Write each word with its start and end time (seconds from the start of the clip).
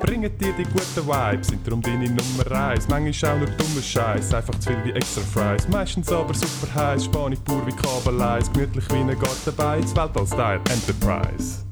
bringen 0.00 0.30
dir 0.38 0.52
die 0.58 0.64
guten 0.64 1.06
Vibes, 1.06 1.48
sind 1.48 1.66
darum 1.66 1.82
deine 1.82 2.06
Nummer 2.06 2.50
eins. 2.52 2.88
Manchmal 2.88 3.32
auch 3.32 3.38
nur 3.38 3.48
dummer 3.48 3.82
Scheiß, 3.82 4.34
einfach 4.34 4.58
zu 4.58 4.70
viel 4.70 4.84
wie 4.84 4.92
extra 4.92 5.20
Fries. 5.20 5.68
Meistens 5.68 6.10
aber 6.10 6.34
super 6.34 6.74
heiß, 6.74 7.04
Spanisch 7.04 7.38
pur 7.40 7.66
wie 7.66 7.72
Kabeleis, 7.72 8.50
gemütlich 8.52 8.84
wie 8.90 8.96
ein 8.96 9.08
Gartenbeiz, 9.08 9.94
Weltall-Style 9.94 10.60
Enterprise. 10.70 11.64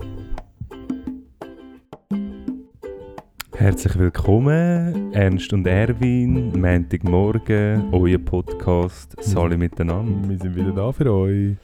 Herzlich 3.57 3.99
willkommen, 3.99 5.13
Ernst 5.13 5.53
und 5.53 5.67
Erwin, 5.67 6.61
Montagmorgen, 6.61 7.93
euer 7.93 8.19
Podcast, 8.19 9.17
Sali 9.21 9.57
miteinander. 9.57 10.29
Wir 10.29 10.39
sind 10.39 10.55
wieder 10.55 10.73
da 10.73 10.93
für 10.93 11.13
euch. 11.13 11.57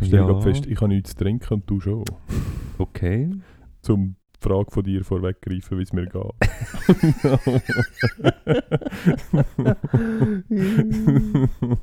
Ich 0.00 0.08
stelle 0.08 0.32
Ja. 0.32 0.40
fest, 0.40 0.66
ich 0.66 0.76
habe 0.76 0.88
nichts 0.88 1.10
zu 1.10 1.16
trinken 1.16 1.54
und 1.54 1.70
du 1.70 1.80
schon. 1.80 2.04
Okay. 2.76 3.30
Zum 3.80 4.16
die 4.42 4.48
Frage 4.48 4.70
von 4.70 4.84
dir 4.84 5.04
vorweggreifen, 5.04 5.78
wie 5.78 5.82
es 5.82 5.92
mir 5.92 6.06
geht. 6.06 6.22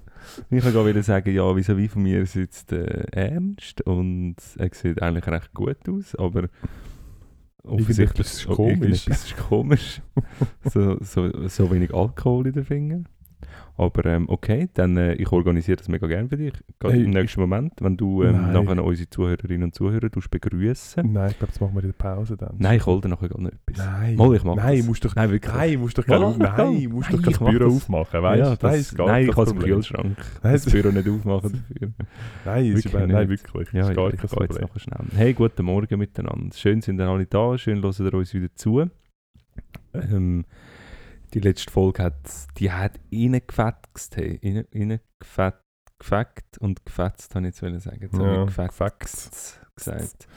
Ich 0.52 0.64
kann 0.64 0.86
wieder 0.86 1.04
sagen, 1.04 1.34
ja, 1.34 1.56
vis-à-vis 1.56 1.92
von 1.92 2.04
mir 2.04 2.26
sitzt 2.26 2.72
äh, 2.72 3.06
Ernst 3.12 3.82
und 3.82 4.36
er 4.58 4.70
sieht 4.74 5.02
eigentlich 5.02 5.28
recht 5.28 5.54
gut 5.54 5.90
aus, 5.90 6.16
aber 6.16 6.50
offensichtlich 7.64 8.28
ist 8.28 8.48
oh, 8.48 8.56
komisch. 8.56 9.08
ist 9.08 9.38
komisch. 9.38 10.02
so, 10.66 10.98
so, 11.02 11.48
so 11.48 11.72
wenig 11.72 11.94
Alkohol 11.94 12.48
in 12.48 12.54
den 12.54 12.66
Fingern. 12.66 13.08
Aber 13.80 14.06
ähm, 14.08 14.26
okay, 14.28 14.68
dann 14.74 14.98
äh, 14.98 15.14
ich 15.14 15.32
organisiere 15.32 15.78
das 15.78 15.88
mega 15.88 16.06
gerne 16.06 16.28
für 16.28 16.36
dich. 16.36 16.52
Gerade 16.80 16.96
Hey, 16.96 17.06
im 17.06 17.12
nächsten 17.12 17.40
Moment, 17.40 17.72
wenn 17.80 17.96
du 17.96 18.24
ähm, 18.24 18.34
Nein. 18.52 18.66
nachher 18.66 18.84
unsere 18.84 19.10
Zuhörerinnen 19.10 19.64
und 19.64 19.74
Zuhörer 19.74 20.10
begrüßen. 20.10 21.14
Nein, 21.14 21.30
ich 21.32 21.38
glaube, 21.38 21.54
das 21.54 21.62
machen 21.62 21.76
wir 21.76 21.84
in 21.86 21.88
der 21.92 21.94
Pause 21.94 22.36
dann. 22.36 22.56
Nein, 22.58 22.76
ich 22.76 22.86
hole 22.86 23.00
dir 23.00 23.08
nachher 23.08 23.30
gar 23.30 23.40
nicht 23.40 23.54
etwas. 23.68 23.86
Nein. 23.86 24.16
Mal, 24.18 24.36
ich 24.36 24.44
mach 24.44 24.56
Nein, 24.58 24.78
das. 24.80 24.86
musst 24.86 25.06
doch, 25.06 25.16
Nein, 25.16 25.32
wirklich. 25.32 25.56
nein, 25.56 25.80
musst 25.80 25.98
doch 25.98 26.06
kein, 26.06 26.20
mal. 26.20 26.36
nein, 26.38 26.88
musst 26.90 27.10
Nein, 27.10 27.22
doch 27.22 27.40
mach 27.40 27.52
Büro 27.52 27.64
das. 27.66 27.74
aufmachen, 27.76 28.22
weißt 28.22 28.40
ja, 28.40 28.50
du? 28.50 28.58
das, 28.58 28.78
ist 28.78 28.98
gar 28.98 29.08
nein, 29.08 29.22
ich 29.24 29.28
im 29.30 29.34
Problem. 29.60 29.76
Kühlschrank. 29.76 30.18
Nein, 30.44 30.54
Das 30.54 30.66
Büro 30.66 30.90
nicht 30.92 31.08
aufmachen 31.10 31.64
dafür. 31.70 31.90
Nein, 32.46 32.64
es 32.66 32.68
ist 32.68 32.76
Wirklich 32.76 32.94
über- 32.94 33.08
nein, 33.08 33.28
nicht. 33.30 33.46
wirklich. 33.46 33.72
Ja, 33.74 33.80
das 33.80 33.90
ist 33.92 33.96
ja, 33.96 34.02
gar 34.04 34.14
ich 34.14 34.20
gehe 34.20 34.40
jetzt 34.42 34.62
nachher 34.62 34.80
schnell. 34.80 35.06
Hey, 35.16 35.34
guten 35.34 35.64
Morgen 35.66 36.00
miteinander. 36.00 36.54
Schön 36.54 36.82
sind 36.82 37.00
ihr 37.00 37.08
alle 37.08 37.26
da, 37.28 37.58
schön 37.58 37.82
hören 37.82 37.94
ihr 37.98 38.14
uns 38.14 38.34
wieder 38.34 38.54
zu. 38.56 38.90
Ähm, 39.94 40.44
die 41.34 41.40
letzte 41.40 41.72
Folge 41.72 42.04
hat, 42.04 42.16
die 42.58 42.72
hat 42.72 43.00
reingefetzt, 43.14 44.18
hey, 44.18 44.40
rein- 44.44 44.66
reingefetzt, 44.74 45.64
gefackt 46.00 46.58
und 46.60 46.86
gefetzt, 46.86 47.36
habe 47.36 47.48
ich 47.48 47.54
jetzt 47.54 47.62
wollen 47.62 47.80
sagen. 47.80 48.00
Jetzt 48.02 48.18
Ja, 48.18 48.46
gefetzt 48.46 49.60
gesagt. 49.76 50.28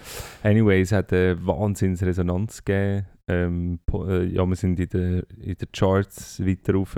Anyway, 0.42 0.80
es 0.80 0.92
hat 0.92 1.12
eine 1.12 1.44
Wahnsinnsresonanz 1.46 2.64
gegeben. 2.64 3.06
Ähm, 3.28 3.80
äh, 3.92 4.24
ja, 4.24 4.44
wir 4.46 4.56
sind 4.56 4.78
in 4.80 4.88
den 4.88 5.20
in 5.38 5.54
den 5.56 5.68
Charts 5.72 6.44
weiter 6.44 6.74
rauf. 6.74 6.96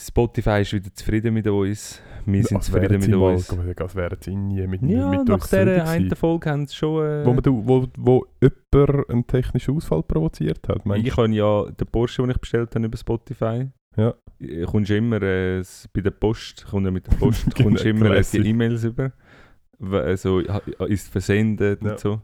Spotify 0.00 0.60
ist 0.62 0.72
wieder 0.72 0.94
zufrieden 0.94 1.34
mit 1.34 1.46
uns. 1.48 2.00
Wir 2.24 2.44
sind 2.44 2.58
Als 2.58 2.66
zufrieden 2.66 3.00
mit 3.00 3.10
mal- 3.10 3.32
uns. 3.32 3.46
sagen, 3.48 3.74
Als 3.80 3.94
wären 3.96 4.16
sie 4.20 4.36
nie 4.36 4.66
mit, 4.66 4.82
Ja, 4.82 5.08
mit 5.08 5.26
nach 5.26 5.34
uns 5.34 5.50
dieser 5.50 5.88
einen. 5.88 6.14
Folge 6.14 6.50
haben 6.50 6.66
sie 6.68 6.76
schon... 6.76 7.04
Äh, 7.04 7.26
Wo, 7.26 7.32
man, 7.32 7.42
wo, 7.44 7.86
wo 7.96 8.26
jemand 8.40 9.10
einen 9.10 9.26
technischen 9.26 9.74
Ausfall 9.74 10.02
provoziert 10.04 10.68
hat. 10.68 10.86
Meinst 10.86 11.06
ich 11.06 11.16
habe 11.16 11.28
ja 11.30 11.64
den 11.70 11.86
Porsche, 11.88 12.22
den 12.22 12.30
ich 12.30 12.38
bestellt 12.38 12.72
habe 12.74 12.84
über 12.84 12.96
Spotify. 12.96 13.68
Ja. 13.96 14.14
Äh, 14.38 14.64
Kommst 14.66 14.90
immer 14.90 15.20
äh, 15.22 15.64
bei 15.92 16.00
der 16.00 16.10
Post, 16.12 16.66
kommt 16.70 16.84
ja 16.84 16.92
mit 16.92 17.06
der 17.06 17.16
Post, 17.16 17.52
kommst 17.62 17.84
immer 17.84 18.10
äh, 18.12 18.22
die. 18.22 18.38
E-Mails 18.50 18.84
über. 18.84 19.12
Also 19.80 20.40
ist 20.86 21.08
versendet 21.08 21.82
Ja. 21.82 21.90
und 21.92 21.98
so. 21.98 22.20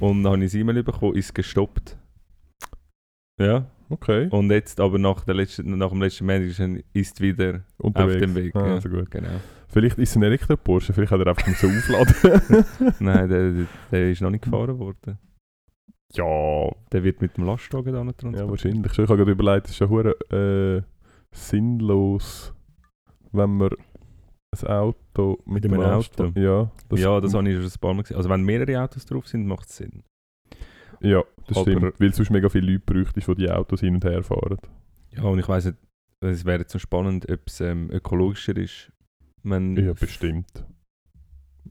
Und 0.00 0.22
dann 0.22 0.32
habe 0.34 0.44
ich 0.44 0.50
das 0.52 0.60
E-Mail 0.60 0.82
bekommen, 0.82 1.14
ist 1.14 1.34
gestoppt. 1.34 1.96
Ja. 3.40 3.66
Okay, 3.88 4.28
Und 4.30 4.50
jetzt 4.50 4.80
aber 4.80 4.98
nach, 4.98 5.24
der 5.24 5.34
letzten, 5.34 5.76
nach 5.78 5.90
dem 5.90 6.02
letzten 6.02 6.26
Montag 6.26 6.48
ist 6.92 7.20
er- 7.20 7.22
wieder 7.24 7.60
unterwegs. 7.78 8.14
auf 8.16 8.20
dem 8.20 8.34
Weg. 8.34 8.56
Ah, 8.56 8.66
ja. 8.66 8.74
also 8.74 8.88
gut. 8.88 9.10
Genau. 9.10 9.28
Vielleicht 9.68 9.98
ist 9.98 10.10
es 10.10 10.16
ein 10.16 10.22
Elektro-Porsche, 10.22 10.92
vielleicht 10.92 11.12
hat 11.12 11.20
er 11.20 11.26
einfach 11.28 11.46
so 11.56 11.66
aufladen. 11.68 12.94
Nein, 13.00 13.28
der, 13.28 13.50
der, 13.52 13.66
der 13.92 14.10
ist 14.10 14.20
noch 14.22 14.30
nicht 14.30 14.44
gefahren 14.44 14.78
worden. 14.78 15.18
ja, 16.14 16.70
Der 16.92 17.04
wird 17.04 17.20
mit 17.20 17.36
dem 17.36 17.44
Lastwagen 17.44 17.92
da 17.92 18.02
nicht 18.04 18.22
ja, 18.22 18.30
transportiert. 18.30 18.50
wahrscheinlich. 18.50 18.94
Schon, 18.94 19.04
Ich 19.04 19.10
habe 19.10 19.18
gerade 19.18 19.32
überlegt, 19.32 19.66
es 19.66 19.72
ist 19.72 19.78
ja 19.80 19.88
hure, 19.88 20.12
äh, 20.30 20.82
sinnlos, 21.32 22.52
wenn 23.32 23.50
man 23.56 23.70
ein 24.62 24.66
Auto 24.68 25.38
mit, 25.44 25.64
Mit 25.64 25.72
einem 25.74 25.82
Auto? 25.82 26.32
Ja, 26.34 26.70
ja, 26.92 27.20
das 27.20 27.34
habe 27.34 27.48
ich 27.50 27.56
schon 27.56 27.64
ein 27.66 27.70
paar 27.80 27.94
Mal 27.94 28.02
gesehen. 28.02 28.16
Also 28.16 28.30
wenn 28.30 28.42
mehrere 28.42 28.82
Autos 28.82 29.04
drauf 29.04 29.26
sind, 29.28 29.46
macht 29.46 29.68
es 29.68 29.76
Sinn. 29.76 30.02
Ja, 31.06 31.22
das 31.46 31.56
Aber- 31.58 31.70
stimmt. 31.70 32.00
Weil 32.00 32.12
sonst 32.14 32.30
mega 32.30 32.48
viele 32.48 32.72
Leute 32.72 32.84
bräuchtest, 32.86 33.28
die 33.28 33.34
die 33.36 33.50
Autos 33.50 33.80
hin 33.80 33.94
und 33.94 34.04
her 34.04 34.22
fahren. 34.22 34.58
Ja, 35.12 35.22
und 35.22 35.38
ich 35.38 35.48
weiss 35.48 35.64
nicht, 35.66 35.78
es 36.20 36.44
wäre 36.44 36.60
jetzt 36.60 36.72
so 36.72 36.78
spannend, 36.78 37.30
ob 37.30 37.40
es 37.46 37.60
ähm, 37.60 37.90
ökologischer 37.90 38.56
ist, 38.56 38.92
wenn, 39.42 39.76
Ja, 39.76 39.92
bestimmt. 39.92 40.64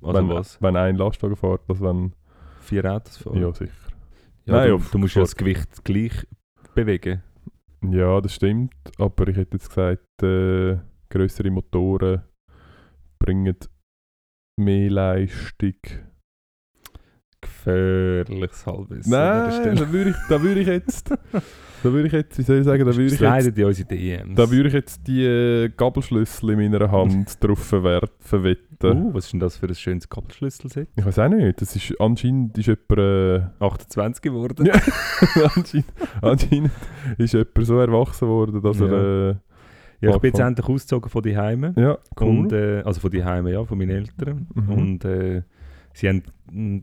also 0.01 0.13
wenn, 0.19 0.29
was, 0.29 0.62
wenn 0.62 0.75
ein 0.75 0.96
Lastwagen 0.96 1.35
fährt, 1.35 1.62
als 1.68 1.81
wenn... 1.81 2.13
vier 2.62 2.85
Autos 2.91 3.18
fahren. 3.18 3.41
Ja, 3.41 3.53
sicher. 3.53 3.72
Ja, 4.46 4.53
Nein, 4.57 4.69
du, 4.69 4.78
du 4.91 4.97
musst 5.00 5.16
ja 5.16 5.22
das 5.22 5.35
Gewicht 5.35 5.84
gleich 5.84 6.25
bewegen. 6.75 7.22
Ja, 7.90 8.22
das 8.22 8.34
stimmt. 8.35 8.73
Aber 8.97 9.28
ich 9.28 9.35
hätte 9.38 9.57
jetzt 9.57 9.69
gesagt, 9.69 10.23
äh, 10.23 10.78
größere 11.09 11.50
Motoren 11.52 12.22
bringen 13.19 13.57
mehr 14.59 14.90
Leistung. 14.90 15.73
Gefährliches 17.66 18.66
Halbwissen. 18.66 19.12
Nein, 19.12 19.76
da 19.76 19.91
würde 19.91 20.09
ich, 20.12 20.16
da 20.29 20.41
würde 20.41 20.59
ich 20.62 20.67
jetzt... 20.67 21.12
Da 21.84 21.94
würde 21.94 22.08
ich 22.08 22.14
jetzt, 22.14 22.38
wie 22.40 22.41
soll 22.41 22.58
ich 22.59 22.64
sagen, 22.66 22.79
da 22.79 22.96
würde 22.96 23.06
ich 23.06 23.12
jetzt... 23.20 23.58
In 23.58 23.66
unsere 23.66 23.88
DMs. 23.88 24.35
Da 24.35 24.50
würde 24.50 24.67
ich 24.70 24.73
jetzt 24.73 25.08
die 25.08 25.23
äh, 25.23 25.70
Gabelschlüssel 25.70 26.50
in 26.52 26.72
meiner 26.72 26.90
Hand 26.91 27.44
drauf 27.44 27.72
verwer- 27.72 28.09
verwetten. 28.20 29.03
uh, 29.09 29.14
was 29.14 29.26
ist 29.26 29.34
denn 29.34 29.40
das 29.40 29.58
für 29.58 29.67
ein 29.67 29.76
schönes 29.76 30.09
Kabelschlüsselset? 30.09 30.88
Ich 30.96 31.06
weiß 31.06 31.20
auch 31.20 31.29
nicht. 31.29 31.62
Das 31.62 31.76
ist, 31.76 31.94
anscheinend 32.00 32.58
ist 32.58 32.66
jemand... 32.67 33.52
Äh, 33.59 33.64
28 33.64 34.22
geworden. 34.22 34.66
Ja. 34.66 34.73
anscheinend, 35.56 35.85
anscheinend 36.22 36.72
ist 37.20 37.34
jemand 37.34 37.52
so 37.67 37.78
erwachsen 37.79 38.28
worden, 38.29 38.62
dass 38.64 38.79
Ja. 38.79 38.88
er... 38.88 39.29
Äh, 39.32 39.35
Ja, 40.02 40.09
ich 40.16 40.17
bin 40.17 40.29
jetzt 40.32 40.40
endlich 40.40 40.67
ausgezogen 40.67 41.09
von 41.09 41.22
die 41.23 41.38
Heime. 41.38 41.73
ja, 41.78 41.97
cool. 42.20 42.28
Und, 42.28 42.52
äh, 42.52 42.82
also 42.84 43.00
von 43.00 43.12
die 43.12 43.23
Heime, 43.23 43.52
ja, 43.52 43.64
von 43.64 43.78
meinen 43.78 43.91
Eltern. 43.91 44.47
Mhm. 44.56 44.70
Und 44.72 45.06
äh, 45.06 45.44
sie 45.96 46.09
haben 46.09 46.24
mm, 46.52 46.80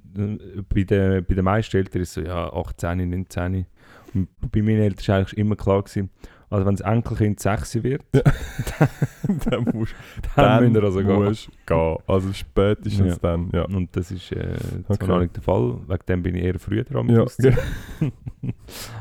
bei 0.68 0.82
den, 0.82 1.24
bei 1.24 1.34
den 1.34 1.44
meisten 1.44 1.76
Eltern 1.76 2.02
ist 2.02 2.14
so, 2.14 2.20
ja, 2.22 2.52
18, 2.52 3.08
19. 3.10 3.66
Und 4.14 4.28
bei 4.50 4.60
meinen 4.62 4.80
Eltern 4.80 5.08
war 5.08 5.16
eigentlich 5.18 5.38
immer 5.38 5.56
klar, 5.56 5.82
gewesen, 5.82 6.10
also 6.50 6.66
wenn 6.66 6.76
das 6.76 6.86
Enkelkind 6.86 7.40
6 7.40 7.82
wird, 7.82 8.02
Ja. 8.14 8.20
dann 9.46 9.64
musst 9.72 9.94
dann, 10.36 10.74
wir 10.74 10.82
also 10.82 10.98
gehen. 11.00 11.24
musst 11.24 11.48
gehen. 11.64 11.96
Also 12.06 12.30
spätestens 12.34 13.14
Ja. 13.14 13.16
dann, 13.22 13.48
ja. 13.54 13.62
Und 13.64 13.96
das 13.96 14.10
ist 14.10 14.32
äh, 14.32 14.54
Okay. 14.86 15.06
noch 15.06 15.20
nicht 15.20 15.34
der 15.36 15.42
Fall, 15.42 15.78
wegen 15.88 16.06
dem 16.08 16.22
bin 16.22 16.34
ich 16.34 16.44
eher 16.44 16.58
früher 16.58 16.84
dran 16.84 17.06
mit 17.06 17.16
Ja. 17.38 17.52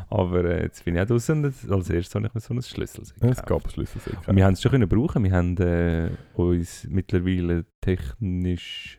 Aber 0.10 0.46
äh, 0.46 0.64
jetzt 0.64 0.86
bin 0.86 0.96
ich 0.96 1.02
auch 1.02 1.07
draußen 1.07 1.44
und 1.44 1.72
als 1.72 1.90
erstes 1.90 2.16
habe 2.16 2.28
ich 2.28 2.34
mir 2.34 2.40
so 2.40 2.54
ein 2.54 2.62
Schlüsselset 2.62 3.18
Es 3.22 3.44
gab 3.44 3.69
Schlüssel 3.69 4.00
Und 4.28 4.36
wir 4.38 4.46
haben 4.46 4.54
es 4.54 4.62
schon 4.62 4.72
können 4.72 4.88
brauchen. 4.88 5.24
Wir 5.24 5.31
haben 5.34 5.57
äh, 5.57 6.10
uns 6.36 6.88
mittlerweile 6.90 7.66
technisch 7.81 8.98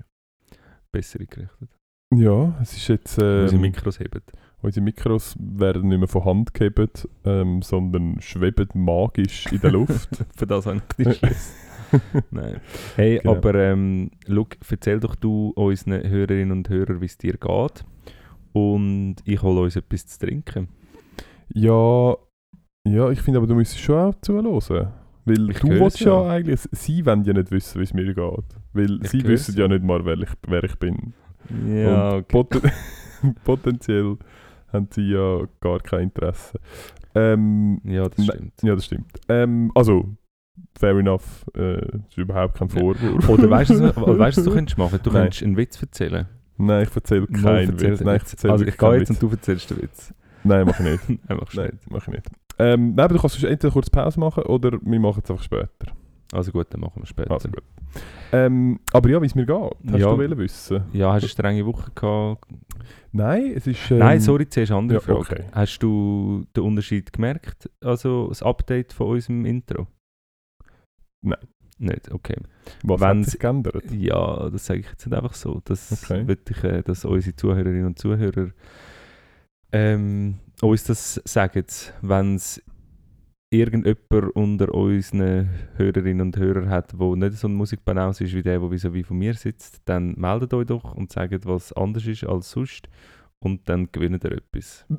besser 0.92 1.20
eingerichtet. 1.20 1.68
Ja, 2.14 2.54
es 2.60 2.74
ist 2.76 2.88
jetzt... 2.88 3.18
Unsere 3.18 3.54
Ähm, 3.54 3.60
Mikros 3.62 3.98
heben. 3.98 4.20
Unsere 4.60 4.84
Mikros 4.84 5.34
werden 5.40 5.88
nicht 5.88 5.98
mehr 5.98 6.08
von 6.08 6.24
Hand 6.24 6.54
gehebt, 6.54 7.08
ähm, 7.24 7.62
sondern 7.62 8.20
schweben 8.20 8.68
magisch 8.74 9.46
in 9.50 9.60
der 9.60 9.72
Luft. 9.72 10.08
Für 10.36 10.46
das 10.46 10.66
habe 10.66 10.82
ich 10.98 11.04
die. 11.04 11.28
Nein. 12.30 12.60
Hey, 12.96 13.18
Genau. 13.18 13.36
aber 13.36 13.54
ähm, 13.54 14.10
look, 14.26 14.56
erzähl 14.70 15.00
doch 15.00 15.14
du 15.14 15.48
unseren 15.56 16.08
Hörerinnen 16.08 16.52
und 16.52 16.68
Hörern, 16.68 17.00
wie 17.00 17.06
es 17.06 17.18
dir 17.18 17.32
geht. 17.34 17.84
Und 18.52 19.16
ich 19.24 19.42
hole 19.42 19.60
uns 19.62 19.76
etwas 19.76 20.06
zu 20.06 20.18
trinken. 20.26 20.68
ja, 21.54 22.14
ja, 22.86 23.10
ich 23.10 23.20
finde 23.20 23.38
aber, 23.38 23.46
du 23.46 23.54
müsstest 23.54 23.80
schon 23.82 23.96
auch 23.96 24.14
zuhören. 24.22 24.46
Weil 25.24 25.50
Ich 25.50 25.58
du 25.60 25.68
willst 25.68 26.00
ja. 26.00 26.22
ja. 26.24 26.30
eigentlich, 26.30 26.60
sie 26.72 27.06
wollen 27.06 27.24
ja 27.24 27.32
nicht 27.32 27.50
wissen, 27.50 27.78
wie 27.78 27.84
es 27.84 27.94
mir 27.94 28.12
geht. 28.12 28.44
Weil 28.72 29.00
Ich 29.02 29.10
sie 29.10 29.24
wissen 29.24 29.56
ja 29.56 29.68
nicht 29.68 29.82
mal, 29.84 30.04
wer 30.04 30.18
ich, 30.18 30.30
wer 30.46 30.64
ich 30.64 30.76
bin. 30.76 31.12
Ja, 31.66 32.14
Und 32.16 32.28
poten 32.28 32.62
potenziell 33.44 34.16
haben 34.72 34.88
sie 34.90 35.10
ja 35.10 35.40
gar 35.60 35.80
kein 35.80 36.04
Interesse. 36.04 36.58
Ähm, 37.14 37.80
Ja, 37.84 38.08
das 38.08 38.18
Nein. 38.18 38.26
stimmt. 38.28 38.62
ja, 38.62 38.74
das 38.74 38.84
stimmt. 38.86 39.12
Ähm, 39.28 39.70
also, 39.74 40.08
fair 40.78 40.96
enough. 40.96 41.44
Äh, 41.54 41.84
ist 42.08 42.16
überhaupt 42.16 42.56
kein. 42.58 42.68
Vorwurf. 42.70 43.28
Oder 43.28 43.50
weißt 43.50 43.70
du, 43.70 43.94
was- 44.18 44.34
du, 44.36 44.44
du 44.44 44.50
könntest 44.50 44.78
machen? 44.78 44.98
Du 45.02 45.10
Nein. 45.10 45.22
könntest 45.24 45.42
einen 45.42 45.56
Witz 45.56 45.82
erzählen. 45.82 46.26
Nein, 46.56 46.84
ich 46.88 46.94
erzähle 46.94 47.26
keinen 47.26 47.78
Witz. 47.80 48.00
Nein, 48.00 48.20
ich 48.24 48.30
erzähle 48.32 48.52
also 48.52 48.64
ich 48.64 48.76
gehe 48.78 48.92
jetzt 48.94 49.00
Witz. 49.00 49.10
und 49.10 49.22
du 49.22 49.34
erzählst 49.34 49.70
den 49.70 49.82
Witz. 49.82 50.14
Nein, 50.44 50.66
mach 50.66 50.80
ich 50.80 51.08
nicht. 51.08 51.30
Einfach 51.30 51.50
schnell. 51.50 51.68
Nein, 51.68 51.78
mach 51.90 52.02
ich 52.08 52.14
nicht. 52.14 52.26
Ähm, 52.58 52.94
nein, 52.94 53.04
aber 53.04 53.14
du 53.14 53.20
kannst 53.20 53.42
entweder 53.44 53.72
kurz 53.72 53.90
Pause 53.90 54.20
machen 54.20 54.44
oder 54.44 54.72
wir 54.82 55.00
machen 55.00 55.20
es 55.24 55.30
einfach 55.30 55.42
später. 55.44 55.92
Also 56.32 56.50
gut, 56.50 56.66
dann 56.70 56.80
machen 56.80 57.00
wir 57.02 57.06
später. 57.06 57.30
Also 57.30 57.48
gut. 57.50 57.62
Ähm, 58.32 58.80
aber 58.92 59.10
ja, 59.10 59.20
wie 59.20 59.26
es 59.26 59.34
mir 59.34 59.44
geht, 59.44 59.54
hast 59.54 59.74
Ja. 59.84 60.10
du 60.10 60.16
wollen 60.18 60.38
wissen? 60.38 60.82
Ja, 60.92 61.12
hast 61.12 61.22
du 61.22 61.26
eine 61.26 61.28
strenge 61.28 61.66
Woche 61.66 61.90
gehabt? 61.94 62.46
Nein, 63.12 63.52
es 63.54 63.66
ist... 63.66 63.90
Ähm, 63.90 63.98
Nein, 63.98 64.20
sorry, 64.20 64.48
zuerst 64.48 64.72
eine 64.72 64.78
andere 64.78 64.98
ja, 64.98 65.04
Frage. 65.04 65.18
okay. 65.20 65.44
Hast 65.52 65.78
du 65.80 66.44
den 66.56 66.64
Unterschied 66.64 67.12
gemerkt? 67.12 67.68
Also 67.84 68.28
das 68.28 68.42
Update 68.42 68.94
von 68.94 69.08
unserem 69.08 69.44
Intro? 69.44 69.86
Nein. 71.20 71.38
Nicht, 71.78 72.10
okay. 72.12 72.36
Was 72.84 73.00
wenn 73.00 73.20
hat 73.20 73.26
sich 73.26 73.40
geändert? 73.40 73.90
Ja, 73.90 74.48
das 74.50 74.66
sage 74.66 74.80
ich 74.80 74.86
jetzt 74.88 75.04
nicht 75.04 75.14
einfach 75.16 75.34
so. 75.34 75.60
Das 75.64 76.04
Okay. 76.04 76.24
ich, 76.48 76.64
äh, 76.64 76.82
dass 76.82 77.04
unsere 77.04 77.34
Zuhörerinnen 77.36 77.86
und 77.86 77.98
Zuhörer 77.98 78.50
ähm, 79.72 80.38
uns 80.60 80.84
das 80.84 81.20
sagen, 81.24 81.64
wenn 82.02 82.36
es 82.36 82.62
irgendjemand 83.52 84.34
unter 84.34 84.74
unseren 84.74 85.50
Hörerinnen 85.76 86.28
und 86.28 86.36
Hörern 86.36 86.70
hat, 86.70 86.98
der 86.98 87.16
nicht 87.16 87.34
so 87.34 87.48
ein 87.48 87.54
Musikbanaus 87.54 88.20
ist 88.20 88.34
wie 88.34 88.42
der, 88.42 88.58
der 88.58 88.68
vis-à-vis 88.70 89.04
von 89.06 89.18
mir 89.18 89.34
sitzt, 89.34 89.82
dann 89.84 90.14
meldet 90.16 90.54
euch 90.54 90.66
doch 90.66 90.94
und 90.94 91.12
sagt, 91.12 91.46
was 91.46 91.72
anders 91.74 92.06
ist 92.06 92.24
als 92.24 92.50
sonst 92.50 92.88
und 93.40 93.68
dann 93.68 93.92
gewinnt 93.92 94.24
ihr 94.24 94.32
etwas. 94.32 94.86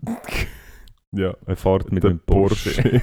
Ja, 1.15 1.35
Eine 1.45 1.55
Fahrt 1.55 1.91
mit 1.91 2.03
dem 2.03 2.19
Porsche. 2.19 2.99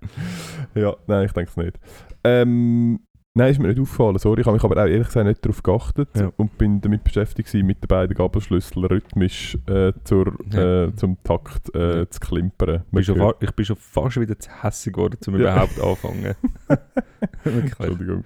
ja, 0.74 0.96
nein, 1.06 1.26
ich 1.26 1.32
denke 1.32 1.50
es 1.50 1.56
nicht. 1.58 1.78
Ähm, 2.24 3.00
nein, 3.34 3.50
ist 3.52 3.58
mir 3.60 3.68
nicht 3.68 3.80
aufgefallen. 3.80 4.18
Sorry, 4.18 4.40
ich 4.40 4.46
habe 4.46 4.56
mich 4.56 4.64
aber 4.64 4.76
auch 4.82 4.86
ehrlich 4.86 5.06
gesagt 5.06 5.26
nicht 5.26 5.44
darauf 5.44 5.62
geachtet 5.62 6.08
Ja. 6.16 6.32
und 6.36 6.56
bin 6.58 6.80
damit 6.80 7.04
beschäftigt 7.04 7.48
gewesen, 7.50 7.66
mit 7.66 7.82
den 7.82 7.88
beiden 7.88 8.14
Gabelschlüsseln 8.16 8.84
rhythmisch 8.86 9.56
äh, 9.66 9.92
zur, 10.04 10.34
Ja. 10.52 10.84
äh, 10.84 10.94
zum 10.96 11.16
Takt 11.22 11.74
äh, 11.74 11.98
Ja. 12.00 12.10
zu 12.10 12.20
klimpern. 12.20 12.82
Ich 12.86 12.90
bin, 12.92 13.02
schon 13.04 13.32
ich 13.40 13.52
bin 13.52 13.64
schon 13.64 13.76
fast 13.76 14.20
wieder 14.20 14.38
zu 14.38 14.50
hässlich 14.62 14.94
geworden, 14.94 15.18
um 15.26 15.34
überhaupt 15.36 15.80
anfangen. 15.80 16.34
Entschuldigung. 17.44 18.24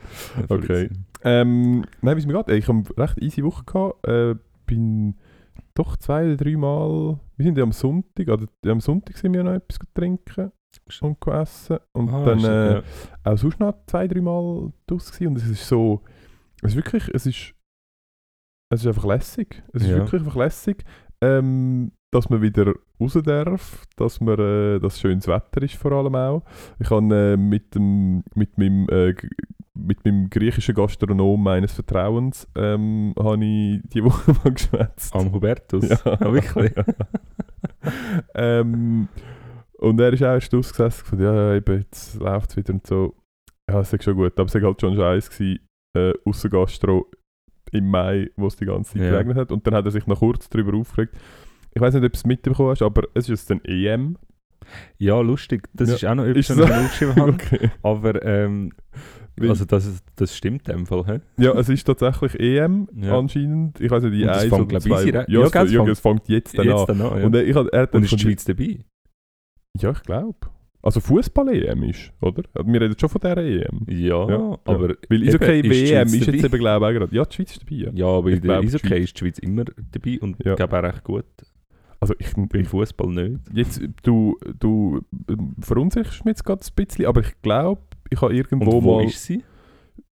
Okay. 0.48 0.90
Ähm, 1.22 1.84
nein, 2.02 2.16
wie 2.16 2.20
es 2.20 2.26
mir 2.26 2.42
geht, 2.44 2.56
ich 2.56 2.68
habe 2.68 2.78
eine 2.96 2.98
recht 2.98 3.18
easy 3.22 3.42
Woche 3.44 3.64
gehabt. 3.64 4.06
Äh, 4.06 4.34
bin 4.66 5.14
doch 5.74 5.96
zwei 5.96 6.24
oder 6.26 6.36
drei 6.36 6.56
Mal. 6.56 7.18
Wir 7.36 7.44
sind 7.44 7.56
ja 7.58 7.64
am 7.64 7.72
Sonntag, 7.72 8.28
oder 8.28 8.46
am 8.66 8.80
Sonntag 8.80 9.16
sind 9.16 9.32
wir 9.32 9.42
noch 9.42 9.52
etwas 9.54 9.78
trinken 9.94 10.52
und 11.00 11.26
essen. 11.26 11.78
Und 11.92 12.08
Ah, 12.10 12.24
dann 12.24 12.38
äh, 12.44 12.72
ja. 12.74 12.82
auch 13.24 13.38
sonst 13.38 13.58
noch 13.60 13.74
zwei, 13.86 14.06
drei 14.08 14.20
Mal 14.20 14.72
draus 14.86 15.10
gewesen. 15.12 15.28
Und 15.28 15.36
es 15.38 15.48
ist 15.48 15.66
so. 15.66 16.02
Es 16.62 16.70
ist 16.72 16.76
wirklich. 16.76 17.08
Es 17.14 17.26
ist. 17.26 17.54
Es 18.70 18.80
ist 18.80 18.86
einfach 18.86 19.04
lässig. 19.04 19.62
Es 19.72 19.82
ist 19.82 19.88
Ja. 19.88 19.96
wirklich 19.98 20.20
einfach 20.22 20.36
lässig. 20.36 20.84
Ähm, 21.20 21.92
dass 22.10 22.28
man 22.30 22.42
wieder 22.42 22.72
raus 23.00 23.18
darf, 23.24 23.84
dass, 23.96 24.20
man, 24.20 24.38
äh, 24.38 24.78
dass 24.78 25.00
schönes 25.00 25.26
Wetter 25.26 25.62
ist 25.62 25.74
vor 25.74 25.92
allem 25.92 26.14
auch. 26.14 26.42
Ich 26.78 26.88
habe 26.90 27.32
äh, 27.32 27.36
mit, 27.36 27.74
dem, 27.74 28.22
mit, 28.34 28.56
meinem, 28.56 28.86
äh, 28.88 29.14
mit 29.74 30.04
meinem 30.04 30.30
griechischen 30.30 30.74
Gastronom 30.76 31.42
meines 31.42 31.72
Vertrauens 31.72 32.46
ähm, 32.56 33.14
habe 33.18 33.44
ich 33.44 33.80
die 33.88 34.04
Woche 34.04 34.32
mal 34.44 34.52
geschwätzt. 34.52 35.14
Am 35.14 35.32
Hubertus? 35.32 35.88
Ja. 35.88 35.98
Ah, 36.04 36.32
wirklich? 36.32 36.72
ähm, 38.34 39.08
und 39.84 40.00
er 40.00 40.12
ist 40.12 40.22
auch 40.22 40.26
erst 40.34 40.54
ausgesessen 40.54 41.04
und 41.12 41.18
gesagt, 41.18 41.36
ja, 41.36 41.54
eben, 41.54 41.78
jetzt 41.80 42.14
läuft 42.20 42.50
es 42.50 42.56
wieder 42.56 42.72
und 42.74 42.86
so. 42.86 43.14
Ja, 43.70 43.80
es 43.80 43.92
ist 43.92 44.04
schon 44.04 44.14
gut, 44.16 44.38
aber 44.38 44.46
es 44.46 44.54
war 44.54 44.62
halt 44.62 44.80
schon 44.80 44.96
scheiße 44.96 45.30
gewesen, 45.30 45.58
äh, 45.96 46.12
ausser 46.24 46.48
Gastro 46.50 47.10
im 47.72 47.88
Mai, 47.88 48.30
wo 48.36 48.46
es 48.46 48.56
die 48.56 48.66
ganze 48.66 48.92
Zeit 48.92 49.02
Ja. 49.02 49.10
geregnet 49.10 49.36
hat. 49.36 49.52
Und 49.52 49.66
dann 49.66 49.74
hat 49.74 49.84
er 49.84 49.90
sich 49.90 50.06
noch 50.06 50.18
kurz 50.18 50.48
darüber 50.48 50.76
aufgeregt. 50.76 51.14
Ich 51.74 51.80
weiß 51.80 51.94
nicht, 51.94 52.04
ob 52.04 52.12
du 52.12 52.16
es 52.16 52.26
mitbekommen 52.26 52.70
hast, 52.70 52.82
aber 52.82 53.02
es 53.14 53.28
ist 53.28 53.48
jetzt 53.48 53.50
ein 53.50 53.64
EM. 53.64 54.16
Ja, 54.98 55.20
lustig. 55.20 55.68
Das 55.74 55.88
Ja, 55.88 55.94
ist 55.96 56.04
auch 56.06 56.14
noch 56.14 56.24
etwas, 56.24 56.56
was 56.56 56.68
ich 56.70 56.74
aufgeschrieben 56.74 57.16
habe. 57.16 57.32
Okay. 57.32 57.70
Aber 57.82 58.24
ähm, 58.24 58.72
also 59.40 59.64
das, 59.64 60.02
das 60.14 60.36
stimmt 60.36 60.68
in 60.68 60.76
dem 60.76 60.86
Fall. 60.86 61.04
He? 61.06 61.42
Ja, 61.42 61.52
es 61.58 61.68
ist 61.68 61.84
tatsächlich 61.84 62.38
EM 62.38 62.88
Ja. 62.94 63.18
anscheinend. 63.18 63.80
Ich 63.80 63.90
weiß 63.90 64.04
nicht, 64.04 64.14
die 64.14 64.22
Und 64.22 64.28
das 64.28 64.42
eins 64.42 64.48
fängt, 64.54 64.60
oder 64.62 64.66
glaub 64.68 64.80
ich, 64.80 64.86
zwei. 64.92 65.00
easy 65.00 65.10
re- 65.10 65.26
ja, 65.28 65.40
Ja, 65.40 65.46
es, 65.46 65.52
fängt- 65.72 65.88
es 65.88 66.00
fängt 66.00 66.28
jetzt 66.28 66.58
dann 66.58 66.66
Jetzt 66.66 66.90
an. 66.90 66.98
dann 66.98 66.98
ja. 66.98 67.26
Und 67.26 67.36
ich, 67.36 67.56
er 67.56 67.62
hat 67.64 67.72
dann 67.94 67.98
Und 67.98 68.04
ist 68.04 68.12
die 68.12 68.18
Schweiz 68.20 68.44
dabei? 68.44 68.78
Ja, 69.80 69.90
ich 69.90 70.02
glaube. 70.02 70.36
Also 70.82 71.00
Fußball-EM 71.00 71.82
ist, 71.84 72.12
oder? 72.20 72.42
Wir 72.66 72.80
reden 72.80 72.94
schon 72.98 73.08
von 73.08 73.20
dieser 73.20 73.38
EM. 73.38 73.86
Ja, 73.88 74.28
Ja, 74.28 74.58
aber... 74.64 74.90
ja. 74.90 74.96
Weil 75.08 75.22
eben, 75.22 75.28
Eishockey 75.28 75.60
ist 75.60 75.88
Schweiz 75.88 76.12
ist 76.12 76.26
jetzt 76.26 76.44
dabei? 76.44 76.46
eben, 76.46 76.58
glaube 76.58 76.84
ich, 76.84 76.90
auch 76.90 76.98
gerade. 77.00 77.16
Ja, 77.16 77.24
die 77.24 77.34
Schweiz 77.34 77.50
ist 77.52 77.62
dabei. 77.62 77.76
Ja. 77.76 77.90
Ja, 77.94 78.06
aber 78.06 78.30
in 78.30 78.40
der 78.42 78.58
Eishockey 78.58 78.98
ist 78.98 79.14
die 79.14 79.18
Schweiz 79.18 79.38
immer 79.38 79.64
dabei 79.64 80.18
und 80.20 80.44
Ja. 80.44 80.52
ich 80.52 80.56
glaube 80.58 80.78
auch 80.78 80.82
recht 80.82 81.04
gut. 81.04 81.24
Also 82.00 82.14
ich, 82.18 82.28
ich 82.54 82.68
Fußball 82.68 83.08
nicht. 83.08 83.40
jetzt, 83.54 83.80
du, 84.02 84.36
du 84.60 85.00
ähm, 85.30 85.54
verunsicherst 85.60 86.22
mich 86.26 86.32
jetzt 86.32 86.44
gerade 86.44 86.62
ein 86.62 86.74
bisschen, 86.86 87.06
aber 87.06 87.22
ich 87.22 87.32
glaube, 87.40 87.80
ich 88.10 88.20
habe 88.20 88.32
Und 88.32 88.36
irgendwo 88.36 88.82
wo 88.82 88.96
mal... 88.98 89.06
ist 89.06 89.24
sie? 89.24 89.42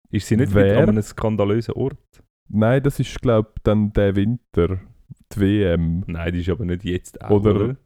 Ist 0.09 0.27
sie 0.27 0.35
nicht 0.37 0.53
Wer? 0.55 0.79
an 0.81 0.89
einem 0.89 1.03
skandalösen 1.03 1.75
Ort? 1.75 1.97
Nein, 2.49 2.81
das 2.81 2.99
ist, 2.99 3.21
glaube 3.21 3.49
ich, 3.55 3.61
dann 3.63 3.93
der 3.93 4.15
Winter, 4.15 4.79
die 5.35 5.39
WM. 5.39 6.03
Nein, 6.07 6.33
die 6.33 6.39
ist 6.39 6.49
aber 6.49 6.65
nicht 6.65 6.83
jetzt 6.85 7.21
auch, 7.23 7.29
Oder- 7.29 7.55
oder? 7.55 7.77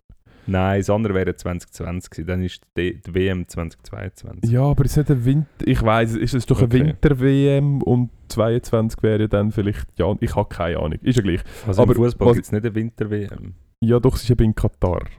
Nein, 0.47 0.79
das 0.79 0.89
andere 0.89 1.13
wäre 1.13 1.35
2020 1.35 2.09
gewesen. 2.09 2.27
Dann 2.27 2.43
ist 2.43 2.61
die, 2.77 3.01
die 3.01 3.13
WM 3.13 3.47
2022. 3.47 4.49
Ja, 4.51 4.63
aber 4.63 4.85
ist 4.85 4.97
nicht 4.97 5.11
ein 5.11 5.25
Winter... 5.25 5.47
Ich 5.65 5.81
weiß, 5.81 6.15
ist 6.15 6.33
es 6.33 6.45
doch 6.45 6.61
Okay. 6.61 6.79
eine 6.79 6.89
Winter-WM 6.89 7.81
und 7.83 8.09
22 8.29 9.03
wäre 9.03 9.29
dann 9.29 9.51
vielleicht... 9.51 9.87
Ja, 9.97 10.13
ich 10.19 10.35
habe 10.35 10.49
keine 10.49 10.77
Ahnung. 10.79 10.99
Ist 11.01 11.17
ja 11.17 11.21
gleich. 11.21 11.41
Also 11.67 11.81
aber 11.81 11.95
im 11.95 12.03
Fußball 12.03 12.33
gibt 12.33 12.45
es 12.45 12.51
nicht 12.51 12.65
eine 12.65 12.73
Winter-WM. 12.75 13.53
Ja, 13.81 13.99
doch, 13.99 14.15
es 14.15 14.23
ist 14.23 14.29
eben 14.31 14.43
in 14.45 14.55
Katar. 14.55 15.01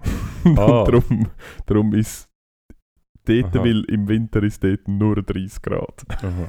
Ah. 0.57 0.85
darum, 0.85 1.29
darum 1.67 1.95
ist... 1.95 2.27
Dort, 3.27 3.55
Aha. 3.55 3.62
weil 3.65 3.85
im 3.85 4.09
Winter 4.09 4.43
ist 4.43 4.65
dort 4.65 4.89
nur 4.89 5.23
30 5.23 5.61
Grad. 5.61 6.05
Aha. 6.09 6.49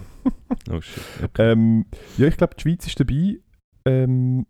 Oh 0.71 0.79
shit. 0.81 1.03
Okay. 1.21 1.51
Ähm, 1.51 1.85
ja, 2.17 2.27
ich 2.27 2.37
glaube, 2.37 2.55
die 2.55 2.61
Schweiz 2.61 2.87
ist 2.87 2.97
dabei. 2.99 3.39
Ähm, 3.85 4.45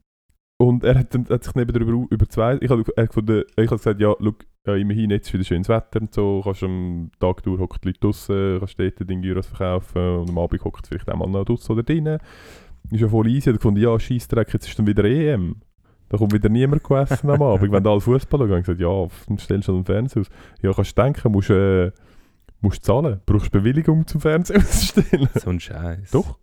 und 0.61 0.83
er 0.83 0.99
hat, 0.99 1.17
hat 1.29 1.43
sich 1.43 1.55
neben 1.55 1.73
darüber 1.73 2.05
über 2.09 2.29
zwei. 2.29 2.57
Ich 2.61 2.69
habe 2.69 2.83
gesagt, 2.83 3.99
ja, 3.99 4.13
schau, 4.19 4.33
ja, 4.67 4.75
immerhin 4.75 5.09
jetzt 5.09 5.27
ist 5.27 5.33
wieder 5.33 5.43
schönes 5.43 5.69
Wetter 5.69 6.01
und 6.01 6.13
so. 6.13 6.41
Kannst 6.43 6.63
am 6.63 7.09
Tag 7.19 7.41
durch 7.41 7.59
hocken 7.59 7.79
die 7.83 7.87
Leute 7.87 7.99
draußen, 7.99 8.59
kannst 8.59 8.79
dort 8.79 9.09
den 9.09 9.21
Gyros 9.23 9.47
verkaufen 9.47 10.19
und 10.19 10.29
am 10.29 10.37
Abend 10.37 10.63
hockt 10.63 10.85
vielleicht 10.87 11.09
auch 11.09 11.17
mal 11.17 11.27
noch 11.27 11.45
draußen 11.45 11.73
oder 11.73 11.81
drinnen. 11.81 12.19
Ist 12.91 13.01
ja 13.01 13.09
voll 13.09 13.27
easy. 13.27 13.37
Ich 13.37 13.47
habe 13.47 13.57
gefunden, 13.57 13.81
ja, 13.81 13.99
Scheissdreck, 13.99 14.53
jetzt 14.53 14.67
ist 14.67 14.77
dann 14.77 14.85
wieder 14.85 15.03
EM. 15.03 15.55
Da 16.09 16.17
kommt 16.17 16.33
wieder 16.33 16.49
niemand 16.49 16.83
essen 16.91 17.29
am 17.29 17.41
Abend. 17.41 17.71
Wenn 17.71 17.87
alle 17.87 18.01
Fußball 18.01 18.47
schauen, 18.47 18.61
gesagt, 18.61 18.79
ja, 18.79 19.07
dann 19.27 19.37
stellst 19.39 19.67
du 19.67 19.73
den 19.73 19.85
Fernseher 19.85 20.21
aus. 20.21 20.29
Ja, 20.61 20.73
kannst 20.73 20.95
du 20.95 21.01
denken, 21.01 21.31
musst, 21.31 21.49
äh, 21.49 21.91
musst 22.59 22.85
zahlen. 22.85 23.21
Brauchst 23.25 23.51
Bewilligung 23.51 24.05
zum 24.05 24.21
Fernseher 24.21 24.57
auszustellen. 24.59 25.29
So 25.33 25.49
ein 25.49 25.59
Scheiß. 25.59 26.11
Doch. 26.11 26.37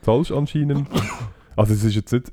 Zahlst 0.00 0.32
anscheinend. 0.32 0.88
Also 1.56 1.74
es 1.74 1.84
ist 1.84 1.94
jetzt 1.94 2.12
nicht. 2.12 2.32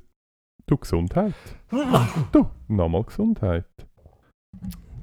Du 0.68 0.78
Gesundheit. 0.78 1.34
Du, 2.32 2.46
nochmal 2.68 3.04
Gesundheit. 3.04 3.66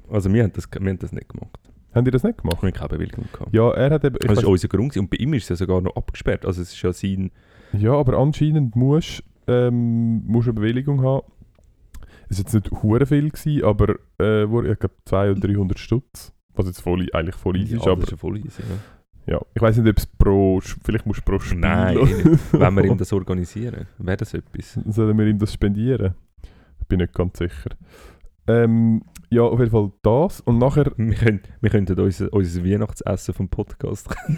Also 0.09 0.31
wir 0.31 0.43
haben, 0.43 0.53
das, 0.53 0.69
wir 0.71 0.89
haben 0.89 0.99
das 0.99 1.11
nicht 1.11 1.29
gemacht. 1.29 1.59
Haben 1.93 2.05
die 2.05 2.11
das 2.11 2.23
nicht 2.23 2.37
Wir 2.37 2.41
gemacht? 2.49 2.61
haben 2.61 2.71
keine 2.73 2.89
Bewilligung 2.89 3.25
gehabt. 3.31 3.53
Ja, 3.53 3.71
er 3.71 3.89
hat 3.91 4.03
eben. 4.03 4.15
Das 4.19 4.37
weiss- 4.37 4.43
war 4.43 4.51
unser 4.51 4.67
Grund 4.67 4.89
gewesen. 4.89 5.05
und 5.05 5.09
bei 5.09 5.17
ihm 5.17 5.33
ist 5.33 5.43
es 5.43 5.49
ja 5.49 5.55
sogar 5.55 5.81
noch 5.81 5.95
abgesperrt. 5.95 6.45
Also 6.45 6.61
es 6.61 6.71
ist 6.73 6.81
ja 6.81 6.93
sein... 6.93 7.31
ja, 7.73 7.93
aber 7.93 8.17
anscheinend 8.17 8.75
musst 8.75 9.23
ähm, 9.47 10.23
musst 10.25 10.47
eine 10.47 10.53
Bewilligung 10.53 11.01
haben. 11.03 11.25
Es 12.29 12.37
war 12.37 12.43
jetzt 12.43 12.53
nicht 12.53 12.71
hure 12.83 13.05
viel, 13.05 13.29
gewesen, 13.29 13.63
aber 13.63 13.95
äh, 14.19 14.43
ich 14.43 14.79
glaube 14.79 14.95
200 15.05 15.37
oder 15.43 15.53
300 15.53 15.79
Stutz. 15.79 16.33
Was 16.53 16.67
jetzt 16.67 16.81
voll, 16.81 17.07
eigentlich 17.13 17.35
voll 17.35 17.57
easy 17.57 17.73
ja, 17.73 17.79
ist. 17.81 17.87
Aber 17.87 17.95
das 17.97 18.05
ist 18.05 18.11
ja 18.11 18.17
voll 18.17 18.37
easy. 18.37 18.61
Ja. 18.61 18.94
Ja, 19.27 19.41
ich 19.53 19.61
weiß 19.61 19.77
nicht, 19.77 19.89
ob 19.89 19.97
es 19.97 20.05
pro. 20.05 20.59
Vielleicht 20.83 21.05
musst 21.05 21.21
du 21.21 21.23
pro 21.23 21.39
Spiel. 21.39 21.59
Nein, 21.59 21.97
wenn 22.51 22.75
wir 22.75 22.85
ihm 22.85 22.97
das 22.99 23.11
organisieren, 23.11 23.87
wäre 23.97 24.17
das 24.17 24.33
etwas. 24.33 24.79
Sollen 24.85 25.17
wir 25.17 25.25
ihm 25.25 25.39
das 25.39 25.53
spendieren? 25.53 26.13
Bin 26.87 26.99
nicht 26.99 27.13
ganz 27.13 27.39
sicher. 27.39 27.71
Ähm, 28.47 29.01
ja, 29.31 29.41
auf 29.41 29.59
jeden 29.59 29.71
Fall 29.71 29.91
das. 30.03 30.41
Und 30.41 30.59
nachher 30.59 30.91
Wir, 30.97 31.15
können, 31.15 31.41
wir 31.61 31.69
könnten 31.69 31.99
unser, 31.99 32.31
unser 32.31 32.63
Weihnachtsessen 32.63 33.33
vom 33.33 33.49
Podcast 33.49 34.07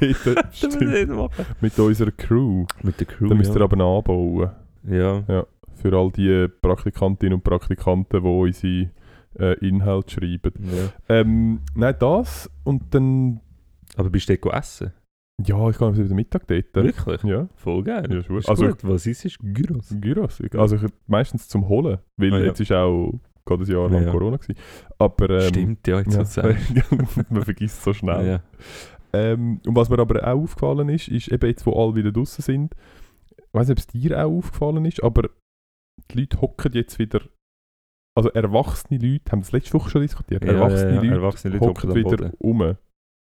dort, 0.00 1.62
mit 1.62 1.78
unserer 1.78 2.10
Crew. 2.10 2.66
Mit 2.82 3.00
der 3.00 3.06
Crew, 3.06 3.28
Da 3.28 3.34
müsst 3.34 3.54
ihr 3.54 3.58
ja. 3.58 3.64
aber 3.64 3.82
anbauen. 3.82 4.50
ja. 4.88 5.46
Für 5.76 5.96
all 5.96 6.10
die 6.10 6.48
Praktikantinnen 6.60 7.34
und 7.34 7.44
Praktikanten, 7.44 8.22
die 8.22 8.28
unsere 8.28 8.90
äh, 9.38 9.66
Inhalte 9.66 10.14
schreiben. 10.14 10.52
ja. 10.64 10.92
Ähm, 11.20 11.60
nein, 11.74 11.94
das. 11.98 12.50
Und 12.64 12.94
dann... 12.94 13.40
Aber 13.98 14.10
bist 14.10 14.28
du 14.28 14.36
dort 14.38 14.54
essen? 14.54 14.92
Ja, 15.44 15.70
ich 15.70 15.78
gehe 15.78 15.96
wieder 15.96 16.14
Mittag 16.14 16.46
dort. 16.48 16.74
Wirklich? 16.74 17.22
Ja, 17.24 17.48
Voll 17.54 17.84
geil. 17.84 18.06
Ja, 18.10 18.36
ist 18.36 18.48
Also- 18.48 18.66
gut. 18.68 18.82
Was 18.84 19.06
ist 19.06 19.24
es? 19.24 19.38
Gyros. 19.38 19.94
Gyros. 20.00 20.40
Also 20.54 20.76
ich, 20.76 20.82
meistens 21.06 21.48
zum 21.48 21.68
Holen, 21.68 21.98
weil 22.16 22.32
Ah, 22.34 22.38
ja. 22.38 22.44
jetzt 22.46 22.60
ist 22.60 22.72
auch 22.72 23.12
gerade 23.44 23.62
ein 23.64 23.70
Jahr 23.70 23.88
lang 23.88 24.04
Ja. 24.04 24.10
Corona 24.10 24.36
gewesen. 24.36 24.58
Aber 24.98 25.30
ähm, 25.30 25.48
Stimmt, 25.48 25.86
ja, 25.86 26.00
jetzt 26.00 26.12
ja, 26.14 26.18
ja. 26.20 26.24
sagen. 26.24 26.58
man 27.30 27.42
vergisst 27.44 27.82
so 27.82 27.92
schnell. 27.92 28.26
Ja. 28.26 28.42
Ähm, 29.12 29.60
und 29.66 29.74
was 29.76 29.88
mir 29.88 29.98
aber 30.00 30.22
auch 30.26 30.42
aufgefallen 30.42 30.88
ist, 30.90 31.08
ist 31.08 31.28
eben 31.28 31.46
jetzt, 31.48 31.64
wo 31.66 31.72
alle 31.72 31.94
wieder 31.94 32.12
draußen 32.12 32.42
sind, 32.42 32.74
ich 33.36 33.44
weiß 33.54 33.68
nicht, 33.68 33.76
ob 33.76 33.78
es 33.78 33.86
dir 33.86 34.18
auch 34.24 34.30
aufgefallen 34.30 34.84
ist, 34.84 35.02
aber 35.02 35.30
die 36.10 36.20
Leute 36.20 36.40
hocken 36.40 36.72
jetzt 36.74 36.98
wieder, 36.98 37.20
also 38.16 38.28
erwachsene 38.30 38.98
Leute, 39.00 39.32
haben 39.32 39.40
das 39.40 39.52
letzte 39.52 39.74
Woche 39.74 39.88
schon 39.90 40.02
diskutiert, 40.02 40.44
Ja, 40.44 40.52
erwachsene, 40.52 40.90
ja, 40.90 40.96
ja, 40.96 41.00
Leute 41.02 41.14
erwachsene 41.14 41.54
Leute 41.54 41.66
hocken 41.68 41.94
wieder 41.94 42.16
Boden. 42.16 42.32
um. 42.38 42.76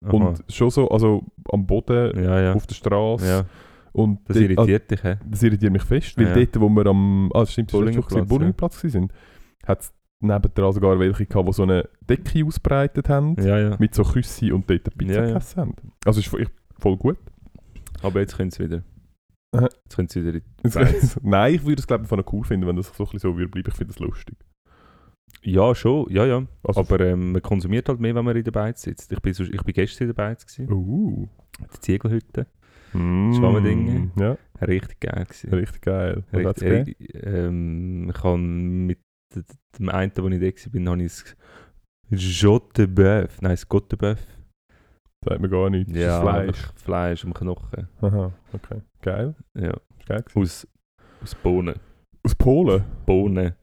Aha. 0.03 0.11
Und 0.13 0.45
schon 0.49 0.71
so, 0.71 0.89
also 0.89 1.25
am 1.51 1.67
Boden, 1.67 2.23
ja, 2.23 2.41
ja. 2.41 2.53
auf 2.55 2.67
der 2.67 2.75
Straße. 2.75 3.27
ja. 3.27 3.45
Und 3.93 4.21
Das 4.27 4.39
dort- 4.39 4.51
irritiert 4.51 4.91
dich, 4.91 5.03
hä? 5.05 5.17
Das 5.29 5.43
irritiert 5.43 5.73
mich 5.73 5.83
fest, 5.83 6.17
weil 6.17 6.33
dort, 6.33 6.61
wo 6.61 6.69
wir 6.71 6.87
am, 6.87 7.31
ah, 7.35 7.45
stimmt, 7.45 7.69
das 7.73 7.79
war 7.79 7.85
letzte 7.85 7.99
Woche, 8.03 8.09
Bowlingplatz, 8.25 8.29
Bowlingplatz 8.29 8.83
ja. 8.85 8.89
sind, 8.89 9.13
hat 9.67 9.81
es 9.81 9.93
nebendran 10.21 10.73
sogar 10.73 10.99
welche 10.99 11.27
gehabt, 11.27 11.47
die 11.49 11.53
so 11.53 11.65
eine 11.65 11.89
Decke 12.09 12.45
ausbreitet 12.47 13.09
haben, 13.11 13.35
mit 13.79 13.95
so 13.95 14.03
Küsse 14.03 14.55
und 14.55 14.69
dort 14.71 14.87
eine 14.87 14.97
Pizza 14.97 15.27
gegessen 15.27 15.61
haben. 15.61 15.75
Also 16.07 16.21
ist 16.21 16.29
voll, 16.29 16.47
voll 16.79 16.97
gut. 16.97 17.19
Aber 18.03 18.21
jetzt 18.21 18.37
können 18.37 18.51
sie 18.51 18.65
wieder. 18.65 18.83
Jetzt 19.55 19.95
können 19.95 20.09
sie 20.09 20.25
wieder 20.25 20.41
in 20.65 20.71
die. 20.71 21.09
Nein, 21.23 21.55
ich 21.55 21.65
würde 21.67 21.81
es 21.81 21.87
glaube 21.87 22.07
ich 22.07 22.33
cool 22.33 22.45
finden, 22.45 22.67
wenn 22.67 22.77
das 22.77 22.87
so 22.87 23.05
ein 23.05 23.07
bisschen 23.07 23.19
so 23.19 23.37
würde 23.37 23.51
bleiben. 23.51 23.69
Ich 23.69 23.75
finde 23.77 23.93
das 23.93 24.01
lustig. 24.01 24.37
Ja, 25.45 25.75
schon, 25.75 26.09
ja, 26.11 26.25
ja. 26.25 26.47
Also, 26.63 26.81
Aber 26.81 27.01
ähm, 27.01 27.33
man 27.33 27.43
konsumiert 27.43 27.89
halt 27.89 27.99
mehr, 28.01 28.15
wenn 28.15 28.25
man 28.25 28.37
in 28.37 28.45
der 28.45 28.53
Beiz 28.53 28.83
sitzt. 28.83 29.11
Ich 29.13 29.21
bin, 29.21 29.35
sonst- 29.35 29.53
ich 29.53 29.63
bin 29.63 29.75
gestern 29.75 30.05
in 30.05 30.15
der 30.15 30.23
Beiz, 30.23 30.47
gewesen, 30.47 30.73
uh. 30.73 31.29
die 31.75 31.81
Ziegelhütte. 31.81 32.47
Mm. 32.93 33.33
Schwammendinge. 33.33 34.11
Ja, 34.19 34.37
Richtig 34.65 35.01
geil 35.01 35.25
gewesen. 35.25 35.51
richtig 35.55 35.81
geil. 35.83 36.25
Was 36.31 36.45
hat's 36.45 36.63
Richtig, 36.63 36.99
gegeben? 36.99 37.15
richtig, 37.15 37.27
ähm, 37.27 38.13
ich 38.15 38.23
habe 38.23 38.39
mit 38.39 38.99
d- 39.35 39.41
d- 39.41 39.55
dem 39.79 39.89
einen, 39.89 40.13
wo 40.17 40.29
ich 40.29 40.41
da 40.41 40.75
war, 40.85 40.93
habe 40.93 41.03
ich 41.03 41.13
das 42.11 42.41
Jotte 42.43 42.87
de 42.87 42.95
Bœuf, 43.05 43.31
nein, 43.41 43.53
das 43.53 43.67
Gotte 43.69 43.97
Bœuf. 43.97 44.19
Sagt 45.25 45.41
mir 45.41 45.49
gar 45.49 45.71
nichts. 45.71 45.93
Ja, 45.97 46.21
Fleisch. 46.21 46.49
einfach 46.49 46.75
Fleisch 46.77 47.25
am 47.25 47.33
Knochen. 47.33 47.89
Aha, 48.03 48.33
okay. 48.53 48.83
Geil. 49.01 49.35
Ja, 49.55 49.71
Ist 49.99 50.07
geil 50.07 50.23
gewesen. 50.23 50.39
aus, 50.41 50.69
aus 51.23 51.35
Bohnen. 51.37 51.75
Aus 52.25 52.35
Polen? 52.35 52.85
Bohnen. 53.07 53.55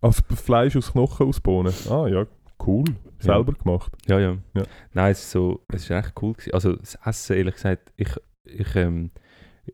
Also 0.00 0.22
Fleisch 0.34 0.76
aus 0.76 0.92
Knochen 0.92 1.26
aus 1.26 1.40
Bohnen. 1.40 1.72
Ah 1.88 2.06
ja, 2.08 2.26
cool. 2.66 2.84
Selber 3.18 3.52
gemacht. 3.52 3.92
Ja, 4.06 4.18
ja. 4.20 4.36
Ja. 4.54 4.62
Nein, 4.92 5.12
es 5.12 5.20
ist 5.20 5.30
so, 5.30 5.64
es 5.68 5.82
ist 5.84 5.90
echt 5.90 6.12
cool 6.20 6.34
gewesen. 6.34 6.52
Also 6.52 6.76
das 6.76 6.96
Essen, 7.04 7.36
ehrlich 7.36 7.54
gesagt, 7.54 7.92
ich, 7.96 8.10
ich, 8.44 8.76
ähm, 8.76 9.10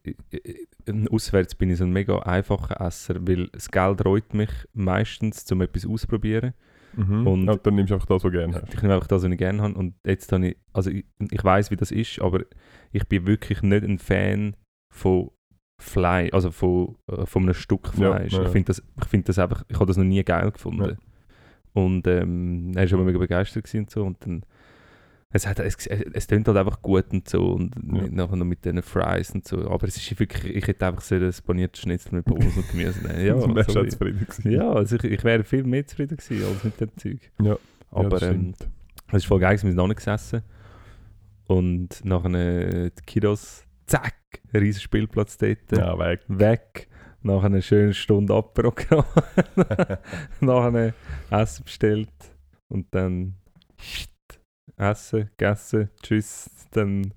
ich- 0.02 0.16
ich- 0.30 0.68
auswärts 1.10 1.54
bin 1.54 1.70
ich 1.70 1.78
so 1.78 1.84
ein 1.84 1.92
mega 1.92 2.18
einfacher 2.20 2.80
Esser, 2.80 3.16
weil 3.26 3.48
das 3.48 3.70
Geld 3.70 4.04
reut 4.04 4.32
mich 4.34 4.50
meistens, 4.72 5.50
um 5.52 5.60
etwas 5.60 5.86
auszuprobieren. 5.86 6.54
Mhm. 6.96 7.26
Und- 7.26 7.46
ja, 7.46 7.56
dann 7.56 7.74
nimmst 7.74 7.90
du 7.90 7.94
einfach 7.94 8.06
das, 8.06 8.16
was 8.16 8.22
du 8.22 8.30
gerne 8.30 8.54
hast. 8.54 8.74
Ich 8.74 8.82
nehme 8.82 8.94
einfach 8.94 9.06
das, 9.08 9.22
was 9.22 9.30
ich 9.30 9.38
gerne 9.38 9.62
habe. 9.62 9.74
Und 9.74 9.94
jetzt 10.06 10.30
habe 10.32 10.48
ich, 10.48 10.56
also 10.72 10.90
ich, 10.90 11.04
ich 11.30 11.42
weiß, 11.44 11.70
wie 11.70 11.76
das 11.76 11.90
ist, 11.90 12.20
aber 12.20 12.44
ich 12.92 13.06
bin 13.08 13.26
wirklich 13.26 13.62
nicht 13.62 13.82
ein 13.84 13.98
Fan 13.98 14.56
von 14.92 15.30
Fleisch, 15.78 16.32
also 16.32 16.50
von, 16.50 16.96
äh, 17.08 17.26
von 17.26 17.42
einem 17.42 17.54
Stück 17.54 17.88
Fleisch. 17.88 18.32
ja, 18.32 18.40
ja. 18.40 18.46
Ich 18.46 18.52
finde 18.52 18.66
das, 18.66 18.82
ich 19.00 19.08
finde 19.08 19.26
das 19.26 19.38
einfach, 19.38 19.64
ich 19.68 19.76
habe 19.76 19.86
das 19.86 19.96
noch 19.96 20.04
nie 20.04 20.22
geil 20.22 20.50
gefunden. 20.50 20.90
Ja. 20.90 20.96
Und 21.74 22.06
ähm, 22.06 22.72
er 22.74 22.90
war 22.90 22.98
aber 22.98 23.06
mega 23.06 23.18
begeistert 23.18 23.72
und 23.74 23.90
so. 23.90 24.04
Und 24.04 24.18
dann, 24.24 24.42
es, 25.30 25.46
hat, 25.46 25.58
es, 25.60 25.86
es, 25.86 26.26
klingt 26.26 26.46
halt 26.46 26.58
einfach 26.58 26.82
gut 26.82 27.06
und 27.12 27.28
so. 27.28 27.52
Und 27.52 27.74
Ja. 27.76 28.06
nachher 28.10 28.36
noch 28.36 28.44
mit 28.44 28.64
diesen 28.64 28.82
Fries 28.82 29.30
und 29.30 29.48
so. 29.48 29.70
Aber 29.70 29.86
es 29.88 29.96
ist 29.96 30.20
wirklich, 30.20 30.54
ich 30.54 30.66
hätte 30.66 30.86
einfach 30.86 31.00
so 31.00 31.14
ein 31.14 31.32
paniertes 31.46 31.80
Schnitzel 31.80 32.16
mit 32.16 32.26
Pommes 32.26 32.56
und 32.56 32.68
Gemüse 32.70 33.00
nehmen. 33.06 33.20
Ja, 33.26 33.34
dann 33.34 33.54
wärst 33.54 33.70
du 33.70 33.72
sorry. 33.72 33.86
auch 33.86 33.90
zufrieden 33.90 34.20
gewesen. 34.20 34.50
ja 34.50 34.70
also 34.70 34.96
ich, 34.96 35.04
ich 35.04 35.24
wäre 35.24 35.44
viel 35.44 35.64
mehr 35.64 35.86
zufrieden 35.86 36.18
gewesen 36.18 36.44
als 36.44 36.64
mit 36.64 36.80
dem 36.80 36.96
Zeug. 36.96 37.32
Ja. 37.42 37.56
Aber 37.90 38.04
ja, 38.04 38.08
das 38.10 38.22
ähm, 38.22 38.54
es 39.08 39.14
ist 39.18 39.26
voll 39.26 39.40
geil, 39.40 39.52
wir 39.52 39.58
sind 39.58 39.74
noch 39.74 39.88
nicht 39.88 39.96
gesessen. 39.96 40.42
Und 41.46 42.04
nachher 42.04 42.34
äh, 42.34 42.90
die 42.90 43.02
Kiddos, 43.04 43.64
zack, 43.86 44.14
riesen 44.54 44.80
Spielplatz 44.80 45.38
dort, 45.38 45.72
ja, 45.72 45.98
weg. 45.98 46.20
weg. 46.28 46.88
Nachher 47.22 47.46
eine 47.46 47.62
schöne 47.62 47.94
Stunde 47.94 48.34
Abprogramm. 48.34 49.04
nachher 50.40 50.92
Essen 51.30 51.64
bestellt. 51.64 52.10
Und 52.68 52.86
dann 52.92 53.36
Essen, 54.76 55.30
gegessen, 55.36 55.90
tschüss. 56.02 56.50
Dann, 56.72 57.12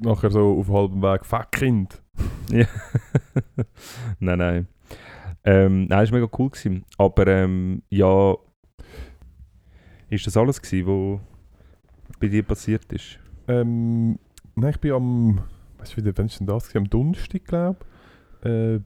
Nachher 0.00 0.30
so 0.30 0.58
auf 0.58 0.68
halbem 0.68 1.02
Weg, 1.02 1.26
fuck 1.26 1.50
Kind. 1.50 2.00
nein, 4.20 4.38
nein. 4.38 4.68
Ähm, 5.44 5.86
nein, 5.86 6.04
es 6.04 6.12
war 6.12 6.20
mega 6.20 6.30
cool. 6.38 6.50
Gewesen. 6.50 6.84
Aber 6.96 7.26
ähm, 7.26 7.82
ja, 7.90 8.36
ist 10.08 10.26
das 10.26 10.36
alles 10.36 10.62
gewesen, 10.62 11.20
was 12.06 12.18
bei 12.20 12.28
dir 12.28 12.42
passiert 12.42 12.92
ist? 12.92 13.18
Ähm, 13.48 14.18
nein, 14.54 14.70
ich 14.70 14.80
bin 14.80 14.92
am, 14.92 15.40
weißt 15.78 15.92
du, 15.92 15.96
wie 15.98 16.12
denn 16.12 16.46
das? 16.46 16.74
Am 16.76 16.88
Donnerstag, 16.90 17.44
glaube 17.44 17.78
ich. 18.42 18.46
Äh, 18.50 18.80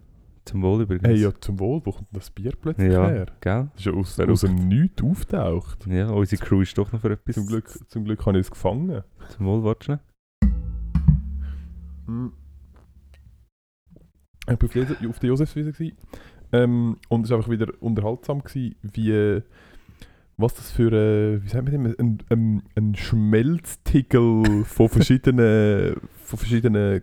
Zum 0.45 0.63
Wohl 0.63 0.83
übrigens. 0.83 1.07
hey, 1.07 1.17
ja, 1.17 1.31
zum 1.41 1.59
Wohl, 1.61 1.81
wo 1.85 1.93
kommt 1.93 2.09
das 2.13 2.31
Bier 2.31 2.53
plötzlich 2.61 2.93
Ja. 2.93 3.07
her? 3.09 3.27
Gell? 3.41 3.69
Das 3.73 3.81
ist 3.81 3.87
ja 3.87 3.93
aus, 3.93 4.19
aus 4.21 4.41
dem 4.41 4.69
Nichts 4.69 5.03
auftaucht. 5.03 5.87
Ja, 5.87 6.11
unsere 6.11 6.43
Crew 6.45 6.63
ist 6.63 6.77
doch 6.77 6.91
noch 6.93 7.01
für 7.01 7.13
etwas. 7.13 7.35
Zum 7.37 7.47
Glück, 7.47 7.69
zum 7.89 8.05
Glück 8.05 8.27
habe 8.27 8.39
ich 8.39 8.47
es 8.47 8.51
gefangen. 8.51 9.03
Zum 9.31 9.47
Wohl, 9.47 9.63
warte. 9.63 10.01
Mhm. 12.07 12.33
Ich 14.49 14.59
war 14.77 15.09
auf 15.11 15.19
der 15.21 15.29
Josefswiese. 15.29 15.93
Ähm, 16.53 16.97
und 17.09 17.25
es 17.25 17.31
war 17.31 17.39
einfach 17.39 17.51
wieder 17.51 17.69
unterhaltsam, 17.81 18.43
gewesen, 18.43 18.75
wie 18.83 19.41
was 20.37 20.55
das 20.55 20.71
für 20.71 20.93
äh, 20.93 21.43
wie 21.43 21.49
sagt 21.49 21.65
man 21.65 21.73
dem, 21.73 21.87
ein, 21.99 22.19
ein, 22.31 22.63
ein 22.77 22.95
Schmelztiegel 22.95 24.65
von 24.65 24.89
verschiedenen, 24.89 25.97
von 26.25 26.39
verschiedenen 26.39 27.03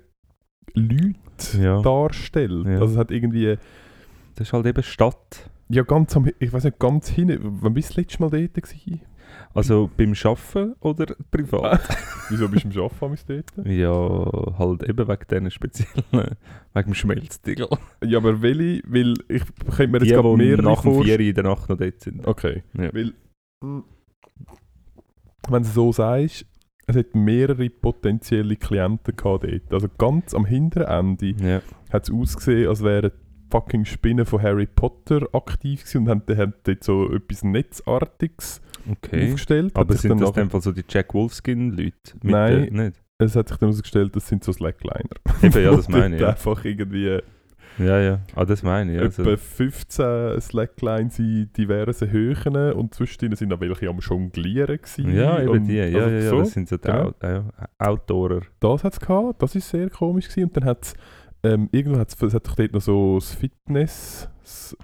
Leuten 0.74 1.16
Ja. 1.62 1.82
darstellt. 1.82 2.66
Ja. 2.66 2.80
Also 2.80 2.94
es 2.94 2.98
hat 2.98 3.12
irgendwie, 3.12 3.58
Das 4.36 4.48
ist 4.48 4.54
halt 4.54 4.66
eben 4.66 4.84
Stadt. 4.84 5.50
ja 5.70 5.84
ganz 5.84 6.16
am, 6.16 6.30
ich 6.40 6.52
weiß 6.54 6.64
nicht, 6.66 6.80
ganz 6.80 7.10
hinten, 7.10 7.40
wann 7.62 7.74
bist 7.74 7.90
du 7.90 7.94
das 7.94 7.98
letzte 7.98 8.22
Mal 8.22 8.30
dort 8.30 8.54
gewesen? 8.54 9.02
Also 9.54 9.90
beim 9.98 10.14
Arbeiten 10.24 10.76
oder 10.80 11.08
privat? 11.32 11.82
Wieso 12.30 12.48
bist 12.48 12.66
du 12.66 12.70
im 12.70 12.92
Arbeiten 13.02 13.44
dort? 13.56 13.68
ja, 13.68 14.58
halt 14.60 14.84
eben 14.84 15.08
wegen 15.08 15.26
diesen 15.30 15.52
speziellen, 15.52 16.38
wegen 16.74 16.90
dem 16.90 16.94
Schmelztiegel. 16.94 17.68
Ja, 18.04 18.18
aber 18.20 18.42
welche, 18.42 18.82
weil 18.88 19.14
ich 19.28 19.44
könnte 19.76 19.88
mir 19.88 20.00
jetzt 20.06 20.14
gerade 20.14 20.38
mehrere 20.38 20.62
nach 20.64 20.82
dem 20.82 20.94
vorstellen. 20.94 21.20
4 21.20 21.30
in 21.30 21.36
der 21.36 21.44
Nacht 21.44 21.70
noch 21.70 21.78
dort 21.78 22.00
sind. 22.02 22.28
Okay. 22.28 22.64
Ja. 22.78 22.94
Weil, 22.94 23.14
wenn 23.62 25.64
du 25.64 25.70
so 25.70 25.92
sagst, 25.92 26.46
es 26.88 26.96
hat 26.96 27.14
mehrere 27.16 27.70
potenzielle 27.70 28.56
Klienten 28.56 29.16
gehabt 29.16 29.44
dort. 29.44 29.74
Also 29.74 29.88
ganz 29.98 30.34
am 30.34 30.46
hinteren 30.46 30.88
Ende 31.18 31.36
Ja. 31.44 31.62
hat 31.92 32.08
es 32.10 32.14
ausgesehen, 32.14 32.68
als 32.68 32.84
wären 32.84 33.12
die 33.12 33.50
fucking 33.52 33.86
Spinnen 33.86 34.26
von 34.26 34.42
Harry 34.42 34.68
Potter 34.68 35.28
aktiv 35.34 35.84
gewesen 35.84 36.08
und 36.08 36.38
haben 36.38 36.54
dort 36.64 36.84
so 36.84 37.12
etwas 37.12 37.44
Netzartiges 37.44 38.62
Okay. 38.92 39.28
aufgestellt. 39.28 39.76
Aber 39.76 39.94
sind 39.96 40.10
dann 40.12 40.34
das 40.34 40.50
Fall 40.52 40.62
so 40.62 40.72
die 40.72 40.84
Jack 40.88 41.14
Wolfskin-Leute? 41.14 41.94
Nein. 42.24 42.64
den- 42.66 42.74
nicht? 42.86 43.02
Es 43.22 43.36
hat 43.36 43.50
sich 43.50 43.58
dann 43.58 43.70
herausgestellt, 43.70 44.16
das 44.16 44.28
sind 44.28 44.44
so 44.46 44.54
Slackliner. 44.54 45.10
Eben, 45.44 45.62
ja, 45.64 45.72
das 45.76 45.90
meine 45.90 46.16
ich, 46.16 46.22
ja. 46.22 46.30
einfach 46.30 46.64
irgendwie 46.64 47.20
Ja, 47.78 48.00
ja. 48.00 48.20
Ah, 48.36 48.46
das 48.46 48.64
meine 48.64 48.92
ich. 48.94 48.98
Ja. 48.98 49.04
etwa 49.06 49.24
Also, 49.32 49.38
15 49.38 50.40
Slacklines 50.42 51.20
in 51.20 51.50
diversen 51.58 52.10
Höhen 52.12 52.74
und 52.74 52.94
zwischendrin 52.94 53.36
sind 53.36 53.52
auch 53.54 53.60
welche 53.60 53.90
am 53.90 54.00
Jonglieren 54.00 54.78
gewesen. 54.78 55.14
ja, 55.14 55.42
eben 55.42 55.66
die. 55.68 55.76
Ja, 55.76 55.84
also 55.84 55.98
ja, 56.00 56.08
ja. 56.10 56.30
so. 56.30 56.40
Das 56.40 56.52
sind 56.52 56.70
so 56.70 56.78
die 56.78 56.88
genau. 56.88 57.14
Ja, 57.22 57.44
Outdoorer. 57.78 58.42
das 58.62 58.84
hat 58.84 58.94
es 58.94 59.00
gehabt, 59.00 59.42
das 59.42 59.56
ist 59.56 59.70
sehr 59.70 59.90
komisch 59.90 60.28
gewesen. 60.30 60.46
Und 60.48 60.58
dann 60.58 60.66
hat 60.66 60.84
es, 60.84 60.94
ähm, 61.44 61.68
irgendwo 61.72 62.00
hat's, 62.00 62.22
es 62.22 62.34
hat 62.34 62.48
doch 62.48 62.56
dort 62.56 62.74
noch 62.74 62.82
so 62.82 63.16
das 63.20 63.34
Fitness, 63.34 64.30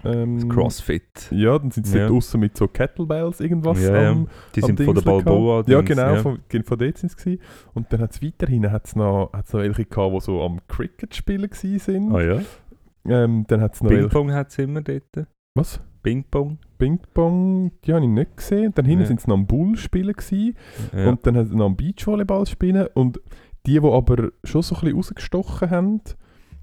ähm, 0.04 0.40
Das 0.40 0.48
Crossfit. 0.48 1.28
Ja, 1.30 1.58
dann 1.58 1.70
sind 1.70 1.86
sie 1.86 1.98
Ja. 1.98 2.08
draussen 2.08 2.40
mit 2.40 2.56
so 2.56 2.68
Kettlebells 2.68 3.40
irgendwas 3.40 3.82
Ja, 3.82 4.02
ja. 4.02 4.10
am, 4.10 4.28
Die 4.54 4.60
sind 4.60 4.80
von 4.80 4.94
der 4.94 5.02
Balboa. 5.02 5.64
Ja, 5.66 5.80
genau, 5.80 6.14
ja. 6.14 6.16
Von, 6.22 6.38
von 6.64 6.78
dort 6.78 6.98
sind 6.98 7.16
gewesen. 7.16 7.40
Und 7.74 7.92
dann 7.92 8.00
hat 8.00 8.12
es 8.12 8.22
weiterhin 8.22 8.70
hat's 8.70 8.96
noch, 8.96 9.30
hat's 9.32 9.52
noch 9.52 9.60
welche 9.60 9.84
gehabt, 9.84 10.14
die 10.14 10.20
so 10.20 10.42
am 10.42 10.60
Cricket 10.68 11.14
spielen 11.14 11.50
sind. 11.52 12.12
Ah 12.14 12.22
ja. 12.22 12.40
Ähm, 13.08 13.44
dann 13.48 13.60
hat 13.60 13.74
es 13.74 13.82
noch 13.82 13.90
Ping-Pong 13.90 14.32
hat 14.32 14.48
es 14.50 14.58
immer 14.58 14.80
dort. 14.82 15.26
Was? 15.54 15.80
Ping-Pong. 16.02 16.58
Ping-Pong, 16.78 17.72
die 17.84 17.92
habe 17.92 18.04
ich 18.04 18.10
nicht 18.10 18.36
gesehen. 18.36 18.72
Dann 18.74 18.84
hinten 18.84 19.02
Ja. 19.02 19.06
sind 19.08 19.20
es 19.20 19.26
noch 19.26 19.34
am 19.36 19.46
Bull 19.46 19.76
spielen. 19.76 20.14
Ja. 20.92 21.08
und 21.08 21.26
dann 21.26 21.36
hat 21.36 21.48
er 21.50 21.56
noch 21.56 21.66
am 21.66 21.76
Beachvolleyball 21.76 22.46
spielen 22.46 22.86
und 22.94 23.20
die, 23.66 23.80
die 23.80 23.86
aber 23.88 24.30
schon 24.44 24.62
so 24.62 24.74
ein 24.76 24.80
bisschen 24.80 24.96
rausgestochen 24.96 25.70
haben, 25.70 26.00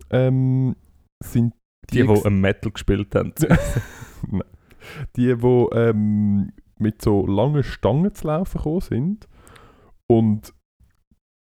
ähm, 0.09 0.75
sind 1.23 1.53
die, 1.91 2.05
die 2.05 2.25
am 2.25 2.41
Metal 2.41 2.71
gespielt 2.71 3.13
haben. 3.15 3.33
die, 5.15 5.35
die 5.35 5.67
ähm, 5.73 6.51
mit 6.79 7.01
so 7.01 7.25
langen 7.25 7.63
Stangen 7.63 8.13
zu 8.13 8.27
laufen 8.27 8.57
gekommen 8.57 8.81
sind 8.81 9.27
und 10.07 10.53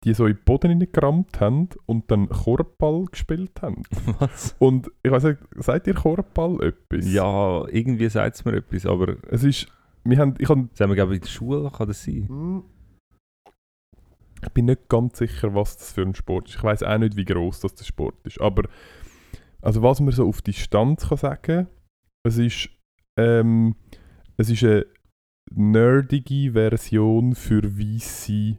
die 0.04 0.14
so 0.14 0.26
in 0.26 0.36
den 0.36 0.44
Boden 0.44 0.72
hineingerammt 0.72 1.40
haben 1.40 1.70
und 1.86 2.10
dann 2.10 2.28
Korbball 2.30 3.06
gespielt 3.06 3.62
haben. 3.62 3.84
Was? 4.20 4.56
Und 4.58 4.90
ich 5.04 5.12
weiß 5.12 5.24
nicht, 5.26 5.40
sagt 5.58 5.88
ihr 5.88 5.94
Korbball 5.94 6.62
etwas? 6.64 7.12
Ja, 7.12 7.68
irgendwie 7.68 8.10
sagt 8.10 8.36
es 8.36 8.46
mir 8.46 8.54
etwas, 8.54 8.86
aber 8.86 9.18
Es 9.30 9.44
ist, 9.44 9.68
wir 10.04 10.18
haben, 10.18 10.34
ich, 10.40 10.50
habe, 10.50 10.68
das 10.72 10.80
haben 10.80 10.90
wir, 10.90 10.96
glaube 10.96 11.14
ich, 11.14 11.18
in 11.18 11.24
der 11.24 11.30
Schule, 11.30 11.72
kann 11.72 11.88
das 11.88 12.04
sein? 12.04 12.28
Hm. 12.28 12.64
ich 14.42 14.50
bin 14.50 14.66
nicht 14.66 14.90
ganz 14.90 15.20
sicher, 15.20 15.54
was 15.54 15.78
das 15.78 15.92
für 15.92 16.02
ein 16.02 16.16
Sport 16.16 16.50
ist. 16.50 16.56
Ich 16.56 16.64
weiß 16.64 16.82
auch 16.82 16.98
nicht, 16.98 17.16
wie 17.16 17.26
groß 17.26 17.60
das 17.60 17.76
der 17.76 17.86
Sport 17.86 18.16
ist. 18.26 18.42
Aber 18.42 18.64
also 19.62 19.82
was 19.82 20.00
man 20.00 20.12
so 20.12 20.28
auf 20.28 20.42
Distanz 20.42 21.08
kann 21.08 21.18
sagen, 21.18 21.68
es 22.24 22.38
ist, 22.38 22.70
ähm, 23.18 23.76
es 24.38 24.50
ist 24.50 24.64
eine 24.64 24.86
nerdige 25.54 26.52
Version 26.54 27.36
für 27.36 27.64
Weisse. 27.78 28.58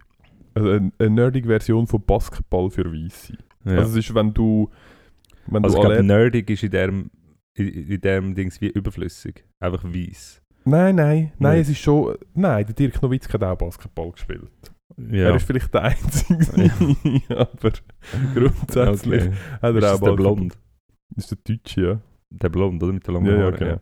Also 0.54 0.71
eine, 0.71 0.92
eine 0.99 1.11
nerdige 1.11 1.49
Version 1.49 1.87
von 1.87 2.04
Basketball 2.04 2.71
für 2.71 2.85
Weisse. 2.92 3.37
Ja. 3.64 3.78
Also 3.78 3.99
es 3.99 4.09
ist, 4.09 4.14
wenn 4.14 4.35
du 4.35 4.71
wenn 5.47 5.64
Also 5.64 5.76
du 5.78 5.82
ich 5.82 5.88
glaube, 5.88 6.02
nerdig 6.04 6.50
ist 6.50 6.62
in 6.62 6.71
dem, 6.71 7.11
in, 7.56 7.68
in 7.68 8.00
dem 8.00 8.35
Dings 8.35 8.61
wie 8.61 8.68
überflüssig. 8.68 9.44
Einfach 9.61 9.85
weiss. 9.85 10.40
Nein, 10.64 10.94
nein, 10.97 11.32
nein, 11.38 11.61
es 11.61 11.68
ist 11.68 11.80
schon. 11.80 12.16
Nein, 12.35 12.64
der 12.66 12.75
Dirk 12.75 13.02
Nowitzki 13.02 13.32
hat 13.32 13.42
auch 13.42 13.56
Basketball 13.59 14.12
gespielt. 14.12 14.50
Ja. 14.97 15.30
Er 15.30 15.37
ist 15.37 15.47
vielleicht 15.47 15.73
der 15.75 15.82
Einzige, 15.82 16.71
aber 17.30 17.73
grundsätzlich 18.35 19.23
okay. 19.23 19.32
hat 19.61 19.62
er 19.62 19.76
Ist 19.76 19.85
auch 19.85 20.00
der 20.00 20.06
Basketball- 20.11 20.16
Blond? 20.16 20.59
Das 21.14 21.31
ist 21.31 21.31
der 21.31 21.57
Deutsche, 21.57 21.81
ja. 21.81 22.00
Der 22.31 22.49
Blond, 22.49 22.83
oder? 22.83 22.92
Mit 22.92 23.07
der 23.07 23.14
langen 23.14 23.26
Ja, 23.26 23.33
ja, 23.33 23.45
Haaren. 23.45 23.59
genau. 23.59 23.78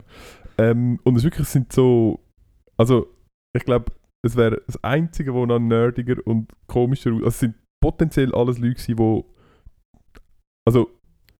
Ähm, 0.57 0.99
und 1.03 1.15
es 1.15 1.23
wirklich 1.23 1.47
sind 1.47 1.71
so. 1.71 2.19
Also, 2.77 3.07
ich 3.53 3.63
glaube, 3.63 3.91
es 4.23 4.35
wäre 4.35 4.61
das 4.67 4.83
Einzige, 4.83 5.33
wo 5.33 5.45
noch 5.45 5.59
nerdiger 5.59 6.15
und 6.25 6.51
komischer. 6.67 7.11
Also, 7.11 7.25
es 7.25 7.39
sind 7.39 7.55
potenziell 7.81 8.33
alles 8.35 8.57
Leute, 8.57 8.95
die. 8.95 9.23
Also, 10.67 10.89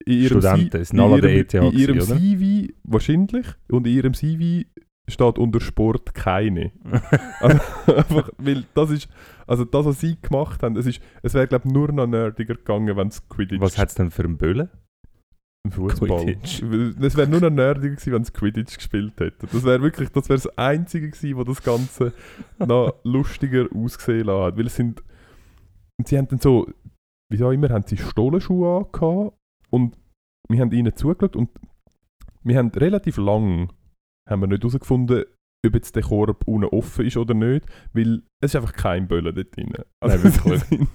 in 0.06 0.14
ihrem, 0.14 0.42
Studenten, 0.42 1.00
an 1.00 1.22
der 1.22 1.36
ETH 1.36 1.54
in 1.54 1.72
ihrem 1.74 2.00
gewesen? 2.00 2.18
CV 2.18 2.74
wahrscheinlich 2.84 3.46
und 3.70 3.86
in 3.86 3.94
ihrem 3.94 4.14
CV 4.14 4.68
steht 5.08 5.38
unter 5.38 5.60
Sport 5.60 6.14
keine. 6.16 6.72
Also, 7.40 7.60
einfach, 7.96 8.30
weil 8.38 8.64
das 8.74 8.90
ist, 8.92 9.10
also 9.48 9.66
das, 9.66 9.86
was 9.86 10.00
sie 10.00 10.20
gemacht 10.22 10.64
haben, 10.64 10.78
es, 10.78 10.86
ist, 10.86 11.02
es 11.24 11.34
wäre, 11.34 11.48
glaube 11.48 11.68
ich, 11.68 11.74
nur 11.74 11.92
noch 11.92 12.08
nerdiger 12.08 12.56
gegangen, 12.56 12.96
wenn 12.96 13.08
es 13.10 13.28
Quidditch 13.28 13.62
Was 13.62 13.78
hat 13.78 13.90
es 13.90 13.96
denn 13.96 14.12
für 14.12 14.24
einen 14.24 14.38
Böllen? 14.38 14.70
Fußball. 15.70 16.26
Quidditch. 16.26 16.62
Es 17.02 17.16
wäre 17.16 17.28
nur 17.28 17.40
noch 17.40 17.50
nerdiger 17.50 17.96
gewesen, 17.96 18.14
wenn 18.14 18.22
es 18.24 18.34
Quidditch 18.34 18.78
gespielt 18.78 19.20
hätte. 19.20 19.48
Das 19.48 19.64
wäre 19.64 19.82
wirklich, 19.82 20.10
das 20.10 20.28
wäre 20.28 20.40
das 20.40 20.58
Einzige 20.58 21.10
gewesen, 21.12 21.38
wo 21.38 21.44
das 21.44 21.62
Ganze 21.62 22.14
noch 22.58 22.96
lustiger 23.04 23.68
ausgesehen 23.74 24.30
hat. 24.30 24.58
Weil 24.58 24.68
es 24.68 24.76
sind, 24.76 25.04
sie 26.04 26.18
haben 26.18 26.28
dann 26.28 26.40
so, 26.40 26.68
wie 27.30 27.44
auch 27.44 27.52
immer, 27.52 27.70
haben 27.70 27.86
sie 27.86 27.98
Stollenschuhe 27.98 28.86
angehabt 28.86 29.38
und 29.70 29.98
wir 30.50 30.60
haben 30.60 30.72
ihnen 30.72 30.96
zugeschaut 30.96 31.36
und 31.36 31.50
wir 32.44 32.58
haben 32.58 32.70
relativ 32.70 33.18
lang, 33.18 33.72
haben 34.28 34.42
wir 34.42 34.48
nicht 34.48 34.64
herausgefunden, 34.64 35.26
ob 35.66 35.76
jetzt 35.76 35.96
der 35.96 36.04
Korb 36.04 36.48
unten 36.48 36.66
offen 36.66 37.06
ist 37.06 37.18
oder 37.18 37.34
nicht, 37.34 37.66
weil 37.94 38.24
es 38.40 38.52
ist 38.52 38.56
einfach 38.56 38.74
kein 38.74 39.08
Böllen 39.08 39.36
dort 39.36 39.56
drin. 39.56 39.72
Also 40.00 40.18
Nein, 40.18 40.32
sie, 40.32 40.58
sind, 40.58 40.90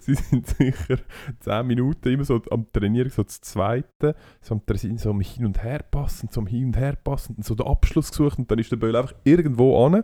sie 0.00 0.14
sind 0.14 0.46
sicher 0.46 0.98
10 1.40 1.66
Minuten 1.66 2.08
immer 2.08 2.24
so 2.24 2.42
am 2.50 2.66
Trainieren, 2.70 3.08
so 3.08 3.22
das 3.22 3.40
Zweite, 3.40 4.14
so 4.42 4.54
am 4.54 4.66
Trainieren, 4.66 4.98
so 4.98 5.10
am 5.10 5.20
Hin 5.20 5.46
und 5.46 5.62
Her 5.62 5.82
passen, 5.82 6.28
so 6.30 6.40
am 6.40 6.46
Hin 6.46 6.66
und 6.66 6.76
Her 6.76 6.96
passen, 7.02 7.36
und 7.36 7.44
so 7.44 7.54
den 7.54 7.66
Abschluss 7.66 8.10
gesucht 8.10 8.38
und 8.38 8.50
dann 8.50 8.58
ist 8.58 8.70
der 8.70 8.76
Böll 8.76 8.94
einfach 8.94 9.14
irgendwo 9.24 9.86
an. 9.86 10.02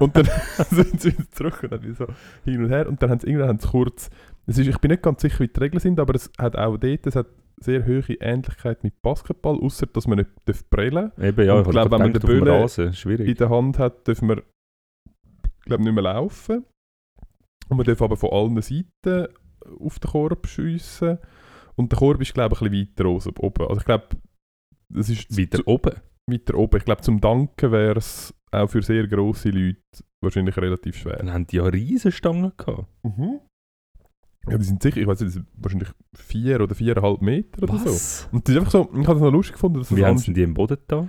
Und 0.00 0.16
dann 0.16 0.28
sind 0.70 1.00
sie 1.00 1.12
wieder 1.12 1.30
zurück 1.32 1.60
und 1.64 1.72
dann 1.72 1.94
so 1.94 2.06
hin 2.44 2.62
und 2.62 2.70
her 2.70 2.88
und 2.88 3.02
dann 3.02 3.10
haben 3.10 3.20
sie 3.20 3.26
irgendwann 3.26 3.48
haben 3.48 3.58
sie 3.58 3.68
kurz, 3.68 4.10
es 4.46 4.58
ist, 4.58 4.68
ich 4.68 4.78
bin 4.78 4.90
nicht 4.90 5.02
ganz 5.02 5.22
sicher, 5.22 5.40
wie 5.40 5.48
die 5.48 5.58
Regeln 5.58 5.80
sind, 5.80 5.98
aber 5.98 6.14
es 6.14 6.30
hat 6.38 6.56
auch 6.56 6.76
dort, 6.76 7.06
es 7.06 7.16
hat 7.16 7.26
sehr 7.60 7.86
hohe 7.86 8.14
Ähnlichkeit 8.20 8.82
mit 8.84 9.00
Basketball, 9.02 9.58
außer 9.58 9.86
dass 9.86 10.06
man 10.06 10.18
nicht 10.18 10.30
darf 10.44 10.68
prellen 10.70 11.12
Eben, 11.20 11.46
ja, 11.46 11.54
Und 11.54 11.66
ich 11.66 11.70
glaube, 11.70 11.90
wenn 11.90 12.00
man 12.00 12.12
den 12.12 12.22
Böllen 12.22 12.68
in 13.20 13.34
der 13.34 13.50
Hand 13.50 13.78
hat, 13.78 14.06
dürfen 14.06 14.28
wir 14.28 14.42
glaub, 15.64 15.80
nicht 15.80 15.92
mehr 15.92 16.02
laufen. 16.02 16.64
Und 17.68 17.76
man 17.76 17.86
darf 17.86 18.02
aber 18.02 18.16
von 18.16 18.30
allen 18.30 18.60
Seiten 18.60 19.28
auf 19.80 19.98
den 19.98 20.10
Korb 20.10 20.46
schiessen. 20.46 21.18
Und 21.76 21.90
der 21.90 21.98
Korb 21.98 22.20
ist, 22.20 22.34
glaube 22.34 22.54
ich, 22.54 22.62
ein 22.62 22.70
bisschen 22.70 23.16
weiter 23.16 23.42
oben. 23.42 23.66
Also 23.66 23.80
ich 23.80 23.84
glaube, 23.84 24.08
das 24.88 25.08
ist 25.08 25.36
Weiter 25.36 25.58
zu, 25.58 25.66
oben. 25.66 25.92
weiter 26.30 26.54
oben. 26.54 26.76
Ich 26.76 26.84
glaube, 26.84 27.02
zum 27.02 27.20
Danken 27.20 27.72
wäre 27.72 27.98
es 27.98 28.34
auch 28.52 28.68
für 28.68 28.82
sehr 28.82 29.08
grosse 29.08 29.50
Leute 29.50 29.80
wahrscheinlich 30.22 30.56
relativ 30.56 30.96
schwer. 30.96 31.16
Dann 31.16 31.32
haben 31.32 31.46
die 31.46 31.56
ja 31.56 31.64
riesen 31.64 32.12
Stangen 32.12 32.52
gehabt. 32.56 32.86
Ja, 34.50 34.58
die 34.58 34.64
sind 34.64 34.82
sicher, 34.82 34.98
ich 34.98 35.06
weiß 35.06 35.20
nicht, 35.20 35.40
wahrscheinlich 35.56 35.88
vier 36.14 36.60
oder 36.60 36.74
viereinhalb 36.74 37.22
Meter 37.22 37.62
oder 37.62 37.78
so. 37.78 37.86
Was? 37.86 38.28
Und 38.32 38.46
das 38.46 38.54
ist 38.54 38.58
einfach 38.60 38.72
so, 38.72 38.90
ich 38.98 39.06
habe 39.06 39.16
es 39.16 39.22
noch 39.22 39.32
lustig 39.32 39.54
gefunden, 39.54 39.78
dass 39.78 39.88
das 39.88 39.96
Wie 39.98 40.04
haben 40.04 40.18
sie 40.18 40.32
die 40.32 40.42
im 40.42 40.54
Boden 40.54 40.76
da? 40.86 41.08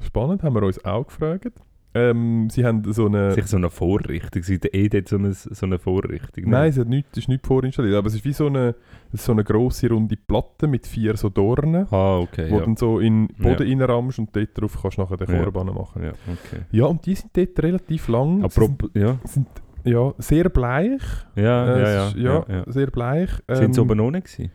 spannend, 0.00 0.42
haben 0.42 0.54
wir 0.54 0.62
uns 0.62 0.84
auch 0.84 1.06
gefragt. 1.06 1.52
Ähm, 1.94 2.48
sie 2.50 2.64
haben 2.66 2.84
so 2.92 3.06
eine... 3.06 3.32
Sicher 3.32 3.46
so 3.46 3.56
eine 3.56 3.70
Vorrichtung. 3.70 4.42
Sie 4.42 4.54
haben 4.56 4.68
eh 4.72 4.88
dort 4.88 5.08
so 5.08 5.16
eine, 5.16 5.32
so 5.32 5.64
eine 5.66 5.78
Vorrichtung. 5.78 6.44
ne? 6.44 6.50
Nein, 6.50 6.70
es 6.70 6.78
hat 6.78 6.86
nichts, 6.88 7.10
es 7.12 7.18
ist 7.24 7.28
nicht 7.28 7.46
vorinstalliert, 7.46 7.96
aber 7.96 8.06
es 8.08 8.14
ist 8.14 8.24
wie 8.24 8.32
so 8.34 8.46
eine, 8.46 8.74
so 9.14 9.32
eine 9.32 9.42
grosse 9.42 9.88
runde 9.88 10.16
Platte 10.16 10.66
mit 10.68 10.86
vier 10.86 11.16
so 11.16 11.30
Dornen, 11.30 11.86
Ah, 11.90 12.18
okay. 12.18 12.50
wo 12.50 12.54
Ja. 12.56 12.60
du 12.60 12.64
dann 12.66 12.76
so 12.76 13.00
in 13.00 13.28
den 13.28 13.36
Boden 13.38 13.66
Ja. 13.66 13.84
reinrammst 13.86 14.18
und 14.18 14.36
dort 14.36 14.50
drauf 14.54 14.78
kannst 14.82 14.98
du 14.98 15.02
nachher 15.02 15.16
den 15.16 15.34
Ja. 15.34 15.42
Korb 15.44 15.64
machen. 15.74 16.02
ja, 16.04 16.10
okay. 16.10 16.62
Ja, 16.70 16.84
und 16.84 17.06
die 17.06 17.14
sind 17.14 17.30
dort 17.36 17.58
relativ 17.62 18.08
lang. 18.08 18.34
Sie 18.34 18.40
sind, 18.42 18.44
Apropos, 18.64 18.90
ja. 18.94 19.18
sind 19.24 19.48
ja, 19.90 20.14
sehr 20.18 20.48
bleich. 20.48 21.02
Ja, 21.36 21.64
Äh, 21.66 21.80
ja, 21.80 21.82
es 21.82 21.94
ja. 21.94 22.08
ist- 22.08 22.16
ja, 22.16 22.56
ja, 22.56 22.64
sehr 22.72 22.86
bleich. 22.88 23.30
Sind 23.50 23.74
sie 23.74 23.80
Ähm, 23.80 23.90
oben 23.90 24.10
nicht 24.12 24.26
gewesen? 24.26 24.50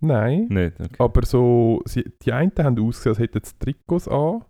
Nein. 0.00 0.46
Nicht, 0.48 0.80
okay. 0.80 0.96
Aber 0.98 1.24
so, 1.24 1.80
sie, 1.84 2.04
die 2.22 2.32
einen 2.32 2.52
haben 2.58 2.78
ausgesehen, 2.80 3.10
als 3.12 3.18
hätten 3.20 3.40
sie 3.44 3.52
Trikots 3.58 4.08
an. 4.08 4.42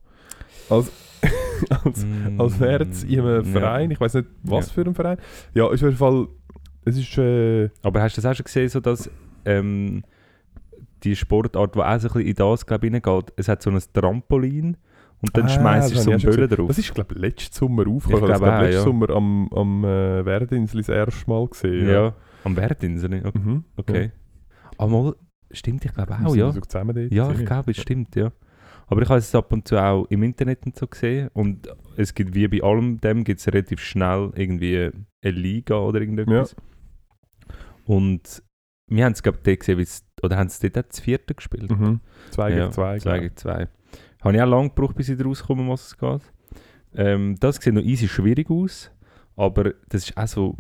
Als, 0.71 0.91
als, 1.85 2.07
als 2.39 2.61
wären 2.61 2.93
sie 2.93 3.15
in 3.15 3.21
einem 3.21 3.43
Mm, 3.43 3.53
Verein. 3.53 3.91
Ich 3.91 4.01
weiß 4.01 4.15
nicht, 4.15 4.29
was 4.45 4.71
für 4.71 4.81
ein 4.83 4.95
Verein. 4.95 5.19
Ja, 5.55 5.67
ist 5.71 5.83
auf 5.83 5.89
jeden 5.91 5.97
Fall. 5.99 6.29
Es 6.85 6.97
ist. 6.99 7.17
Äh, 7.19 7.69
Aber 7.83 8.01
hast 8.03 8.17
du 8.17 8.21
das 8.23 8.31
auch 8.31 8.35
schon 8.37 8.45
gesehen, 8.45 8.69
so 8.69 8.81
dass 8.81 9.11
ähm, 9.45 10.03
die 11.05 11.15
Sportart, 11.17 11.75
die 11.75 11.81
auch 11.81 12.01
so 12.01 12.09
ein 12.09 12.13
bisschen 12.15 12.21
in 12.29 12.35
das, 12.35 12.65
glaube 12.67 12.87
ich, 12.87 12.93
reingeht, 12.93 13.33
es 13.37 13.49
hat 13.49 13.63
so 13.63 13.71
ein 13.71 13.79
Trampolin 13.93 14.77
und 15.23 15.37
dann 15.37 15.45
Ah, 15.47 15.49
schmeißt 15.49 15.95
du 15.95 15.99
so 15.99 16.11
einen 16.11 16.21
Böllen 16.21 16.49
drauf. 16.51 16.69
Das 16.69 16.79
ist, 16.79 16.93
glaube 16.95 17.15
ich, 17.15 17.21
letzten 17.21 17.55
Sommer 17.55 17.87
aufgekommen. 17.87 18.25
Ich 18.31 18.37
glaube 18.39 18.45
glaub, 18.45 18.61
letzten 18.63 18.75
ja. 18.75 18.83
Sommer 18.83 19.11
am, 19.11 19.49
am 19.53 19.85
äh, 19.85 20.25
Werdinsel 20.27 20.81
das 20.81 20.89
erste 20.89 21.31
Mal 21.31 21.47
gesehen. 21.49 21.89
ja. 21.89 22.15
am 22.45 22.57
Werdinsel. 22.57 23.23
Okay. 23.25 23.39
Mhm. 23.39 23.65
okay. 23.77 24.11
Ah, 24.79 24.87
mal, 24.87 25.15
stimmt, 25.53 25.85
ich 25.85 25.93
glaube 25.95 26.15
auch, 26.15 26.31
sind 26.31 26.39
ja. 26.41 26.51
so 26.53 26.61
zusammen 26.61 26.95
dort 26.97 27.13
Ja, 27.13 27.31
ich 27.31 27.45
glaube, 27.47 27.71
es 27.71 27.77
stimmt, 27.77 28.17
ja. 28.17 28.33
Aber 28.89 29.01
ich 29.03 29.09
habe 29.09 29.19
es 29.21 29.35
ab 29.35 29.53
und 29.53 29.67
zu 29.69 29.79
auch 29.81 30.07
im 30.11 30.23
Internet 30.25 30.67
und 30.67 30.77
so 30.77 30.87
gesehen 30.87 31.31
und 31.35 31.69
es 31.97 32.13
gibt 32.15 32.35
wie 32.35 32.49
bei 32.49 32.63
allem 32.63 33.01
dem 33.01 33.23
gibt 33.25 33.41
es 33.41 33.47
relativ 33.47 33.81
schnell 33.81 34.33
irgendwie 34.35 34.91
eine 35.23 35.33
Liga 35.33 35.77
oder 35.77 36.01
irgendetwas. 36.01 36.57
Und 37.87 38.43
wir 38.89 39.05
haben 39.05 39.13
es 39.13 39.23
glaube 39.23 39.39
ich 39.51 39.59
gesehen, 39.59 39.79
es- 39.81 40.05
oder 40.23 40.37
haben 40.37 40.49
sie 40.49 40.69
dort 40.71 40.87
auch 40.87 40.89
das 40.91 41.01
vierte 41.01 41.35
gespielt? 41.35 41.71
Mhm. 41.71 42.01
Zwei 42.31 42.51
Ja, 42.51 42.57
gegen 42.59 42.73
zwei. 42.73 42.99
Zwei 42.99 43.19
gegen 43.21 43.37
zwei. 43.37 43.69
Habe 44.23 44.37
ich 44.37 44.43
auch 44.43 44.47
lange 44.49 44.69
gebraucht, 44.71 44.97
bis 44.97 45.09
ich 45.09 45.19
um 45.61 45.69
was 45.69 45.87
es 45.87 45.99
geht. 45.99 46.21
Ähm, 46.95 47.37
das 47.41 47.57
sieht 47.57 47.75
noch 47.75 47.83
easy 47.83 48.07
schwierig 48.09 48.51
aus, 48.51 48.91
aber 49.37 49.73
das 49.89 50.05
ist 50.09 50.17
auch 50.17 50.27
so, 50.27 50.57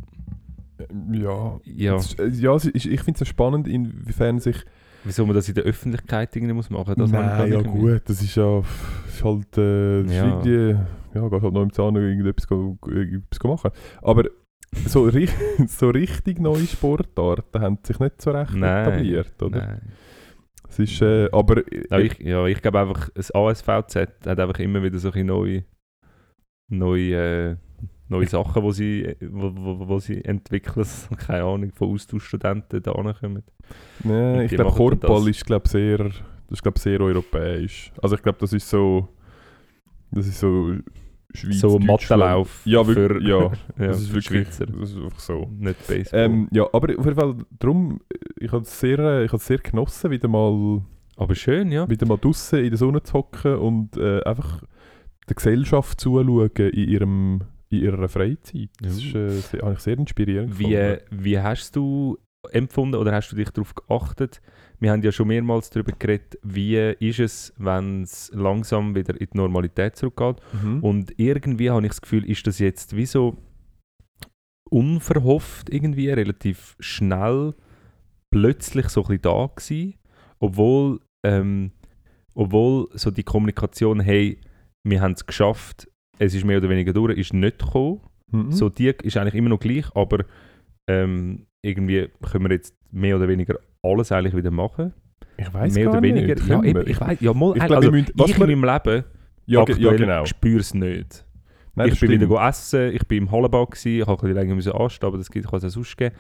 ich. 1.12 1.20
Ja. 1.20 1.61
ja, 1.64 1.96
ist- 1.96 2.18
äh, 2.18 2.29
ja 2.29 2.57
ich 2.57 3.01
finde 3.03 3.22
es 3.22 3.29
spannend, 3.29 3.68
inwiefern 3.68 4.38
sich. 4.40 4.57
wieso 5.05 5.27
man 5.27 5.35
das 5.35 5.48
in 5.48 5.55
der 5.55 5.64
Öffentlichkeit 5.64 6.35
irgendwie 6.35 6.55
muss 6.55 6.70
machen. 6.70 6.94
Gar 6.94 7.07
Nein, 7.09 7.53
ja 7.53 7.61
gut, 7.62 8.03
das 8.07 8.22
ist 8.22 8.35
ja 8.37 8.61
ist 9.07 9.22
halt. 9.25 9.59
Äh, 9.59 10.03
Ja. 10.03 10.27
irgendwie. 10.42 10.77
Ja, 11.14 11.29
geht 11.29 11.42
halt 11.42 11.53
noch 11.53 11.62
im 11.62 11.72
Zahn 11.72 11.94
irgendetwas, 11.96 12.46
irgendetwas 12.51 13.42
machen. 13.44 13.70
Aber 14.01 14.25
so, 14.87 15.11
so 15.66 15.90
richtig 15.90 16.40
neue 16.40 16.66
Sportarten 16.66 17.61
haben 17.61 17.79
sich 17.83 17.98
nicht 18.01 18.22
so 18.22 18.31
recht 18.31 18.55
Nein, 18.55 18.87
etabliert, 18.87 19.42
oder? 19.42 19.59
Nein. 19.66 19.81
Es 20.72 20.78
ist, 20.78 21.02
äh, 21.02 21.28
aber 21.32 21.62
Ja, 21.90 21.98
ich, 21.98 22.18
ja, 22.18 22.46
ich 22.46 22.62
glaube 22.62 22.80
einfach, 22.80 23.11
das 23.11 23.30
ASVZ 23.35 23.94
hat 23.96 24.26
einfach 24.40 24.58
immer 24.58 24.82
wieder 24.82 24.98
solche 24.98 25.22
neue, 25.22 25.64
neue, 26.70 27.14
äh, 27.52 27.56
neue 28.08 28.26
Sachen, 28.26 28.62
wo 28.62 28.72
sie, 28.72 29.14
wo, 29.20 29.52
wo, 29.54 29.88
wo 29.88 29.98
sie 29.98 30.24
entwickeln. 30.24 30.87
Keine 31.18 31.44
Ahnung, 31.44 31.72
von 31.72 31.90
Austauschstudenten 31.90 32.82
da 32.82 32.92
kommen. 32.92 33.42
nee, 34.02 34.38
Und 34.38 34.40
ich 34.40 34.48
die 34.48 34.56
glaube, 34.56 34.70
Korbball 34.70 35.28
ist 35.28 35.44
glaub, 35.44 35.68
sehr, 35.68 35.98
das 35.98 36.22
ist, 36.50 36.62
glaub, 36.62 36.78
sehr 36.78 37.00
europäisch. 37.02 37.92
Also 38.02 38.16
ich 38.16 38.22
glaube, 38.22 38.38
das 38.40 38.54
ist 38.54 38.68
so, 38.68 39.08
Das 40.11 40.26
ist 40.26 40.40
so 40.40 40.74
Schweiz, 41.34 41.60
so. 41.60 41.78
Mattenlauf 41.78 42.62
Ja, 42.64 42.84
für, 42.84 43.20
ja. 43.22 43.38
ja, 43.78 43.86
Das 43.86 44.00
ist 44.00 44.12
wirklich 44.14 44.44
Schweizer, 44.46 44.66
das 44.66 44.90
ist 44.90 44.96
einfach 44.96 45.18
so. 45.18 45.48
nicht 45.58 45.86
Baseball. 45.86 46.20
Ähm, 46.20 46.48
ja, 46.52 46.64
aber 46.72 46.98
auf 46.98 47.04
jeden 47.04 47.14
Fall, 47.18 47.36
darum, 47.58 48.00
ich 48.38 48.52
habe 48.52 48.62
es 48.62 48.78
sehr, 48.80 48.98
äh, 48.98 49.24
ich 49.24 49.32
sehr 49.32 49.58
genossen, 49.58 50.10
wieder 50.10 50.28
mal, 50.28 50.82
Aber 51.16 51.34
schön, 51.34 51.70
ja. 51.72 51.88
wieder 51.88 52.06
mal 52.06 52.18
draußen 52.18 52.58
in 52.58 52.70
der 52.70 52.78
Sonne 52.78 53.02
zu 53.02 53.14
hocken 53.14 53.56
und 53.56 53.96
äh, 53.96 54.22
einfach 54.24 54.62
der 55.28 55.36
Gesellschaft 55.36 56.00
zuschauen 56.00 56.50
in, 56.56 56.88
ihrem, 56.88 57.40
in 57.70 57.80
ihrer 57.82 58.08
Freizeit. 58.08 58.68
Das 58.80 58.96
ist, 58.96 59.14
äh, 59.14 59.28
sehr, 59.28 59.62
habe 59.62 59.74
ich 59.74 59.80
sehr 59.80 59.98
inspirierend 59.98 60.58
Wie, 60.58 60.68
gefunden. 60.70 60.98
wie 61.10 61.38
hast 61.38 61.74
du 61.76 62.18
empfunden 62.50 62.96
oder 62.96 63.12
hast 63.12 63.30
du 63.30 63.36
dich 63.36 63.50
darauf 63.50 63.74
geachtet? 63.74 64.40
Wir 64.82 64.90
haben 64.90 65.02
ja 65.02 65.12
schon 65.12 65.28
mehrmals 65.28 65.70
darüber 65.70 65.92
geredet, 65.92 66.40
wie 66.42 66.76
ist 66.76 67.20
es, 67.20 67.54
wenn 67.56 68.02
es 68.02 68.32
langsam 68.34 68.96
wieder 68.96 69.12
in 69.20 69.28
die 69.32 69.36
Normalität 69.36 69.94
zurückgeht. 69.94 70.38
Mhm. 70.60 70.82
Und 70.82 71.12
irgendwie 71.18 71.70
habe 71.70 71.82
ich 71.82 71.90
das 71.90 72.00
Gefühl, 72.00 72.28
ist 72.28 72.44
das 72.48 72.58
jetzt 72.58 72.96
wie 72.96 73.06
so 73.06 73.38
unverhofft 74.68 75.72
irgendwie, 75.72 76.10
relativ 76.10 76.74
schnell, 76.80 77.54
plötzlich 78.32 78.88
so 78.88 79.02
ein 79.02 79.06
bisschen 79.06 79.22
da 79.22 79.50
gewesen, 79.54 79.94
obwohl, 80.40 80.98
ähm, 81.24 81.70
obwohl 82.34 82.88
so 82.94 83.12
die 83.12 83.22
Kommunikation, 83.22 84.00
hey, 84.00 84.40
wir 84.82 85.00
haben 85.00 85.12
es 85.12 85.24
geschafft, 85.24 85.88
es 86.18 86.34
ist 86.34 86.44
mehr 86.44 86.58
oder 86.58 86.68
weniger 86.68 86.92
durch, 86.92 87.16
ist 87.16 87.34
nicht 87.34 87.60
gekommen. 87.60 88.00
Mhm. 88.32 88.50
So, 88.50 88.68
die 88.68 88.88
ist 88.88 89.16
eigentlich 89.16 89.34
immer 89.34 89.50
noch 89.50 89.60
gleich, 89.60 89.94
aber 89.94 90.24
ähm, 90.88 91.46
irgendwie 91.64 92.08
können 92.28 92.46
wir 92.46 92.56
jetzt 92.56 92.74
mehr 92.90 93.14
oder 93.14 93.28
weniger 93.28 93.60
alles 93.82 94.12
eigentlich 94.12 94.36
wieder 94.36 94.50
machen. 94.50 94.92
ich 95.36 95.52
weiß 95.52 95.74
mehr 95.74 95.84
gar 95.84 95.92
oder 95.94 96.02
weniger. 96.02 96.34
nicht. 96.34 96.46
Ja, 96.48 96.62
wir? 96.62 96.86
ich 96.86 97.00
weiß, 97.00 97.20
ja, 97.20 97.34
mal, 97.34 97.56
Ich 97.56 97.64
glaub, 97.64 97.76
also, 97.78 97.90
müssen- 97.90 98.12
was 98.14 98.30
ich 98.30 98.38
in 98.38 98.40
meinem 98.60 98.64
Leben 98.64 99.04
ja, 99.46 99.64
ja, 99.76 99.92
genau. 99.96 100.24
spüre 100.24 100.60
es 100.60 100.72
nicht. 100.72 101.26
Nein, 101.74 101.88
ich 101.88 101.98
bin 102.00 102.10
wieder 102.10 102.26
stimmt. 102.26 102.30
go 102.38 102.46
essen, 102.46 102.92
ich 102.94 103.06
bin 103.08 103.18
im 103.24 103.30
Hallenbad, 103.30 103.70
gewesen, 103.72 104.00
ich 104.00 104.06
habe 104.06 104.12
ein 104.12 104.34
bisschen 104.34 104.48
länger 104.60 104.80
anstehen, 104.80 105.06
aber 105.08 105.18
das 105.18 105.30
kann 105.30 105.42
es 105.42 105.52
auch 105.52 105.68
sonst 105.68 105.96
geben. 105.96 106.14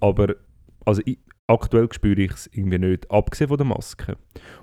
Aber 0.00 0.36
also, 0.84 1.02
ich, 1.04 1.18
aktuell 1.46 1.88
spüre 1.92 2.20
ich 2.20 2.30
es 2.32 2.46
irgendwie 2.52 2.78
nicht, 2.78 3.10
abgesehen 3.10 3.48
von 3.48 3.56
der 3.56 3.66
Maske. 3.66 4.16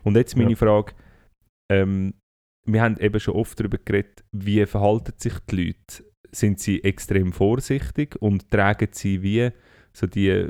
Und 0.03 0.15
jetzt 0.15 0.37
meine 0.37 0.51
Ja. 0.51 0.55
Frage, 0.55 0.93
ähm, 1.71 2.13
wir 2.67 2.81
haben 2.81 2.97
eben 2.99 3.19
schon 3.19 3.35
oft 3.35 3.59
darüber 3.59 3.77
geredet, 3.83 4.23
wie 4.31 4.65
verhalten 4.65 5.13
sich 5.17 5.33
die 5.49 5.55
Leute? 5.67 6.03
Sind 6.31 6.59
sie 6.59 6.83
extrem 6.83 7.31
vorsichtig 7.33 8.15
und 8.21 8.49
tragen 8.51 8.87
sie 8.91 9.21
wie 9.23 9.49
so 9.95 10.07
die, 10.07 10.45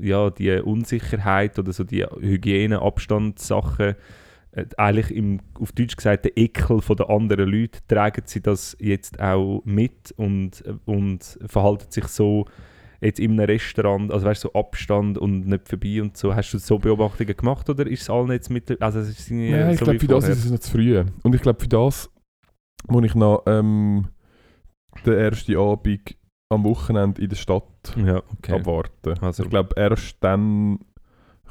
ja, 0.00 0.30
die 0.30 0.50
Unsicherheit 0.60 1.58
oder 1.58 1.72
so 1.72 1.84
die 1.84 2.04
Hygieneabstandssachen, 2.04 3.94
äh, 4.52 4.64
eigentlich 4.76 5.14
im, 5.14 5.40
auf 5.60 5.72
Deutsch 5.72 5.96
gesagt, 5.96 6.24
der 6.24 6.36
Ekel 6.36 6.80
von 6.80 6.96
der 6.96 7.10
anderen 7.10 7.48
Leute, 7.50 7.80
tragen 7.86 8.22
sie 8.24 8.40
das 8.40 8.76
jetzt 8.80 9.20
auch 9.20 9.62
mit 9.64 10.12
und, 10.16 10.64
äh, 10.64 10.74
und 10.86 11.38
verhalten 11.46 11.90
sich 11.90 12.06
so 12.06 12.46
jetzt 13.00 13.20
in 13.20 13.32
einem 13.32 13.46
Restaurant, 13.46 14.12
also 14.12 14.26
weißt 14.26 14.44
du, 14.44 14.48
so 14.48 14.58
Abstand 14.58 15.18
und 15.18 15.46
nicht 15.46 15.68
vorbei 15.68 16.00
und 16.02 16.16
so. 16.16 16.34
Hast 16.34 16.52
du 16.52 16.58
so 16.58 16.78
Beobachtungen 16.78 17.36
gemacht 17.36 17.68
oder 17.68 17.86
ist 17.86 18.02
es 18.02 18.10
allen 18.10 18.32
jetzt 18.32 18.50
mit, 18.50 18.80
also 18.82 18.98
es 19.00 19.10
ist 19.10 19.30
Nein, 19.30 19.70
ich 19.70 19.78
so 19.78 19.84
glaube, 19.84 20.00
für 20.00 20.06
das 20.06 20.24
vorher? 20.24 20.36
ist 20.36 20.44
es 20.44 20.50
noch 20.50 20.58
zu 20.58 20.70
früh. 20.72 21.04
Und 21.22 21.34
ich 21.34 21.42
glaube, 21.42 21.60
für 21.60 21.68
das 21.68 22.10
muss 22.88 23.04
ich 23.04 23.14
noch 23.14 23.42
ähm, 23.46 24.08
den 25.04 25.12
ersten 25.14 25.56
Abend 25.56 26.16
am 26.50 26.64
Wochenende 26.64 27.20
in 27.20 27.28
der 27.28 27.36
Stadt 27.36 27.94
Ja, 27.96 28.22
okay. 28.38 28.52
abwarten. 28.52 29.18
Also- 29.20 29.44
ich 29.44 29.50
glaube, 29.50 29.74
erst 29.76 30.16
dann 30.20 30.78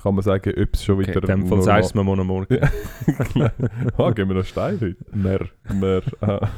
kann 0.02 0.16
man 0.16 0.24
sagen, 0.24 0.54
ob 0.60 0.74
es 0.74 0.84
schon 0.84 1.00
okay. 1.00 1.10
wieder 1.10 1.22
In 1.22 1.42
dem 1.42 1.48
Fall 1.48 1.62
sagst 1.62 1.96
du 1.96 2.04
mir 2.04 2.24
morgen. 2.24 2.58
Ja. 3.36 3.52
ah, 3.98 4.12
gehen 4.12 4.28
wir 4.28 4.36
noch 4.36 4.46
steil 4.46 4.80
heute? 4.80 4.98
Mehr. 5.16 5.48
Wir, 5.70 6.02
ah, 6.22 6.50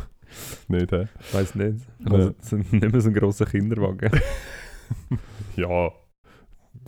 nicht, 0.67 0.91
hä? 0.91 1.07
Weiß 1.31 1.55
nicht. 1.55 1.79
Nee. 1.99 2.11
Also, 2.15 2.33
es 2.39 2.49
sind 2.49 2.73
nicht 2.73 2.91
mehr 2.91 3.01
so 3.01 3.09
ein 3.09 3.13
grosser 3.13 3.45
Kinderwagen. 3.45 4.11
Ja. 5.55 5.91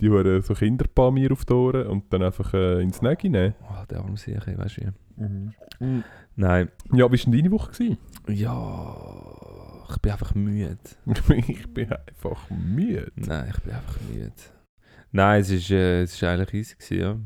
Die 0.00 0.08
hören 0.08 0.42
so 0.42 0.54
Kinder 0.54 0.86
bei 0.92 1.10
mir 1.10 1.30
auf 1.30 1.44
die 1.44 1.52
Ohren 1.52 1.86
und 1.86 2.12
dann 2.12 2.22
einfach 2.22 2.52
äh, 2.54 2.82
ins 2.82 3.02
Nägi 3.02 3.28
nehmen. 3.28 3.54
oh, 3.62 3.84
der 3.88 4.00
arme 4.00 4.16
Sicher, 4.16 4.40
weißt 4.56 4.78
du 4.78 4.92
wie. 5.18 6.02
Nein. 6.34 6.68
Ja, 6.92 6.96
wie 6.96 7.02
war 7.02 7.08
denn 7.10 7.32
deine 7.32 7.50
Woche? 7.52 7.70
Gewesen? 7.70 7.98
Ja, 8.28 8.96
ich 9.94 10.02
bin 10.02 10.12
einfach 10.12 10.34
müde. 10.34 10.78
ich 11.48 11.66
bin 11.74 11.92
einfach 11.92 12.50
müde. 12.50 13.10
Nein, 13.16 13.50
ich 13.54 13.60
bin 13.62 13.72
einfach 13.74 14.00
müde. 14.12 14.32
Nein, 15.12 15.40
es 15.40 15.50
ist, 15.50 15.70
äh, 15.70 16.02
es 16.02 16.14
ist 16.14 16.24
eigentlich 16.24 16.54
easy 16.54 16.74
gewesen, 16.76 17.00
ja. 17.00 17.16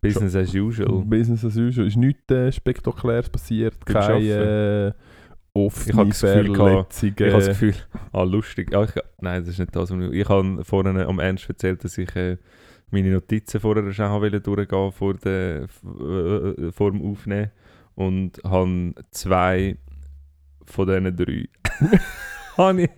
Business 0.00 0.34
as 0.34 0.54
usual. 0.54 1.04
Business 1.04 1.44
as 1.44 1.56
usual. 1.56 1.86
Ist 1.86 1.96
nichts 1.96 2.30
äh, 2.32 2.50
Spektakuläres 2.50 3.28
passiert. 3.28 3.84
Keine 3.84 4.18
äh, 4.18 4.88
Ich 4.88 4.94
offene 5.62 5.92
gehabt- 6.08 6.14
Verletzungen. 6.16 7.14
Ich 7.18 7.20
habe 7.32 7.32
das 7.32 7.48
Gefühl, 7.48 7.74
ah, 8.12 8.22
lustig. 8.22 8.72
Ja, 8.72 8.82
ich, 8.84 8.90
nein, 9.20 9.42
das 9.42 9.50
ist 9.50 9.58
nicht 9.58 9.76
das, 9.76 9.90
was 9.90 10.00
ich... 10.00 10.12
Ich 10.12 10.28
habe 10.28 10.64
vorhin 10.64 10.96
am 10.98 11.18
Ernst 11.20 11.48
erzählt, 11.48 11.84
dass 11.84 11.98
ich 11.98 12.16
äh, 12.16 12.38
meine 12.90 13.10
Notizen 13.10 13.60
vorher 13.60 13.92
schon 13.92 14.10
wollte 14.22 14.40
durchgehen 14.40 14.92
vor, 14.92 15.14
der, 15.14 15.64
f- 15.64 15.82
äh, 15.84 16.72
vor 16.72 16.90
dem 16.90 17.02
Aufnehmen 17.02 17.50
und 17.94 18.40
habe 18.42 18.94
zwei 19.10 19.76
von 20.66 20.86
diesen 20.86 21.16
drei 21.16 21.48
habe 22.56 22.82
ich, 22.82 22.90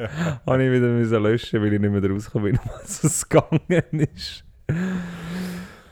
habe 0.47 0.65
ich 0.65 0.73
wieder 0.73 0.89
müssen 0.89 1.23
löschen, 1.23 1.63
weil 1.63 1.73
ich 1.73 1.81
nicht 1.81 1.91
mehr 1.91 2.11
rausgekommen 2.11 2.53
bin, 2.53 2.61
was 2.73 3.05
es 3.05 3.29
gegangen 3.29 4.09
ist. 4.15 4.45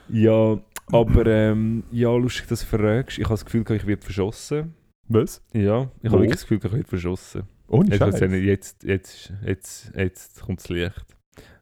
Ja, 0.08 0.58
aber 0.92 1.26
ähm, 1.26 1.84
ja, 1.90 2.10
lustig, 2.14 2.48
dass 2.48 2.60
du 2.60 2.76
fragst. 2.76 3.18
Ich 3.18 3.24
habe 3.24 3.34
das 3.34 3.44
Gefühl, 3.44 3.64
ich 3.70 3.86
werde 3.86 4.02
verschossen. 4.02 4.74
Was? 5.08 5.42
Ja, 5.52 5.90
ich 6.02 6.10
habe 6.10 6.20
wirklich 6.20 6.32
das 6.32 6.42
Gefühl, 6.42 6.60
ich 6.62 6.72
werde 6.72 6.88
verschossen. 6.88 7.42
Ohne 7.68 7.90
Jetzt, 7.90 7.98
Scheiß. 7.98 8.20
jetzt, 8.20 8.84
jetzt, 8.84 9.32
jetzt, 9.44 9.92
jetzt, 9.96 10.42
kommt 10.42 10.60
das 10.60 10.68
Licht. 10.68 11.06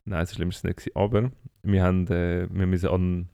Nein, 0.05 0.27
so 0.27 0.35
schlimm 0.35 0.49
ist 0.49 0.59
es 0.59 0.65
nicht. 0.65 0.79
gewesen. 0.79 0.97
Aber 0.97 1.31
wir, 1.63 1.83
haben, 1.83 2.07
äh, 2.09 2.49
wir 2.51 2.67
müssen 2.67 2.89
an, 2.89 3.29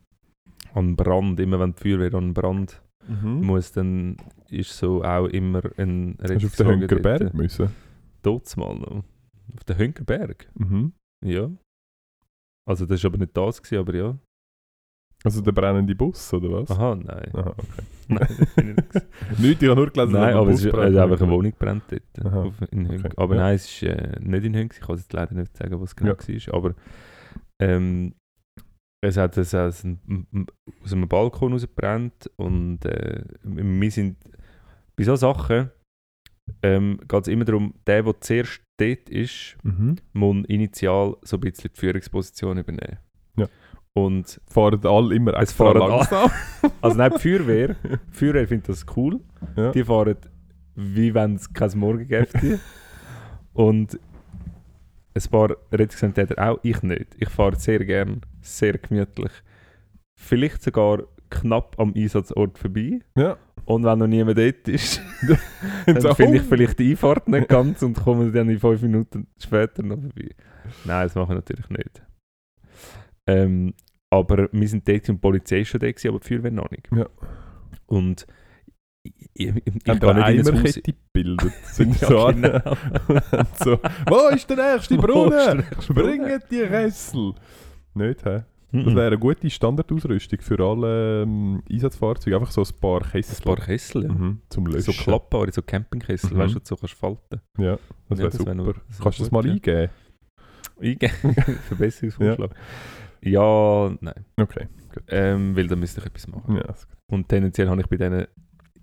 an 0.74 0.96
Brand, 0.96 1.40
immer 1.40 1.58
wenn 1.58 1.74
die 1.74 1.82
Feuerwehr 1.82 2.14
an 2.14 2.34
Brand 2.34 2.82
Mhm. 3.08 3.40
muss, 3.46 3.72
dann 3.72 4.16
ist 4.50 4.76
so 4.76 5.02
auch 5.02 5.26
immer 5.26 5.62
ein 5.78 6.16
Hast 6.20 6.30
du 6.42 6.46
auf 6.46 6.56
den 6.56 6.66
Hönkerberg 6.66 7.20
dort. 7.20 7.34
müssen? 7.34 7.70
Dort 8.22 8.56
mal 8.56 8.74
noch. 8.78 9.04
Auf 9.54 9.64
den 9.66 9.78
Hönkerberg? 9.78 10.48
Mhm. 10.54 10.92
Ja. 11.24 11.50
Also 12.68 12.84
das 12.86 13.02
war 13.02 13.10
aber 13.10 13.18
nicht 13.18 13.36
das, 13.36 13.62
gewesen, 13.62 13.78
aber 13.80 13.94
ja. 13.94 14.18
Also 15.24 15.40
der 15.40 15.50
brennende 15.52 15.94
Bus, 15.96 16.32
oder 16.32 16.52
was? 16.52 16.70
Aha, 16.70 16.94
nein. 16.94 17.30
Aha, 17.34 17.50
okay. 17.50 17.82
nein, 18.08 18.28
nicht 19.38 19.62
ich 19.62 19.68
habe 19.68 19.80
nur 19.80 19.90
gelesen, 19.90 20.12
nein 20.12 20.34
aber 20.34 20.48
ein 20.48 20.54
es 20.54 20.62
Bus 20.62 20.66
ist 20.66 20.74
also 20.74 21.00
einfach 21.00 21.20
eine 21.20 21.32
Wohnung 21.32 21.52
brennt 21.58 21.82
dort. 21.90 22.26
Aha, 22.26 22.42
Auf, 22.42 22.62
okay, 22.62 23.10
Aber 23.16 23.34
ja. 23.34 23.40
nein, 23.40 23.54
es 23.56 23.64
ist 23.66 23.82
äh, 23.82 24.20
nicht 24.20 24.44
in 24.44 24.54
Hönk. 24.54 24.74
Ich 24.74 24.80
kann 24.80 24.94
es 24.94 25.00
jetzt 25.02 25.12
leider 25.12 25.34
nicht 25.34 25.56
sagen, 25.56 25.80
was 25.80 25.96
genau 25.96 26.12
Ja. 26.12 26.46
war. 26.46 26.54
Aber 26.54 26.74
ähm, 27.60 28.14
es 29.00 29.16
hat 29.16 29.36
es 29.36 29.54
aus 29.54 29.84
einem, 29.84 29.98
aus 30.82 30.92
einem 30.92 31.08
Balkon 31.08 31.52
rausgebrannt 31.52 32.30
und 32.36 32.84
äh, 32.84 33.22
wir 33.42 33.90
sind 33.90 34.16
bei 34.96 35.04
solchen 35.04 35.20
Sachen 35.20 35.70
ähm, 36.62 36.98
geht 37.06 37.22
es 37.22 37.28
immer 37.28 37.44
darum, 37.44 37.74
der, 37.86 38.02
der 38.02 38.20
zuerst 38.20 38.62
dort 38.78 39.08
ist, 39.10 39.56
Mhm. 39.62 39.96
muss 40.14 40.44
initial 40.46 41.16
so 41.22 41.36
ein 41.36 41.40
bisschen 41.40 41.70
die 41.74 41.78
Führungsposition 41.78 42.58
übernehmen. 42.58 42.98
Ja. 43.36 43.46
Und 43.92 44.40
Fahren 44.48 44.84
alle 44.86 45.14
immer 45.14 45.34
Es 45.40 45.52
fahren 45.52 45.80
alle- 45.82 45.90
langsam. 45.96 46.30
also 46.80 46.96
nein, 46.96 47.12
die 47.16 47.18
Feuerwehr, 47.20 47.76
die 47.84 47.98
Feuerwehr 48.16 48.48
findet 48.48 48.68
das 48.70 48.86
cool. 48.96 49.20
ja. 49.56 49.72
Die 49.72 49.84
fahren, 49.84 50.16
wie 50.74 51.12
wenn 51.14 51.34
es 51.34 51.52
kein 51.52 51.78
Morgen 51.78 52.06
gäbe. 52.08 52.58
Und 53.52 53.98
ein 55.14 55.30
paar 55.30 55.50
Rettungssanitäter 55.72 56.38
auch, 56.50 56.58
ich 56.62 56.80
nicht. 56.82 57.08
Ich 57.18 57.28
fahre 57.28 57.56
sehr 57.56 57.84
gern, 57.84 58.22
sehr 58.40 58.78
gemütlich. 58.78 59.32
Vielleicht 60.18 60.62
sogar 60.62 61.02
knapp 61.30 61.78
am 61.78 61.92
Einsatzort 61.94 62.58
vorbei. 62.58 63.00
ja. 63.16 63.36
Und 63.64 63.84
wenn 63.84 63.98
noch 63.98 64.06
niemand 64.06 64.38
dort 64.38 64.66
ist, 64.66 65.02
dann 65.86 66.14
finde 66.14 66.38
ich 66.38 66.42
vielleicht 66.42 66.78
die 66.78 66.92
Einfahrt 66.92 67.28
nicht 67.28 67.48
ganz 67.48 67.82
und 67.82 67.92
komme 68.02 68.32
dann 68.32 68.48
in 68.48 68.58
fünf 68.58 68.80
Minuten 68.80 69.26
später 69.38 69.82
noch 69.82 70.00
vorbei. 70.00 70.30
Nein, 70.86 71.06
das 71.06 71.14
mache 71.14 71.34
ich 71.34 71.36
natürlich 71.36 71.68
nicht. 71.68 72.02
Ähm, 73.26 73.74
aber 74.10 74.48
wir 74.52 74.68
sind 74.68 74.88
dort 74.88 75.06
und 75.10 75.16
die 75.16 75.20
Polizei 75.20 75.64
schon 75.66 75.80
da, 75.80 75.90
gewesen, 75.90 76.08
aber 76.08 76.18
die 76.20 76.28
Feuerwehr 76.28 76.50
noch 76.50 76.70
nicht. 76.70 76.88
Ja. 76.96 77.06
Und 77.86 78.26
ich, 79.02 79.14
ich, 79.34 79.48
ich, 79.66 79.86
eine 79.86 79.94
nicht 79.94 80.02
in 80.02 80.16
Haus- 80.16 80.48
Eimerkette 80.48 80.82
gebildet. 81.12 81.52
Sind 81.64 82.00
Ja, 82.00 82.08
so, 82.08 82.26
genau. 82.28 82.60
so, 83.62 83.80
wo 84.08 84.28
ist 84.34 84.48
der 84.48 84.72
nächste 84.74 84.96
Brunnen? 84.96 85.64
Bringt 85.88 86.50
die 86.50 86.60
Ressel. 86.62 87.34
Nicht, 87.94 88.24
hä? 88.24 88.44
Das 88.70 88.94
wäre 88.94 89.06
eine 89.06 89.18
gute 89.18 89.48
Standardausrüstung 89.48 90.40
für 90.42 90.60
alle 90.62 91.22
ähm, 91.22 91.62
Einsatzfahrzeuge. 91.70 92.36
Einfach 92.36 92.50
so 92.50 92.60
ein 92.60 92.68
paar 92.80 93.02
Ein 93.02 93.10
Kessel. 93.10 93.42
paar 93.44 93.56
Kessel, 93.56 94.02
ja. 94.04 94.12
Mhm, 94.12 94.42
zum 94.50 94.66
Löschen. 94.66 94.92
So 94.92 95.02
klappbare, 95.04 95.50
so 95.50 95.62
Campingkessel, 95.62 96.34
Mhm. 96.34 96.38
weißt 96.38 96.54
du, 96.56 96.60
so 96.62 96.76
kannst 96.76 96.92
du 96.94 96.98
falten. 96.98 97.40
Ja, 97.56 97.78
das 98.10 98.18
Ja, 98.18 98.24
wäre 98.24 98.30
das 98.30 98.38
wär 98.38 98.38
super. 98.40 98.54
noch- 98.54 98.74
das 98.88 98.98
Kannst 99.00 99.18
du 99.20 99.22
das 99.22 99.32
mal 99.32 99.46
ja. 99.46 99.52
eingeben? 99.52 99.90
Eingeben. 100.80 101.34
Verbesserungsvorschlag. 101.68 102.50
Ja. 103.22 103.96
nein. 104.02 104.24
Okay, 104.38 104.68
gut. 104.92 105.02
Ähm, 105.08 105.56
weil 105.56 105.66
dann 105.66 105.80
müsste 105.80 106.00
ich 106.00 106.06
etwas 106.06 106.28
machen. 106.28 106.56
Ja. 106.56 106.74
Und 107.10 107.26
tendenziell 107.28 107.68
habe 107.70 107.80
ich 107.80 107.86
bei 107.86 107.96
diesen 107.96 108.26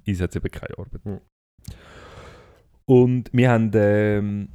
Einsätzen 0.08 0.40
eben 0.40 0.52
keine 0.52 0.78
Arbeit. 0.80 1.06
Mhm. 1.06 1.20
Und 2.86 3.30
wir 3.34 3.50
haben, 3.52 3.72
ähm, 3.76 4.50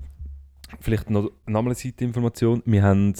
vielleicht 0.80 1.08
noch 1.10 1.30
eine 1.46 1.58
andere 1.58 1.74
Seiteninformation, 1.74 2.62
wir 2.66 2.82
haben 2.82 3.14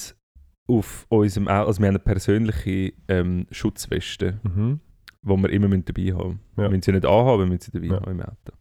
auf 0.79 1.07
unserem, 1.09 1.49
Au- 1.49 1.67
also 1.67 1.81
wir 1.81 1.87
haben 1.89 1.97
eine 1.97 1.99
persönliche 1.99 2.93
ähm, 3.09 3.47
Schutzweste, 3.51 4.41
Mhm. 4.43 4.81
die 5.23 5.29
wir 5.37 5.51
immer 5.51 5.69
müssen 5.69 5.85
dabei 5.85 6.13
haben 6.15 6.41
Ja. 6.57 6.63
Wir 6.65 6.69
müssen 6.71 6.83
sie 6.83 6.93
nicht 6.93 7.07
anhaben, 7.07 7.41
wir 7.43 7.47
müssen 7.47 7.61
sie 7.63 7.73
dabei 7.73 7.87
Ja. 7.87 8.01
haben 8.01 8.13
im 8.13 8.21
Auto. 8.23 8.53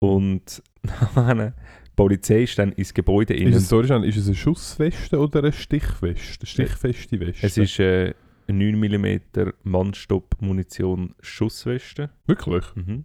Und 0.00 0.62
die 1.16 1.52
Polizei 1.96 2.42
ist 2.44 2.58
dann 2.58 2.72
ins 2.72 2.94
Gebäude 2.94 3.34
Ist 3.34 3.40
innen. 3.42 3.52
es, 3.54 3.68
sorry, 3.68 4.08
ist 4.08 4.16
es 4.16 4.26
eine 4.26 4.34
Schussweste 4.36 5.18
oder 5.18 5.40
eine 5.40 5.52
Stichweste? 5.52 6.40
Eine 6.42 6.46
stichfeste 6.46 7.20
Weste? 7.20 7.46
Es 7.46 7.56
ist 7.58 7.78
äh, 7.78 8.14
eine 8.48 8.72
9 8.72 8.78
mm 8.80 9.20
Mannstopp-Munition 9.64 11.14
Schussweste. 11.20 12.10
Wirklich? 12.26 12.64
Mhm. 12.74 13.04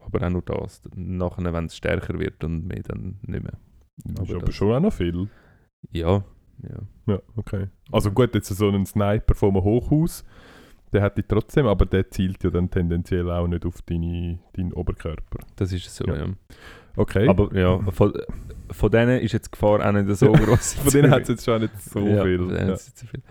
Aber 0.00 0.24
auch 0.26 0.30
nur 0.30 0.42
das. 0.42 0.82
Nachher, 0.94 1.52
wenn 1.52 1.64
es 1.66 1.76
stärker 1.76 2.18
wird 2.18 2.44
und 2.44 2.66
mehr, 2.68 2.82
dann 2.84 3.18
nicht 3.22 3.42
mehr. 3.42 3.58
Das 4.04 4.12
ist 4.12 4.30
Aber 4.30 4.36
aber 4.36 4.46
das- 4.46 4.54
schon 4.54 4.72
auch 4.76 4.80
noch 4.80 4.92
viel. 4.92 5.28
Ja, 5.90 6.24
ja. 6.62 7.14
Ja, 7.14 7.22
okay. 7.36 7.68
Also 7.92 8.10
gut, 8.10 8.34
jetzt 8.34 8.48
so 8.48 8.68
ein 8.68 8.86
Sniper 8.86 9.34
vom 9.34 9.54
Hochhaus, 9.56 10.24
der 10.92 11.02
hat 11.02 11.16
die 11.18 11.22
trotzdem, 11.22 11.66
aber 11.66 11.86
der 11.86 12.10
zielt 12.10 12.42
ja 12.42 12.50
dann 12.50 12.70
tendenziell 12.70 13.30
auch 13.30 13.46
nicht 13.46 13.66
auf 13.66 13.82
deine, 13.82 14.38
deinen 14.54 14.72
Oberkörper. 14.72 15.40
Das 15.56 15.72
ist 15.72 15.94
so, 15.94 16.04
Ja. 16.06 16.16
ja. 16.16 16.26
Okay. 16.96 17.28
Aber 17.28 17.54
ja, 17.54 17.78
von, 17.90 18.12
von 18.70 18.90
denen 18.90 19.20
ist 19.20 19.32
jetzt 19.32 19.48
die 19.48 19.50
Gefahr 19.52 19.86
auch 19.86 19.92
nicht 19.92 20.16
so 20.16 20.32
groß. 20.32 20.74
von 20.82 20.90
denen 20.90 21.10
hat 21.10 21.22
es 21.22 21.28
jetzt 21.28 21.44
schon 21.44 21.60
nicht 21.60 21.82
so 21.82 22.00
ja, 22.00 22.22
viel. 22.22 22.50
Ja. 22.50 22.64
nicht 22.64 22.98
so 22.98 23.06
viel. 23.06 23.22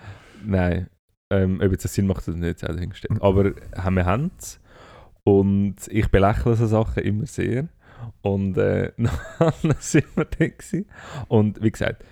Nein. 0.45 0.87
Ähm, 1.31 1.59
ob 1.63 1.71
jetzt 1.71 1.83
das 1.83 1.93
Sinn 1.93 2.05
macht, 2.05 2.27
das 2.27 2.35
nicht 2.35 2.59
sei 2.59 2.67
dahingestellt. 2.67 3.19
Aber 3.21 3.53
haben 3.75 3.95
wir 3.95 4.05
haben 4.05 4.31
es. 4.37 4.61
Und 5.23 5.77
ich 5.89 6.09
belächle 6.09 6.55
so 6.55 6.67
Sachen 6.67 7.03
immer 7.03 7.25
sehr. 7.25 7.67
Und 8.21 8.57
äh, 8.57 8.91
dann 8.97 9.75
sind 9.79 10.05
wir 10.15 10.25
da 10.25 10.47
gewesen. 10.47 10.85
Und 11.27 11.63
wie 11.63 11.71
gesagt, 11.71 12.05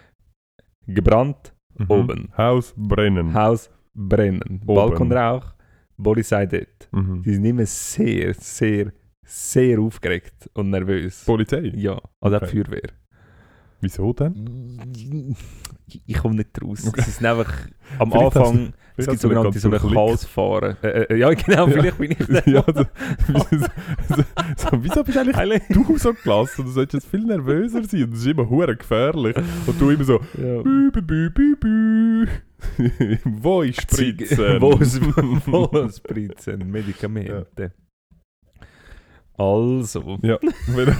gebrannt, 0.87 1.53
Mhm. 1.77 1.85
oben. 1.89 2.29
Haus 2.37 2.73
brennen. 2.77 3.33
Haus 3.33 3.69
brennen. 3.93 4.61
Oben. 4.65 4.75
Balkonrauch, 4.75 5.53
Polizei 6.01 6.45
dort. 6.45 6.87
Mhm. 6.91 7.23
Die 7.23 7.33
sind 7.33 7.45
immer 7.45 7.65
sehr, 7.65 8.33
sehr, 8.35 8.91
sehr 9.25 9.79
aufgeregt 9.79 10.49
und 10.53 10.69
nervös. 10.69 11.23
Polizei? 11.25 11.71
ja, 11.75 11.99
also 12.21 12.37
Okay. 12.37 12.45
die 12.45 12.51
Feuerwehr. 12.63 12.89
Wieso 13.81 14.13
denn? 14.13 14.85
Ich, 16.05 16.15
komme 16.17 16.35
nicht 16.35 16.61
raus. 16.63 16.87
Okay. 16.87 17.01
Sie 17.01 17.11
sind 17.11 17.25
einfach 17.25 17.51
am 17.99 18.11
Vielleicht 18.11 18.37
Anfang, 18.37 18.73
es 18.97 19.05
gibt 19.07 19.17
du 19.23 19.27
sogenannte 19.29 19.49
nicht 19.49 19.61
so. 19.61 19.69
Chaosfahren. 19.89 20.77
Äh, 20.83 20.87
äh, 20.87 21.15
ja, 21.17 21.29
genau, 21.33 21.67
Ja. 21.67 21.71
vielleicht 21.73 21.97
bin 21.97 22.11
ich 22.11 22.17
der. 22.27 22.43
ja, 22.47 22.63
so, 22.65 22.85
wieso, 23.27 23.65
so, 24.09 24.23
so, 24.57 24.83
wieso 24.83 25.03
bist 25.03 25.17
eigentlich 25.17 25.37
Eigentlich- 25.37 25.63
du 25.69 25.97
so 25.97 26.13
gelassen? 26.13 26.65
Du 26.65 26.71
solltest 26.71 27.03
jetzt 27.05 27.11
viel 27.11 27.25
nervöser 27.25 27.83
sein. 27.83 28.09
Das 28.09 28.19
ist 28.19 28.27
immer 28.27 28.49
hure 28.49 28.75
gefährlich. 28.75 29.35
Und 29.65 29.81
du 29.81 29.89
immer 29.89 30.03
so, 30.03 30.19
Ja. 30.37 30.61
bü, 30.61 30.91
bü, 30.91 31.29
bü, 31.31 31.55
bü. 31.55 32.27
Wo 33.25 33.61
ist 33.61 33.81
Spritzen? 33.81 34.61
Wo 34.61 34.71
ist 34.77 35.01
wo 35.47 35.89
Spritzen? 35.89 36.71
Medikamente. 36.71 37.71
Also, 39.37 40.19
Ja, 40.21 40.37
wenn 40.67 40.95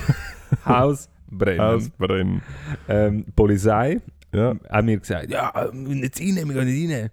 Haus 0.66 1.10
brennen. 1.30 1.60
ausbrennen. 1.62 2.42
Ähm, 2.88 3.26
Polizei 3.36 4.02
Ja. 4.34 4.56
hat 4.70 4.86
mir 4.86 4.98
gesagt, 4.98 5.30
ja, 5.30 5.52
wir 5.54 5.72
müssen 5.72 6.04
jetzt 6.04 6.20
rein, 6.20 6.36
wir 6.50 6.54
gehen 6.66 6.66
nicht 6.66 6.92
rein. 6.94 7.10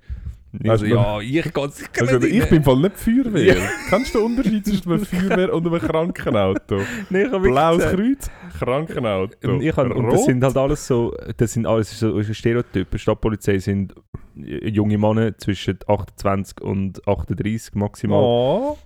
Und 0.53 0.65
ich 0.65 0.71
Hast 0.71 0.81
so, 0.81 0.87
du- 0.87 0.93
ja, 0.95 1.21
ich 1.21 1.53
gehe 1.53 1.71
sicher 1.71 1.89
Also, 2.01 2.19
nicht 2.19 2.35
ich 2.35 2.49
bin 2.49 2.65
voll 2.65 2.81
nicht 2.81 2.97
Feuerwehr. 2.99 3.57
Ja. 3.57 3.69
Kennst 3.89 4.15
du 4.15 4.19
den 4.19 4.27
Unterschied 4.37 4.67
zwischen 4.67 4.91
einer 4.91 5.05
Feuerwehr 5.05 5.55
und 5.55 5.67
einem 5.67 5.79
Krankenauto? 5.81 6.81
Nee, 7.11 7.23
ich 7.23 7.31
Blaues 7.31 7.85
Kreuz, 7.85 8.31
Krankenauto. 8.59 9.49
Und, 9.49 9.63
ich 9.63 9.77
hab, 9.77 9.95
und 9.95 10.11
das 10.11 10.25
sind 10.25 10.43
halt 10.43 10.57
alles 10.57 10.87
so, 10.87 11.15
das 11.37 11.53
sind 11.53 11.67
alles 11.67 11.99
so 12.01 12.21
Stereotypen. 12.23 12.99
Stadtpolizei 12.99 13.59
sind 13.59 13.95
junge 14.35 14.99
Männer 14.99 15.37
zwischen 15.39 15.79
28 15.87 16.61
und 16.63 17.07
38 17.07 17.75
maximal. 17.75 18.21
Oh. 18.23 18.79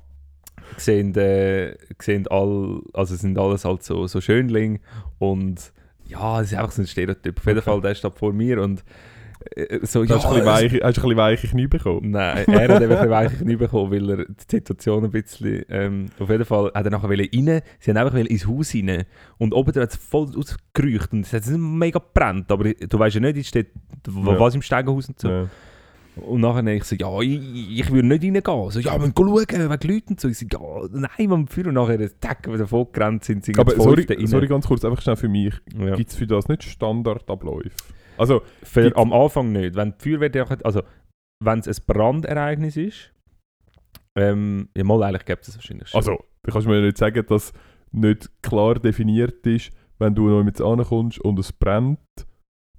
Sehen, 0.77 1.14
äh, 1.16 1.77
sehen 2.00 2.27
all, 2.29 2.81
also 2.92 3.14
sind 3.14 3.38
alles 3.38 3.64
halt 3.64 3.83
so, 3.83 4.07
so 4.07 4.20
Schönling 4.20 4.81
und 5.18 5.72
ja, 6.07 6.40
es 6.40 6.53
ist 6.53 6.59
einfach 6.59 6.72
so 6.72 6.83
ein 6.83 6.87
Stereotyp. 6.87 7.38
Auf 7.38 7.46
jeden 7.46 7.59
Okay. 7.59 7.70
Fall, 7.70 7.81
der 7.81 7.94
steht 7.94 8.14
vor 8.18 8.33
mir 8.33 8.61
und 8.61 8.83
äh, 9.57 9.79
so, 9.87 10.03
Hast 10.03 10.11
du 10.25 10.29
ein 10.29 10.35
bisschen 10.35 10.47
weiche, 10.47 10.81
hast 10.83 10.97
du 10.97 11.01
ein 11.01 11.05
bisschen 11.05 11.17
weiche 11.17 11.49
Knie 11.49 11.67
bekommen? 11.67 12.11
Nein, 12.11 12.45
er 12.47 12.75
hat 12.75 12.83
einfach 12.83 13.09
weiche 13.09 13.37
Knie 13.37 13.57
bekommen, 13.57 13.91
weil 13.93 14.11
er 14.11 14.25
die 14.27 14.35
Situation 14.51 15.05
ein 15.05 15.11
bisschen. 15.11 15.65
Ähm, 15.69 16.07
auf 16.19 16.31
jeden 16.31 16.45
Fall 16.45 16.71
hat 16.75 16.85
er 16.85 16.91
nachher 16.91 17.09
rein. 17.11 17.63
Sie 17.81 17.91
haben 17.91 17.97
einfach 17.97 18.15
ins 18.19 18.47
Haus 18.47 18.75
rein. 18.75 19.05
Und 19.39 19.53
oben 19.53 19.75
hat 19.81 19.91
es 19.91 19.97
voll 19.97 20.29
ausgerücht 20.37 21.13
und 21.13 21.27
es 21.27 21.33
hat 21.33 21.47
mega 21.59 21.99
gebrannt. 21.99 22.51
Aber 22.51 22.73
du 22.73 22.99
weißt 22.99 23.15
ja 23.17 23.21
nicht, 23.21 23.37
es 23.39 23.49
steht, 23.49 23.69
Ja. 24.07 24.39
was 24.39 24.55
im 24.55 24.63
Stegenhaus 24.63 25.09
und 25.09 25.21
so. 25.21 25.29
Ja. 25.29 25.47
Und 26.17 26.43
nachher 26.43 26.65
ich 26.69 26.85
so, 26.85 26.95
ja, 26.95 27.21
ich, 27.21 27.81
ich 27.81 27.91
würde 27.91 28.07
nicht 28.07 28.23
reingehen. 28.23 28.71
So, 28.71 28.79
ja, 28.79 28.93
wir 28.93 28.99
müssen 29.01 29.15
schauen, 29.17 29.37
wegen 29.71 29.93
Leuten 29.95 30.09
und 30.11 30.21
so. 30.21 30.29
Ich 30.29 30.39
so, 30.39 30.47
ja, 30.51 30.89
nein, 30.93 31.29
man 31.29 31.49
führen. 31.49 31.69
Und 31.69 31.75
nachher, 31.75 32.09
tack, 32.21 32.47
wieder 32.53 32.69
vorgerannt 32.69 33.25
sind 33.25 33.45
sie 33.45 33.53
Aber 33.59 33.73
sorry, 33.73 34.07
sorry, 34.27 34.47
ganz 34.47 34.67
kurz, 34.67 34.85
einfach 34.85 35.03
schnell 35.03 35.17
für 35.17 35.29
mich. 35.29 35.55
Ja. 35.77 35.97
Gibt 35.97 36.11
es 36.11 36.17
für 36.17 36.27
das 36.27 36.47
nicht 36.49 36.63
Standardabläufe? 36.63 37.71
Also, 38.16 38.42
Für, 38.62 38.94
am 38.96 39.12
Anfang 39.12 39.53
nicht. 39.53 39.74
Wenn 39.74 39.94
die 39.98 40.16
Feuerwehr 40.16 40.59
also 40.64 40.83
wenn 41.42 41.59
es 41.59 41.68
ein 41.68 41.85
Brandereignis 41.87 42.77
ist, 42.77 43.12
ähm, 44.16 44.68
ja 44.77 44.85
mal 44.85 45.03
eigentlich 45.03 45.24
gibt 45.24 45.42
es 45.42 45.46
das 45.48 45.57
wahrscheinlich 45.57 45.88
schon. 45.88 45.98
also, 45.98 46.24
du 46.42 46.53
kannst 46.53 46.68
mir 46.68 46.81
nicht 46.81 46.98
sagen, 46.98 47.24
dass 47.27 47.53
nicht 47.90 48.31
klar 48.42 48.74
definiert 48.74 49.46
ist, 49.46 49.72
wenn 49.98 50.14
du 50.14 50.29
noch 50.29 50.44
mit 50.44 50.61
ankommst 50.61 51.20
und 51.20 51.38
es 51.38 51.53
brennt, 51.53 51.98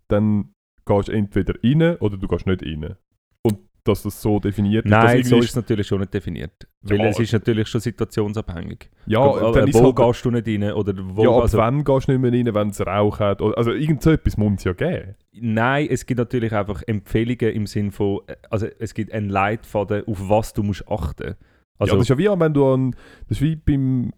dann 0.08 0.54
gehst 0.86 1.08
du 1.08 1.12
entweder 1.12 1.56
rein 1.64 1.98
oder 1.98 2.18
du 2.18 2.28
gehst 2.28 2.46
nicht 2.46 2.64
rein. 2.64 2.96
Und 3.42 3.60
dass 3.84 4.04
das 4.04 4.22
so 4.22 4.40
definiert 4.40 4.86
Nein, 4.86 5.20
ist, 5.20 5.30
so 5.30 5.38
dass 5.38 5.46
ist 5.46 5.52
es 5.52 5.56
natürlich 5.56 5.88
schon 5.88 6.00
nicht 6.00 6.14
definiert. 6.14 6.68
Weil 6.88 7.00
Ja. 7.00 7.06
es 7.08 7.20
ist 7.20 7.34
natürlich 7.34 7.68
schon 7.68 7.82
situationsabhängig. 7.82 8.90
ja, 9.08 9.20
Aber 9.20 9.52
dann 9.52 9.68
ist 9.68 9.74
wo 9.76 9.86
halt, 9.86 9.96
gehst 9.96 10.24
du 10.26 10.32
nicht 10.32 10.48
rein? 10.48 10.72
Oder 10.74 10.94
wo, 10.98 11.24
ja, 11.24 11.30
ab 11.32 11.42
also, 11.42 11.58
wann 11.58 11.84
gehst 11.84 12.08
du 12.08 12.12
nicht 12.12 12.22
mehr 12.22 12.32
rein, 12.32 12.54
wenn 12.54 12.70
es 12.70 12.80
Rauch 12.86 13.20
hat? 13.20 13.42
Also 13.42 13.72
irgend 13.72 14.04
so 14.04 14.12
etwas 14.12 14.38
muss 14.38 14.54
es 14.60 14.64
ja 14.66 14.74
geben. 14.74 15.16
Nein, 15.34 15.88
es 15.90 16.06
gibt 16.06 16.20
natürlich 16.20 16.54
einfach 16.54 16.84
Empfehlungen 16.86 17.56
im 17.56 17.66
Sinn 17.66 17.92
von, 17.92 18.20
äh, 18.28 18.36
also 18.50 18.68
es 18.80 18.94
gibt 18.94 19.12
einen 19.12 19.30
Leitfaden, 19.30 20.04
auf 20.08 20.30
was 20.30 20.54
du 20.54 20.62
musst 20.64 20.88
achten. 20.88 21.36
Also, 21.80 21.94
ja, 21.94 21.98
das 21.98 22.04
ist 22.04 22.10
ja 22.10 22.18
wie, 22.18 22.40
wenn 22.40 22.54
du 22.54 22.72
an, 22.72 22.92
das 23.28 23.40
ist 23.40 23.42
wie 23.42 23.56
beim, 23.56 24.14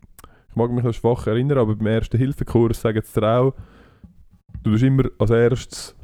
ich 0.49 0.55
mag 0.55 0.69
mich 0.71 0.83
noch 0.83 0.93
schwach 0.93 1.25
erinnern, 1.25 1.57
aber 1.59 1.75
beim 1.75 1.87
ersten 1.87 2.17
Hilfekurs 2.17 2.81
sagen 2.81 3.01
sie 3.03 3.19
dir 3.19 3.27
auch, 3.39 3.53
du 4.63 4.71
musst 4.71 4.83
immer 4.83 5.05
als 5.19 5.31
erstes 5.31 5.95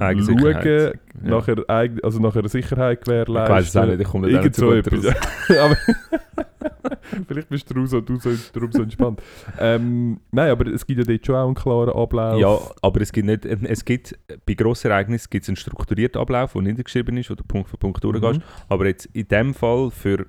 schauen, 0.00 0.08
Eigensicherheit. 0.08 0.98
Ja. 1.22 1.30
nachher, 1.30 1.56
eig- 1.68 2.02
also 2.02 2.18
nachher 2.20 2.48
Sicherheit 2.48 2.98
ich 3.00 3.04
gewährleisten. 3.04 3.54
weiß 3.56 3.68
es 3.68 3.76
auch 3.76 3.86
nicht, 3.86 4.00
ich 4.00 4.06
komme 4.08 4.26
nicht 4.26 4.36
Irgend 4.36 4.54
so 4.54 4.72
etwas. 4.72 5.06
aber 5.58 5.76
Vielleicht 7.26 7.48
bist 7.48 7.70
du, 7.74 7.86
so, 7.86 8.00
du 8.00 8.16
so, 8.16 8.30
darum 8.52 8.72
so 8.72 8.82
entspannt. 8.82 9.20
ähm, 9.58 10.20
nein, 10.30 10.50
aber 10.50 10.66
es 10.66 10.86
gibt 10.86 10.98
ja 10.98 11.04
dort 11.04 11.26
schon 11.26 11.34
auch 11.34 11.46
einen 11.46 11.54
klaren 11.54 11.90
Ablauf. 11.90 12.40
Ja, 12.40 12.58
aber 12.82 13.00
es 13.00 13.12
gibt 13.12 13.26
nicht, 13.26 13.44
es 13.44 13.84
gibt, 13.84 14.18
bei 14.46 14.54
grossen 14.54 14.90
Ereignissen 14.90 15.28
gibt 15.30 15.44
es 15.44 15.48
einen 15.48 15.56
strukturierten 15.56 16.20
Ablauf, 16.20 16.52
der 16.52 16.62
niedergeschrieben 16.62 17.16
ist, 17.16 17.30
wo 17.30 17.34
du 17.34 17.44
Punkt 17.44 17.68
für 17.68 17.76
Punkt 17.76 18.02
durchgehst. 18.04 18.40
Mhm. 18.40 18.44
Aber 18.68 18.86
jetzt 18.86 19.06
in 19.06 19.28
dem 19.28 19.54
Fall 19.54 19.90
für, 19.90 20.26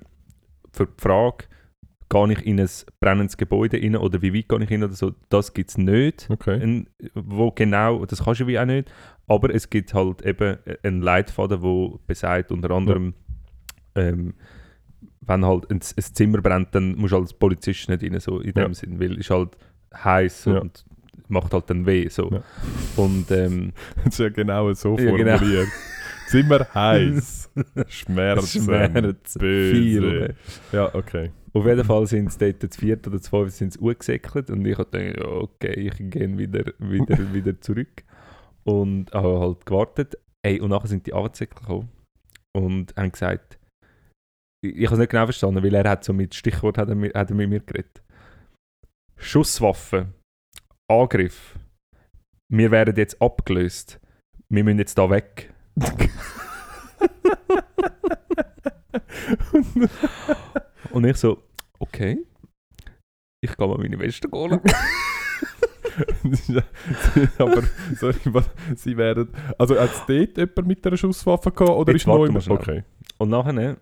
für 0.72 0.86
die 0.86 0.92
Frage, 1.00 1.44
gehe 2.08 2.32
ich 2.32 2.46
in 2.46 2.60
ein 2.60 2.68
brennendes 3.00 3.36
Gebäude 3.36 3.78
rein 3.78 3.96
oder 3.96 4.20
wie 4.20 4.34
weit 4.34 4.48
gehe 4.48 4.62
ich 4.62 4.70
rein 4.70 4.84
oder 4.84 4.92
so, 4.94 5.12
das 5.30 5.54
gibt 5.54 5.70
es 5.70 5.78
nicht. 5.78 6.28
Okay. 6.30 6.60
Ein, 6.62 6.88
wo 7.14 7.50
genau, 7.52 8.04
das 8.04 8.24
kannst 8.24 8.40
du 8.40 8.46
wie 8.46 8.58
auch 8.58 8.66
nicht. 8.66 8.92
Aber 9.32 9.54
es 9.54 9.70
gibt 9.70 9.94
halt 9.94 10.20
eben 10.26 10.58
einen 10.82 11.00
Leitfaden, 11.00 11.60
der 11.62 11.98
besagt, 12.06 12.52
unter 12.52 12.70
anderem, 12.70 13.14
ähm, 13.94 14.34
wenn 15.22 15.44
halt 15.46 15.70
ein, 15.70 15.76
ein 15.76 16.02
Zimmer 16.14 16.42
brennt, 16.42 16.74
dann 16.74 16.96
musst 16.96 17.12
du 17.12 17.16
als 17.18 17.32
Polizist 17.32 17.88
nicht 17.88 18.02
rein, 18.02 18.20
so 18.20 18.40
in 18.40 18.52
dem 18.52 18.68
Ja. 18.68 18.74
Sinn, 18.74 19.00
weil 19.00 19.12
es 19.12 19.18
ist 19.20 19.30
halt 19.30 19.56
heiß 19.94 20.44
Ja. 20.46 20.58
und 20.58 20.84
macht 21.28 21.54
halt 21.54 21.70
dann 21.70 21.86
weh. 21.86 22.08
So. 22.08 22.30
Ja. 22.30 22.42
Und 22.96 23.30
ähm, 23.30 23.72
Das 24.04 24.14
ist 24.14 24.18
ja 24.18 24.28
genau 24.28 24.70
so 24.74 24.98
Ja, 24.98 25.16
genau. 25.16 25.38
formuliert. 25.38 25.68
Zimmer 26.28 26.66
heiß. 26.74 27.50
Schmerzen. 27.88 28.62
Schmerz, 28.64 29.38
böse. 29.38 29.72
viel. 29.74 30.34
Ja, 30.72 30.94
okay. 30.94 31.30
Auf 31.54 31.66
jeden 31.66 31.84
Fall 31.84 32.06
sind 32.06 32.32
sie 32.32 32.38
dort 32.52 32.72
zu 32.72 32.80
viert 32.80 33.06
oder 33.06 33.18
fünf 33.18 33.52
sind 33.52 33.80
angesäckelt 33.80 34.50
und 34.50 34.66
ich 34.66 34.76
habe 34.76 34.90
gedacht, 34.90 35.18
ja, 35.20 35.26
okay, 35.30 35.72
ich 35.72 36.10
gehe 36.10 36.36
wieder, 36.38 36.64
wieder, 36.78 37.32
wieder 37.32 37.60
zurück. 37.60 38.02
Und 38.64 39.12
habe 39.12 39.40
halt 39.40 39.66
gewartet. 39.66 40.16
Ey, 40.44 40.60
und 40.60 40.70
nachher 40.70 40.88
sind 40.88 41.06
die 41.06 41.12
angesäckelt 41.12 41.60
gekommen 41.60 41.88
und 42.56 42.94
haben 42.96 43.12
gesagt, 43.12 43.58
ich, 44.64 44.76
ich 44.76 44.86
habe 44.86 44.94
es 44.94 44.98
nicht 45.00 45.10
genau 45.10 45.26
verstanden, 45.26 45.62
weil 45.62 45.74
er 45.74 45.88
hat 45.88 46.04
so 46.04 46.12
mit 46.12 46.34
Stichwort 46.34 46.78
hat 46.78 46.88
er, 46.88 46.94
mit- 46.94 47.14
hat 47.14 47.30
er 47.30 47.36
mit 47.36 47.48
mir 47.48 47.60
geredet. 47.60 48.02
Schusswaffe, 49.16 50.12
Angriff, 50.90 51.56
wir 52.52 52.70
werden 52.70 52.96
jetzt 52.96 53.20
abgelöst, 53.22 54.00
wir 54.48 54.64
müssen 54.64 54.78
jetzt 54.78 54.98
da 54.98 55.08
weg. 55.10 55.52
Und 60.90 61.04
ich 61.04 61.16
so, 61.16 61.42
okay. 61.78 62.18
ich 63.42 63.56
gehe 63.56 63.66
mal 63.68 63.78
meine 63.78 63.98
Weste 63.98 64.28
holen. 64.30 64.60
aber 67.38 67.62
sorry, 67.96 68.16
was, 68.26 68.50
sie 68.76 68.96
werden. 68.96 69.28
Also 69.58 69.78
hat 69.78 69.90
es 69.92 70.02
dort 70.06 70.36
jemand 70.38 70.66
mit 70.66 70.86
einer 70.86 70.96
Schusswaffe 70.96 71.50
gehabt 71.50 71.70
oder 71.70 71.92
Jetzt 71.92 72.02
ist 72.02 72.06
neu. 72.06 72.28
Okay. 72.48 72.84
Und 73.18 73.30
nachher, 73.30 73.76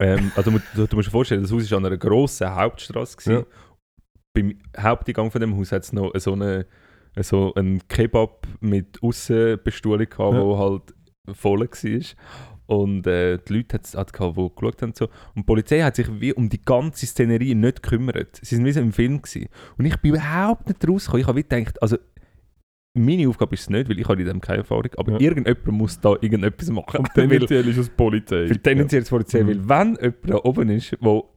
ähm, 0.00 0.32
also 0.36 0.50
du, 0.50 0.58
du, 0.74 0.86
du 0.86 0.96
musst 0.96 1.08
dir 1.08 1.12
vorstellen, 1.12 1.42
das 1.42 1.52
Haus 1.52 1.70
war 1.70 1.78
an 1.78 1.86
einer 1.86 1.96
grossen 1.96 2.54
Hauptstraße. 2.54 3.16
gewesen. 3.16 3.32
Ja. 3.32 3.44
Beim 4.34 4.58
Haupteingang 4.78 5.30
von 5.30 5.40
dem 5.40 5.56
Haus 5.56 5.72
hat 5.72 5.82
es 5.84 5.92
noch 5.92 6.12
so 6.16 6.32
eine 6.32 6.66
so 7.20 7.52
einen 7.54 7.86
Kebab 7.88 8.46
mit 8.60 9.02
Aussenbestuhlung 9.02 10.08
gehabt, 10.08 10.34
Ja. 10.34 10.40
wo 10.40 10.58
halt 10.58 10.94
voll 11.36 11.60
war. 11.60 11.68
Und 12.68 13.06
äh, 13.06 13.38
die 13.38 13.54
Leute 13.54 13.74
hat's 13.78 13.94
hat 13.96 14.12
gehabt, 14.12 14.36
die 14.36 14.50
geschaut 14.54 14.82
haben. 14.82 14.90
und 14.90 14.96
So. 14.96 15.06
Und 15.06 15.36
die 15.36 15.42
Polizei 15.44 15.80
hat 15.80 15.96
sich 15.96 16.08
wie 16.20 16.34
um 16.34 16.50
die 16.50 16.62
ganze 16.62 17.06
Szenerie 17.06 17.54
nicht 17.54 17.82
gekümmert. 17.82 18.38
Sie 18.42 18.56
waren 18.56 18.66
wie 18.66 18.72
so 18.72 18.80
im 18.80 18.92
Film. 18.92 19.22
Gewesen. 19.22 19.48
Und 19.78 19.86
ich 19.86 19.96
bin 19.96 20.14
überhaupt 20.14 20.68
nicht 20.68 20.86
rausgekommen. 20.86 21.22
Ich 21.22 21.26
habe 21.28 21.42
gedacht, 21.42 21.80
also 21.82 21.96
meine 22.94 23.26
Aufgabe 23.28 23.54
ist 23.54 23.62
es 23.62 23.70
nicht, 23.70 23.88
weil 23.88 23.98
ich 23.98 24.06
habe 24.08 24.20
in 24.20 24.26
dem 24.28 24.40
keine 24.40 24.58
Erfahrung, 24.58 24.90
aber 24.98 25.12
Ja. 25.12 25.20
irgendjemand 25.20 25.66
muss 25.68 25.98
da 26.00 26.10
irgendetwas 26.20 26.68
machen. 26.70 26.98
Und 26.98 27.08
weil, 27.16 27.28
tendenziell 27.28 27.68
ist 27.68 27.76
es 27.78 27.88
Polizei. 27.88 28.48
weil 28.50 28.58
tendenziell 28.58 29.00
ist 29.02 29.08
die 29.08 29.14
Polizei, 29.14 29.42
Mhm. 29.44 29.48
weil 29.48 29.68
wenn 29.68 29.96
jemand 29.96 30.16
da 30.30 30.34
oben 30.44 30.68
ist, 30.70 30.96
wo 31.00 31.30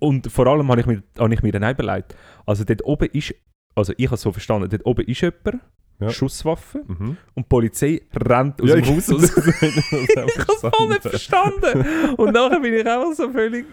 und 0.00 0.26
vor 0.32 0.46
allem 0.46 0.68
habe 0.70 0.80
ich 0.80 0.86
mir, 0.86 1.02
habe 1.18 1.32
ich 1.34 1.42
mir 1.42 1.52
dann 1.52 1.70
überlegt, 1.70 2.16
also 2.46 2.64
dort 2.64 2.82
oben 2.84 3.08
ist, 3.12 3.34
also 3.76 3.92
ich 3.98 4.06
habe 4.06 4.14
es 4.14 4.22
so 4.22 4.32
verstanden, 4.32 4.68
dort 4.70 4.86
oben 4.86 5.04
ist 5.06 5.20
jemand, 5.20 5.60
Ja. 6.00 6.10
Schusswaffe 6.10 6.82
Mhm. 6.86 7.16
und 7.34 7.44
die 7.44 7.48
Polizei 7.48 8.00
rennt 8.14 8.60
aus 8.62 8.68
Ja, 8.68 8.76
dem 8.76 8.86
Haus 8.86 9.08
raus. 9.12 9.22
ich 9.36 10.16
habe 10.16 10.30
es 10.36 10.60
voll 10.74 10.88
nicht 10.88 11.02
verstanden. 11.02 12.14
Und 12.16 12.32
nachher 12.32 12.60
bin 12.60 12.72
ich 12.74 12.86
einfach 12.86 13.12
so 13.14 13.30
völlig, 13.30 13.66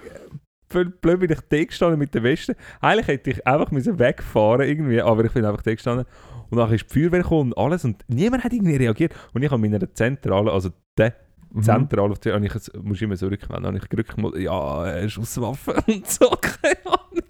völlig 0.69 0.99
blöd, 1.01 1.19
bin 1.21 1.31
ich 1.31 1.39
da 1.49 1.63
gestanden 1.63 1.99
mit 1.99 2.13
der 2.13 2.23
Weste. 2.23 2.55
Eigentlich 2.81 3.07
hätte 3.07 3.29
ich 3.31 3.47
einfach 3.47 3.71
müssen 3.71 3.97
wegfahren 3.97 4.67
irgendwie, 4.67 5.01
aber 5.01 5.23
ich 5.25 5.31
bin 5.31 5.45
einfach 5.45 5.61
da 5.61 5.73
gestanden. 5.73 6.05
Und 6.49 6.57
nachher 6.57 6.75
ist 6.75 6.85
die 6.93 6.99
Feuerwehr 7.01 7.21
gekommen 7.23 7.51
und 7.53 7.57
alles 7.57 7.83
und 7.85 8.03
niemand 8.07 8.43
hat 8.43 8.53
irgendwie 8.53 8.75
reagiert. 8.75 9.13
Und 9.33 9.43
ich 9.43 9.51
habe 9.51 9.65
in 9.65 9.71
meiner 9.71 9.93
Zentrale, 9.93 10.51
also 10.51 10.69
der 10.97 11.13
Mhm. 11.51 11.63
Zentrale, 11.63 12.11
auf 12.11 12.19
die 12.19 12.31
habe 12.31 12.45
ich, 12.45 12.53
muss 12.81 12.97
ich 12.97 13.03
immer 13.03 13.15
so 13.15 13.27
rückwenden, 13.27 13.65
habe 13.67 13.77
ich 13.77 13.89
gerückt, 13.89 14.15
ja, 14.37 15.07
Schusswaffen 15.09 15.75
und 15.87 16.07
so, 16.09 16.29
keine 16.29 16.85
Ahnung. 16.85 17.23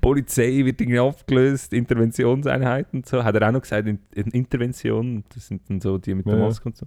Polizei 0.00 0.64
wird 0.64 0.80
irgendwie 0.80 0.98
abgelöst, 0.98 1.72
Interventionseinheiten 1.72 3.00
und 3.00 3.06
so. 3.06 3.22
Hat 3.22 3.34
er 3.36 3.48
auch 3.48 3.52
noch 3.52 3.62
gesagt, 3.62 3.86
in, 3.86 4.00
in 4.14 4.26
Intervention, 4.32 5.24
das 5.34 5.46
sind 5.46 5.68
dann 5.70 5.80
so 5.80 5.98
die 5.98 6.14
mit 6.14 6.26
der 6.26 6.34
Ja, 6.34 6.40
ja. 6.40 6.46
Maske 6.46 6.68
und 6.68 6.76
so. 6.76 6.86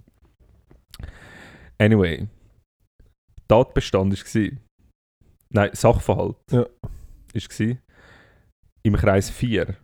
Anyway, 1.78 2.26
Tatbestand 3.48 4.12
war, 4.34 4.50
nein, 5.50 5.70
Sachverhalt 5.72 6.36
Ja. 6.50 6.66
war, 7.34 7.76
im 8.82 8.94
Kreis 8.96 9.30
4 9.30 9.76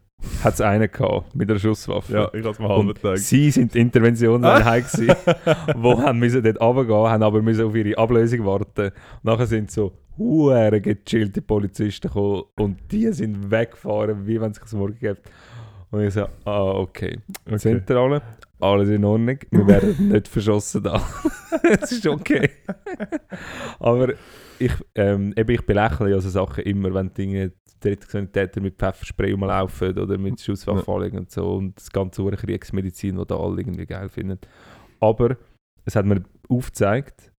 hat 0.42 0.54
es 0.54 0.60
einen 0.60 0.90
gehabt 0.90 1.34
mit 1.34 1.50
einer 1.50 1.58
Schusswaffe. 1.58 2.12
Ja, 2.12 2.30
ich 2.32 2.40
habe 2.40 2.50
es 2.50 2.58
mir 2.58 2.68
halb 2.68 2.94
gedacht. 2.94 3.18
sie 3.18 3.50
sind 3.50 3.74
die 3.74 3.80
Interventionseinheit 3.80 4.90
gewesen, 4.90 5.14
wo 5.76 6.00
haben 6.00 6.18
müssen 6.18 6.42
dort 6.42 6.60
runtergehen, 6.60 7.10
haben 7.10 7.22
aber 7.22 7.42
müssen 7.42 7.64
auf 7.64 7.74
ihre 7.74 7.96
Ablösung 7.98 8.44
warten. 8.44 8.86
Und 8.86 9.24
nachher 9.24 9.46
sind 9.46 9.70
so 9.70 9.92
hure 10.18 10.80
gechillte 10.80 11.42
Polizisten 11.42 12.08
gekommen 12.08 12.42
und 12.56 12.78
die 12.90 13.12
sind 13.12 13.50
weggefahren, 13.50 14.26
wie 14.26 14.40
wenn 14.40 14.50
es 14.50 14.58
sich 14.58 14.78
morgen 14.78 14.98
gibt. 14.98 15.30
Und 15.90 16.02
ich 16.02 16.14
so, 16.14 16.26
ah, 16.44 16.72
okay. 16.72 17.18
Okay. 17.46 17.58
Zentrale, 17.58 18.22
alles 18.60 18.88
in 18.88 19.04
Ordnung, 19.04 19.38
wir 19.50 19.66
werden 19.66 20.08
nicht 20.08 20.28
verschossen 20.28 20.82
da. 20.82 21.02
Es 21.80 21.92
ist 21.92 22.06
okay. 22.06 22.48
aber 23.78 24.14
ich, 24.58 24.72
ähm, 24.94 25.32
eben, 25.36 25.50
ich 25.50 25.62
belächle 25.66 26.10
ja 26.10 26.20
so 26.20 26.28
Sachen 26.30 26.64
immer, 26.64 26.92
wenn 26.94 27.12
Dinge 27.14 27.52
Täter 27.80 28.60
mit 28.60 28.76
Pfefferspray 28.76 29.32
rumlaufen 29.32 29.98
oder 29.98 30.16
mit 30.16 30.40
Schusswaffen 30.40 30.94
anlegen 30.94 31.18
und 31.18 31.30
so 31.32 31.54
und 31.54 31.76
das 31.76 31.90
ganze 31.90 32.22
hure 32.22 32.36
Kriegsmedizin, 32.36 33.16
die 33.16 33.26
da 33.26 33.36
alle 33.36 33.60
irgendwie 33.60 33.86
geil 33.86 34.08
finden. 34.08 34.38
Aber 35.00 35.36
es 35.84 35.96
hat 35.96 36.06
mir 36.06 36.22
aufgezeigt, 36.48 37.32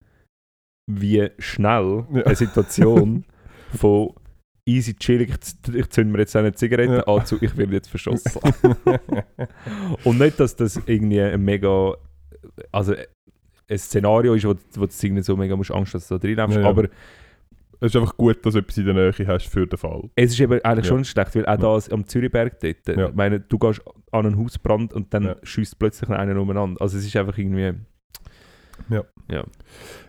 wie 0.91 1.29
schnell 1.39 2.05
Ja. 2.13 2.23
eine 2.25 2.35
Situation 2.35 3.23
von 3.75 4.13
easy 4.67 4.93
chillig, 4.95 5.29
ich, 5.29 5.75
ich 5.75 5.89
zünde 5.89 6.11
mir 6.11 6.19
jetzt 6.19 6.35
eine 6.35 6.51
Zigarette 6.53 7.03
Ja. 7.07 7.13
an 7.13 7.25
zu, 7.25 7.37
ich 7.41 7.55
werde 7.55 7.73
jetzt 7.73 7.89
verschossen. 7.89 8.41
Und 10.03 10.19
nicht, 10.19 10.39
dass 10.39 10.55
das 10.55 10.75
irgendwie 10.85 11.21
ein 11.21 11.41
mega, 11.41 11.95
also 12.71 12.95
ein 13.69 13.77
Szenario 13.77 14.33
ist, 14.33 14.45
wo, 14.45 14.53
wo 14.75 14.85
du 14.85 14.91
irgendwie 15.01 15.23
so 15.23 15.35
mega 15.37 15.55
musst 15.55 15.71
Angst 15.71 15.93
hast, 15.93 16.09
dass 16.11 16.19
du 16.21 16.27
da 16.27 16.41
reinläufst, 16.41 16.57
Ja, 16.57 16.63
ja. 16.63 16.69
aber 16.69 16.83
es 17.79 17.87
ist 17.93 17.95
einfach 17.97 18.15
gut, 18.15 18.45
dass 18.45 18.53
du 18.53 18.59
etwas 18.59 18.77
in 18.77 18.85
der 18.85 18.93
Nähe 18.93 19.27
hast 19.27 19.47
für 19.47 19.67
den 19.67 19.77
Fall. 19.77 20.09
es 20.15 20.31
ist 20.31 20.39
eben 20.39 20.61
eigentlich 20.63 20.85
Ja. 20.85 20.89
schon 20.89 21.03
schlecht, 21.05 21.35
weil 21.35 21.45
auch 21.45 21.57
da 21.87 21.93
am 21.93 22.05
Zürichberg 22.07 22.59
dort, 22.59 22.87
Ja. 22.97 23.09
ich 23.09 23.15
meine, 23.15 23.39
du 23.41 23.57
gehst 23.57 23.81
an 24.11 24.25
einen 24.25 24.37
Hausbrand 24.37 24.93
und 24.93 25.13
dann 25.13 25.23
Ja. 25.23 25.35
schießt 25.43 25.77
plötzlich 25.79 26.09
einer 26.09 26.39
umeinander. 26.39 26.81
Also 26.81 26.97
es 26.97 27.05
ist 27.05 27.15
einfach 27.15 27.37
irgendwie, 27.37 27.73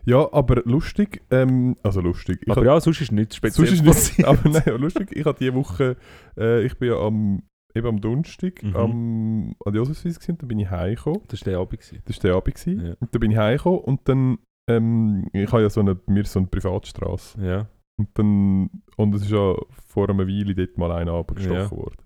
Ja, 0.06 0.32
aber 0.32 0.62
lustig, 0.64 1.22
ähm, 1.30 1.76
also 1.82 2.00
lustig. 2.00 2.38
Ich 2.42 2.50
aber 2.50 2.64
ja, 2.64 2.78
sonst 2.80 3.00
ist 3.00 3.12
nichts 3.12 3.36
sonst 3.36 3.56
Spezielles 3.56 3.72
ist 3.72 4.16
nichts, 4.18 4.24
aber 4.24 4.48
nein, 4.48 4.80
lustig, 4.80 5.08
ich 5.12 5.24
habe 5.24 5.38
diese 5.38 5.54
Woche, 5.54 5.96
äh, 6.36 6.62
ich 6.64 6.76
bin 6.78 6.88
ja 6.90 6.96
am, 6.98 7.42
eben 7.74 7.86
am 7.86 8.00
Donnerstag 8.00 8.62
Mhm. 8.62 8.76
am, 8.76 9.54
an 9.64 9.72
der 9.72 9.82
Josefswiese 9.82 10.18
gewesen, 10.20 10.38
dann 10.38 10.48
bin 10.48 10.58
ich 10.60 10.70
heimgekommen. 10.70 11.20
Das 11.28 11.40
war 11.44 11.50
der 11.52 11.58
Abend. 11.60 11.80
gewesen. 11.80 12.02
Das 12.06 12.16
war 12.16 12.22
der 12.22 12.34
Abend. 12.36 12.54
gewesen. 12.54 12.86
Ja. 12.86 12.94
Und 13.00 13.14
dann 13.14 13.20
bin 13.20 13.30
ich 13.30 13.36
heimgekommen 13.38 13.80
und 13.80 14.00
dann, 14.08 14.38
ähm, 14.70 15.28
ich 15.32 15.50
habe 15.52 15.62
ja 15.62 15.70
so 15.70 15.80
eine, 15.80 15.98
mir 16.06 16.24
so 16.24 16.38
eine 16.38 16.48
Privatstraße. 16.48 17.44
Ja. 17.44 17.66
Und 17.96 18.08
dann, 18.14 18.70
und 18.96 19.14
es 19.14 19.22
ist 19.22 19.30
ja 19.30 19.54
vor 19.86 20.08
einer 20.08 20.26
Weile 20.26 20.54
dort 20.54 20.78
mal 20.78 20.92
einer 20.92 21.12
abgestochen 21.12 21.56
Ja. 21.56 21.70
worden. 21.70 21.96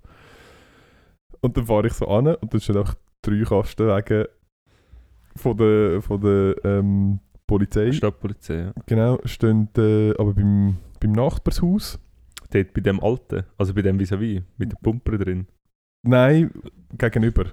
Und 1.40 1.56
dann 1.56 1.66
fahre 1.66 1.86
ich 1.86 1.92
so 1.92 2.06
an 2.08 2.26
und 2.34 2.52
dann 2.52 2.60
stehen 2.60 2.76
auch 2.76 2.94
drei 3.22 3.42
Kastenwagen 3.42 4.24
von 5.36 5.56
der, 5.56 6.02
von 6.02 6.20
der 6.20 6.56
ähm, 6.64 7.20
Polizei. 7.46 7.92
Stadtpolizei, 7.92 8.54
ja. 8.56 8.72
Genau, 8.86 9.18
stehen 9.24 9.68
äh, 9.78 10.10
aber 10.18 10.34
beim, 10.34 10.76
beim 11.00 11.12
Nachbarshaus. 11.12 11.98
Dort 12.50 12.72
bei 12.74 12.80
dem 12.80 12.98
Alten, 13.00 13.44
also 13.58 13.74
bei 13.74 13.82
dem 13.82 13.98
Vis-à-vis, 14.00 14.42
mit 14.56 14.72
der 14.72 14.78
Pumper 14.82 15.18
drin. 15.18 15.46
Nein, 16.02 16.50
gegenüber. 16.96 17.46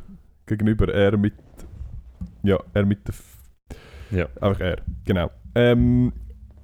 Gegenüber. 0.45 0.93
Er 0.93 1.17
mit. 1.17 1.33
Ja, 2.43 2.59
er 2.73 2.85
mit 2.85 3.07
der. 3.07 3.13
F 3.13 3.37
Ja. 4.11 4.27
Einfach 4.39 4.59
er, 4.59 4.77
genau. 5.05 5.31
Ähm, 5.55 6.13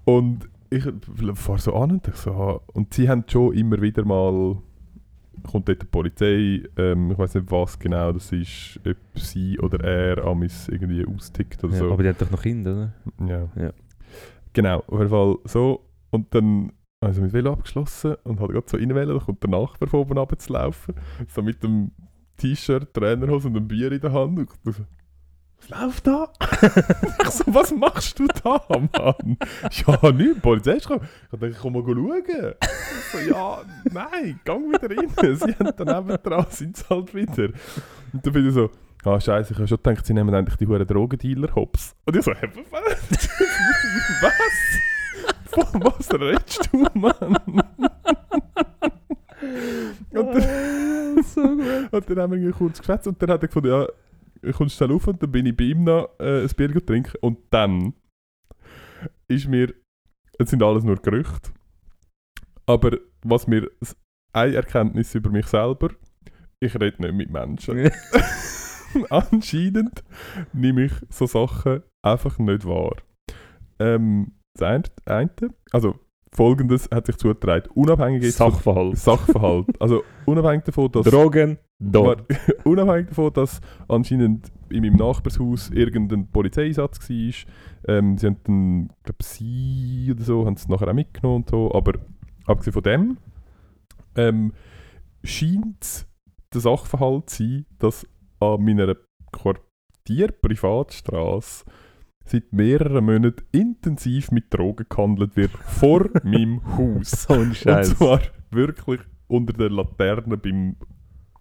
und 0.05 0.49
ich 0.69 0.83
fahre 1.35 1.59
so 1.59 1.75
an 1.75 1.91
und, 1.91 2.07
ich 2.07 2.15
so, 2.15 2.31
ah, 2.31 2.61
und 2.73 2.93
sie 2.93 3.09
haben 3.09 3.23
schon 3.27 3.53
immer 3.53 3.81
wieder 3.81 4.05
mal. 4.05 4.57
Kommt 5.49 5.67
dort 5.67 5.81
die 5.81 5.87
Polizei, 5.87 6.61
ähm, 6.77 7.11
ich 7.11 7.17
weiß 7.17 7.33
nicht 7.33 7.49
was 7.49 7.79
genau 7.79 8.11
das 8.11 8.31
ist, 8.31 8.79
ob 8.85 8.97
sie 9.19 9.57
oder 9.57 9.83
er 9.83 10.23
amis 10.23 10.67
irgendwie 10.67 11.03
austickt 11.03 11.63
oder 11.63 11.73
Ja, 11.73 11.79
so. 11.79 11.91
Aber 11.91 12.03
die 12.03 12.09
hat 12.09 12.21
doch 12.21 12.29
noch 12.29 12.43
Kinder, 12.43 12.71
oder? 13.17 13.27
Ja. 13.27 13.49
Ja. 13.59 13.73
Genau, 14.53 14.83
auf 14.85 14.99
jeden 14.99 15.09
Fall 15.09 15.37
so. 15.45 15.81
Und 16.11 16.35
dann 16.35 16.71
also 17.01 17.21
mit 17.21 17.33
Velo 17.33 17.53
abgeschlossen 17.53 18.15
und 18.23 18.39
hat 18.39 18.49
gerade 18.49 18.69
so 18.69 18.77
reinwählen, 18.77 19.09
dann 19.09 19.19
kommt 19.19 19.43
der 19.43 19.49
Nachbar 19.49 19.89
von 19.89 20.01
oben 20.01 20.17
runter 20.17 20.37
zu 20.37 20.53
laufen. 20.53 20.93
So 21.27 21.41
mit 21.41 21.61
dem 21.63 21.91
T-Shirt, 22.37 22.93
Trainerhose 22.93 23.47
und 23.47 23.57
einem 23.57 23.67
Bier 23.67 23.91
in 23.91 24.01
der 24.01 24.13
Hand. 24.13 24.37
Und 24.37 24.49
ich 24.67 24.75
so, 24.75 24.83
was 25.57 25.69
läuft 25.69 26.07
da? 26.07 26.31
ich 27.23 27.29
so, 27.29 27.43
was 27.47 27.71
machst 27.73 28.19
du 28.19 28.27
da, 28.27 28.61
Mann? 28.69 29.37
ja, 29.71 30.11
nichts, 30.11 30.35
die 30.35 30.39
Polizei 30.41 30.73
ist 30.73 30.87
gekommen. 30.87 31.09
Ich 31.31 31.39
dachte, 31.39 31.55
komm 31.59 31.73
mal 31.73 31.83
schauen. 31.83 32.23
Ich 32.59 33.11
so, 33.11 33.17
ja, 33.33 33.61
nein, 33.91 34.39
gang 34.45 34.69
wieder 34.69 34.89
rein. 34.89 35.35
Sie 35.37 35.55
haben 35.55 35.71
daneben 35.75 36.17
dran, 36.21 36.45
sind 36.49 36.77
sie 36.77 36.87
halt 36.87 37.13
wieder. 37.15 37.49
Und 38.13 38.25
dann 38.25 38.33
bin 38.33 38.47
ich 38.47 38.53
so, 38.53 38.69
ah, 39.05 39.19
scheiße, 39.19 39.53
ich 39.53 39.57
habe 39.57 39.67
schon 39.67 39.77
gedacht, 39.77 40.05
sie 40.05 40.13
nehmen 40.13 40.33
endlich 40.33 40.57
die 40.57 40.67
hohen 40.67 40.85
Drogendealer 40.85 41.53
hops. 41.55 41.95
Und 42.05 42.15
ich 42.15 42.23
so, 42.23 42.31
hä, 42.33 42.47
was? 42.71 42.81
was? 44.21 44.31
Von 45.51 45.83
was 45.83 46.11
redest 46.13 46.69
du, 46.71 46.77
Mann? 46.93 47.61
und, 50.11 50.35
dann, 50.35 51.23
so 51.23 51.41
gut. 51.41 51.93
und 51.93 52.09
dann 52.09 52.19
haben 52.19 52.41
wir 52.41 52.51
kurz 52.51 52.79
geschwätzt 52.79 53.07
und 53.07 53.21
dann 53.21 53.31
hat 53.31 53.41
er 53.41 53.47
gefunden, 53.47 53.69
ja, 53.69 53.87
ich 54.41 54.55
komme 54.55 54.69
schnell 54.69 54.91
auf 54.91 55.07
und 55.07 55.21
dann 55.21 55.31
bin 55.31 55.45
ich 55.45 55.55
bei 55.55 55.65
ihm 55.65 55.83
noch 55.83 56.09
äh, 56.19 56.43
ein 56.43 56.49
Bier 56.55 56.85
trinken 56.85 57.17
und 57.21 57.39
dann 57.49 57.93
ist 59.27 59.47
mir, 59.47 59.73
es 60.37 60.49
sind 60.49 60.63
alles 60.63 60.83
nur 60.83 60.97
Gerüchte, 60.97 61.51
aber 62.65 62.97
was 63.23 63.47
mir, 63.47 63.69
eine 64.33 64.55
Erkenntnis 64.55 65.13
über 65.15 65.29
mich 65.29 65.47
selber, 65.47 65.89
ich 66.59 66.73
rede 66.75 67.01
nicht 67.01 67.13
mit 67.13 67.29
Menschen. 67.29 67.91
Anscheinend 69.09 70.03
nehme 70.53 70.85
ich 70.85 70.93
so 71.09 71.25
Sachen 71.25 71.83
einfach 72.01 72.37
nicht 72.39 72.65
wahr. 72.65 72.95
Ähm, 73.79 74.33
das 74.53 74.83
eine, 75.05 75.31
also 75.71 75.95
folgendes 76.33 76.89
hat 76.91 77.07
sich 77.07 77.17
zugetragen, 77.17 77.69
unabhängig 77.73 78.33
von 78.33 78.51
Sachverhalt. 78.51 78.97
Sachverhalt, 78.97 79.67
also 79.81 80.03
unabhängig 80.25 80.65
davon, 80.65 80.91
dass 80.91 81.05
Drogen. 81.05 81.57
Warte, 81.79 82.25
unabhängig 82.63 83.09
davon, 83.09 83.33
dass 83.33 83.59
anscheinend 83.87 84.51
in 84.69 84.81
meinem 84.81 84.95
Nachbarshaus 84.95 85.69
irgendein 85.71 86.27
Polizeieinsatz 86.27 87.09
war. 87.09 87.33
Ähm, 87.87 88.17
sie 88.17 88.27
haben 88.27 88.37
dann, 88.43 88.89
glaube 89.03 89.23
sie 89.23 90.09
oder 90.11 90.23
so, 90.23 90.45
haben 90.45 90.53
es 90.53 90.67
nachher 90.67 90.89
auch 90.89 90.93
mitgenommen 90.93 91.37
und 91.37 91.49
so. 91.49 91.73
Aber 91.73 91.93
abgesehen 92.45 92.73
von 92.73 92.83
dem 92.83 93.17
ähm, 94.15 94.53
scheint 95.23 96.05
der 96.53 96.61
Sachverhalt 96.61 97.29
zu 97.29 97.43
sein, 97.43 97.65
dass 97.79 98.05
an 98.39 98.63
meiner 98.63 98.95
Quartier-Privatstraße 99.31 101.65
seit 102.25 102.53
mehreren 102.53 103.05
Monaten 103.05 103.43
intensiv 103.51 104.31
mit 104.31 104.53
Drogen 104.53 104.85
gehandelt 104.89 105.35
wird 105.35 105.51
vor 105.51 106.09
meinem 106.23 106.61
Haus. 106.77 107.11
So 107.11 107.33
ein 107.33 107.39
Und 107.41 107.57
Scheiß. 107.57 107.97
zwar 107.97 108.21
wirklich 108.51 109.01
unter 109.27 109.53
der 109.53 109.69
Laterne 109.69 110.37
beim 110.37 110.75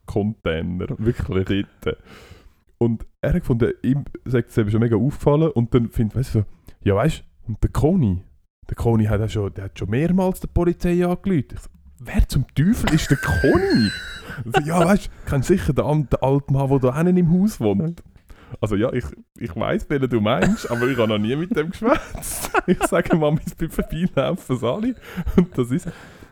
Container. 0.07 0.87
Wirklich. 0.99 1.67
Dort. 1.83 1.99
Und 2.79 3.07
er 3.21 3.35
hat 3.35 3.41
gefunden, 3.41 3.73
ihm 3.83 4.05
sagt 4.25 4.51
es 4.51 4.59
eben 4.59 4.71
schon 4.71 4.81
mega 4.81 4.97
aufgefallen 4.97 5.51
und 5.51 5.75
dann 5.75 5.91
findet, 5.91 6.17
weißt 6.17 6.35
du, 6.35 6.39
so, 6.41 6.45
ja 6.83 6.95
weißt 6.95 7.19
du, 7.19 7.53
und 7.53 7.63
der 7.63 7.71
Conny, 7.71 8.23
der 8.69 8.77
Conny 8.77 9.05
hat, 9.05 9.21
auch 9.21 9.29
schon, 9.29 9.53
der 9.53 9.65
hat 9.65 9.79
schon 9.79 9.91
mehrmals 9.91 10.41
der 10.41 10.49
Polizei. 10.49 10.93
Ich 10.93 11.03
so, 11.03 11.69
wer 11.99 12.27
zum 12.29 12.47
Teufel 12.55 12.95
ist 12.95 13.11
der 13.11 13.19
Conny? 13.19 13.91
so, 14.47 14.61
ja 14.63 14.85
weißt 14.85 15.07
du, 15.07 15.11
kennst 15.27 15.49
sicher 15.49 15.73
den, 15.75 16.09
den 16.09 16.23
alten 16.23 16.55
Mann, 16.55 16.71
der 16.71 16.79
da 16.79 16.97
hinten 16.97 17.17
im 17.19 17.31
Haus 17.31 17.61
wohnt. 17.61 18.03
Also 18.61 18.77
ja, 18.77 18.93
ich, 18.93 19.05
ich 19.39 19.55
weiss, 19.57 19.89
wen 19.89 20.09
du 20.09 20.21
meinst, 20.21 20.71
aber 20.71 20.89
ich 20.89 20.99
habe 20.99 21.09
noch 21.09 21.19
nie 21.19 21.37
mit 21.37 21.55
dem 21.57 21.71
geschwätzt. 21.71 22.51
ich 22.67 22.83
sage 22.85 23.17
mal, 23.17 23.31
beim 23.31 23.71
Vorbeilaufen 23.71 24.57
es 24.57 24.65
alle. 24.65 24.95
Und 25.37 25.57
das 25.57 25.71
ist... 25.71 25.89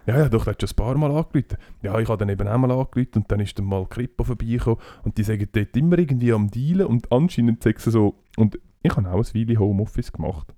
Ja, 0.07 0.16
ja, 0.16 0.29
doch, 0.29 0.45
der 0.45 0.55
hat 0.55 0.62
schon 0.62 0.71
ein 0.71 0.77
paar 0.77 0.97
Mal 0.97 1.11
angerufen. 1.11 1.59
Ja, 1.83 1.99
ich 1.99 2.09
habe 2.09 2.19
dann 2.19 2.31
eben 2.31 2.49
auch 2.49 2.57
mal 2.57 2.71
angerufen 2.71 3.16
und 3.16 3.31
dann 3.31 3.41
ist 3.41 3.59
dann 3.59 3.66
mal 3.66 3.87
Kripo 3.87 4.25
vorbeigekommen 4.25 4.81
und 5.05 5.19
die 5.19 5.23
sagen 5.23 5.47
dort 5.53 5.77
immer 5.77 5.99
irgendwie 5.99 6.33
am 6.33 6.51
Dealen 6.51 6.87
und 6.87 7.12
anscheinend 7.12 7.62
sagen 7.62 7.79
sie 7.79 7.91
so... 7.91 8.23
Und 8.37 8.59
ich 8.83 8.97
habe 8.97 9.11
auch 9.11 9.19
ein 9.19 9.35
Weile 9.35 9.59
Homeoffice 9.59 10.12
gemacht. 10.12 10.55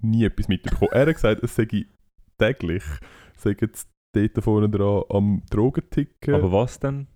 Nie 0.00 0.24
etwas 0.24 0.48
mitbekommen. 0.48 0.90
er 0.92 1.06
hat 1.06 1.14
gesagt, 1.14 1.42
es 1.42 1.54
sei 1.54 1.86
täglich, 2.38 2.84
sagen 3.36 3.70
sie 3.74 3.84
dort 4.28 4.44
vorne 4.44 4.68
dran 4.68 5.04
am 5.10 5.42
Drogenticken. 5.50 6.34
Aber 6.34 6.52
was 6.52 6.78
denn 6.80 7.08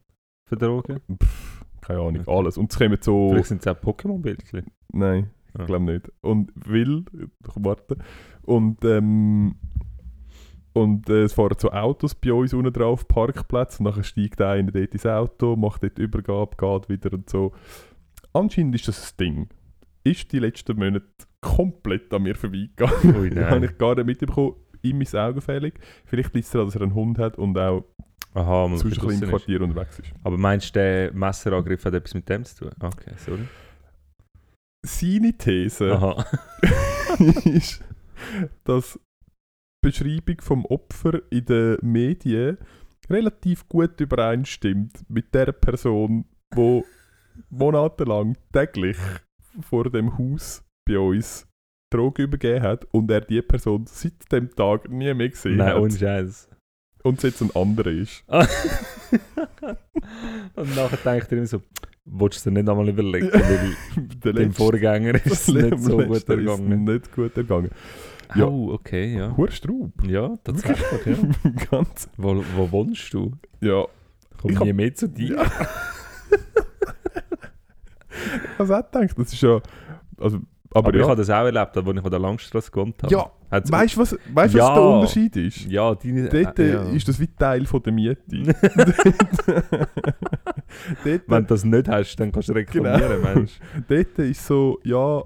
für 0.49 0.57
Drogen? 0.57 1.01
Pff, 1.23 1.56
keine 1.87 2.01
Ahnung, 2.01 2.23
Okay. 2.27 2.31
alles. 2.39 2.57
Und 2.59 2.73
es 2.73 2.79
kommen 2.79 2.99
so... 3.01 3.31
Vielleicht 3.31 3.47
sind 3.49 3.61
es 3.65 3.67
auch 3.69 3.81
Pokémon-Bildchen. 3.81 4.67
Nein, 4.93 5.31
ich 5.55 5.61
Ah. 5.61 5.65
glaube 5.65 5.85
nicht. 5.85 6.11
Und 6.21 6.53
will, 6.55 7.05
ich 7.13 7.29
warte. 7.57 7.97
Und, 8.43 8.85
ähm, 8.85 9.55
und 10.73 11.09
äh, 11.09 11.23
es 11.23 11.33
fahren 11.33 11.57
so 11.59 11.71
Autos 11.71 12.15
bei 12.15 12.33
uns 12.33 12.53
unten 12.53 12.73
drauf, 12.73 13.09
Parkplatz, 13.09 13.81
und 13.81 13.85
nachher 13.87 14.03
steigt 14.03 14.41
einer 14.43 14.71
dort 14.71 14.93
ins 14.93 15.07
Auto, 15.07 15.57
macht 15.57 15.83
dort 15.83 15.99
Übergabe, 15.99 16.57
geht 16.57 16.89
wieder 16.89 17.15
und 17.17 17.31
so. 17.31 17.53
Anscheinend 18.33 18.75
ist 18.75 18.89
das 18.89 19.13
ein 19.13 19.17
Ding. 19.19 19.49
Ist 20.05 20.31
die 20.33 20.39
letzten 20.39 20.77
Monate 20.79 21.07
komplett 21.41 22.13
an 22.13 22.23
mir 22.25 22.35
vorbeigegangen. 22.35 23.17
Ui, 23.17 23.31
Das 23.35 23.45
habe 23.47 23.61
nein. 23.61 23.71
ich 23.71 23.79
gar 23.79 23.95
nicht 23.95 24.07
mitbekommen. 24.07 24.55
Ihm 24.83 25.01
ist 25.01 25.17
augenfällig. 25.17 25.75
Vielleicht 26.05 26.35
liegt 26.35 26.45
es 26.47 26.53
daran, 26.53 26.67
dass 26.69 26.77
er 26.77 26.83
einen 26.83 26.95
Hund 26.95 27.19
hat 27.19 27.39
und 27.39 27.59
auch 27.59 27.85
Aha, 28.37 28.69
man 28.69 28.79
sonst 28.79 28.99
ein 28.99 29.07
bisschen 29.07 29.23
im 29.23 29.23
ist. 29.23 29.31
Quartier 29.31 29.63
unterwegs 29.63 29.99
ist. 29.99 30.13
Aber 30.23 30.37
meinst 30.37 30.69
du, 30.69 30.79
der 30.79 31.13
Messerangriff 31.15 31.85
hat 31.87 31.95
etwas 31.95 32.13
mit 32.13 32.29
dem 32.29 32.45
zu 32.45 32.65
tun? 32.65 32.73
Okay, 32.81 33.13
sorry. 33.17 33.49
Seine 34.85 35.33
These 35.33 36.25
ist, 37.45 37.83
dass 38.65 39.01
die 39.83 39.89
Beschreibung 39.89 40.41
vom 40.43 40.67
Opfer 40.67 41.23
in 41.31 41.47
den 41.47 41.79
Medien 41.81 42.59
relativ 43.09 43.67
gut 43.69 43.99
übereinstimmt 44.01 45.09
mit 45.09 45.35
der 45.35 45.53
Person, 45.53 46.27
die 46.55 46.85
monatelang 47.49 48.37
täglich 48.53 48.99
vor 49.61 49.91
dem 49.91 50.19
Haus 50.19 50.63
bei 50.87 50.99
uns 50.99 51.49
Drogen 51.91 52.23
übergeben 52.23 52.63
hat 52.63 52.85
und 52.93 53.11
er 53.11 53.23
die 53.23 53.41
Person 53.41 53.87
seit 53.87 54.31
dem 54.31 54.55
Tag 54.55 54.91
nie 54.91 55.15
mehr 55.15 55.31
gesehen 55.31 55.57
Nein, 55.57 55.69
hat 55.69 55.77
ohne 55.77 55.97
Scheiß. 55.97 56.51
Und 57.07 57.19
es 57.19 57.23
jetzt 57.23 57.41
ein 57.41 57.55
anderer 57.55 57.91
ist. 57.91 58.25
Und 60.55 60.75
nachher 60.77 60.99
denkt 61.05 61.31
er 61.33 61.39
immer 61.39 61.47
so, 61.47 61.63
willst 62.05 62.45
du 62.45 62.51
dir 62.51 62.59
nicht 62.59 62.69
einmal 62.69 62.89
überlegen, 62.89 63.31
weil 63.33 63.77
Der 64.25 64.33
dem 64.33 64.53
Vorgänger 64.53 65.15
ist 65.25 65.49
es 65.49 65.55
nicht 65.55 65.79
so 65.81 65.99
gut 65.99 66.29
ergangen. 66.29 66.85
nicht 66.85 67.15
gut 67.15 67.37
ergangen. 67.37 67.71
Ja. 68.35 68.47
Oh, 68.47 68.73
okay, 68.73 69.17
ja. 69.17 69.37
Hurstraub. 69.37 69.93
Ja, 70.07 70.37
tatsächlich, 70.43 71.07
ja. 71.07 71.17
Ganz. 71.71 72.09
Wo, 72.17 72.43
wo 72.57 72.73
wohnst 72.73 73.15
du? 73.15 73.33
Ja. 73.61 73.85
Komm 74.41 74.51
Ich 74.51 74.59
nie 74.61 74.73
mehr 74.73 74.95
zu 74.95 75.09
dir. 75.09 75.37
Ja. 75.37 75.45
ich 78.45 78.59
habe 78.59 78.79
auch 78.79 78.91
gedacht, 78.91 79.17
das 79.17 79.33
ist 79.33 79.41
ja. 79.43 79.61
Also, 80.19 80.41
aber, 80.73 80.89
Aber 80.89 80.95
ich 80.95 81.01
ja. 81.03 81.09
habe 81.09 81.17
das 81.17 81.31
auch 81.31 81.45
erlebt, 81.45 81.77
als 81.77 81.87
ich 81.87 82.05
an 82.05 82.11
der 82.11 82.19
Langstrasse 82.21 82.71
gewohnt 82.71 83.03
habe. 83.03 83.13
ja, 83.13 83.31
Hat's- 83.51 83.71
weißt 83.71 83.97
du, 83.97 84.01
was, 84.01 84.17
weißt, 84.33 84.55
Ja. 84.55 84.65
was 84.69 84.75
der 84.75 84.83
Unterschied 84.83 85.37
ist? 85.37 85.65
Ja, 85.67 85.95
deine... 85.95 86.29
Dort 86.29 86.59
äh, 86.59 86.73
ja. 86.75 86.83
ist 86.91 87.07
das 87.09 87.19
wie 87.21 87.29
Teil 87.29 87.65
von 87.67 87.83
der 87.83 87.93
Miete. 87.93 88.23
dort, 91.05 91.23
Wenn 91.29 91.43
du 91.43 91.47
das 91.47 91.65
nicht 91.65 91.89
hast, 91.89 92.17
dann 92.17 92.33
kannst 92.33 92.49
du 92.49 92.53
reklamieren, 92.53 93.21
Genau. 93.23 93.35
Mensch. 93.35 93.59
dort 93.89 94.19
ist 94.19 94.47
so, 94.47 94.79
ja, 94.85 95.23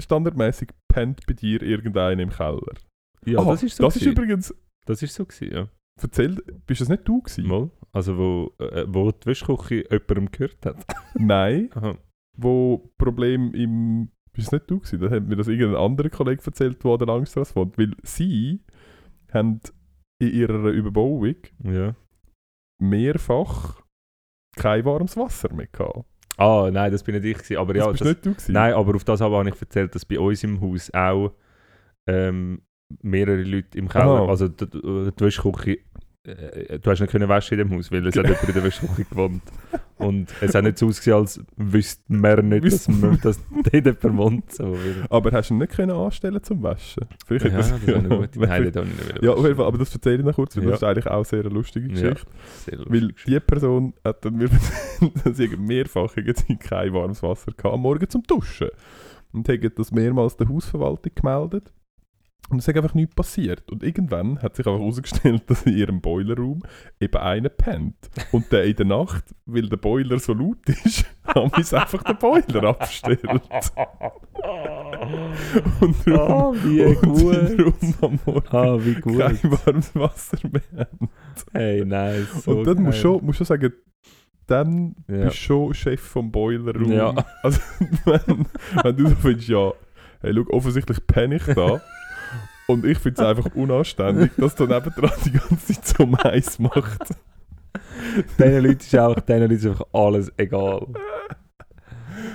standardmäßig 0.00 0.68
pennt 0.88 1.20
bei 1.26 1.34
dir 1.34 1.62
irgendeiner 1.62 2.22
im 2.22 2.30
Keller. 2.30 2.74
Ja, 3.24 3.38
Ah, 3.40 3.44
das 3.44 3.62
ist 3.62 3.76
so 3.76 3.84
Das 3.84 3.96
ist 3.96 4.02
gewesen. 4.02 4.16
übrigens, 4.18 4.54
Das 4.86 5.02
ist 5.02 5.14
so 5.14 5.24
gewesen, 5.24 5.54
ja. 5.54 5.68
erzähl, 6.02 6.42
bist 6.66 6.80
das 6.80 6.88
nicht 6.88 7.06
du 7.06 7.22
gewesen? 7.22 7.46
Mal. 7.46 7.70
Also 7.92 8.16
wo, 8.16 8.52
äh, 8.58 8.84
wo 8.88 9.12
die 9.12 9.26
Wäschküche 9.26 9.84
jemandem 9.90 10.30
gehört 10.32 10.64
hat. 10.66 10.84
Nein, 11.14 11.70
Aha. 11.74 11.94
wo 12.36 12.90
Problem 12.98 13.52
im. 13.54 14.08
Bist 14.34 14.52
nicht 14.52 14.70
du 14.70 14.78
gewesen? 14.80 15.00
Da 15.00 15.10
hat 15.10 15.24
mir 15.26 15.36
das 15.36 15.48
irgendein 15.48 15.82
anderer 15.82 16.08
Kollege 16.08 16.42
erzählt, 16.44 16.82
der 16.82 16.90
an 16.90 16.98
der 16.98 17.06
Langstrasse 17.08 17.54
wohnt. 17.54 17.76
Weil 17.78 17.92
sie 18.02 18.60
haben 19.32 19.60
in 20.20 20.30
ihrer 20.32 20.68
Überbauung 20.70 21.36
Ja. 21.64 21.94
mehrfach 22.80 23.82
kein 24.56 24.84
warmes 24.84 25.16
Wasser 25.16 25.52
mehr 25.54 25.66
gehabt. 25.66 26.04
Ah, 26.38 26.70
nein, 26.72 26.90
das 26.92 27.02
bin 27.04 27.14
nicht 27.14 27.24
ich 27.26 27.34
gewesen. 27.38 27.56
Aber 27.58 27.74
Das 27.74 27.84
ja, 27.84 27.90
bist 27.90 28.00
das, 28.00 28.08
nicht 28.08 28.26
du 28.26 28.30
gewesen. 28.32 28.52
nein, 28.52 28.72
aber 28.74 28.94
auf 28.96 29.04
das 29.04 29.20
habe 29.20 29.48
ich 29.48 29.60
erzählt, 29.60 29.94
dass 29.94 30.04
bei 30.04 30.18
uns 30.18 30.42
im 30.44 30.60
Haus 30.60 30.90
auch 30.94 31.32
ähm, 32.06 32.62
mehrere 33.02 33.42
Leute 33.42 33.76
im 33.78 33.88
Keller, 33.88 34.22
Aha. 34.22 34.26
also 34.28 34.48
die, 34.48 34.66
die 34.68 35.12
Wäschküche, 35.24 35.78
äh, 36.24 36.78
du 36.78 36.90
hast 36.90 37.00
nicht 37.00 37.10
können 37.10 37.28
waschen 37.28 37.58
in 37.58 37.68
dem 37.68 37.76
Haus, 37.76 37.90
weil 37.90 38.06
es 38.06 38.16
hat 38.16 38.24
jemand 38.28 38.44
in 38.48 38.54
der 38.54 38.64
Wäschküche 38.64 39.04
gewohnt. 39.04 39.42
Und 39.98 40.32
es 40.40 40.54
hat 40.54 40.64
nicht 40.64 40.78
so 40.78 40.86
ausgesehen, 40.88 41.16
als 41.18 41.40
wüsste 41.56 42.02
man 42.12 42.48
nicht, 42.48 42.64
dass, 42.64 42.88
man, 42.88 43.20
dass 43.20 43.40
dort 43.72 43.72
jemand 44.04 44.16
wohnt. 44.16 44.52
So, 44.52 44.72
weil- 44.72 45.06
Aber 45.10 45.30
hast 45.32 45.50
du 45.50 45.54
ihn 45.54 45.58
nicht 45.58 45.72
können 45.72 45.92
anstellen 45.92 46.42
zum 46.42 46.62
Waschen? 46.62 47.04
Vielleicht 47.26 47.44
ja, 47.46 47.50
hätte 47.52 47.70
das 47.70 47.82
ist 47.82 47.88
eine 47.94 48.08
gute 48.08 48.38
Nein, 48.40 48.64
das 48.72 48.76
habe 48.76 48.88
ich 48.88 49.12
nicht 49.12 49.22
Ja, 49.22 49.30
auf 49.32 49.42
jeden. 49.44 49.56
Fall, 49.56 49.66
aber 49.66 49.78
das 49.78 49.94
erzähle 49.94 50.18
ich 50.18 50.24
noch 50.24 50.34
kurz, 50.34 50.56
weil 50.56 50.64
Ja. 50.64 50.70
das 50.70 50.78
ist 50.80 50.84
eigentlich 50.84 51.06
auch 51.06 51.24
sehr 51.24 51.40
eine 51.40 51.48
lustige 51.50 51.86
Ja. 51.88 51.92
Geschichte. 52.10 52.30
Sehr 52.66 52.78
Weil 52.86 53.00
lustig. 53.00 53.24
die 53.26 53.40
Person 53.40 53.94
hat 54.04 54.24
dann 54.24 54.36
mir 54.36 54.50
erzählt, 54.50 55.12
dass 55.24 55.36
sie 55.36 55.48
mehrfach 55.56 56.14
kein 56.60 56.92
warmes 56.94 57.22
Wasser 57.22 57.52
hatte, 57.52 57.70
am 57.70 57.80
Morgen 57.80 58.08
zum 58.08 58.22
Duschen. 58.24 58.68
Und 59.32 59.48
hat 59.48 59.78
das 59.78 59.90
mehrmals 59.92 60.36
der 60.36 60.48
Hausverwaltung 60.48 61.12
gemeldet. 61.14 61.72
Und 62.50 62.58
es 62.58 62.68
ist 62.68 62.76
einfach 62.76 62.92
nichts 62.94 63.14
passiert. 63.14 63.70
Und 63.72 63.82
irgendwann 63.82 64.42
hat 64.42 64.56
sich 64.56 64.66
einfach 64.66 64.78
herausgestellt, 64.80 65.42
dass 65.48 65.62
in 65.64 65.76
ihrem 65.76 66.00
Boilerraum 66.02 66.62
eben 67.00 67.16
einer 67.16 67.48
pennt. 67.48 67.94
Und 68.30 68.52
der 68.52 68.64
in 68.64 68.76
der 68.76 68.86
Nacht, 68.86 69.24
weil 69.46 69.68
der 69.68 69.78
Boiler 69.78 70.18
so 70.18 70.34
laut 70.34 70.58
ist, 70.68 71.04
haben 71.24 71.50
wir 71.56 71.80
einfach 71.80 72.02
den 72.02 72.18
Boiler 72.18 72.64
abgestellt. 72.64 73.22
Und 75.80 75.96
darum, 76.06 76.56
wie 76.64 76.82
und 76.84 77.16
sie 77.48 77.56
gut. 77.56 77.74
am 78.02 78.18
Morgen 78.26 78.48
Ah, 78.56 78.76
wie 78.84 78.94
gut. 78.94 79.18
kein 79.18 79.38
warmes 79.42 79.94
Wasser 79.94 80.38
mehr 80.50 80.62
haben. 80.78 81.08
Hey, 81.52 81.84
nice. 81.84 82.44
So 82.44 82.58
Und 82.58 82.66
dann 82.66 82.82
musst 82.82 83.02
du 83.02 83.08
geil. 83.08 83.18
schon, 83.18 83.24
musst 83.26 83.38
schon 83.38 83.46
sagen, 83.46 83.72
dann 84.46 84.94
Ja. 85.08 85.24
bist 85.24 85.36
du 85.36 85.38
schon 85.38 85.74
Chef 85.74 86.00
vom 86.00 86.30
Boilerroom. 86.30 86.92
Ja. 86.92 87.14
Also, 87.42 87.60
wenn, 88.04 88.46
wenn 88.82 88.96
du 88.96 89.08
so 89.08 89.14
findest, 89.16 89.48
ja, 89.48 89.72
hey, 90.20 90.34
schau, 90.34 90.44
offensichtlich 90.56 91.06
penne 91.06 91.36
ich 91.36 91.44
da. 91.44 91.80
Und 92.72 92.84
ich 92.84 92.98
finde 92.98 93.22
es 93.22 93.28
einfach 93.28 93.54
unanständig, 93.54 94.32
dass 94.36 94.54
du 94.54 94.66
nebendran 94.66 95.10
die 95.24 95.32
ganze 95.32 95.74
Zeit 95.74 95.86
so 95.86 96.06
Mais 96.06 96.58
macht. 96.58 97.14
Diesen 98.38 98.62
Leuten 98.62 98.80
ist 98.80 98.96
auch, 98.96 99.18
diesen 99.20 99.40
Leuten 99.40 99.54
ist 99.54 99.66
einfach 99.66 99.86
alles 99.92 100.32
egal. 100.36 100.86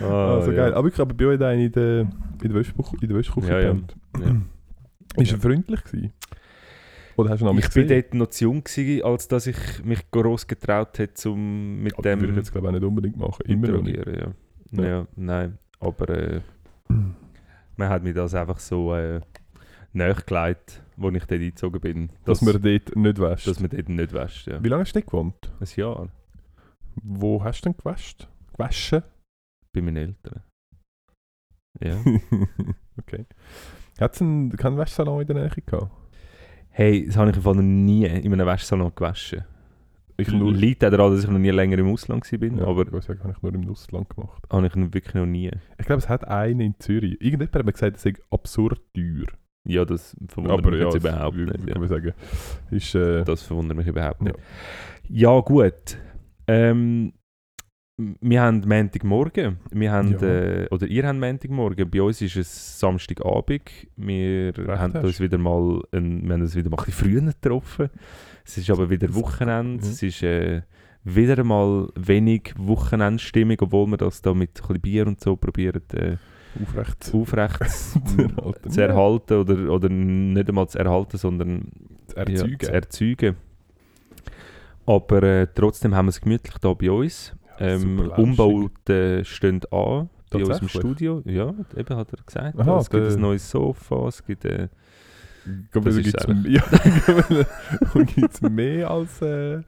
Ah, 0.01 0.35
also 0.35 0.51
ja. 0.51 0.57
geil. 0.57 0.73
Aber 0.73 0.88
ich 0.88 0.93
glaube, 0.93 1.13
bei 1.13 1.25
euch 1.25 1.33
in 1.33 1.71
der, 1.71 2.01
in 2.01 2.11
der 2.41 2.53
Wäschküche, 2.53 2.97
in 3.01 3.07
der 3.07 3.17
Wäschküche 3.17 3.49
Ja, 3.49 3.59
ja. 3.59 3.75
Ja. 4.19 5.21
Ist 5.21 5.31
er 5.31 5.39
freundlich 5.39 5.83
gewesen? 5.83 6.13
Oder 7.15 7.31
hast 7.31 7.41
du 7.41 7.45
noch 7.45 7.57
Ich 7.57 7.69
bin 7.71 7.88
dort 7.88 8.13
noch 8.13 8.27
zu 8.27 8.43
jung 8.43 8.63
gewesen, 8.63 9.03
als 9.03 9.27
dass 9.27 9.47
ich 9.47 9.57
mich 9.83 10.11
gross 10.11 10.45
getraut 10.45 10.99
hätte, 10.99 11.31
um 11.31 11.81
mit 11.81 11.93
Aber 11.93 12.03
das 12.03 12.11
würde 12.11 12.27
dem 12.27 12.31
ich 12.31 12.38
jetzt 12.38 12.51
glaube 12.51 12.67
ich 12.67 12.69
auch 12.69 12.79
nicht 12.79 12.88
unbedingt 12.88 13.17
machen. 13.17 13.41
Immer 13.45 13.67
noch 13.69 13.81
nicht. 13.81 14.05
Ja. 14.05 14.83
Ja. 14.83 15.07
Nein. 15.15 15.57
Aber 15.79 16.09
äh, 16.09 16.41
man 17.75 17.89
hat 17.89 18.03
mir 18.03 18.13
das 18.13 18.35
einfach 18.35 18.59
so 18.59 18.93
äh, 18.93 19.21
nachgelegt, 19.97 20.83
als 21.01 21.15
ich 21.15 21.25
dort 21.25 21.31
eingezogen 21.41 21.81
bin. 21.81 22.09
Dass 22.25 22.41
man 22.41 22.61
dort 22.61 22.95
nicht 22.95 23.19
wäscht. 23.19 23.47
dass 23.47 23.59
man 23.59 23.69
dort 23.69 23.89
nicht 23.89 24.13
wäscht. 24.13 24.47
Ja. 24.47 24.63
Wie 24.63 24.69
lange 24.69 24.81
hast 24.83 24.93
du 24.93 24.99
dort 24.99 25.11
gewohnt? 25.11 25.51
Ein 25.59 25.67
Jahr 25.75 26.09
Wo 26.95 27.43
hast 27.43 27.61
du 27.61 27.69
denn 27.69 27.77
gewäscht? 27.77 28.27
Gewaschen? 28.53 29.03
bei 29.73 29.81
meinen 29.81 29.97
Eltern. 29.97 30.43
Ja. 31.79 31.97
okay. 32.99 33.25
Hat 33.99 34.15
es 34.15 34.21
einen, 34.21 34.49
keinen 34.51 34.77
Waschsalon 34.77 35.21
in 35.21 35.27
der 35.27 35.35
Nähe 35.35 35.49
gehabt? 35.49 35.91
Hey, 36.69 37.05
das 37.05 37.17
habe 37.17 37.29
ich 37.29 37.35
einfach 37.35 37.53
noch 37.55 37.61
nie 37.61 38.05
in 38.05 38.33
einem 38.33 38.47
Waschsalon 38.47 38.91
gewaschen. 38.95 39.43
Ich 40.19 40.31
nur, 40.31 40.51
Liegt 40.51 40.83
auch 40.83 40.89
daran, 40.89 41.11
dass 41.11 41.23
ich 41.23 41.29
noch 41.29 41.37
nie 41.37 41.51
länger 41.51 41.77
im 41.77 41.89
Ausland 41.89 42.31
war, 42.31 42.57
ja, 42.57 42.65
aber 42.65 42.91
ich 42.91 43.05
sagen, 43.05 43.19
habe 43.23 43.33
ich 43.33 43.41
nur 43.41 43.53
im 43.53 43.69
Ausland 43.69 44.09
gemacht. 44.09 44.43
habe 44.51 44.65
ich 44.65 44.75
wirklich 44.75 45.13
noch 45.13 45.27
nie. 45.27 45.51
Ich 45.77 45.85
glaube, 45.85 45.99
es 45.99 46.09
hat 46.09 46.27
einen 46.27 46.59
in 46.59 46.79
Zürich. 46.79 47.21
Irgendjemand 47.21 47.55
hat 47.55 47.65
mir 47.65 47.71
gesagt, 47.71 47.97
es 47.97 48.01
sei 48.01 48.13
absurd 48.31 48.81
teuer. 48.95 49.27
Ja, 49.68 49.86
das 49.86 50.15
verwundert 50.28 50.59
Aber 50.59 50.72
mich 50.72 50.80
ja, 50.80 50.86
jetzt 50.86 50.95
das 50.95 51.03
überhaupt 51.03 51.38
würde 51.38 51.51
nicht. 51.59 51.68
ich 51.70 51.82
Ja. 51.82 51.88
sagen. 51.88 52.13
Ist, 52.72 52.95
äh, 52.95 53.24
Das 53.24 53.41
verwundert 53.43 53.78
mich 53.78 53.88
überhaupt 53.88 54.22
Ja. 54.22 54.28
nicht. 54.28 54.39
Ja, 55.09 55.39
gut. 55.41 55.97
Ähm, 56.47 57.13
wir 57.97 58.41
haben 58.41 58.61
Montagmorgen. 58.68 59.57
Wir 59.72 59.91
haben, 59.91 60.11
Ja. 60.11 60.22
äh, 60.22 60.68
oder 60.70 60.86
ihr 60.88 61.05
habt 61.07 61.20
Montagmorgen. 61.20 61.89
Bei 61.89 62.01
uns 62.01 62.22
ist 62.22 62.36
es 62.36 62.80
Samstagabend. 62.80 63.63
Wir 63.95 64.53
haben 64.68 64.93
hast. 64.93 65.03
uns 65.03 65.20
wieder 65.20 65.38
mal, 65.39 65.82
ein, 65.91 66.24
wir 66.28 66.34
haben 66.34 66.41
uns 66.41 66.55
wieder 66.55 66.70
mal 66.70 66.78
ein 66.78 66.86
bisschen 66.86 67.05
früher 67.09 67.22
getroffen. 67.22 67.89
Es 68.45 68.57
ist 68.57 68.70
aber 68.70 68.89
wieder 68.89 69.13
Wochenende. 69.15 69.84
Mhm. 69.84 69.91
Es 69.91 70.03
ist 70.03 70.22
äh, 70.24 70.61
wieder 71.03 71.43
mal 71.43 71.89
wenig 71.95 72.53
Wochenendstimmung, 72.57 73.57
obwohl 73.61 73.88
wir 73.88 73.97
das 73.97 74.22
da 74.22 74.34
mit 74.34 74.51
ein 74.51 74.53
bisschen 74.68 74.82
Bier 74.82 75.07
und 75.07 75.20
so 75.20 75.36
probieren 75.36 75.82
äh, 75.93 76.18
aufrecht 76.62 77.12
aufrecht 77.14 77.70
zu 78.08 78.22
erhalten. 78.22 78.70
zu 78.72 78.82
erhalten 78.82 79.34
oder, 79.39 79.72
oder 79.72 79.89
nicht 79.89 80.49
einmal 80.49 80.68
zu 80.68 80.80
erhalten, 80.80 81.18
sondern 81.18 81.72
Zu 82.08 82.16
erzeugen. 82.18 82.51
ja, 82.62 82.68
zu 82.68 82.74
erzeugen. 82.74 83.36
Aber 84.86 85.24
äh, 85.24 85.47
trotzdem 85.53 85.93
haben 85.95 86.05
wir 86.05 86.10
es 86.12 86.22
gemütlich 86.22 86.55
hier 86.62 86.76
bei 86.76 86.91
uns. 86.91 87.34
Ähm. 87.60 88.12
Umbauten 88.16 89.26
stehen 89.26 89.62
an 89.72 90.10
bei 90.30 90.43
uns 90.45 90.60
im? 90.60 90.68
Studio. 90.70 91.22
Ja, 91.26 91.53
eben 91.76 91.95
hat 91.97 92.12
er 92.14 92.24
gesagt. 92.26 92.60
Aha, 92.60 92.78
es 92.80 92.89
gibt 92.89 93.05
ein 93.12 93.20
neues 93.22 93.49
Sofa, 93.49 94.08
es 94.08 94.24
gibt... 94.26 94.45
Äh, 94.45 94.68
Glaub, 95.72 95.86
Das 95.86 95.93
da 95.95 96.01
ist 96.01 96.05
gibt's 96.05 96.24
es 96.26 96.30
m- 96.30 96.45
ja, 96.49 98.03
gibt's 98.03 98.41
mehr 98.41 98.91
als. 98.91 99.22
Äh, 99.22 99.62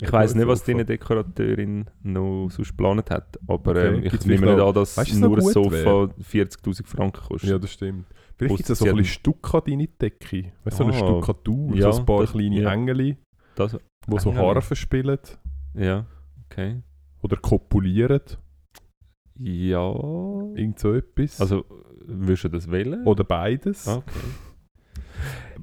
ich 0.00 0.12
weiß 0.12 0.34
nicht, 0.34 0.46
was 0.46 0.62
die 0.64 0.74
Dekorateurin 0.84 1.86
noch 2.02 2.48
sonst 2.50 2.70
geplant 2.70 3.10
hat, 3.10 3.38
aber 3.46 3.70
Okay, 3.70 3.94
ähm, 3.96 4.02
ich 4.04 4.26
nehme 4.26 4.46
nicht 4.54 4.60
an, 4.60 4.74
dass 4.74 4.96
Weißt 4.96 5.18
nur 5.20 5.38
ein 5.38 5.42
Sofa 5.44 6.08
40'000 6.20 6.86
Franken 6.86 7.20
kostet. 7.28 7.50
ja, 7.50 7.58
das 7.58 7.70
stimmt. 7.72 8.06
Vielleicht 8.36 8.56
gibt 8.58 8.70
es 8.70 8.78
so 8.78 8.84
ein 8.84 8.96
bisschen 8.96 9.06
Stuckat 9.06 9.68
in 9.68 9.78
die 9.78 9.88
Decke. 9.88 10.52
Weißt 10.64 10.78
du, 10.78 10.84
so 10.84 10.84
eine 10.84 10.92
Ah, 10.92 10.98
Stuckatur, 10.98 11.74
ja, 11.76 11.90
so 11.92 12.00
ein 12.00 12.06
paar 12.06 12.20
das- 12.20 12.32
kleine 12.32 12.60
ja. 12.60 12.72
Engel, 12.72 13.16
Das, 13.54 13.72
die 14.06 14.18
so? 14.18 14.34
Harfen 14.34 14.76
spielen 14.76 15.18
ja, 15.74 16.04
okay. 16.44 16.82
oder 17.22 17.36
kopulieren. 17.38 18.20
Ja, 19.38 19.90
Irgend 20.54 20.78
so 20.78 20.94
etwas. 20.94 21.40
also 21.40 21.64
würdest 22.06 22.44
du 22.44 22.48
das 22.48 22.70
wählen? 22.70 23.04
oder 23.06 23.24
beides. 23.24 23.86
Okay. 23.86 24.04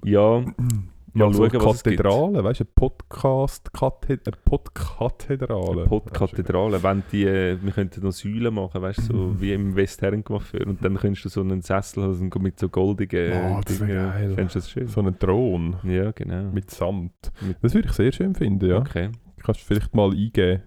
Ja, 0.06 0.44
ja, 1.16 1.26
mal 1.26 1.34
so 1.34 1.50
schauen, 1.50 1.62
was 1.66 1.76
es 1.76 1.84
gibt. 1.84 1.98
Kathedrale, 1.98 2.44
weißt 2.44 2.60
du, 2.62 2.64
eine 2.64 2.72
Podcast 2.76 3.70
eine 3.82 4.38
Podkathedrale. 4.46 5.86
Podkathedrale, 5.86 6.84
wenn 6.84 7.04
die, 7.12 7.26
äh, 7.26 7.58
wir 7.62 7.72
könnten 7.72 8.04
noch 8.04 8.12
Säulen 8.12 8.54
machen, 8.54 8.82
weißt 8.82 9.10
du, 9.10 9.14
so 9.14 9.36
wie 9.42 9.54
im 9.54 9.76
Westherrencoiffeur 9.76 10.68
und 10.68 10.84
dann 10.84 10.96
könntest 10.98 11.26
du 11.26 11.30
so 11.30 11.42
einen 11.42 11.62
Sessel 11.62 12.04
haben 12.04 12.32
mit 12.42 12.60
so 12.60 12.70
goldigen 12.70 13.34
Oh, 13.34 13.62
das 13.66 13.78
Dingen. 13.78 13.90
geil. 13.96 14.34
Fändest 14.36 14.56
du 14.56 14.60
das 14.60 14.70
schön? 14.70 14.88
So 14.88 15.02
einen 15.02 15.18
Thron 15.20 15.76
Ja, 15.84 16.12
genau. 16.12 16.52
mit 16.52 16.72
Samt. 16.72 17.32
Das 17.62 17.74
würde 17.74 17.88
ich 17.90 17.94
sehr 17.94 18.12
schön 18.12 18.34
finden, 18.36 18.70
ja. 18.70 18.78
Okay. 18.78 19.10
Kannst 19.44 19.62
du 19.62 19.66
vielleicht 19.66 19.94
mal 19.94 20.12
eingeben. 20.12 20.64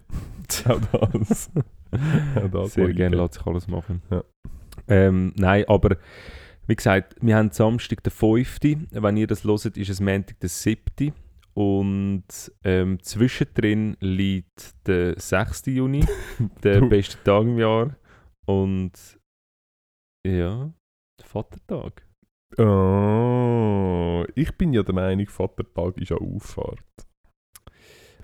Auch 0.65 1.09
das. 1.11 1.51
Auch 2.35 2.49
das 2.51 2.73
Sehr 2.73 2.93
gerne 2.93 3.15
lässt 3.17 3.35
sich 3.35 3.45
alles 3.45 3.67
machen. 3.67 4.01
Ja. 4.09 4.23
Ähm, 4.87 5.33
nein, 5.35 5.65
aber 5.67 5.97
wie 6.67 6.75
gesagt, 6.75 7.15
wir 7.21 7.35
haben 7.35 7.51
Samstag 7.51 8.03
den 8.03 8.11
5. 8.11 8.59
Wenn 8.91 9.17
ihr 9.17 9.27
das 9.27 9.43
hört, 9.43 9.77
ist 9.77 9.89
es 9.89 9.99
Montag 10.01 10.39
der 10.39 10.49
7. 10.49 11.13
Und 11.53 12.25
ähm, 12.63 13.01
zwischendrin 13.01 13.97
liegt 13.99 14.75
der 14.85 15.19
6. 15.19 15.65
Juni, 15.67 16.05
der 16.63 16.81
beste 16.81 17.17
Tag 17.23 17.43
im 17.43 17.57
Jahr. 17.57 17.95
Und 18.45 18.91
ja, 20.25 20.71
der 21.19 21.25
Vatertag. 21.25 22.05
Oh, 22.57 24.23
ich 24.35 24.55
bin 24.57 24.73
ja 24.73 24.83
der 24.83 24.93
Meinung, 24.93 25.27
Vatertag 25.27 25.97
ist 25.97 26.09
ja 26.09 26.17
Auffahrt. 26.17 26.79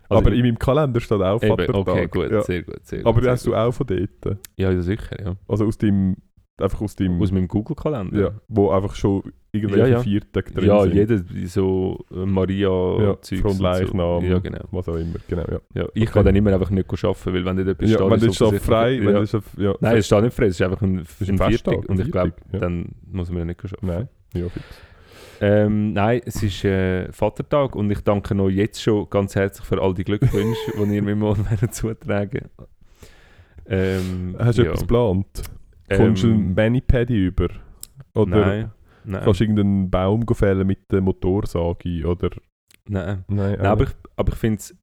Also, 0.10 0.22
Aber 0.28 0.32
in 0.34 0.42
meinem 0.42 0.60
Kalender 0.60 1.00
steht 1.00 1.22
auch 1.22 1.42
eben, 1.42 1.50
Vatertag. 1.58 1.88
Okay, 1.88 2.08
gut, 2.08 2.32
Ja. 2.32 2.42
sehr 2.44 2.64
gut. 2.64 2.86
Sehr 2.86 3.00
Aber 3.02 3.14
gut, 3.14 3.24
den 3.24 3.32
hast 3.32 3.44
sehr 3.44 3.54
du 3.54 3.58
auch 3.58 3.72
von 3.72 3.88
dort. 3.88 4.22
gut. 4.22 4.38
Ja, 4.58 4.72
ja, 4.72 4.82
sicher, 4.82 5.20
ja. 5.24 5.36
Also 5.48 5.66
aus 5.66 5.78
dem, 5.78 6.18
einfach 6.62 6.82
aus 6.82 6.96
dem, 6.96 7.20
Aus 7.22 7.32
meinem 7.32 7.48
Google-Kalender. 7.48 8.20
ja, 8.20 8.32
wo 8.48 8.70
einfach 8.72 8.94
schon 8.96 9.24
irgendwelche 9.52 9.82
Ja, 9.90 9.98
ja. 9.98 10.00
Viertage 10.02 10.52
drin 10.52 10.66
Ja, 10.68 10.82
sind. 10.84 10.94
jeder 10.94 11.24
so 11.48 12.06
äh, 12.12 12.26
Maria 12.26 12.70
Ja, 12.70 13.18
vom 13.42 13.52
und 13.52 13.54
so. 13.58 13.64
Leichnam. 13.64 14.26
Ja, 14.26 14.40
genau. 14.40 14.60
Was 14.72 14.88
auch 14.90 14.96
immer, 14.96 15.16
genau, 15.28 15.44
ja. 15.50 15.60
Ja, 15.74 15.86
ich 15.94 16.04
Okay. 16.04 16.06
kann 16.06 16.26
dann 16.26 16.36
immer 16.36 16.54
einfach 16.54 16.70
nicht 16.70 16.88
arbeiten, 16.92 17.34
weil 17.34 17.46
wenn 17.46 17.58
dort 17.58 17.68
etwas 17.70 17.90
ja 17.90 17.98
steht, 17.98 18.10
wenn 18.10 18.20
schon 18.34 18.48
offensichtlich- 18.48 18.62
frei, 18.64 18.92
ja. 18.94 19.06
wenn 19.06 19.28
schon, 19.28 19.44
ja, 19.58 19.76
Nein, 19.80 19.98
es 19.98 20.06
steht 20.06 20.24
nicht 20.24 20.36
frei, 20.36 20.46
es 20.46 20.56
ist 20.56 20.62
einfach 20.62 20.82
ein, 20.82 20.98
ein 21.00 21.06
ein 21.30 21.38
Viertag 21.50 21.90
und 21.90 22.00
ich 22.00 22.12
glaube, 22.12 22.34
ja. 22.52 22.60
dann 22.60 22.90
muss 23.12 23.30
man 23.30 23.40
ja 23.40 23.46
nicht 23.46 23.60
arbeiten. 23.64 23.86
Nein, 23.88 24.10
ja, 24.36 24.50
fix. 24.50 24.66
Ähm, 25.42 25.92
nein, 25.94 26.22
es 26.26 26.42
ist 26.42 26.64
äh, 26.64 27.12
Vatertag 27.12 27.76
und 27.76 27.90
ich 27.92 28.00
danke 28.02 28.40
euch 28.40 28.56
jetzt 28.56 28.82
schon 28.82 29.10
ganz 29.10 29.36
herzlich 29.36 29.66
für 29.66 29.82
all 29.82 29.94
die 29.94 30.04
Glückwünsche, 30.04 30.72
die 30.88 30.96
ihr 30.96 31.02
mir 31.02 31.16
mal 31.16 31.36
zutragen 31.72 32.50
ähm, 33.66 34.36
Hast 34.40 34.58
du 34.58 34.64
ja. 34.64 34.68
etwas 34.70 34.82
geplant? 34.82 35.26
Kommst 35.90 36.24
du 36.24 36.28
ein 36.28 36.34
Ähm, 36.40 36.54
Mani-Paddy 36.56 37.26
über? 37.28 37.50
Oder 38.16 38.30
Nein, 38.46 38.72
nein, 39.06 39.24
kannst 39.24 39.40
du 39.40 39.44
irgendeinen 39.44 39.90
Baum 39.90 40.26
fällen 40.34 40.66
mit 40.68 40.80
der 40.92 41.02
Motorsage? 41.02 42.06
Oder? 42.06 42.30
nein. 42.88 43.24
Nein, 43.28 43.58
Nein, 43.58 43.60
aber 43.66 43.84
ich, 43.86 43.90
aber 44.16 44.34
ich 44.34 44.40
finde 44.40 44.58
es 44.60 44.76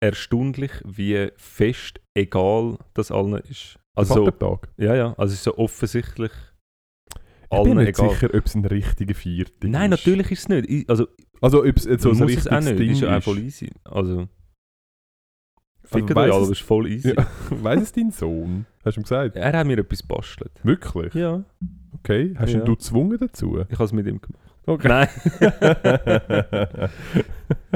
erstaunlich, 0.00 0.70
wie 0.84 1.30
fest 1.36 2.00
egal 2.14 2.78
das 2.94 3.10
allen 3.10 3.34
ist. 3.48 3.78
Also, 3.96 4.14
so- 4.14 4.24
Vatertag? 4.26 4.68
ja, 4.76 4.94
ja, 4.94 5.06
also 5.16 5.32
es 5.32 5.38
ist 5.38 5.44
so 5.44 5.56
offensichtlich 5.56 6.32
Ich 7.50 7.62
bin 7.62 7.78
nicht 7.78 7.88
egal. 7.98 8.10
sicher, 8.10 8.28
ob 8.34 8.44
es 8.46 8.54
ein 8.54 8.64
richtiger 8.66 9.14
Viertag 9.14 9.64
ist. 9.64 9.70
Nein, 9.70 9.90
natürlich 9.90 10.30
ist 10.32 10.40
es 10.40 10.48
nicht. 10.48 10.68
Ich, 10.68 10.90
also, 10.90 11.06
Also 11.40 11.60
ob 11.64 11.76
es 11.76 11.84
jetzt 11.86 12.02
so 12.02 12.10
ein 12.10 12.18
muss 12.18 12.34
es 12.36 12.46
auch 12.46 12.52
richtiges 12.56 12.64
nicht. 12.66 12.78
Ding 12.80 12.90
ist 12.90 13.00
ja 13.00 13.12
auch 13.14 13.18
ist. 13.18 13.24
voll 13.24 13.38
easy. 13.38 13.70
Also, 13.84 14.28
Also 15.90 15.98
fickt 16.06 16.14
weiss 16.14 16.32
euch 16.34 16.50
ist 16.50 16.62
voll 16.62 16.86
easy. 16.90 17.14
Ja, 17.16 17.26
weiss 17.50 17.82
es 17.82 17.92
dein 17.92 18.10
Sohn? 18.10 18.66
Hast 18.84 18.96
du 18.96 19.00
ihm 19.00 19.04
gesagt? 19.04 19.36
Er 19.36 19.52
hat 19.58 19.66
mir 19.66 19.78
etwas 19.78 20.00
gebastelt. 20.02 20.52
Wirklich? 20.62 21.14
Ja, 21.14 21.44
Okay. 22.00 22.34
Hast 22.38 22.52
Ja. 22.52 22.60
ihn 22.60 22.64
du 22.64 22.74
gezwungen 22.76 23.18
dazu? 23.18 23.58
ich 23.68 23.72
habe 23.74 23.84
es 23.84 23.92
mit 23.92 24.06
ihm 24.06 24.20
gemacht. 24.20 24.42
Okay. 24.66 24.88
Nein, 24.88 25.08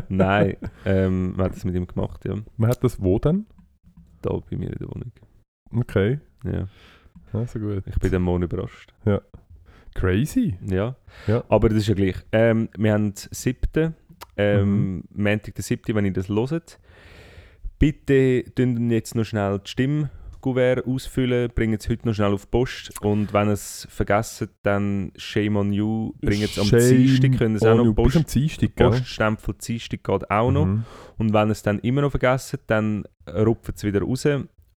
nein, 0.09 0.57
ähm, 0.85 1.33
man 1.37 1.47
hat 1.47 1.57
es 1.57 1.65
mit 1.65 1.75
ihm 1.75 1.87
gemacht, 1.87 2.25
ja. 2.25 2.35
Man 2.57 2.71
hat 2.71 2.83
das 2.85 3.01
wo 3.03 3.19
denn? 3.19 3.47
Da 4.23 4.31
bei 4.51 4.57
mir 4.57 4.71
in 4.73 4.79
der 4.79 4.89
Wohnung. 4.89 5.13
Okay. 5.75 6.21
Ja, 6.45 6.67
Also 7.33 7.59
gut. 7.59 7.83
ich 7.87 7.97
bin 7.99 8.11
den 8.11 8.23
Monat 8.23 8.53
überrascht. 8.53 8.93
Crazy. 9.95 10.57
Ja. 10.67 10.97
Ja. 11.27 11.45
aber 11.49 11.69
das 11.69 11.79
ist 11.79 11.89
ja 11.89 11.95
gleich. 11.95 12.17
Ähm, 12.33 12.69
wir 12.77 12.93
haben 12.93 13.15
den 13.15 13.29
7. 13.31 13.95
Ähm, 14.37 15.05
Montag 15.13 15.55
den 15.55 15.63
7., 15.63 15.95
wenn 15.95 16.05
ihr 16.05 16.13
das 16.13 16.29
hört. 16.29 16.79
Bitte 17.81 18.45
tun 18.55 18.91
jetzt 18.91 19.15
noch 19.15 19.25
schnell 19.25 19.59
die 19.59 19.71
Stimmkuvert 19.71 20.87
ausfüllen, 20.87 21.51
bringen 21.55 21.79
es 21.81 21.89
heute 21.89 22.07
noch 22.07 22.15
schnell 22.15 22.35
auf 22.35 22.45
die 22.45 22.51
Post 22.51 22.93
und 23.01 23.33
wenn 23.33 23.49
es 23.49 23.89
vergessen, 23.91 24.51
dann 24.63 25.13
shame 25.17 25.57
on 25.57 25.73
you, 25.73 26.13
bringen 26.21 26.43
es 26.45 26.59
am 26.59 26.69
Dienstag, 26.69 27.39
können 27.39 27.55
es 27.55 27.63
auch 27.63 27.75
noch 27.75 27.87
you. 27.87 27.95
Post, 27.95 28.19
am 28.19 28.27
Dienstag? 28.27 28.77
Poststempel 28.77 29.55
Dienstag 29.55 30.05
geht 30.05 30.31
auch 30.31 30.51
noch. 30.51 30.67
Mhm. 30.67 30.85
Und 31.17 31.33
wenn 31.33 31.49
es 31.49 31.63
dann 31.63 31.79
immer 31.79 32.03
noch 32.03 32.11
vergessen, 32.11 32.59
dann 32.67 33.05
rupfen 33.27 33.73
es 33.75 33.83
wieder 33.83 34.03
raus 34.03 34.29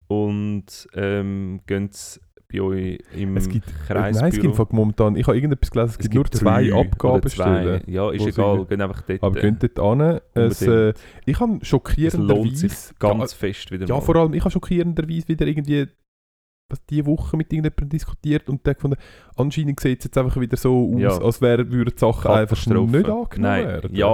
und 0.07 0.87
ähm, 0.93 1.61
gehen 1.65 1.89
es 1.91 2.21
bei 2.51 2.61
euch 2.61 2.99
im 3.15 3.37
Es 3.37 3.49
gibt, 3.49 3.67
Kreisbüro. 3.87 4.21
nein, 4.21 4.33
es 4.33 4.39
gibt 4.39 4.73
momentan, 4.73 5.15
ich 5.15 5.27
habe 5.27 5.37
irgendetwas 5.37 5.71
gelesen, 5.71 5.95
es, 5.99 6.09
gibt, 6.09 6.15
nur 6.15 6.25
zwei 6.31 6.67
drei 6.69 6.79
Abgabestellen. 6.79 7.81
Ja, 7.87 8.11
ist 8.11 8.25
egal, 8.25 8.65
gehen 8.65 8.81
einfach 8.81 9.01
dort. 9.01 9.23
Aber 9.23 9.43
äh, 9.43 9.51
geht 9.51 9.77
dort 9.77 10.01
an. 10.01 10.19
Es, 10.33 10.61
äh, 10.61 10.93
ich 11.25 11.39
habe 11.39 11.59
es 11.61 11.67
schockierenderweise... 11.67 12.41
lohnt 12.43 12.57
sich 12.57 12.71
ganz 12.99 13.33
fest 13.33 13.71
wieder 13.71 13.85
Ja, 13.87 13.95
mal. 13.95 14.01
vor 14.01 14.15
allem, 14.15 14.33
ich 14.33 14.41
habe 14.41 14.51
schockierenderweise 14.51 15.27
wieder 15.27 15.47
irgendwie 15.47 15.87
was 16.71 16.79
diese 16.89 17.05
Woche 17.05 17.37
mit 17.37 17.51
irgendjemandem 17.51 17.89
diskutiert 17.89 18.49
und 18.49 18.65
der 18.65 18.75
gefunden, 18.75 18.97
anscheinend 19.35 19.79
sieht 19.79 19.99
es 19.99 20.05
jetzt 20.05 20.17
einfach 20.17 20.39
wieder 20.39 20.57
so 20.57 20.91
aus, 20.95 20.99
Ja. 21.01 21.17
als 21.21 21.41
wären 21.41 21.69
würden 21.71 21.93
die 21.95 21.99
Sachen 21.99 22.31
einfach 22.31 22.57
nicht 22.57 22.75
angenommen 22.75 23.27
Nein, 23.37 23.65
werden. 23.67 23.95
ja, 23.95 24.07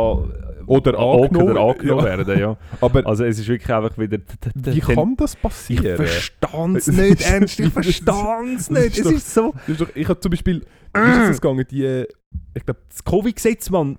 Oder 0.65 0.93
äh, 0.93 0.97
angenommen- 0.97 1.51
oder 1.51 1.61
angenommen 1.61 1.99
ja. 2.05 2.17
werden, 2.17 2.39
ja. 2.39 2.57
Aber 2.81 3.05
Also 3.05 3.23
es 3.23 3.39
ist 3.39 3.47
wirklich 3.47 3.73
einfach 3.73 3.97
wieder... 3.97 4.17
wie 4.55 4.79
kann 4.79 5.15
das 5.15 5.35
ich 5.35 5.41
passieren? 5.41 5.95
verstehe 5.97 6.77
es 6.77 6.87
nicht, 6.87 7.21
ernst, 7.29 7.59
ich 7.59 7.71
verstehe 7.73 8.55
es 8.55 8.69
nicht. 8.69 8.97
Es 8.99 9.05
ist 9.11 9.33
so... 9.33 9.53
Doch, 9.77 9.89
ich 9.95 10.09
habe 10.09 10.19
zum 10.19 10.31
Beispiel, 10.31 10.65
wie 10.93 10.99
ist 11.21 11.29
das 11.29 11.41
gegangen, 11.41 11.65
die, 11.69 11.85
äh, 11.85 12.07
ich 12.53 12.65
glaube, 12.65 12.81
Das 12.89 13.03
Covid-Gesetz, 13.03 13.69
Mann, 13.69 13.97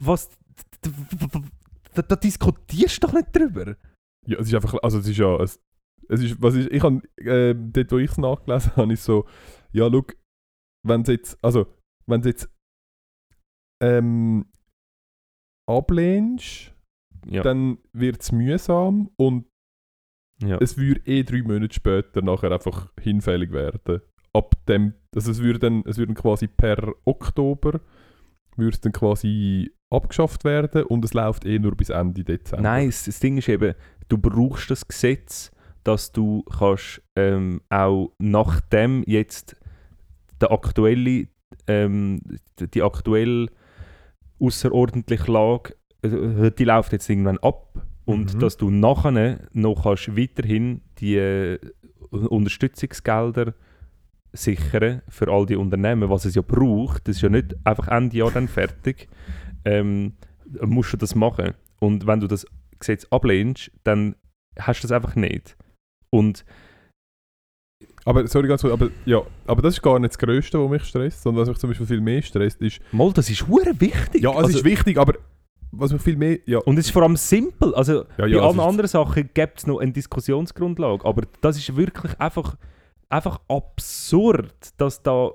was... 0.00 0.30
Da, 1.94 2.02
da 2.02 2.16
diskutierst 2.16 3.02
du 3.02 3.06
doch 3.06 3.14
nicht 3.14 3.28
drüber. 3.34 3.74
ja, 4.26 4.38
es 4.38 4.46
ist 4.48 4.54
einfach, 4.54 4.74
also 4.82 4.98
es 4.98 5.08
ist 5.08 5.16
ja, 5.18 5.36
es, 5.42 5.58
es 6.08 6.22
ist, 6.22 6.42
was 6.42 6.54
ist, 6.54 6.70
ich 6.70 6.82
habe, 6.82 7.02
äh, 7.16 7.54
dort 7.54 7.92
wo 7.92 7.98
ich 7.98 8.10
es 8.10 8.18
nachgelesen 8.18 8.76
habe, 8.76 8.92
ist 8.92 9.04
so, 9.04 9.26
ja, 9.72 9.88
schau, 9.90 10.04
wenn 10.86 11.02
es 11.02 11.08
jetzt, 11.08 11.44
also, 11.44 11.66
wenn 12.06 12.20
es 12.20 12.26
jetzt, 12.26 12.50
ähm, 13.82 14.46
ablehnst, 15.68 16.74
Ja. 17.26 17.42
dann 17.42 17.78
wird 17.92 18.22
es 18.22 18.32
mühsam 18.32 19.10
und 19.16 19.46
ja. 20.42 20.58
es 20.60 20.78
würde 20.78 21.02
eh 21.04 21.22
drei 21.24 21.42
Monate 21.42 21.74
später 21.74 22.22
nachher 22.22 22.52
einfach 22.52 22.92
hinfällig 23.00 23.52
werden. 23.52 24.00
Ab 24.32 24.54
dem, 24.66 24.94
also 25.14 25.30
es 25.30 25.40
würde 25.40 25.58
dann, 25.58 25.82
es 25.84 25.98
würde 25.98 26.14
dann 26.14 26.22
quasi 26.22 26.46
per 26.46 26.94
Oktober 27.04 27.80
würde 28.56 28.78
dann 28.78 28.92
quasi 28.92 29.70
abgeschafft 29.90 30.44
werden 30.44 30.82
und 30.84 31.04
es 31.04 31.14
läuft 31.14 31.44
eh 31.44 31.58
nur 31.58 31.76
bis 31.76 31.90
Ende 31.90 32.24
Dezember. 32.24 32.62
Nein, 32.62 32.88
das 32.88 33.20
Ding 33.20 33.38
ist 33.38 33.48
eben, 33.48 33.74
du 34.08 34.18
brauchst 34.18 34.70
das 34.70 34.86
Gesetz, 34.86 35.50
dass 35.84 36.12
du 36.12 36.42
kannst 36.44 37.02
ähm, 37.16 37.60
auch 37.70 38.12
nachdem 38.18 39.02
jetzt 39.06 39.56
der 40.40 40.50
aktuelle, 40.52 41.28
ähm, 41.66 42.20
die- 42.60 42.82
aktuelle 42.82 43.48
außerordentliche 44.40 45.30
Lage, 45.32 45.74
äh, 46.02 46.50
die 46.50 46.64
läuft 46.64 46.92
jetzt 46.92 47.08
irgendwann 47.08 47.38
ab 47.38 47.82
und 48.04 48.34
Mhm. 48.34 48.38
dass 48.38 48.56
du 48.56 48.70
nachher 48.70 49.40
noch 49.52 49.82
kannst 49.82 50.16
weiterhin 50.16 50.80
die 50.98 51.16
äh, 51.16 51.58
Unterstützungsgelder 52.10 53.54
sichern 54.32 55.02
für 55.08 55.28
all 55.28 55.46
die 55.46 55.56
Unternehmen, 55.56 56.08
was 56.10 56.24
es 56.24 56.34
ja 56.34 56.42
braucht. 56.42 57.08
Das 57.08 57.16
ist 57.16 57.22
ja 57.22 57.28
nicht 57.28 57.54
einfach 57.64 57.88
Ende 57.88 58.16
Jahr 58.16 58.30
dann 58.30 58.48
fertig. 58.48 59.08
Ähm, 59.64 60.14
musst 60.64 60.92
du 60.92 60.96
das 60.96 61.14
machen. 61.14 61.54
Und 61.80 62.06
wenn 62.06 62.20
du 62.20 62.26
das 62.26 62.46
Gesetz 62.78 63.06
ablehnst, 63.10 63.70
dann 63.84 64.14
hast 64.58 64.82
du 64.82 64.88
das 64.88 64.92
einfach 64.92 65.16
nicht. 65.16 65.56
Und 66.10 66.44
Aber 68.04 68.26
sorry 68.26 68.48
ganz 68.48 68.62
kurz, 68.62 68.72
aber 68.72 68.88
ja, 69.04 69.22
aber 69.46 69.62
das 69.62 69.74
ist 69.74 69.82
gar 69.82 69.98
nicht 69.98 70.12
das 70.12 70.18
Größte, 70.18 70.58
was 70.62 70.70
mich 70.70 70.84
stresst, 70.84 71.22
sondern 71.22 71.42
was 71.42 71.48
mich 71.48 71.58
zum 71.58 71.70
Beispiel 71.70 71.86
viel 71.86 72.00
mehr 72.00 72.22
stresst, 72.22 72.60
ist 72.62 72.80
mal, 72.92 73.12
das 73.12 73.28
ist 73.30 73.46
hure 73.46 73.78
wichtig. 73.80 74.22
ja, 74.22 74.30
es 74.32 74.36
Also- 74.36 74.58
ist 74.58 74.64
wichtig, 74.64 74.98
aber 74.98 75.14
was 75.70 75.92
mich 75.92 76.00
viel 76.00 76.16
mehr 76.16 76.38
ja, 76.46 76.58
Und 76.60 76.78
es 76.78 76.86
ist 76.86 76.92
vor 76.92 77.02
allem 77.02 77.16
simpel. 77.16 77.74
Also 77.74 77.96
ja, 77.96 78.04
bei 78.16 78.26
ja, 78.28 78.38
es 78.38 78.42
allen 78.44 78.60
anderen 78.60 78.88
Sachen 78.88 79.28
gibt 79.34 79.58
es 79.58 79.66
noch 79.66 79.78
eine 79.80 79.92
Diskussionsgrundlage. 79.92 81.04
Aber 81.04 81.22
das 81.42 81.58
ist 81.58 81.76
wirklich 81.76 82.18
einfach, 82.18 82.56
einfach 83.10 83.38
absurd, 83.48 84.54
dass 84.78 85.02
da 85.02 85.30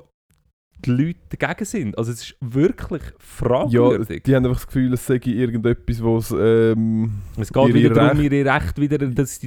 die 0.86 0.92
Leute 0.92 1.20
dagegen 1.38 1.66
sind. 1.66 1.98
Also 1.98 2.12
es 2.12 2.22
ist 2.22 2.36
wirklich 2.42 3.02
ja, 3.04 3.12
fragwürdig. 3.20 4.24
die 4.24 4.36
haben 4.36 4.46
einfach 4.46 4.58
das 4.60 4.68
Gefühl, 4.68 4.94
es 4.94 5.06
sei 5.06 5.20
irgendetwas, 5.24 6.04
was 6.04 6.32
ähm, 6.38 7.12
es 7.38 7.52
geht 7.52 7.74
wieder 7.74 7.90
darum, 7.92 8.20
Recht- 8.20 8.32
ihre 8.32 8.54
Rechte 8.54 8.82
wieder, 8.82 8.98
dass, 8.98 9.40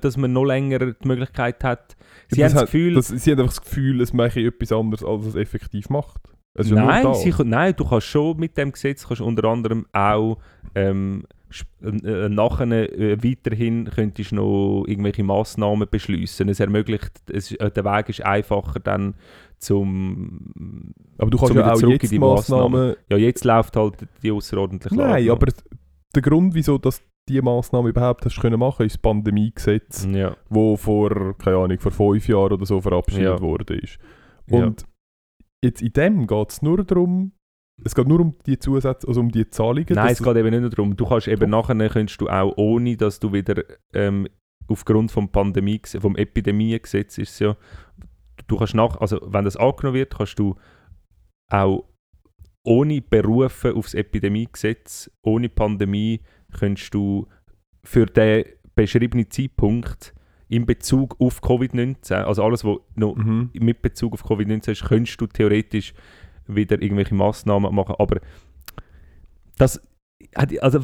dass 0.00 0.16
man 0.16 0.32
noch 0.32 0.44
länger 0.44 0.92
die 0.92 1.08
Möglichkeit 1.08 1.62
hat. 1.64 1.96
Sie 2.28 2.40
das 2.40 2.52
haben 2.52 2.60
das 2.60 2.70
Gefühl, 2.70 2.94
das, 2.94 3.08
sie 3.08 3.30
haben 3.32 3.40
einfach 3.40 3.54
das 3.54 3.62
Gefühl, 3.62 4.00
es 4.00 4.12
mache 4.12 4.40
etwas 4.40 4.72
anderes, 4.72 5.04
als 5.04 5.26
es 5.26 5.34
effektiv 5.34 5.88
macht. 5.90 6.20
Es 6.54 6.68
ja 6.68 6.84
nein, 6.84 7.14
sie, 7.14 7.32
nein, 7.44 7.74
du 7.76 7.84
kannst 7.84 8.08
schon 8.08 8.36
mit 8.36 8.56
dem 8.56 8.72
Gesetz 8.72 9.06
kannst 9.06 9.22
unter 9.22 9.44
anderem 9.44 9.86
auch 9.92 10.38
ähm, 10.74 11.24
äh, 11.82 11.88
äh, 11.88 12.28
nachher 12.28 12.70
äh, 12.70 13.22
weiterhin 13.22 13.84
könntest 13.84 14.32
du 14.32 14.36
noch 14.36 14.84
irgendwelche 14.86 15.24
Massnahmen 15.24 15.88
beschließen. 15.90 16.48
Es 16.48 16.60
ermöglicht, 16.60 17.12
es, 17.30 17.52
äh, 17.52 17.70
der 17.70 17.84
Weg 17.84 18.08
ist 18.08 18.24
einfacher 18.24 18.80
dann 18.80 19.14
zum 19.58 20.92
aber 21.18 21.30
du 21.30 21.36
kannst 21.38 21.54
ja 21.54 21.72
auch 21.72 21.80
jetzt 21.82 22.10
die 22.10 22.18
Massnahmen... 22.18 22.96
ja 23.10 23.16
jetzt 23.18 23.44
läuft 23.44 23.76
halt 23.76 23.94
die 24.22 24.30
außerordentliche 24.30 24.96
Nein, 24.96 25.10
Lage 25.10 25.26
noch. 25.26 25.32
aber 25.36 25.52
der 26.14 26.22
Grund, 26.22 26.54
wieso 26.54 26.78
dass 26.78 27.02
die 27.28 27.40
Massnahme 27.40 27.90
überhaupt 27.90 28.24
hast 28.24 28.40
können 28.40 28.58
machen, 28.58 28.86
ist 28.86 28.96
das 28.96 29.02
Pandemiegesetz, 29.02 30.06
ja, 30.10 30.36
wo 30.48 30.76
vor, 30.76 31.36
keine 31.38 31.58
Ahnung, 31.58 31.78
vor 31.78 31.92
fünf 31.92 32.26
Jahren 32.28 32.52
oder 32.52 32.66
so 32.66 32.80
verabschiedet 32.80 33.24
Ja. 33.24 33.40
worden 33.40 33.78
ist. 33.78 33.98
ja. 34.48 34.64
Und 34.64 34.84
jetzt 35.62 35.82
in 35.82 35.92
dem 35.92 36.26
geht 36.26 36.50
es 36.50 36.62
nur 36.62 36.82
darum, 36.84 37.32
es 37.84 37.94
geht 37.94 38.08
nur 38.08 38.20
um 38.20 38.34
die 38.46 38.58
Zusätze, 38.58 39.06
also 39.08 39.20
um 39.20 39.30
die 39.30 39.48
Zahlungen. 39.48 39.86
Nein, 39.90 40.12
es 40.12 40.22
geht 40.22 40.36
eben 40.36 40.50
nicht 40.50 40.60
nur 40.60 40.70
darum. 40.70 40.96
Du 40.96 41.06
kannst 41.06 41.28
eben 41.28 41.50
nachher 41.50 41.88
könntest 41.88 42.20
du 42.20 42.28
auch 42.28 42.52
ohne, 42.56 42.96
dass 42.96 43.20
du 43.20 43.32
wieder 43.32 43.62
ähm, 43.94 44.28
aufgrund 44.68 45.10
vom 45.10 45.30
Pandemie, 45.30 45.80
vom 45.98 46.16
Epidemiegesetz 46.16 47.18
ist 47.18 47.32
es 47.32 47.38
ja, 47.40 47.56
du 48.46 48.56
kannst 48.56 48.74
nach, 48.74 49.00
also 49.00 49.20
wenn 49.26 49.44
das 49.44 49.56
angenommen 49.56 49.94
wird, 49.96 50.16
kannst 50.16 50.38
du 50.38 50.56
auch 51.48 51.84
ohne 52.62 53.00
Berufen 53.00 53.72
aufs 53.74 53.94
Epidemiegesetz, 53.94 55.10
ohne 55.22 55.48
Pandemie, 55.48 56.20
kannst 56.58 56.92
du 56.94 57.26
für 57.82 58.06
den 58.06 58.44
beschriebenen 58.74 59.30
Zeitpunkt 59.30 60.14
in 60.48 60.66
Bezug 60.66 61.16
auf 61.20 61.42
Covid-19, 61.42 62.12
also 62.22 62.42
alles, 62.42 62.64
was 62.64 62.78
noch 62.96 63.14
Mhm. 63.16 63.50
mit 63.54 63.82
Bezug 63.82 64.12
auf 64.14 64.24
Covid-19 64.24 64.72
ist, 64.72 64.84
könntest 64.84 65.20
du 65.20 65.26
theoretisch 65.26 65.94
wieder 66.54 66.80
irgendwelche 66.80 67.14
Massnahmen 67.14 67.74
machen. 67.74 67.94
Aber 67.98 68.20
das 69.58 69.80
also, 70.34 70.78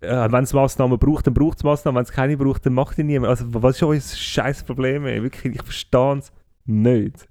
äh, 0.00 0.30
wenn 0.32 0.44
es 0.44 0.52
Massnahmen 0.52 0.98
braucht, 0.98 1.26
dann 1.26 1.34
braucht 1.34 1.58
es 1.58 1.64
Massnahmen. 1.64 1.96
Wenn 1.96 2.02
es 2.04 2.12
keine 2.12 2.36
braucht, 2.36 2.64
dann 2.66 2.74
macht 2.74 2.98
die 2.98 3.02
niemand. 3.04 3.30
Also, 3.30 3.46
was 3.54 3.76
ist 3.76 3.82
unser 3.82 4.16
scheiß 4.16 4.64
Problem? 4.64 5.06
ey? 5.06 5.22
Wirklich, 5.22 5.54
ich 5.56 5.62
verstehe 5.62 6.18
es 6.18 6.32
nicht. 6.66 7.26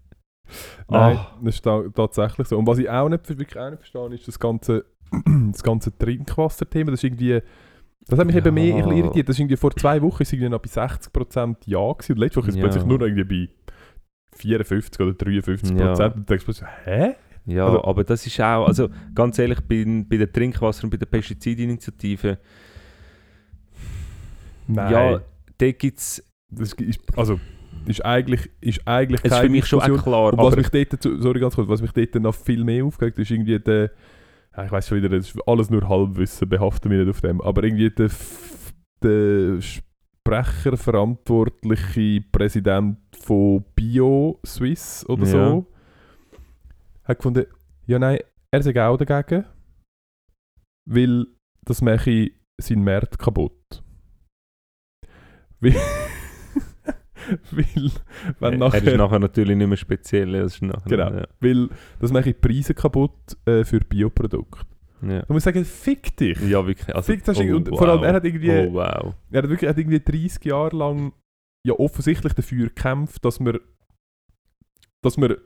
Nein, 0.90 1.18
Ah. 1.18 1.38
das 1.42 1.56
ist 1.56 1.62
ta 1.64 1.84
tatsächlich 1.94 2.48
so. 2.48 2.58
Und 2.58 2.68
was 2.68 2.78
ich 2.78 2.90
auch 2.90 3.10
nicht, 3.10 3.28
wirklich 3.30 3.58
auch 3.60 3.70
nicht 3.70 3.80
verstehe, 3.80 4.14
ist 4.14 4.28
das 4.28 4.40
ganze, 4.40 4.86
das 5.52 5.64
ganze 5.64 5.96
Trinkwasserthema. 5.98 6.92
Das 6.92 7.00
ist 7.00 7.04
irgendwie, 7.06 7.42
das 8.08 8.20
hat 8.20 8.26
mich 8.28 8.36
Ja. 8.36 8.42
eben 8.46 8.54
mehr 8.54 8.78
irritiert. 8.78 9.30
Das 9.30 9.36
ist 9.36 9.40
irgendwie 9.40 9.58
vor 9.58 9.72
zwei 9.76 10.02
Wochen 10.02 10.22
ist 10.24 10.34
irgendwie 10.34 10.50
noch 10.50 10.62
bei 10.62 10.70
60% 10.70 11.58
Ja 11.66 11.92
gewesen. 11.94 12.12
Und 12.14 12.18
letzte 12.20 12.40
Woche 12.42 12.50
ist 12.50 12.56
es 12.56 12.60
Ja. 12.60 12.64
plötzlich 12.64 12.86
nur 12.86 13.02
irgendwie 13.02 13.48
bei 13.48 13.54
54 14.38 15.00
oder 15.02 15.14
53%. 15.14 15.80
Ja. 15.80 15.92
Und 15.92 16.16
du 16.18 16.22
denkst 16.22 16.46
plötzlich, 16.46 16.70
hä? 16.86 17.16
Ja, 17.46 17.66
Also- 17.68 17.84
aber 17.84 18.04
das 18.04 18.26
ist 18.26 18.39
auch, 18.41 18.66
also 18.68 18.89
ganz 19.14 19.38
ehrlich, 19.39 19.60
bei, 19.62 19.86
bei 20.10 20.18
der 20.18 20.32
Trinkwasser- 20.32 20.84
und 20.86 20.89
bei 20.89 20.98
der 20.98 21.06
Pestizidinitiative, 21.06 22.39
Nein. 24.68 24.91
ja, 24.91 25.22
da 25.58 25.72
gibt 25.72 26.00
es, 26.00 26.24
Das 26.50 26.74
ist, 26.74 27.00
also, 27.16 27.39
ist 27.86 28.04
eigentlich, 28.06 28.50
ist 28.62 28.82
eigentlich 28.88 29.22
es 29.24 29.32
ist 29.32 29.38
für 29.39 29.50
mich 29.50 29.66
schon 29.66 29.82
auch 29.82 30.04
klar, 30.04 30.34
Und 30.34 30.39
was 30.39 30.56
mich 30.56 30.70
dort, 30.70 30.93
dazu- 30.93 31.22
sorry 31.22 31.39
ganz 31.39 31.56
kurz, 31.56 31.68
was 31.70 31.82
mich 31.82 31.91
dort 31.91 32.16
noch 32.16 32.34
viel 32.36 32.64
mehr 32.64 32.84
aufgeregt 32.86 33.20
ist 33.20 33.30
irgendwie 33.32 33.60
der, 33.60 33.91
ich 34.66 34.72
weiß 34.72 34.88
schon 34.88 34.98
wieder, 35.00 35.10
das 35.10 35.28
ist 35.30 35.39
alles 35.48 35.70
nur 35.70 35.88
Halbwissen, 35.88 36.48
behaften 36.50 36.89
wir 36.89 37.00
nicht 37.00 37.10
auf 37.10 37.22
dem, 37.22 37.41
aber 37.41 37.64
irgendwie 37.64 37.89
der, 37.91 38.10
der 39.04 39.62
Sprecher, 39.62 40.78
verantwortliche 40.78 42.22
Präsident 42.32 42.98
von 43.22 43.64
Bio 43.76 44.39
Swiss 44.46 45.06
oder 45.08 45.24
Ja. 45.26 45.30
so, 45.50 45.68
hat 47.06 47.18
gefunden, 47.18 47.45
ja 47.86 47.99
nein, 47.99 48.20
er 48.51 48.64
sei 48.64 48.86
auch 48.86 48.97
dagegen, 48.97 49.45
weil 50.86 51.28
das 51.64 51.82
mache 51.82 52.32
seinen 52.62 52.84
Markt 52.84 53.18
kaputt. 53.20 53.84
Weil, 55.60 55.74
weil 57.51 57.91
wenn 58.39 58.53
er 58.53 58.58
nachher... 58.58 58.84
ist 58.84 58.97
nachher 58.97 59.20
natürlich 59.20 59.58
nicht 59.58 59.68
mehr 59.68 59.78
speziell. 59.78 60.36
Ist 60.36 60.62
nachher, 60.62 60.89
Genau. 60.89 61.12
Ja, 61.12 61.28
Weil 61.39 61.70
das 61.99 62.12
mache 62.12 62.30
ich 62.32 62.41
Preise 62.41 62.74
kaputt 62.74 63.38
äh, 63.45 63.64
für 63.64 63.80
Bioprodukte. 63.80 64.66
ja. 65.01 65.22
Du 65.24 65.34
musst 65.34 65.45
sagen, 65.45 65.66
fick 65.66 66.16
dich. 66.18 66.39
ja 66.41 66.66
wirklich. 66.66 66.95
Also, 66.95 67.12
Fick 67.14 67.24
das 67.24 67.39
und 67.39 67.70
vor 67.70 67.88
allem, 67.88 68.03
er 68.03 68.14
hat 68.14 68.26
irgendwie, 68.26 68.51
Oh 68.51 68.74
wow. 68.74 69.16
er 69.32 69.43
hat 69.43 69.49
wirklich 69.49 69.64
er 69.64 69.70
hat 69.70 69.78
irgendwie 69.78 69.99
30 69.99 70.45
Jahre 70.45 70.76
lang 70.76 71.14
ja 71.66 71.74
offensichtlich 71.74 72.34
dafür 72.34 72.68
gekämpft, 72.68 73.26
dass 73.26 73.39
wir 73.39 73.60
dass 75.03 75.18
wir 75.18 75.39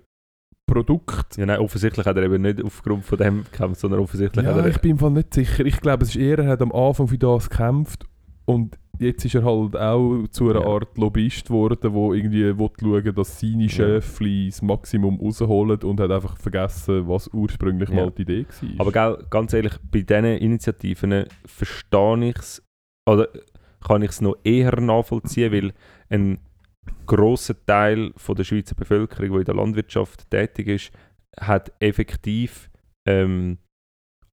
Produkte 0.70 1.40
Ja, 1.40 1.46
nein, 1.46 1.60
offensichtlich 1.60 2.06
hat 2.06 2.16
er 2.18 2.24
eben 2.24 2.42
nicht 2.42 2.64
aufgrund 2.64 3.06
von 3.06 3.18
dem 3.18 3.44
gekämpft, 3.44 3.82
sondern 3.82 4.00
offensichtlich 4.02 4.46
ja, 4.46 4.54
hat 4.54 4.64
er... 4.64 4.68
ich 4.70 4.80
bin 4.80 4.92
im 4.92 4.98
Fall 5.00 5.12
nicht 5.12 5.34
sicher. 5.34 5.66
Ich 5.66 5.82
glaube, 5.82 6.04
es 6.04 6.10
ist 6.10 6.16
eher, 6.18 6.40
er 6.40 6.48
hat 6.48 6.62
am 6.62 6.72
Anfang 6.72 7.08
für 7.08 7.18
das 7.18 7.50
gekämpft 7.50 8.06
und 8.46 8.78
jetzt 9.00 9.24
ist 9.26 9.36
er 9.36 9.44
halt 9.46 9.76
auch 9.78 10.28
zu 10.30 10.50
einer 10.50 10.62
Ja. 10.62 10.68
Art 10.68 10.98
Lobbyist 10.98 11.48
geworden, 11.48 11.78
der 11.82 11.92
irgendwie 11.92 12.58
will 12.58 12.70
schauen 12.80 13.16
dass 13.16 13.40
seine 13.40 13.64
Ja. 13.64 13.70
Schöfli 13.70 14.48
das 14.50 14.62
Maximum 14.62 15.20
rausholen 15.20 15.82
und 15.84 16.00
hat 16.00 16.12
einfach 16.12 16.38
vergessen, 16.38 17.08
was 17.08 17.30
ursprünglich 17.34 17.90
Ja. 17.90 17.96
mal 17.96 18.12
die 18.12 18.24
Idee 18.24 18.46
war. 18.78 18.80
Aber 18.88 18.92
gell, 18.92 19.26
ganz 19.30 19.54
ehrlich, 19.54 19.74
bei 19.92 20.02
diesen 20.02 20.26
Initiativen 20.26 21.26
verstehe 21.46 22.30
ich 22.30 22.38
es, 22.38 22.64
oder 23.10 23.28
kann 23.86 24.02
ich 24.02 24.10
es 24.10 24.22
noch 24.22 24.36
eher 24.44 24.80
nachvollziehen, 24.82 25.54
weil 25.54 25.72
ein 26.10 26.40
grosser 27.06 27.56
Teil 27.66 28.12
von 28.18 28.36
der 28.36 28.44
Schweizer 28.44 28.76
Bevölkerung, 28.76 29.32
die 29.32 29.40
in 29.40 29.46
der 29.46 29.56
Landwirtschaft 29.56 30.30
tätig 30.30 30.68
ist, 30.68 30.92
hat 31.40 31.72
effektiv, 31.80 32.70
ähm, 33.06 33.58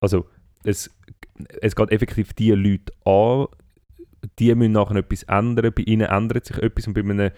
also 0.00 0.26
es, 0.64 0.90
es 1.60 1.76
geht 1.76 1.90
effektiv 1.90 2.32
die 2.32 2.50
Leute 2.52 2.92
an, 3.04 3.46
die 4.38 4.54
müssen 4.54 4.72
nachher 4.72 4.96
etwas 4.96 5.22
ändern, 5.24 5.72
bei 5.74 5.82
ihnen 5.82 6.08
ändert 6.08 6.46
sich 6.46 6.58
etwas 6.58 6.86
und 6.86 6.94
bei 6.94 7.00
einem, 7.00 7.30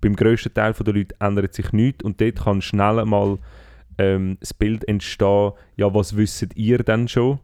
beim 0.00 0.16
grössten 0.16 0.54
Teil 0.54 0.72
der 0.72 0.94
Leute 0.94 1.14
ändert 1.20 1.54
sich 1.54 1.72
nichts 1.72 2.02
und 2.02 2.20
dort 2.20 2.36
kann 2.44 2.62
schnell 2.62 3.04
mal 3.04 3.38
ähm, 3.98 4.38
das 4.40 4.54
Bild 4.54 4.86
entstehen, 4.88 5.52
ja, 5.76 5.92
was 5.92 6.16
wisst 6.16 6.56
ihr 6.56 6.78
denn 6.78 7.08
schon? 7.08 7.40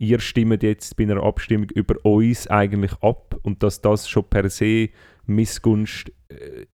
Ihr 0.00 0.18
stimmt 0.20 0.62
jetzt 0.62 0.96
bei 0.96 1.04
einer 1.04 1.22
Abstimmung 1.22 1.70
über 1.70 1.96
uns 2.04 2.46
eigentlich 2.48 2.92
ab 3.00 3.36
und 3.42 3.62
dass 3.62 3.80
das 3.80 4.08
schon 4.08 4.28
per 4.28 4.50
se 4.50 4.88
Missgunst 5.26 6.10
äh, 6.28 6.66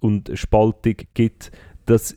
und 0.00 0.30
Spaltung 0.34 0.96
gibt, 1.14 1.52
das 1.86 2.16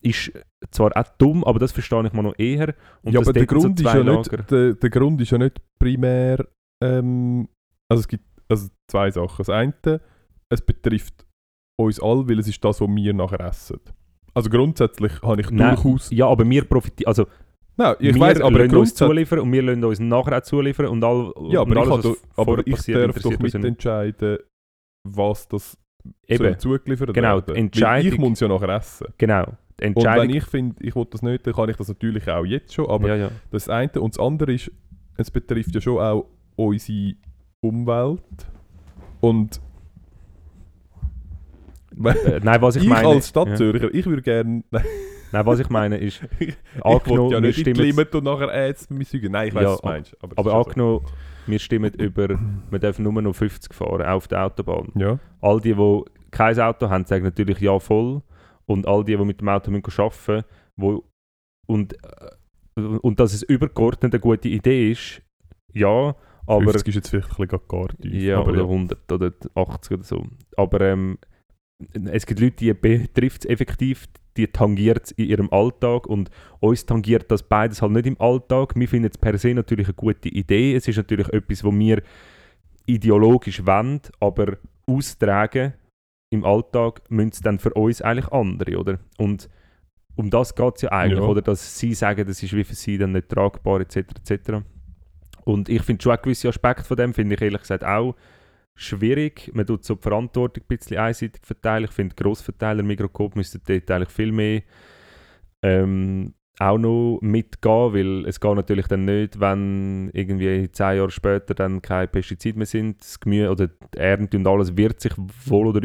ist 0.00 0.32
zwar 0.70 0.96
auch 0.96 1.08
dumm, 1.18 1.44
aber 1.44 1.58
das 1.58 1.72
verstehe 1.72 2.06
ich 2.06 2.12
mal 2.12 2.22
noch 2.22 2.38
eher. 2.38 2.74
Und 3.02 3.12
ja, 3.12 3.20
aber 3.20 3.32
der 3.32 3.46
dort 3.46 3.60
so 3.62 3.68
Grund, 3.68 3.80
ist 3.80 3.86
ja 3.86 4.02
nicht, 4.04 4.50
der, 4.50 4.74
der 4.74 4.90
Grund 4.90 5.20
ist 5.20 5.30
ja 5.30 5.38
nicht 5.38 5.60
primär, 5.78 6.46
ähm, 6.82 7.48
also 7.88 8.00
es 8.00 8.08
gibt 8.08 8.24
also 8.48 8.68
zwei 8.90 9.10
Sachen. 9.10 9.36
Das 9.38 9.50
eine, 9.50 10.00
es 10.48 10.60
betrifft 10.60 11.26
uns 11.76 12.00
alle, 12.00 12.28
weil 12.28 12.38
es 12.38 12.48
ist 12.48 12.64
das, 12.64 12.80
was 12.80 12.88
wir 12.88 13.14
nachher 13.14 13.40
essen. 13.40 13.80
Also 14.34 14.50
grundsätzlich 14.50 15.20
habe 15.22 15.40
ich 15.40 15.50
Nein, 15.50 15.74
durchaus... 15.74 16.10
Ja, 16.10 16.28
aber 16.28 16.48
wir 16.48 16.64
profitieren, 16.64 17.08
also 17.08 17.26
Nein, 17.78 17.94
ich 18.00 18.14
wir 18.14 18.20
weiß, 18.20 18.40
aber 18.40 18.78
uns 18.78 18.94
zuliefern 18.94 19.38
und 19.38 19.52
wir 19.52 19.62
lassen 19.62 19.84
uns 19.84 20.00
nachher 20.00 20.36
auch 20.38 20.42
zuliefern 20.42 20.86
und, 20.86 21.04
all, 21.04 21.32
Ja, 21.48 21.60
aber, 21.60 21.70
ich, 21.72 21.78
alles, 21.78 21.90
was 21.90 22.02
doch- 22.02 22.16
aber 22.36 22.66
ich 22.66 22.74
darf 22.84 23.20
doch 23.22 23.30
ja 23.32 23.38
mitentscheiden, 23.40 24.38
was 25.04 25.46
das 25.48 25.78
Eben, 26.26 26.58
zugeliefert 26.58 27.14
Genau, 27.14 27.36
werden. 27.36 27.54
Entscheidung- 27.54 28.12
Ich 28.12 28.18
muss 28.18 28.32
es 28.32 28.40
ja 28.40 28.48
nachher 28.48 28.68
essen. 28.70 29.06
genau. 29.16 29.54
Und 29.80 29.94
wenn 29.96 30.30
ich 30.30 30.44
finde, 30.44 30.74
ich 30.84 30.96
will 30.96 31.06
das 31.08 31.22
nicht, 31.22 31.46
dann 31.46 31.54
kann 31.54 31.68
ich 31.68 31.76
das 31.76 31.86
natürlich 31.86 32.28
auch 32.28 32.44
jetzt 32.44 32.74
schon. 32.74 32.86
Aber 32.90 33.06
ja, 33.08 33.14
ja. 33.14 33.30
das 33.52 33.68
eine 33.68 33.92
und 34.00 34.12
das 34.16 34.18
andere 34.18 34.52
ist, 34.54 34.72
es 35.16 35.30
betrifft 35.30 35.72
ja 35.72 35.80
schon 35.80 35.98
auch 35.98 36.26
unsere 36.56 37.14
Umwelt. 37.60 38.22
Und 39.20 39.60
Äh, 41.96 42.40
nein, 42.42 42.60
was 42.62 42.76
ich, 42.76 42.82
ich, 42.84 42.88
meine... 42.88 43.06
als 43.08 43.28
Stadtzürcher, 43.28 43.92
ich 43.94 44.06
würde 44.06 44.22
gerne... 44.22 44.62
Nein, 45.32 45.40
Ja, 45.42 45.46
was 45.46 45.58
ich 45.60 45.68
meine 45.68 45.96
ist... 45.98 46.20
angenommen, 46.82 47.30
ja 47.30 47.42
wir 47.42 47.48
nicht 47.48 47.60
stimmen... 47.60 48.06
Und 48.12 48.24
nachher 48.24 48.74
mit 48.90 49.08
Säugen. 49.08 49.32
Nein, 49.32 49.48
ich 49.48 49.54
weiß, 49.54 49.62
Ja, 49.62 49.70
was 49.70 49.80
du 49.80 49.86
meinst. 49.86 50.16
Aber, 50.22 50.38
Aber 50.38 50.50
ja 50.50 50.62
so. 50.62 50.68
angenommen, 50.68 51.06
wir 51.46 51.58
stimmen 51.58 51.92
über... 51.94 52.28
Wir 52.70 52.78
dürfen 52.78 53.02
nur 53.02 53.20
noch 53.20 53.34
50 53.34 53.74
fahren 53.74 54.02
auf 54.02 54.28
der 54.28 54.44
Autobahn. 54.44 54.92
Ja, 54.96 55.18
All 55.40 55.60
die, 55.60 55.74
die 55.74 56.02
kein 56.30 56.58
Auto 56.60 56.88
haben, 56.88 57.04
sagen 57.04 57.24
natürlich 57.24 57.60
ja 57.60 57.78
voll. 57.78 58.22
Und 58.66 58.86
all 58.86 59.04
die, 59.04 59.16
die 59.16 59.24
mit 59.24 59.40
dem 59.40 59.48
Auto 59.48 59.70
müssen 59.70 60.00
arbeiten 60.00 60.44
wo 60.76 61.04
und, 61.66 61.94
äh, 61.94 62.80
und 62.80 63.20
dass 63.20 63.34
es 63.34 63.42
übergeordnet 63.42 64.14
eine 64.14 64.20
gute 64.20 64.48
Idee 64.48 64.90
ist, 64.92 65.22
ja, 65.72 66.14
aber 66.46 66.72
50 66.72 66.88
ist 66.88 66.94
jetzt 66.94 67.08
vielleicht 67.10 67.38
ein 67.38 67.46
bisschen 67.46 67.68
gar 67.68 67.88
tief. 67.88 68.12
ja, 68.14 68.38
aber 68.38 68.52
oder 68.52 68.62
100 68.62 69.12
oder 69.12 69.32
80 69.54 69.92
oder 69.92 70.04
so. 70.04 70.26
Aber 70.56 70.80
ähm, 70.80 71.18
es 72.10 72.24
gibt 72.24 72.40
Leute, 72.40 72.56
die 72.56 72.72
betrifft 72.72 73.44
es 73.44 73.50
effektiv, 73.50 74.06
die 74.38 74.46
tangiert 74.46 75.04
es 75.06 75.10
in 75.12 75.26
ihrem 75.26 75.52
Alltag 75.52 76.06
und 76.06 76.30
uns 76.60 76.86
tangiert 76.86 77.30
das 77.30 77.42
beides 77.42 77.82
halt 77.82 77.92
nicht 77.92 78.06
im 78.06 78.20
Alltag. 78.20 78.72
Wir 78.76 78.88
finden 78.88 79.10
es 79.10 79.18
per 79.18 79.36
se 79.36 79.52
natürlich 79.52 79.88
eine 79.88 79.94
gute 79.94 80.28
Idee. 80.28 80.74
Es 80.74 80.88
ist 80.88 80.96
natürlich 80.96 81.28
etwas, 81.28 81.64
wo 81.64 81.72
wir 81.72 82.02
ideologisch 82.86 83.66
wollen, 83.66 84.00
aber 84.20 84.56
austragen 84.86 85.74
im 86.30 86.44
Alltag 86.44 87.02
müssen 87.10 87.32
es 87.32 87.40
dann 87.40 87.58
für 87.58 87.74
uns 87.74 88.00
eigentlich 88.00 88.28
andere, 88.32 88.78
oder? 88.78 88.98
Und 89.18 89.48
um 90.14 90.30
das 90.30 90.54
geht 90.54 90.76
es 90.76 90.82
ja 90.82 90.92
eigentlich, 90.92 91.20
Ja. 91.20 91.26
oder? 91.26 91.42
Dass 91.42 91.78
sie 91.78 91.94
sagen, 91.94 92.26
das 92.26 92.42
ist 92.42 92.54
wie 92.54 92.64
für 92.64 92.74
sie 92.74 92.98
dann 92.98 93.12
nicht 93.12 93.28
tragbar, 93.28 93.80
etc. 93.80 93.96
etc. 93.96 94.62
Und 95.44 95.68
ich 95.68 95.82
finde 95.82 96.02
schon 96.02 96.12
auch 96.12 96.22
gewisse 96.22 96.48
Aspekte 96.48 96.84
von 96.84 96.96
dem, 96.96 97.14
finde 97.14 97.34
ich 97.34 97.42
ehrlich 97.42 97.60
gesagt 97.62 97.84
auch 97.84 98.14
schwierig. 98.78 99.50
Man 99.54 99.66
tut 99.66 99.84
so 99.84 99.94
die 99.94 100.02
Verantwortung 100.02 100.64
ein 100.64 100.76
bisschen 100.76 100.98
einseitig 100.98 101.42
verteilen. 101.44 101.84
Ich 101.84 101.90
finde, 101.90 102.14
Grossverteiler, 102.14 102.82
Mikroskop 102.82 103.36
müssten 103.36 103.60
dort 103.66 103.90
eigentlich 103.90 104.10
viel 104.10 104.32
mehr 104.32 104.62
ähm, 105.62 106.34
auch 106.60 106.78
noch 106.78 107.18
mitgehen, 107.20 107.94
weil 107.94 108.26
es 108.26 108.40
geht 108.40 108.54
natürlich 108.54 108.88
dann 108.88 109.04
nicht, 109.04 109.38
wenn 109.38 110.10
irgendwie 110.12 110.70
zehn 110.72 110.96
Jahre 110.96 111.10
später 111.10 111.54
dann 111.54 111.82
keine 111.82 112.08
Pestizide 112.08 112.58
mehr 112.58 112.66
sind, 112.66 113.00
das 113.00 113.20
Gemüse 113.20 113.50
oder 113.50 113.68
die 113.68 113.98
Ernte 113.98 114.36
und 114.36 114.46
alles 114.46 114.76
wird 114.76 115.00
sich 115.00 115.12
wohl 115.16 115.68
oder, 115.68 115.80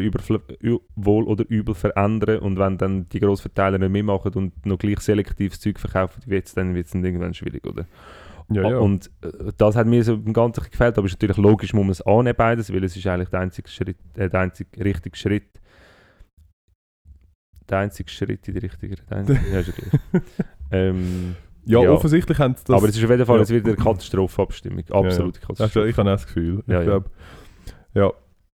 wohl 0.96 1.24
oder 1.24 1.44
übel 1.48 1.74
verändern 1.74 2.40
und 2.40 2.58
wenn 2.58 2.76
dann 2.76 3.08
die 3.08 3.20
Grossverteiler 3.20 3.78
nicht 3.78 3.90
mitmachen 3.90 4.32
und 4.34 4.66
noch 4.66 4.78
gleich 4.78 5.00
selektives 5.00 5.60
Zeug 5.60 5.78
verkaufen 5.78 6.22
dann 6.26 6.74
wird 6.74 6.86
es 6.86 6.90
dann 6.90 7.04
irgendwann 7.04 7.34
schwierig, 7.34 7.64
oder? 7.66 7.86
Ja, 8.50 8.70
ja. 8.70 8.78
Und 8.78 9.10
äh, 9.22 9.52
das 9.56 9.76
hat 9.76 9.86
mir 9.86 10.02
so 10.04 10.14
im 10.14 10.32
Ganzen 10.32 10.64
gefällt, 10.64 10.98
aber 10.98 11.06
es 11.06 11.12
ist 11.12 11.22
natürlich 11.22 11.36
logisch, 11.36 11.72
muss 11.72 11.82
man 11.82 11.90
es 11.92 12.02
annehmen 12.02 12.36
beides, 12.36 12.72
weil 12.72 12.84
es 12.84 12.96
ist 12.96 13.06
eigentlich 13.06 13.30
der 13.30 13.40
einzige 13.40 13.68
Schritt, 13.68 13.96
äh, 14.16 14.28
der 14.28 14.40
einzige 14.40 14.84
richtige 14.84 15.16
Schritt. 15.16 15.60
Der 17.68 17.78
einzige 17.78 18.10
Schritt 18.10 18.46
in 18.46 18.54
die 18.54 18.60
richtige 18.60 18.96
der 18.96 19.16
einzige, 19.16 19.40
ja, 19.52 19.60
ist 19.60 19.72
ja 20.12 20.20
ähm, 20.70 21.36
ja, 21.64 21.82
ja. 21.82 21.90
offensichtlich 21.90 22.38
haben 22.38 22.54
sie 22.56 22.64
das... 22.64 22.76
aber 22.76 22.88
es 22.88 22.96
ist 22.96 23.04
auf 23.04 23.10
jeden 23.10 23.24
Fall 23.24 23.40
ja. 23.40 23.48
wieder 23.48 23.68
eine 23.68 23.76
Katastrophenabstimmung. 23.76 24.84
Absolute 24.90 25.40
Ja, 25.40 25.46
Katastrophe. 25.46 25.88
ich 25.88 25.96
habe 25.96 26.10
auch 26.10 26.14
das 26.14 26.26
Gefühl. 26.26 26.58
Ich 26.58 26.80
glaube, 26.80 27.10
ja. 27.94 28.12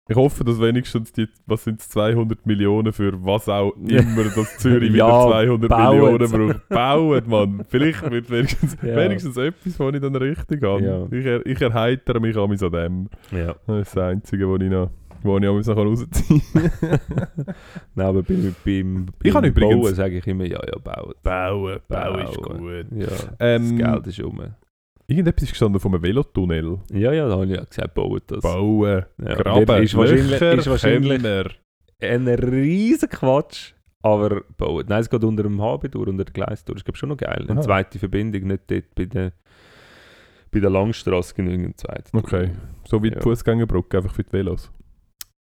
Ich 0.08 0.14
hoffe, 0.14 0.44
dass 0.44 0.60
wenigstens 0.60 1.12
die, 1.12 1.26
was 1.46 1.64
sind 1.64 1.82
200 1.82 2.46
Millionen 2.46 2.92
für 2.92 3.12
was 3.24 3.48
auch 3.48 3.72
immer, 3.76 4.22
dass 4.24 4.56
Zürich 4.58 4.92
Ja, 4.94 5.06
wieder 5.08 5.28
200 5.30 5.68
bauen. 5.68 5.96
Millionen 5.98 6.52
braucht. 6.52 6.68
Bauen, 6.68 7.22
Mann. 7.26 7.64
Vielleicht 7.68 8.08
wird 8.10 8.30
wenigstens, 8.30 8.76
Ja. 8.82 8.96
wenigstens 8.96 9.36
etwas, 9.36 9.80
was 9.80 9.94
ich 9.94 10.00
dann 10.00 10.14
richtig 10.14 10.62
habe. 10.62 10.82
Ja. 10.84 11.06
Ich, 11.10 11.26
er, 11.26 11.44
ich 11.44 11.60
erheitere 11.60 12.20
mich 12.20 12.36
an 12.36 12.70
dem. 12.70 13.08
Ja. 13.32 13.56
Das 13.66 13.88
ist 13.88 13.96
das 13.96 14.04
Einzige, 14.04 14.48
was 14.48 14.60
ich 14.60 14.70
noch, 14.70 14.90
wo 15.24 15.38
ich 15.38 15.48
auch 15.48 15.60
noch 15.74 15.76
rausziehen 15.76 16.42
kann. 16.52 16.70
Nein, 17.96 18.06
aber 18.06 18.22
beim, 18.22 18.54
beim, 18.64 19.06
Ich 19.24 19.32
beim 19.34 19.44
übrigens- 19.44 19.82
Bauen 19.82 19.94
sage 19.96 20.18
ich 20.18 20.26
immer, 20.28 20.44
ja, 20.44 20.60
ja, 20.64 20.78
bauen. 20.78 21.14
Bauen, 21.24 21.78
Bauen. 21.88 22.86
Ja, 22.96 23.08
Ähm, 23.40 23.76
das 23.78 23.92
Geld 23.92 24.06
ist 24.06 24.20
um. 24.20 24.40
Irgendetwas 25.08 25.44
ist 25.44 25.50
gestanden 25.50 25.80
vom 25.80 26.00
Velotunnel. 26.02 26.80
Ja, 26.92 27.12
ja, 27.12 27.28
da 27.28 27.34
habe 27.34 27.46
ich 27.46 27.52
ja 27.56 27.64
gesagt, 27.64 27.94
bauen 27.94 28.20
das. 28.26 28.42
Bauen, 28.42 29.04
Ja, 29.22 29.34
graben, 29.34 29.82
ist 29.82 29.96
wahrscheinlich, 29.96 30.40
ist 30.40 30.66
wahrscheinlich 30.68 31.24
ein 32.00 32.28
riesen 32.28 33.08
Quatsch, 33.08 33.72
aber 34.02 34.42
bauen. 34.56 34.84
Nein, 34.88 35.00
es 35.00 35.08
geht 35.08 35.22
unter 35.24 35.44
dem 35.44 35.60
HB 35.60 35.88
durch, 35.90 36.08
unter 36.08 36.24
der 36.24 36.32
Gleis 36.32 36.64
durch. 36.64 36.78
Ich 36.78 36.84
glaube 36.84 36.98
schon 36.98 37.08
noch 37.10 37.16
geil. 37.16 37.44
Eine 37.48 37.52
Aha. 37.52 37.62
zweite 37.62 37.98
Verbindung, 37.98 38.48
nicht 38.48 38.62
dort 38.68 38.94
bei 38.94 39.04
der, 39.06 39.32
bei 40.50 40.60
der 40.60 40.70
Langstrasse 40.70 41.34
genügend 41.34 41.78
zweite. 41.78 42.10
Okay. 42.12 42.50
So 42.84 43.02
wie 43.02 43.10
die 43.10 43.16
Ja. 43.16 43.22
Fußgängerbrücke, 43.22 43.98
einfach 43.98 44.12
für 44.14 44.24
die 44.24 44.32
Velos. 44.32 44.70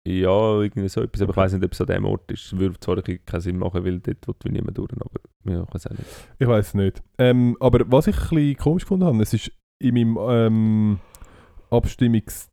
Ja, 0.08 0.60
irgendwie 0.60 0.88
so 0.88 1.02
etwas, 1.02 1.20
aber 1.20 1.30
ich 1.32 1.36
Okay. 1.36 1.44
weiß 1.44 1.52
nicht, 1.54 1.64
ob 1.64 1.72
es 1.72 1.80
an 1.80 1.86
dem 1.88 2.04
Ort 2.06 2.30
ist. 2.32 2.46
Es 2.46 2.58
würde 2.58 2.80
zwar 2.80 3.02
keinen 3.02 3.40
Sinn 3.40 3.58
machen, 3.58 3.84
weil 3.84 4.00
dort 4.00 4.44
will 4.44 4.52
niemand 4.52 4.78
durch, 4.78 4.90
aber 4.92 5.20
ja, 5.44 5.62
ich 5.62 5.74
weiß 5.74 5.86
auch 5.88 5.90
nicht. 5.98 6.28
Ich 6.38 6.48
weiß 6.48 6.68
es 6.68 6.74
nicht. 6.74 7.02
Ähm, 7.18 7.56
aber 7.60 7.80
was 7.92 8.06
ich 8.06 8.16
ein 8.16 8.28
bisschen 8.30 8.56
komisch 8.56 8.84
gefunden 8.84 9.04
habe, 9.06 9.22
es 9.22 9.34
ist 9.34 9.52
in 9.82 9.94
meinem 9.94 10.18
ähm, 10.20 11.00
Abstimmungs 11.70 12.48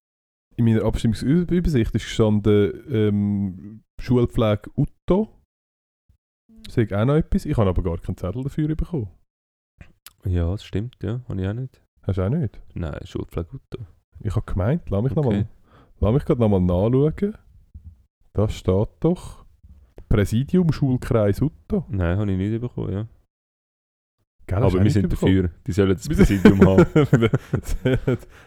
in 0.58 0.66
meiner 0.66 0.84
Abstimmungsübersicht 0.86 1.93
ist 1.93 2.04
gestanden 2.06 2.84
ähm, 2.89 3.84
Schulpflege 4.02 4.72
Utto. 4.76 5.30
Sehe 6.68 6.86
ich 6.86 6.95
auch 6.95 7.06
noch 7.06 7.14
etwas. 7.16 7.45
Ich 7.45 7.56
habe 7.58 7.70
aber 7.70 7.84
gar 7.84 7.98
keinen 8.00 8.18
Zettel 8.18 8.43
dafür 8.43 8.76
bekommen. 8.76 9.10
Ja, 10.26 10.50
das 10.50 10.64
stimmt, 10.66 10.98
ja, 11.04 11.22
habe 11.30 11.39
ich 11.41 11.48
auch 11.48 11.54
nicht. 11.54 11.82
Hast 12.02 12.18
du 12.18 12.24
auch 12.24 12.30
nicht? 12.30 12.60
Nein, 12.74 13.00
Schulpflege 13.06 13.50
Utto. 13.56 13.86
Ich 14.22 14.36
habe 14.36 14.45
gemeint, 14.52 14.89
lass 14.89 15.04
mich, 15.04 15.14
noch 15.14 15.26
Okay. 15.26 15.38
mal, 15.43 15.48
lass 16.00 16.14
mich 16.14 16.26
gerade 16.26 16.41
nochmal 16.41 16.62
nachschauen. 16.62 17.36
Da 18.34 18.50
steht 18.50 18.89
doch 19.00 19.45
Präsidium 20.10 20.72
Schulkreis 20.72 21.41
Utto. 21.41 21.86
Nein, 21.89 22.18
habe 22.18 22.32
ich 22.32 22.38
nicht 22.38 22.62
bekommen, 22.62 22.93
ja. 22.93 23.08
Gell, 24.45 24.64
aber 24.64 24.84
wir 24.84 24.91
sind 24.91 25.10
bekommen? 25.10 25.36
dafür. 25.36 25.52
Die 25.66 25.72
sollen 25.72 25.89
das 25.89 26.08
Präsidium 26.08 26.62
haben. 26.62 26.86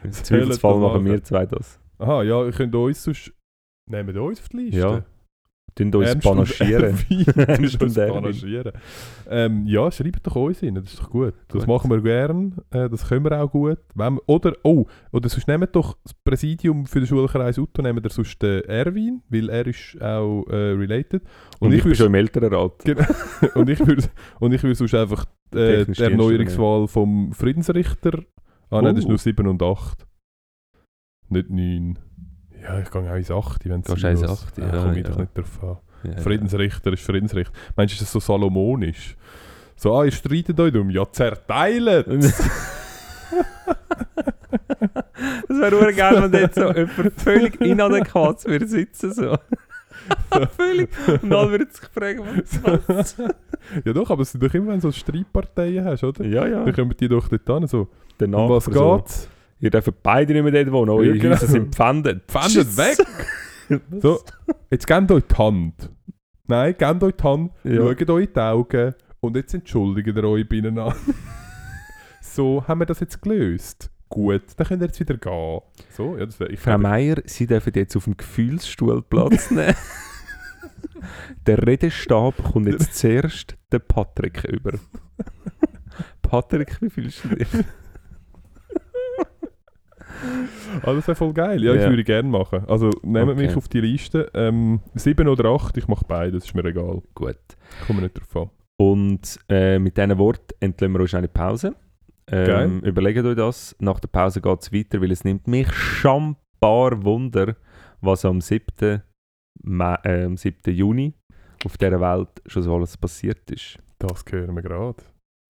Im 0.02 0.12
Zweifelsfall 0.12 0.78
machen 0.78 1.04
wir 1.04 1.22
zwei 1.22 1.44
das. 1.44 1.78
Aha, 1.98 2.22
ja, 2.22 2.44
ihr 2.44 2.52
könnt 2.52 2.74
uns 2.74 3.02
sonst... 3.04 3.32
Nehmen 3.86 4.14
wir 4.14 4.22
uns 4.22 4.40
auf 4.40 4.48
die 4.48 4.56
Liste? 4.56 4.80
Ja, 4.80 5.04
Tun 5.74 5.94
uns 5.94 6.16
panaschieren. 6.18 6.98
Ähm, 9.32 9.66
ja, 9.66 9.90
schreibt 9.92 10.26
doch 10.26 10.34
uns 10.36 10.62
rein, 10.62 10.74
das 10.74 10.84
ist 10.86 10.98
doch 10.98 11.10
gut. 11.10 11.34
Das 11.48 11.60
Gut. 11.60 11.68
machen 11.68 11.90
wir 11.90 12.00
gern, 12.00 12.56
äh, 12.70 12.88
das 12.88 13.06
können 13.08 13.24
wir 13.24 13.40
auch 13.40 13.50
gut. 13.50 13.78
Wenn 13.94 14.14
wir, 14.14 14.22
oder, 14.26 14.54
oh, 14.64 14.86
oder 15.12 15.28
sonst 15.28 15.46
nehmt 15.46 15.74
doch 15.76 15.96
das 16.02 16.14
Präsidium 16.24 16.84
für 16.86 16.98
den 17.00 17.06
Schulkreis 17.06 17.56
Utto, 17.58 17.80
nehmt 17.82 18.04
ihr 18.04 18.10
sonst 18.10 18.42
den 18.42 18.64
Erwin, 18.64 19.22
weil 19.28 19.48
er 19.48 19.66
ist 19.66 20.00
auch 20.02 20.44
äh, 20.48 20.54
related. 20.72 21.22
Und, 21.60 21.68
Und, 21.68 21.72
ich 21.72 21.78
ich 21.78 21.84
bin 21.84 21.94
schon 21.94 22.06
im 22.06 22.14
Elternrat. 22.14 22.72
Genau. 22.84 23.04
und 23.54 23.68
ich 23.70 23.78
würde 23.86 24.04
und 24.40 24.52
ich 24.52 24.62
würde 24.62 24.74
sonst 24.74 24.94
einfach 24.94 25.26
äh, 25.54 25.84
die 25.84 26.02
Erneuerungswahl 26.02 26.88
vom 26.88 27.32
Friedensrichter. 27.32 28.24
Ah 28.70 28.82
nein, 28.82 28.94
das 28.96 29.04
ist 29.04 29.06
Oh. 29.06 29.10
nur 29.10 29.18
7 29.18 29.46
und 29.46 29.62
8. 29.62 30.06
Nicht 31.28 31.50
9. 31.50 31.98
Ja, 32.62 32.78
ich 32.78 32.90
gehe 32.90 33.10
auch 33.10 33.16
ins 33.16 33.30
8, 33.30 33.68
wenn 33.68 33.80
es 33.80 33.86
Gehst 33.86 34.04
ins 34.04 34.22
8, 34.22 34.58
ja, 34.58 34.70
komme 34.70 34.98
ich 34.98 35.04
ja. 35.04 35.10
doch 35.10 35.18
nicht 35.18 35.36
drauf 35.36 35.62
an. 35.62 35.76
Ja, 36.02 36.20
Friedensrichter 36.20 36.92
ist 36.92 37.02
Friedensrichter. 37.02 37.52
Meinst 37.76 37.94
du, 37.94 37.96
ist 37.96 38.02
das 38.02 38.12
so 38.12 38.20
salomonisch? 38.20 39.16
So, 39.76 39.94
ah, 39.94 40.04
ihr 40.04 40.12
streitet 40.12 40.58
euch 40.58 40.72
darum. 40.72 40.90
Ja, 40.90 41.10
zerteilt! 41.10 42.06
Das 45.48 45.58
wäre 45.58 45.82
nur 45.82 45.92
geil, 45.92 46.22
wenn 46.22 46.32
dort 46.32 46.54
so 46.54 46.72
jemand 46.72 47.20
völlig 47.20 47.60
inadäquat 47.60 48.44
würde 48.46 48.66
sitzen. 48.66 49.12
So. 49.12 49.36
völlig. 50.56 50.90
Und 51.22 51.32
alle 51.32 51.50
würden 51.50 51.68
sich 51.70 51.88
fragen, 51.88 52.22
was 52.86 53.16
ja 53.84 53.92
doch, 53.92 54.10
aber 54.10 54.22
es 54.22 54.32
sind 54.32 54.42
doch 54.42 54.54
immer, 54.54 54.68
wenn 54.68 54.80
du 54.80 54.90
so 54.90 54.92
Streitparteien 54.92 55.84
hast, 55.84 56.04
oder? 56.04 56.24
Ja, 56.24 56.46
ja. 56.46 56.64
Dann 56.64 56.74
kommen 56.74 56.94
die 56.98 57.08
doch 57.08 57.28
dort 57.28 57.46
hin, 57.46 57.66
so, 57.66 57.88
Danach 58.18 58.38
um 58.38 58.50
was 58.50 58.64
so, 58.64 58.96
geht's? 58.96 59.28
Ihr 59.60 59.70
dürft 59.70 60.02
beide 60.02 60.32
nicht 60.32 60.42
mehr 60.42 60.52
dort 60.64 60.72
wohnen. 60.72 60.90
Eure 60.90 61.06
Ja, 61.06 61.12
genau. 61.22 61.34
Häuser 61.36 61.46
sind 61.46 61.74
pfändet. 61.74 62.24
Pfändet 62.30 62.76
weg! 62.76 62.98
So, 64.02 64.18
jetzt 64.68 64.84
gebt 64.84 65.12
euch 65.12 65.22
die 65.30 65.34
Hand. 65.36 65.90
Nein, 66.48 66.74
gebt 66.76 67.02
euch 67.04 67.14
die 67.14 67.22
Hand, 67.22 67.52
Ja. 67.62 67.76
schaut 67.76 68.10
euch 68.10 68.24
in 68.26 68.32
die 68.34 68.40
Augen 68.40 68.94
und 69.20 69.36
jetzt 69.36 69.54
entschuldigt 69.54 70.08
ihr 70.08 70.24
euch 70.24 70.48
beieinander. 70.48 70.96
so 72.20 72.64
haben 72.66 72.80
wir 72.80 72.86
das 72.86 72.98
jetzt 72.98 73.22
gelöst. 73.22 73.88
gut, 74.08 74.42
dann 74.56 74.66
könnt 74.66 74.82
ihr 74.82 74.86
jetzt 74.88 74.98
wieder 74.98 75.16
gehen. 75.16 75.60
So, 75.96 76.16
ja, 76.18 76.26
das 76.26 76.40
ich 76.40 76.58
Frau 76.58 76.78
Meier, 76.78 77.18
Sie 77.26 77.46
dürfen 77.46 77.72
jetzt 77.76 77.96
auf 77.96 78.04
dem 78.04 78.16
Gefühlsstuhl 78.16 79.02
Platz 79.02 79.50
nehmen. 79.52 79.76
Der 81.46 81.64
Redestab 81.64 82.42
kommt 82.52 82.66
jetzt 82.66 82.96
zuerst 82.96 83.56
den 83.72 83.80
Patrick 83.86 84.42
über. 84.46 84.72
Patrick, 86.22 86.76
wie 86.82 86.90
fühlst 86.90 87.22
du 87.24 87.28
dich? 87.36 87.46
Ah, 90.82 90.92
das 90.94 91.06
wäre 91.08 91.16
voll 91.16 91.32
geil. 91.32 91.62
Ja, 91.62 91.74
ich 91.74 91.82
würde 91.88 92.04
gerne 92.04 92.28
machen. 92.28 92.64
Also 92.68 92.90
nehmt 93.02 93.30
Okay. 93.30 93.46
mich 93.46 93.56
auf 93.56 93.68
die 93.68 93.80
Liste. 93.80 94.30
Ähm, 94.34 94.80
sieben 94.94 95.26
oder 95.28 95.50
acht, 95.50 95.76
ich 95.76 95.88
mache 95.88 96.04
beides, 96.06 96.44
ist 96.44 96.54
mir 96.54 96.64
egal. 96.64 97.02
Gut. 97.14 97.36
Komme 97.86 98.02
nicht 98.02 98.14
drauf 98.14 98.44
an. 98.44 98.50
Und 98.80 99.38
äh, 99.48 99.78
mit 99.78 99.96
diesen 99.96 100.16
Worten 100.18 100.54
entlösen 100.60 100.92
wir 100.94 101.00
uns 101.00 101.14
eine 101.14 101.28
Pause. 101.28 101.74
Ähm, 102.30 102.46
Geil. 102.46 102.70
überlegt 102.84 103.24
euch 103.24 103.36
das. 103.36 103.74
Nach 103.80 103.98
der 104.00 104.08
Pause 104.08 104.40
geht 104.40 104.62
es 104.62 104.72
weiter, 104.72 105.00
weil 105.02 105.10
es 105.10 105.24
nimmt 105.24 105.46
mich 105.48 105.72
schon 105.72 106.30
ein 106.30 106.36
paar 106.60 107.02
Wunder, 107.04 107.56
was 108.00 108.24
am 108.24 108.40
7. 108.40 109.02
Ma 109.64 109.96
äh, 110.04 110.24
am 110.24 110.36
7. 110.36 110.72
Juni 110.72 111.12
auf 111.64 111.76
dieser 111.76 112.00
Welt 112.00 112.28
schon 112.46 112.62
so 112.62 112.74
alles 112.76 112.96
passiert 112.96 113.50
ist. 113.50 113.78
Das 113.98 114.24
hören 114.30 114.54
wir 114.54 114.62
gerade. 114.62 115.02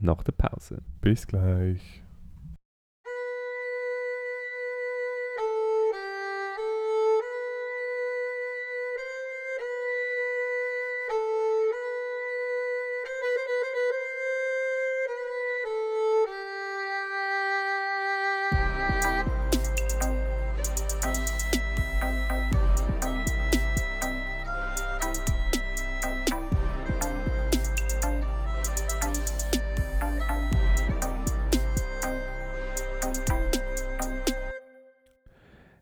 Nach 0.03 0.23
der 0.25 0.33
Pause. 0.33 0.83
Bis 1.03 1.27
gleich. 1.27 2.00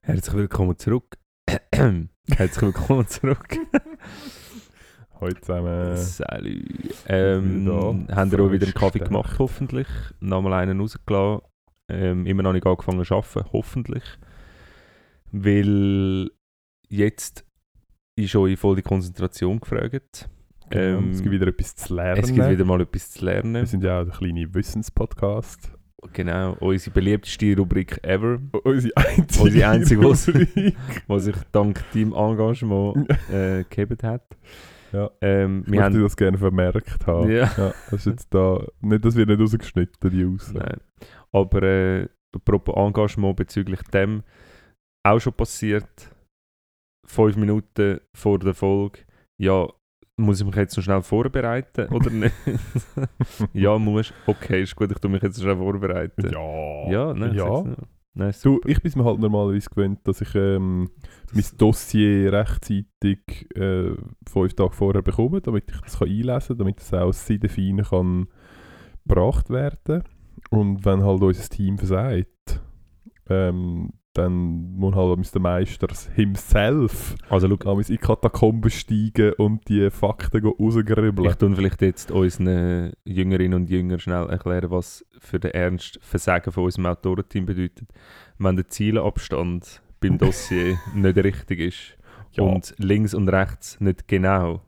Herzlich 0.09 0.36
willkommen 0.36 0.78
zurück. 0.78 1.18
Herzlich 1.70 2.62
willkommen 2.62 3.06
zurück. 3.09 3.59
Heute 5.20 5.40
zusammen. 5.42 5.96
Salut. 5.98 6.94
Ähm, 7.06 7.66
da. 7.66 8.16
haben 8.16 8.32
ihr 8.32 8.40
auch 8.40 8.50
wieder 8.50 8.64
einen 8.64 8.72
Kaffee 8.72 9.00
gestärkt. 9.00 9.09
gemacht, 9.09 9.38
hoffentlich. 9.38 9.86
Nochmal 10.20 10.54
einen 10.54 10.80
rausgelassen. 10.80 11.42
Ähm, 11.90 12.24
immer 12.24 12.42
noch 12.42 12.54
nicht 12.54 12.64
angefangen 12.64 13.04
zu 13.04 13.14
arbeiten, 13.14 13.50
hoffentlich. 13.52 14.02
Weil 15.30 16.30
jetzt 16.88 17.44
ist 18.16 18.34
eure 18.34 18.56
volle 18.56 18.80
Konzentration 18.80 19.61
gefragt. 19.61 20.30
Genau, 20.70 21.00
ähm, 21.00 21.11
es 21.11 21.20
gibt 21.20 21.32
wieder 21.32 21.48
etwas 21.48 21.76
zu 21.76 21.94
lernen. 21.94 22.22
Es 22.24 22.32
gibt 22.32 22.48
wieder 22.48 22.64
mal 22.64 22.80
etwas 22.80 23.11
zu 23.11 23.26
wir 23.26 23.34
lernen. 23.34 23.66
sind 23.66 23.84
ja 23.84 24.00
auch 24.00 24.04
der 24.04 24.14
kleine 24.14 24.54
Wissenspodcast. 24.54 25.78
Genau, 26.12 26.57
unsere 26.61 26.94
beliebteste 26.94 27.57
Rubrik 27.57 27.99
ever, 28.05 28.38
Unsere 28.64 28.96
einzige, 28.96 29.42
Unsere 29.44 29.68
einzige, 29.68 30.05
was- 30.05 30.28
Rubrik. 30.28 30.76
die 31.09 31.18
sich 31.20 31.36
dank 31.53 31.84
deinem 31.92 32.12
Engagement 32.12 33.11
äh, 33.30 33.64
gegeben 33.64 33.99
hat. 34.03 34.24
Ja. 34.92 35.11
Ähm, 35.20 35.64
Ich 35.66 35.72
wir 35.72 35.80
möchte 35.80 35.94
haben, 35.96 36.03
das 36.03 36.16
gerne 36.16 36.38
vermerkt 36.38 37.07
haben. 37.07 37.30
ja, 37.30 37.51
Ja, 37.57 37.74
das 37.90 37.92
ist 37.92 38.07
jetzt 38.07 38.34
da. 38.34 38.64
Nicht, 38.80 39.05
dass 39.05 39.16
wir 39.16 39.26
nicht 39.26 39.40
rausgeschnitten, 39.40 40.11
die 40.11 40.24
aus. 40.24 40.53
Nein. 40.55 40.78
Aber 41.32 41.62
äh, 41.62 42.09
apropos 42.34 42.74
Engagement 42.76 43.36
bezüglich 43.36 43.82
dem, 43.92 44.22
auch 45.07 45.18
schon 45.20 45.32
passiert, 45.34 46.14
fünf 47.07 47.36
Minuten 47.36 48.01
vor 48.14 48.38
der 48.38 48.55
Folge, 48.55 49.01
ja, 49.40 49.66
muss 50.16 50.40
ich 50.40 50.46
mich 50.46 50.57
jetzt 50.57 50.76
noch 50.76 50.84
schnell 50.84 51.03
vorbereiten 51.03 51.92
oder 51.94 52.11
nicht? 52.11 52.34
ja, 53.53 53.78
muss. 53.78 54.12
Okay, 54.26 54.62
ist 54.62 54.74
gut, 54.74 54.90
ich 54.90 54.99
tue 54.99 55.11
mich 55.11 55.22
jetzt 55.22 55.40
schnell 55.40 55.57
vorbereiten. 55.57 56.28
Ja. 56.30 56.90
ja, 56.90 57.14
nein, 57.14 57.34
ja. 57.34 57.64
Nein, 58.14 58.34
Du, 58.42 58.61
ich 58.66 58.82
bin 58.82 58.92
mir 58.96 59.05
halt 59.05 59.20
normalerweise 59.20 59.70
gewöhnt, 59.70 60.01
dass 60.03 60.20
ich 60.20 60.34
ähm, 60.34 60.90
mein 61.32 61.44
Dossier 61.57 62.32
rechtzeitig 62.32 63.46
äh, 63.55 63.94
fünf 64.28 64.55
Tage 64.55 64.72
vorher 64.72 65.03
bekomme, 65.03 65.40
damit 65.40 65.70
ich 65.70 65.80
das 65.82 66.01
kann 66.01 66.09
einlesen 66.09 66.49
kann, 66.49 66.59
damit 66.59 66.80
es 66.80 66.92
auch 66.92 67.12
seidefein 67.12 67.84
kann 67.84 68.26
gebracht 69.07 69.51
werden 69.51 70.03
Und 70.51 70.84
wenn 70.84 71.05
halt 71.05 71.22
unser 71.22 71.49
Team 71.49 71.78
versagt, 71.78 72.61
ähm, 73.28 73.92
dann 74.14 74.32
muss 74.76 74.94
halt 74.96 75.34
der 75.34 75.40
Meister 75.40 75.86
himself 76.14 77.14
Also, 77.28 77.48
schau, 77.62 77.78
in 77.78 77.84
die 77.84 77.98
Katakomben 77.98 78.70
steigen 78.70 79.32
und 79.34 79.68
die 79.68 79.90
Fakten 79.90 80.44
rausgribbeln. 80.44 81.28
ich 81.30 81.36
tue 81.36 81.54
vielleicht 81.54 81.82
jetzt 81.82 82.11
unseren 82.11 82.92
Jüngerinnen 83.04 83.54
und 83.62 83.70
Jüngern 83.70 84.00
schnell 84.00 84.28
erklären, 84.28 84.70
was 84.70 85.04
für 85.18 85.38
den 85.38 85.52
Ernst 85.52 85.98
Versagen 86.02 86.50
von 86.50 86.64
unserem 86.64 86.86
Autorenteam 86.86 87.46
bedeutet. 87.46 87.88
Wenn 88.38 88.56
der 88.56 88.66
Zielabstand 88.68 89.82
beim 90.00 90.18
Dossier 90.18 90.78
nicht 90.94 91.16
richtig 91.18 91.61
ist 91.61 91.98
Ja. 92.32 92.44
und 92.44 92.74
links 92.78 93.14
und 93.14 93.28
rechts 93.28 93.80
nicht 93.80 94.09
genau 94.09 94.62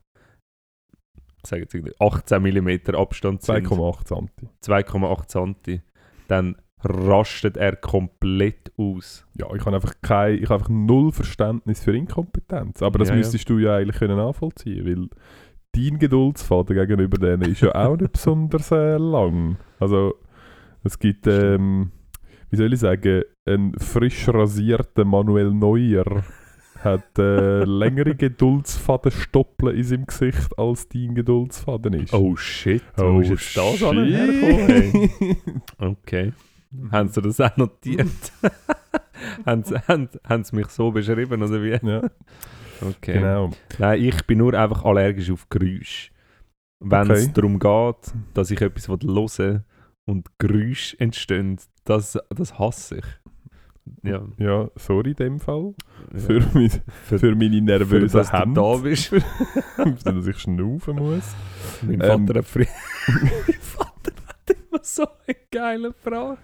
ich 1.43 1.49
sage 1.49 1.62
jetzt 1.62 1.74
irgendwie 1.74 1.95
18 1.99 2.43
mm 2.43 2.95
Abstand 2.95 3.41
sind, 3.43 3.66
2,8 3.66 4.09
Santi. 4.09 4.49
2,8 4.62 5.26
cm, 5.64 5.80
dann 6.28 6.57
rastet 6.83 7.57
er 7.57 7.76
komplett 7.76 8.72
aus. 8.76 9.26
Ja, 9.35 9.47
ich 9.55 9.64
habe 9.64 9.76
einfach 9.76 9.95
kein, 10.03 10.35
ich 10.37 10.45
habe 10.45 10.55
einfach 10.55 10.68
null 10.70 11.12
Verständnis 11.12 11.85
für 11.85 11.95
Inkompetenz. 11.97 12.83
Aber 12.83 12.99
das 12.99 13.09
Ja, 13.09 13.14
ja. 13.14 13.18
müsstest 13.18 13.49
du 13.49 13.59
ja 13.59 13.76
eigentlich 13.76 13.99
können 13.99 14.16
nachvollziehen, 14.16 14.87
weil 14.87 15.09
dein 15.72 15.99
Geduldsfaden 15.99 16.74
gegenüber 16.76 17.18
denen 17.18 17.51
ist 17.51 17.61
ja 17.61 17.74
auch 17.74 17.97
nicht 17.97 18.12
besonders 18.12 18.70
äh, 18.70 18.97
lang. 18.97 19.57
Also 19.78 20.14
es 20.83 20.99
gibt, 20.99 21.26
ähm, 21.26 21.93
wie 22.51 22.57
soll 22.57 22.72
ich 22.72 22.81
sagen, 22.81 23.22
ein 23.47 23.74
frisch 23.78 24.28
rasierter 24.28 25.05
Manuel 25.05 25.53
Neuer 25.53 26.24
hat 26.83 27.18
äh, 27.18 27.62
längere 27.64 28.14
Geduldsfadenstoppeln 28.14 29.76
in 29.76 29.85
seinem 29.85 30.07
Gesicht 30.07 30.59
als 30.59 30.89
dein 30.89 31.14
Geduldsfaden 31.14 31.93
ist. 31.93 32.14
Oh 32.14 32.35
shit, 32.37 32.83
wo 32.97 33.05
Oh, 33.05 33.20
ist 33.20 33.28
jetzt 33.28 33.57
das 33.57 33.76
shit. 33.76 34.95
Okay. 35.78 36.33
Haben 36.93 37.09
sie 37.09 37.23
das 37.23 37.41
auch 37.41 37.57
notiert? 37.57 38.09
haben, 39.47 39.64
sie, 39.64 39.77
haben, 39.89 40.09
haben 40.25 40.45
sie 40.45 40.57
mich 40.57 40.68
so 40.68 40.91
beschrieben, 40.91 41.43
oder 41.43 41.62
wie? 41.62 41.71
ja, 41.87 42.03
Okay. 42.83 43.14
genau. 43.14 43.51
Nein, 43.79 44.03
ich 44.03 44.25
bin 44.27 44.39
nur 44.39 44.55
einfach 44.55 44.85
allergisch 44.85 45.31
auf 45.31 45.49
Geräusche. 45.51 46.11
Wenn 46.83 47.11
es 47.11 47.25
Okay. 47.25 47.33
darum 47.35 47.59
geht, 47.59 48.14
dass 48.33 48.51
ich 48.51 48.61
etwas 48.62 48.89
hören 48.89 49.64
und 50.07 50.29
Geräusche 50.39 50.99
entstehen, 50.99 51.59
das, 51.85 52.18
das 52.31 52.59
hasse 52.59 52.99
ich. 52.99 53.05
Ja. 54.03 54.23
Ja, 54.39 54.71
sorry 54.77 55.11
in 55.11 55.16
dem 55.16 55.41
Fall. 55.41 55.75
ja. 56.14 56.18
Für, 56.21 56.41
mein, 56.55 56.71
Für- 57.05 57.18
für 57.18 57.35
meine 57.35 57.57
Für 57.59 57.62
nervösen 57.64 58.18
dass 58.18 58.31
du 58.31 58.53
da 58.55 58.77
bist. 58.83 59.12
dass 60.05 60.27
ich 60.27 60.39
schnaufen 60.39 60.97
muss. 60.97 61.35
Mein 61.83 62.01
Ähm. 62.01 62.27
Vater 62.27 62.39
hat 62.39 62.47
früher... 62.47 62.66
mein 63.09 63.61
Vater 63.61 64.12
hat 64.27 64.57
immer 64.71 64.81
so 64.83 65.03
eine 65.27 65.37
geile 65.51 65.93
Frage. 65.93 66.39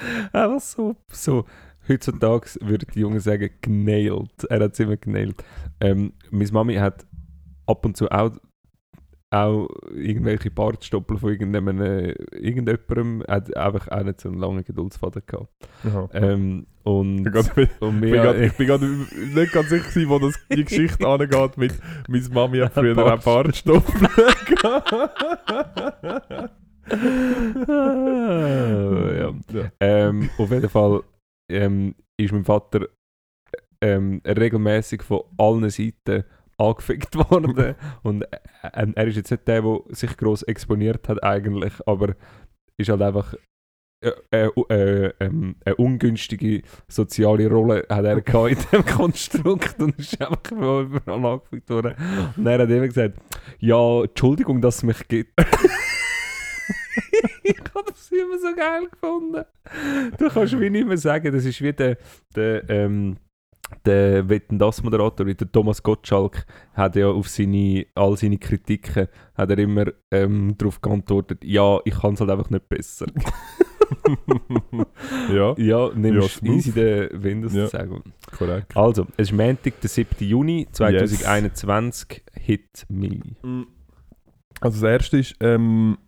Einfach 0.32 0.60
so... 0.60 0.96
so 1.10 1.44
heutzutage 1.88 2.46
würde 2.60 2.86
die 2.86 3.00
Jungen 3.00 3.20
sagen, 3.20 3.50
genailed. 3.60 4.44
Er 4.48 4.60
hat 4.60 4.72
es 4.74 4.80
immer 4.80 4.96
genailed. 4.96 5.42
Ähm, 5.80 6.12
meine 6.30 6.50
Mami 6.52 6.74
hat 6.76 7.04
ab 7.66 7.84
und 7.84 7.96
zu 7.96 8.08
auch, 8.10 8.30
auch 9.30 9.68
irgendwelche 9.94 10.50
Bartstoppel 10.50 11.18
von 11.18 11.30
irgendjemandem, 11.30 11.80
äh, 11.86 12.10
irgendjemandem, 12.36 13.24
hat 13.26 13.56
einfach 13.56 13.88
auch 13.88 14.04
nicht 14.04 14.20
so 14.20 14.28
einen 14.28 14.38
langen 14.38 14.62
Geduldsfaden 14.62 15.22
gehabt. 15.26 15.48
Ähm, 16.12 16.66
und, 16.84 17.26
Ich 17.26 17.52
bin 17.52 17.68
und 17.80 17.96
ich 18.04 18.10
bin 18.10 18.22
grad- 18.22 18.38
ich 18.40 18.52
bin 18.54 18.66
gerade 18.66 18.86
nicht 18.86 19.52
ganz 19.52 19.68
sicher, 19.70 19.88
gewesen, 19.88 20.08
wo 20.08 20.18
das, 20.18 20.34
die 20.52 20.64
Geschichte 20.64 21.06
angeht 21.08 21.56
mit 21.56 21.74
«Meine 22.08 22.28
Mami 22.28 22.58
hat 22.58 22.74
früher 22.74 22.96
auch 23.14 23.22
Bartstoppeln 23.22 24.08
ja. 27.66 29.34
ja. 29.52 29.72
Ähm, 29.80 30.30
auf 30.38 30.50
jeden 30.50 30.68
Fall 30.68 31.02
ähm, 31.50 31.94
ist 32.16 32.32
mein 32.32 32.44
Vater 32.44 32.88
ähm, 33.80 34.20
regelmäßig 34.26 35.02
von 35.02 35.22
allen 35.38 35.68
Seiten 35.70 36.24
angefickt 36.58 37.16
worden. 37.30 37.74
Und 38.02 38.22
äh, 38.22 38.38
er 38.94 39.06
ist 39.06 39.16
jetzt 39.16 39.30
nicht 39.30 39.48
der, 39.48 39.62
der 39.62 39.80
sich 39.90 40.16
gross 40.16 40.42
exponiert 40.42 41.08
hat 41.08 41.22
eigentlich, 41.22 41.74
aber 41.86 42.14
ist 42.78 42.88
halt 42.88 43.02
einfach 43.02 43.34
äh, 44.02 44.10
äh, 44.32 44.50
äh, 44.68 45.12
ähm, 45.20 45.54
eine 45.64 45.76
ungünstige 45.76 46.62
soziale 46.88 47.48
Rolle 47.48 47.86
hat 47.88 48.04
er 48.04 48.20
gehabt 48.20 48.50
in 48.50 48.58
diesem 48.58 48.84
Konstrukt 48.96 49.80
und 49.80 49.96
ist 49.96 50.20
einfach 50.20 50.40
überall 50.50 51.24
angefickt 51.24 51.70
worden. 51.70 51.94
Und 52.36 52.46
er 52.46 52.58
hat 52.58 52.70
immer 52.70 52.88
gesagt, 52.88 53.18
ja, 53.60 54.02
Entschuldigung, 54.02 54.60
dass 54.60 54.78
es 54.78 54.82
mich 54.82 55.06
gibt. 55.06 55.32
ich 57.42 57.58
habe 57.74 57.90
das 57.90 58.10
immer 58.10 58.38
so 58.38 58.54
geil 58.54 58.88
gefunden. 58.90 59.44
Du 60.18 60.28
kannst 60.28 60.58
wie 60.60 60.70
nicht 60.70 60.86
mehr 60.86 60.96
sagen, 60.98 61.32
das 61.32 61.44
ist 61.44 61.60
wie 61.62 61.72
der, 61.72 61.96
der, 62.34 62.68
ähm, 62.70 63.16
der 63.86 64.28
Wetten 64.28 64.58
das 64.58 64.82
Moderator, 64.82 65.26
wie 65.26 65.34
der 65.34 65.50
Thomas 65.50 65.82
Gottschalk, 65.82 66.44
hat 66.74 66.96
ja 66.96 67.08
auf 67.08 67.28
seine, 67.28 67.86
all 67.94 68.16
seine 68.16 68.38
Kritiken 68.38 69.08
hat 69.34 69.50
er 69.50 69.58
immer 69.58 69.86
ähm, 70.10 70.54
darauf 70.58 70.80
geantwortet, 70.80 71.42
ja, 71.44 71.78
ich 71.84 71.94
kann 71.98 72.14
es 72.14 72.20
halt 72.20 72.30
einfach 72.30 72.50
nicht 72.50 72.68
besser. 72.68 73.06
ja, 75.32 75.54
ja, 75.58 75.90
nimmst 75.94 76.36
smooth. 76.36 76.56
easy 76.56 76.72
den 76.72 77.22
Windows 77.22 77.54
Ja. 77.54 77.64
zu 77.66 77.70
sagen. 77.70 78.02
korrekt. 78.36 78.76
Also, 78.76 79.06
es 79.16 79.30
ist 79.30 79.32
Montag, 79.36 79.80
der 79.80 79.88
7. 79.90 80.08
Juni 80.26 80.66
2021, 80.72 82.22
Hit 82.34 82.86
Me. 82.88 83.20
Also 84.60 84.80
das 84.80 84.90
erste 84.90 85.18
ist, 85.18 85.34
ähm, 85.40 85.98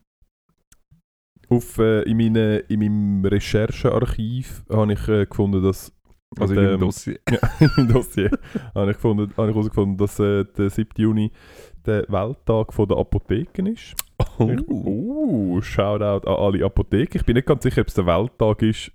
auf, 1.56 1.78
äh, 1.78 2.02
in, 2.02 2.16
meine, 2.16 2.58
in 2.58 2.80
meinem 2.80 3.24
Recherchearchiv 3.24 4.64
habe 4.70 4.92
ich 4.92 5.08
äh, 5.08 5.26
gefunden, 5.26 5.62
dass 5.62 5.92
Also 6.38 6.54
ähm, 6.54 6.70
dem 6.70 6.80
Dossier. 6.80 7.18
im 7.76 7.88
Dossier 7.88 8.30
habe 8.74 8.90
ich, 8.90 8.96
gefunden, 8.96 9.32
habe 9.36 9.48
ich 9.48 9.54
herausgefunden, 9.54 9.96
dass 9.96 10.18
äh, 10.18 10.44
der 10.44 10.70
7. 10.70 10.90
Juni 10.96 11.32
der 11.86 12.06
Welttag 12.08 12.72
von 12.72 12.88
der 12.88 12.96
Apotheken 12.96 13.66
ist. 13.66 13.94
Oh. 14.38 14.48
Ich, 14.48 14.68
uh, 14.68 15.60
Shoutout 15.60 16.26
an 16.28 16.36
alle 16.36 16.64
Apotheken. 16.64 17.18
Ich 17.18 17.24
bin 17.24 17.34
nicht 17.34 17.46
ganz 17.46 17.62
sicher, 17.62 17.82
ob 17.82 17.88
es 17.88 17.94
der 17.94 18.06
Welttag 18.06 18.62
ist 18.62 18.92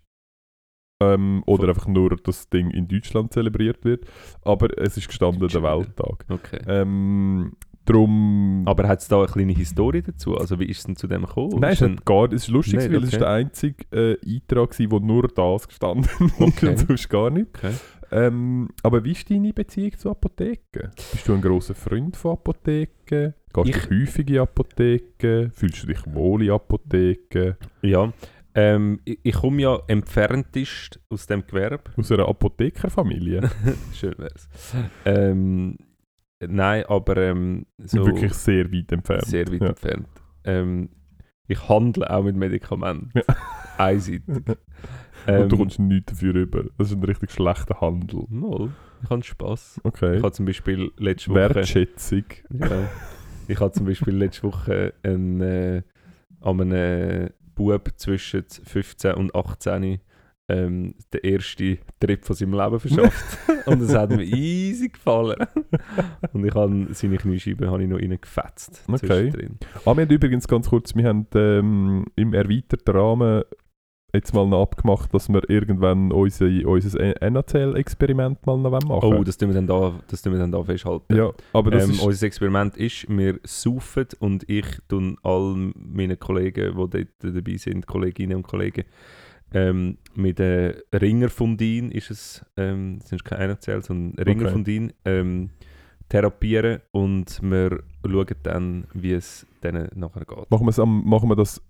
ähm, 1.02 1.44
oder 1.46 1.62
Von- 1.62 1.70
einfach 1.70 1.88
nur 1.88 2.18
das 2.18 2.50
Ding 2.50 2.72
in 2.72 2.88
Deutschland 2.88 3.34
zelebriert 3.34 3.84
wird. 3.86 4.06
Aber 4.42 4.78
es 4.78 4.98
ist 4.98 5.08
gestanden, 5.08 5.48
der. 5.48 5.64
Welttag. 5.64 6.26
Okay. 6.30 6.60
Ähm, 6.68 7.54
drum... 7.90 8.64
Aber 8.66 8.88
hat 8.88 9.00
es 9.02 9.08
da 9.08 9.18
eine 9.18 9.28
kleine 9.28 9.54
Historie 9.54 10.02
dazu? 10.02 10.38
Also 10.38 10.60
wie 10.60 10.66
ist 10.66 10.80
es 10.80 10.84
denn 10.86 10.96
zu 10.96 11.08
dem 11.08 11.24
gekommen? 11.26 11.60
Nein, 11.60 11.74
es, 11.74 11.82
Ist 11.82 11.90
hat 11.90 12.06
gar, 12.06 12.26
es 12.32 12.44
ist 12.44 12.48
lustig, 12.50 12.76
Nicht, 12.80 12.90
weil 12.92 12.98
es 13.04 13.10
ist 13.10 13.14
okay. 13.16 13.20
der 13.20 13.30
einzige 13.30 13.86
äh, 13.92 14.18
Eintrag 14.26 14.80
war, 14.80 14.92
wo 14.92 15.00
nur 15.00 15.28
das 15.28 15.68
gestanden 15.68 16.10
Okay. 16.40 16.68
und 16.70 16.78
sonst 16.80 17.10
gar 17.10 17.30
nicht. 17.30 17.48
Okay. 17.58 17.74
Ähm, 18.12 18.70
aber 18.82 19.04
wie 19.04 19.12
ist 19.12 19.30
deine 19.30 19.54
Beziehung 19.54 19.96
zu 19.98 20.10
Apotheken? 20.10 20.90
Bist 21.12 21.28
du 21.28 21.34
ein 21.34 21.42
großer 21.42 21.76
Freund 21.76 22.18
von 22.18 22.32
Apotheken? 22.32 23.34
Gehst 23.54 23.68
Ich- 23.70 23.86
du 23.88 23.96
häufig 24.02 24.30
in 24.30 24.40
Apotheken? 24.40 25.52
Fühlst 25.52 25.84
du 25.84 25.88
dich 25.88 26.00
wohl 26.14 26.44
in 26.44 26.50
Apotheken? 26.52 27.56
Ja. 27.84 28.12
Ähm, 28.56 29.00
ich, 29.06 29.20
ich 29.22 29.36
komme 29.36 29.62
ja 29.62 29.78
entferntest 29.88 31.00
aus 31.10 31.28
dem 31.28 31.46
Gewerbe. 31.46 31.92
Aus 31.98 32.12
einer 32.12 32.28
Apothekerfamilie? 32.28 33.48
Schön 33.94 34.16
wär's. 34.18 34.50
Ähm, 35.06 35.78
nein, 36.48 36.84
aber 36.88 37.18
ähm, 37.18 37.66
so 37.78 38.06
Wirklich 38.06 38.34
sehr 38.34 38.72
weit 38.72 38.92
entfernt. 38.92 39.26
sehr 39.26 39.48
weit 39.48 39.62
Ja. 39.62 39.68
entfernt. 39.70 40.08
Ähm, 40.44 40.90
ich 41.48 41.68
handle 41.68 42.10
auch 42.10 42.24
mit 42.24 42.36
Medikamenten. 42.36 43.12
Ja. 43.16 43.24
Einseitig. 43.78 44.24
Und 44.28 44.48
du 45.28 45.34
Ähm, 45.34 45.50
kommst 45.58 45.80
nichts 45.80 46.14
dafür 46.14 46.34
rüber. 46.34 46.64
Das 46.78 46.90
ist 46.92 46.96
ein 46.98 47.04
richtig 47.04 47.32
schlechter 47.32 47.82
Handel. 47.82 48.24
Mal, 48.30 48.70
ich 49.04 49.10
habe 49.10 49.24
Spass. 49.24 49.80
Okay. 49.84 50.18
Ich 50.18 50.24
habe 50.24 50.32
zum 50.32 50.46
Beispiel 50.46 50.92
letzte 50.98 51.32
Woche... 51.32 51.56
Wertschätzung. 51.56 52.24
Ja. 52.52 52.90
Ich 53.48 53.60
habe 53.60 53.72
zum 53.72 53.86
Beispiel 53.86 54.16
letzte 54.16 54.44
Woche 54.44 54.94
einen, 55.04 55.42
äh, 55.42 55.82
an 56.42 56.62
einem 56.62 57.30
Bub 57.56 57.90
zwischen 57.98 58.44
15 58.50 59.16
und 59.16 59.36
18 59.36 60.00
ähm, 60.50 60.96
den 61.14 61.24
ersten 61.24 61.78
Trip 62.00 62.26
von 62.26 62.36
seinem 62.36 62.54
Leben 62.54 62.80
verschafft. 62.80 63.38
und 63.68 63.82
es 63.82 63.94
hat 63.94 64.10
mir 64.10 64.24
easy 64.24 64.90
gefallen. 64.90 65.38
und 66.34 66.46
ich 66.46 66.54
habe 66.54 66.88
seine 66.92 67.18
Kniescheibe 67.18 67.70
habe 67.70 67.84
ich 67.84 67.90
noch 67.90 68.00
reingefetzt. 68.00 68.84
Okay. 68.88 69.32
Ah, 69.86 69.96
wir 69.96 70.04
haben 70.04 70.10
übrigens 70.10 70.48
ganz 70.48 70.70
kurz, 70.70 70.96
wir 70.96 71.08
haben 71.08 71.28
ähm, 71.36 72.06
im 72.16 72.34
erweiterten 72.34 72.96
Rahmen 72.96 73.44
jetzt 74.14 74.34
mal 74.34 74.48
noch 74.48 74.64
abgemacht, 74.64 75.14
dass 75.14 75.30
wir 75.30 75.48
irgendwann 75.50 76.12
unser, 76.12 76.48
unser 76.66 77.22
NHL-Experiment 77.22 78.46
mal 78.46 78.58
noch 78.58 78.72
machen 78.72 78.90
Oh, 78.90 79.24
das 79.24 79.38
tun 79.38 79.50
wir 79.50 79.56
dann 79.56 79.68
da, 79.68 80.00
das 80.08 80.22
tun 80.22 80.34
wir 80.34 80.40
dann 80.40 80.52
da 80.52 80.64
festhalten. 80.64 81.16
Ja, 81.16 81.32
aber 81.54 81.72
das 81.72 81.86
ähm, 81.86 81.92
ist... 81.92 82.02
unser 82.02 82.26
Experiment 82.26 82.78
ist, 82.78 83.08
wir 83.10 83.40
saufen 83.44 84.08
und 84.20 84.50
ich 84.50 84.66
tun 84.88 85.18
all 85.24 85.72
meinen 85.76 86.20
Kollegen, 86.20 86.72
die 86.76 87.06
dort 87.22 87.36
dabei 87.36 87.58
sind, 87.58 87.86
Kolleginnen 87.86 88.38
und 88.38 88.44
Kollegen, 88.44 88.86
ähm, 89.54 89.98
mit 90.16 90.40
äh, 90.40 90.76
Ringerfundin 90.94 91.92
ist 91.92 92.12
es, 92.12 92.46
ähm, 92.58 93.00
das 93.00 93.12
ist 93.12 93.26
kein 93.26 93.42
NHL, 93.50 93.82
sondern 93.82 94.24
Ringerfundin, 94.24 94.94
ähm, 95.06 95.50
therapieren 96.10 96.82
und 96.92 97.40
wir 97.42 97.84
schauen 98.06 98.28
dann, 98.44 98.88
wie 98.94 99.14
es 99.14 99.46
denen 99.64 99.90
nachher 99.96 100.26
geht. 100.26 100.50
Machen, 100.52 100.82
am, 100.82 101.06
machen 101.06 101.30
wir 101.30 101.36
das... 101.36 101.62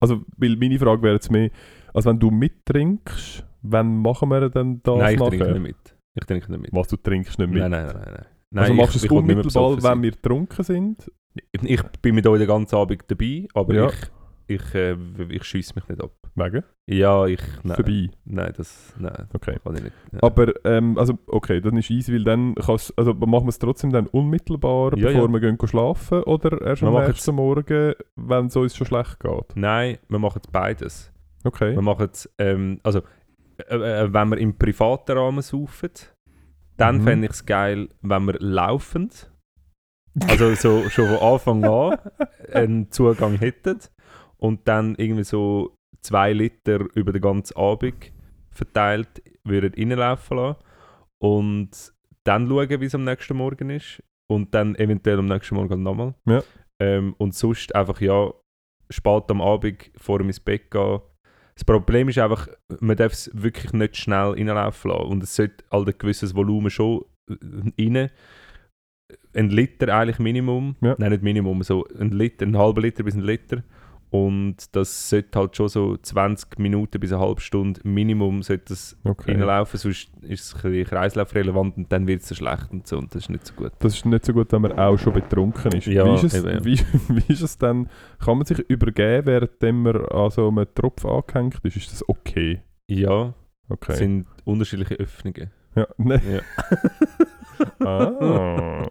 Also, 0.00 0.22
weil 0.36 0.56
meine 0.56 0.78
Frage 0.78 1.02
wäre 1.02 1.14
jetzt 1.14 1.30
mehr, 1.30 1.50
also 1.94 2.10
wenn 2.10 2.18
du 2.18 2.30
mittrinkst, 2.30 3.46
wann 3.62 3.98
machen 3.98 4.28
wir 4.30 4.48
denn 4.50 4.80
das 4.82 4.98
Nein, 4.98 5.14
ich 5.14 5.20
nachher? 5.20 5.30
trinke 5.30 5.52
nicht 5.52 5.62
mit. 5.62 5.96
Ich 6.14 6.24
trinke 6.26 6.50
nicht 6.50 6.60
mit. 6.62 6.72
Was, 6.72 6.88
du 6.88 6.96
trinkst 6.96 7.38
nicht 7.38 7.50
mit? 7.50 7.60
Nein, 7.60 7.70
nein, 7.70 7.86
nein. 7.86 7.94
nein. 7.94 8.26
nein 8.50 8.62
also 8.62 8.72
ich- 8.72 8.78
machst 8.78 8.94
du 8.94 8.98
es 8.98 9.04
ich 9.04 9.10
unmittelbar, 9.10 9.82
wenn 9.82 10.02
wir 10.02 10.10
getrunken 10.10 10.64
sind? 10.64 11.02
sein. 11.02 11.12
Ich 11.62 11.82
bin 12.02 12.14
mit 12.14 12.26
euch 12.26 12.38
den 12.38 12.48
ganzen 12.48 12.76
Abend 12.76 13.04
dabei, 13.06 13.46
aber 13.54 13.74
Ja. 13.74 13.86
ich, 13.88 13.94
ich, 14.46 14.74
äh, 14.74 14.96
ich 15.28 15.44
schiesse 15.44 15.74
mich 15.74 15.88
nicht 15.88 16.02
ab. 16.02 16.12
Wegen? 16.34 16.62
Ja, 16.86 17.26
ich... 17.26 17.40
Nein. 17.62 17.76
Vorbei? 17.76 18.10
Nein, 18.24 18.52
das 18.56 18.94
nein, 18.98 19.28
Okay. 19.34 19.58
kann 19.62 19.76
ich 19.76 19.82
nicht. 19.82 19.96
Nein. 20.12 20.22
Aber, 20.22 20.52
ähm, 20.64 20.96
also, 20.98 21.18
okay, 21.26 21.60
dann 21.60 21.76
ist 21.76 21.90
easy, 21.90 22.12
weil 22.14 22.24
dann 22.24 22.54
kannst 22.54 22.96
also 22.98 23.12
machen 23.12 23.44
wir 23.44 23.48
es 23.50 23.58
trotzdem 23.58 23.92
dann 23.92 24.06
unmittelbar, 24.06 24.96
Ja, 24.96 25.08
bevor 25.08 25.26
ja. 25.26 25.28
wir 25.28 25.40
gehen 25.40 25.58
schlafen 25.66 26.22
oder 26.22 26.60
erst 26.62 26.82
am 26.82 26.94
nächsten 26.94 27.34
Morgen, 27.34 27.94
wenn 28.16 28.46
es 28.46 28.56
uns 28.56 28.74
schon 28.76 28.86
schlecht 28.86 29.20
geht? 29.20 29.56
Nein, 29.56 29.98
wir 30.08 30.18
machen 30.18 30.40
beides. 30.50 31.12
Okay. 31.44 31.74
Wir 31.74 31.82
machen 31.82 32.08
ähm, 32.38 32.80
also 32.82 33.02
äh, 33.68 33.74
äh, 33.76 34.12
wenn 34.12 34.28
wir 34.30 34.38
im 34.38 34.56
privaten 34.56 35.16
Rahmen 35.18 35.42
saufen, 35.42 35.90
dann 36.78 36.98
Mhm. 36.98 37.02
fände 37.02 37.26
ich 37.26 37.32
es 37.32 37.44
geil, 37.46 37.88
wenn 38.00 38.24
wir 38.26 38.36
laufend, 38.40 39.30
also 40.28 40.54
so 40.54 40.88
schon 40.88 41.08
von 41.08 41.18
Anfang 41.32 41.64
an 41.64 41.98
einen 42.52 42.90
Zugang 42.90 43.36
hätten 43.38 43.78
und 44.42 44.66
dann 44.66 44.96
irgendwie 44.96 45.24
so 45.24 45.76
zwei 46.00 46.32
Liter 46.32 46.80
über 46.94 47.12
den 47.12 47.22
ganzen 47.22 47.56
Abend 47.56 48.12
verteilt 48.50 49.22
würden 49.44 49.72
reinlaufen 49.74 50.36
lassen 50.36 50.58
und 51.22 51.70
dann 52.24 52.48
schauen, 52.48 52.80
wie 52.80 52.84
es 52.84 52.94
am 52.94 53.04
nächsten 53.04 53.36
Morgen 53.36 53.70
ist 53.70 54.02
und 54.28 54.52
dann 54.54 54.74
eventuell 54.74 55.20
am 55.20 55.26
nächsten 55.26 55.54
Morgen 55.54 55.82
nochmal. 55.82 56.14
Ja. 56.26 56.42
Ähm, 56.80 57.14
und 57.18 57.34
sonst 57.34 57.74
einfach 57.74 58.00
ja 58.00 58.32
spät 58.90 59.30
am 59.30 59.40
Abend 59.40 59.90
vor 59.96 60.18
dem 60.18 60.26
ins 60.26 60.40
Bett 60.40 60.70
gehen. 60.70 61.00
Das 61.54 61.64
Problem 61.64 62.08
ist 62.08 62.18
einfach, 62.18 62.48
man 62.80 62.96
darf 62.96 63.12
es 63.12 63.30
wirklich 63.32 63.72
nicht 63.72 63.96
schnell 63.96 64.32
reinlaufen 64.32 64.90
lassen 64.90 65.06
und 65.06 65.22
es 65.22 65.36
sollte 65.36 65.64
halt 65.70 65.88
ein 65.88 65.98
gewisses 65.98 66.34
Volumen 66.34 66.70
schon 66.70 67.04
äh, 67.30 67.34
rein. 67.78 68.10
Ein 69.34 69.50
Liter 69.50 69.94
eigentlich 69.94 70.18
Minimum. 70.18 70.76
Ja. 70.80 70.96
Nein, 70.98 71.10
nicht 71.10 71.22
Minimum, 71.22 71.62
so 71.62 71.86
ein 71.98 72.10
Liter, 72.10 72.44
ein 72.44 72.58
halber 72.58 72.80
Liter 72.80 73.04
bis 73.04 73.14
ein 73.14 73.20
Liter. 73.20 73.62
Und 74.12 74.76
das 74.76 75.08
sollte 75.08 75.38
halt 75.38 75.56
schon 75.56 75.68
so 75.68 75.96
20 75.96 76.58
Minuten 76.58 77.00
bis 77.00 77.14
eine 77.14 77.22
halbe 77.22 77.40
Stunde 77.40 77.80
Minimum 77.82 78.42
sollte 78.42 78.66
das 78.68 78.94
okay. 79.04 79.32
reinlaufen, 79.32 79.78
sonst 79.78 80.10
ist 80.20 80.40
es 80.44 80.54
ein 80.54 80.60
bisschen 80.70 80.84
kreislaufrelevant 80.84 81.78
und 81.78 81.90
dann 81.90 82.06
wird 82.06 82.20
es 82.20 82.28
so 82.28 82.34
schlecht 82.34 82.70
und 82.72 82.86
so 82.86 82.98
und 82.98 83.14
das 83.14 83.22
ist 83.22 83.30
nicht 83.30 83.46
so 83.46 83.54
gut. 83.54 83.72
Das 83.78 83.94
ist 83.94 84.04
nicht 84.04 84.26
so 84.26 84.34
gut, 84.34 84.52
wenn 84.52 84.60
man 84.60 84.72
auch 84.78 84.98
schon 84.98 85.14
betrunken 85.14 85.72
ist. 85.72 85.86
Ja, 85.86 86.04
wie, 86.04 86.14
ist 86.14 86.24
es, 86.24 86.34
eben, 86.34 86.50
ja. 86.50 86.62
wie, 86.62 86.78
wie 87.08 87.32
ist 87.32 87.40
es 87.40 87.56
dann? 87.56 87.88
Kann 88.22 88.36
man 88.36 88.44
sich 88.44 88.58
übergeben, 88.68 89.26
während 89.26 89.62
man 89.82 90.04
an 90.04 90.30
so 90.30 90.46
einem 90.46 90.66
Tropf 90.74 91.06
angehängt 91.06 91.60
ist? 91.62 91.76
Ist 91.76 91.92
das 91.92 92.06
okay? 92.06 92.60
Ja, 92.88 93.32
Okay. 93.70 93.92
es 93.92 93.98
sind 93.98 94.26
unterschiedliche 94.44 94.96
Öffnungen. 94.96 95.50
ja, 95.74 95.86
ne. 95.96 96.20
Ja. 97.80 97.86
ah, 97.86 98.90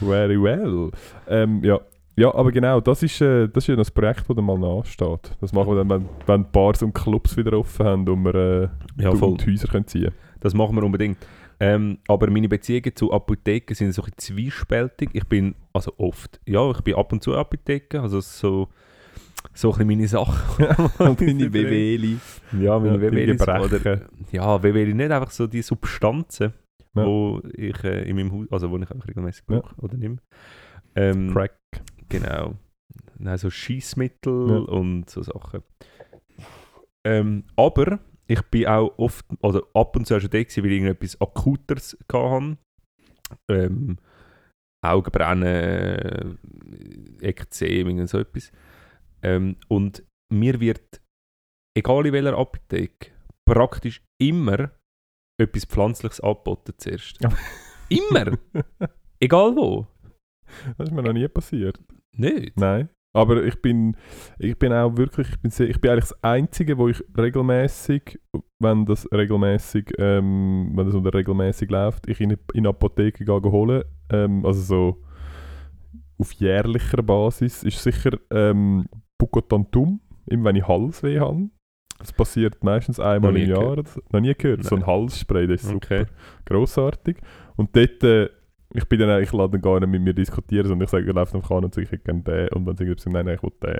very 0.00 0.42
well. 0.42 0.90
Ähm, 1.28 1.62
ja. 1.62 1.80
Ja, 2.16 2.34
aber 2.34 2.50
genau, 2.52 2.80
das 2.80 3.02
ist, 3.02 3.20
äh, 3.20 3.48
das 3.48 3.64
ist 3.64 3.68
ja 3.68 3.76
das 3.76 3.90
Projekt, 3.90 4.28
das 4.28 4.36
dann 4.36 4.44
mal 4.44 4.58
noch 4.58 4.78
ansteht. 4.80 5.36
Das 5.40 5.52
machen 5.52 5.68
wir 5.70 5.76
dann, 5.84 5.88
wenn, 5.90 6.08
wenn 6.26 6.50
Bars 6.50 6.82
und 6.82 6.92
Clubs 6.94 7.36
wieder 7.36 7.58
offen 7.58 7.86
haben 7.86 8.08
und 8.08 8.24
wir 8.24 8.34
äh, 8.34 8.68
Ja, 9.02 9.14
voll. 9.14 9.36
die 9.36 9.52
Häuser 9.52 9.68
können 9.68 9.86
ziehen 9.86 10.12
Das 10.40 10.54
machen 10.54 10.74
wir 10.76 10.82
unbedingt. 10.82 11.18
Ähm, 11.58 11.98
aber 12.06 12.30
meine 12.30 12.48
Beziehungen 12.48 12.94
zu 12.94 13.12
Apotheken 13.12 13.74
sind 13.74 13.92
so 13.92 14.02
ein 14.02 14.10
bisschen 14.16 14.36
zwiespältig. 14.36 15.08
Ich 15.14 15.24
bin, 15.26 15.54
also 15.72 15.92
oft, 15.96 16.38
ja, 16.46 16.70
ich 16.70 16.80
bin 16.82 16.94
ab 16.96 17.12
und 17.12 17.22
zu 17.22 17.34
Apotheke, 17.34 18.00
also 18.00 18.20
so, 18.20 18.68
so 19.54 19.70
ein 19.72 19.72
bisschen 19.72 19.86
meine 19.88 20.06
Sache. 20.08 20.66
Deine 20.98 21.52
Wehwehli. 21.52 22.18
Ja, 22.60 22.78
meine 22.78 23.34
Ja. 23.36 23.60
Oder, 23.60 24.00
ja, 24.32 24.62
Wehwehli 24.62 24.92
nicht 24.92 25.10
einfach 25.10 25.30
so 25.30 25.46
die 25.46 25.62
Substanzen, 25.62 26.52
Ja. 26.94 27.06
wo 27.06 27.40
ich 27.54 27.82
äh, 27.84 28.08
in 28.08 28.16
meinem 28.16 28.32
Haus, 28.32 28.46
also 28.50 28.70
wo 28.70 28.76
ich 28.76 28.90
einfach 28.90 29.08
regelmäßig 29.08 29.44
Ja. 29.48 29.60
brauche 29.60 29.74
oder 29.80 29.96
nehme. 29.96 30.16
Ähm, 30.94 31.30
Crack. 31.32 31.56
Genau. 32.08 32.54
Nein, 33.18 33.38
so 33.38 33.50
Schießmittel 33.50 34.48
Ja. 34.48 34.56
und 34.58 35.08
so 35.10 35.22
Sachen. 35.22 35.62
Ähm, 37.06 37.44
aber 37.56 38.00
ich 38.26 38.42
bin 38.42 38.66
auch 38.66 38.92
oft, 38.98 39.24
also 39.42 39.64
ab 39.74 39.96
und 39.96 40.06
zu 40.06 40.18
schon 40.20 40.30
da 40.30 40.42
gewesen, 40.42 40.62
weil 40.64 40.72
ich 40.72 40.80
irgendetwas 40.82 41.20
Akuteres 41.20 41.96
hatte. 42.12 42.58
Ähm, 43.50 43.98
Augenbrennen, 44.84 46.38
Ekzem, 47.20 47.88
irgend 47.88 48.08
so 48.08 48.18
etwas. 48.18 48.52
Ähm, 49.22 49.56
und 49.68 50.04
mir 50.32 50.60
wird, 50.60 51.00
egal 51.76 52.06
in 52.06 52.12
welcher 52.12 52.36
Apotheke, 52.38 53.10
praktisch 53.48 54.02
immer 54.20 54.70
etwas 55.40 55.64
Pflanzliches 55.64 56.20
angeboten 56.20 56.74
zuerst. 56.76 57.18
immer! 57.88 58.36
Egal 59.20 59.56
wo. 59.56 59.86
Das 60.78 60.88
ist 60.88 60.94
mir 60.94 61.02
noch 61.02 61.12
nie 61.12 61.26
passiert. 61.28 61.80
Nicht? 62.16 62.58
Nein. 62.58 62.88
Aber 63.12 63.42
ich 63.44 63.62
bin, 63.62 63.96
ich 64.38 64.58
bin 64.58 64.74
auch 64.74 64.94
wirklich, 64.98 65.30
ich 65.30 65.40
bin, 65.40 65.50
sehr, 65.50 65.70
ich 65.70 65.80
bin 65.80 65.90
eigentlich 65.90 66.10
das 66.10 66.22
Einzige, 66.22 66.76
wo 66.76 66.88
ich 66.88 67.02
regelmäßig, 67.16 68.20
wenn 68.58 68.84
das 68.84 69.10
regelmäßig, 69.10 69.94
ähm, 69.98 70.72
wenn 70.74 70.84
das 70.84 70.94
unter 70.94 71.14
regelmäßig 71.14 71.70
läuft, 71.70 72.08
ich 72.08 72.20
in, 72.20 72.36
in 72.52 72.66
Apotheke 72.66 73.24
gehe 73.24 73.42
holen. 73.42 73.84
Ähm, 74.10 74.44
also 74.44 74.60
so 74.60 75.02
auf 76.18 76.32
jährlicher 76.32 77.02
Basis 77.02 77.62
ist 77.62 77.82
sicher 77.82 78.18
ähm, 78.30 78.86
Bucotantum, 79.16 80.00
immer 80.26 80.44
wenn 80.50 80.56
ich 80.56 80.68
Halsweh 80.68 81.18
habe. 81.18 81.48
Das 81.98 82.12
passiert 82.12 82.62
meistens 82.62 83.00
einmal 83.00 83.34
im 83.34 83.48
Jahr. 83.48 83.60
gehört. 83.60 83.98
Noch 84.12 84.20
nie 84.20 84.34
gehört. 84.34 84.64
So 84.64 84.74
ein 84.74 84.80
Nein. 84.80 84.88
Halsspray, 84.88 85.46
das 85.46 85.62
ist 85.62 85.70
super. 85.70 86.00
Okay. 86.02 86.06
Grossartig. 86.44 87.16
Und 87.56 87.74
dort, 87.74 88.04
äh, 88.04 88.28
ich 88.76 88.84
bin 88.86 88.98
dann, 89.00 89.22
ich 89.22 89.32
lade 89.32 89.52
dann 89.52 89.62
gar 89.62 89.80
nicht 89.80 89.88
mit 89.90 90.02
mir 90.02 90.14
diskutieren, 90.14 90.66
sondern 90.66 90.84
ich 90.84 90.90
sage, 90.90 91.06
ich 91.08 91.14
laufe 91.14 91.36
einfach 91.36 91.50
an 91.52 91.64
und 91.64 91.74
sage, 91.74 91.88
ich 91.90 92.04
gerne 92.04 92.22
den. 92.22 92.48
Und 92.50 92.66
wenn 92.66 92.76
sie 92.76 92.84
irgendwie 92.84 93.00
sagen, 93.02 93.14
nein, 93.14 93.26
nein, 93.26 93.34
ich 93.36 93.42
will 93.42 93.52
den. 93.62 93.78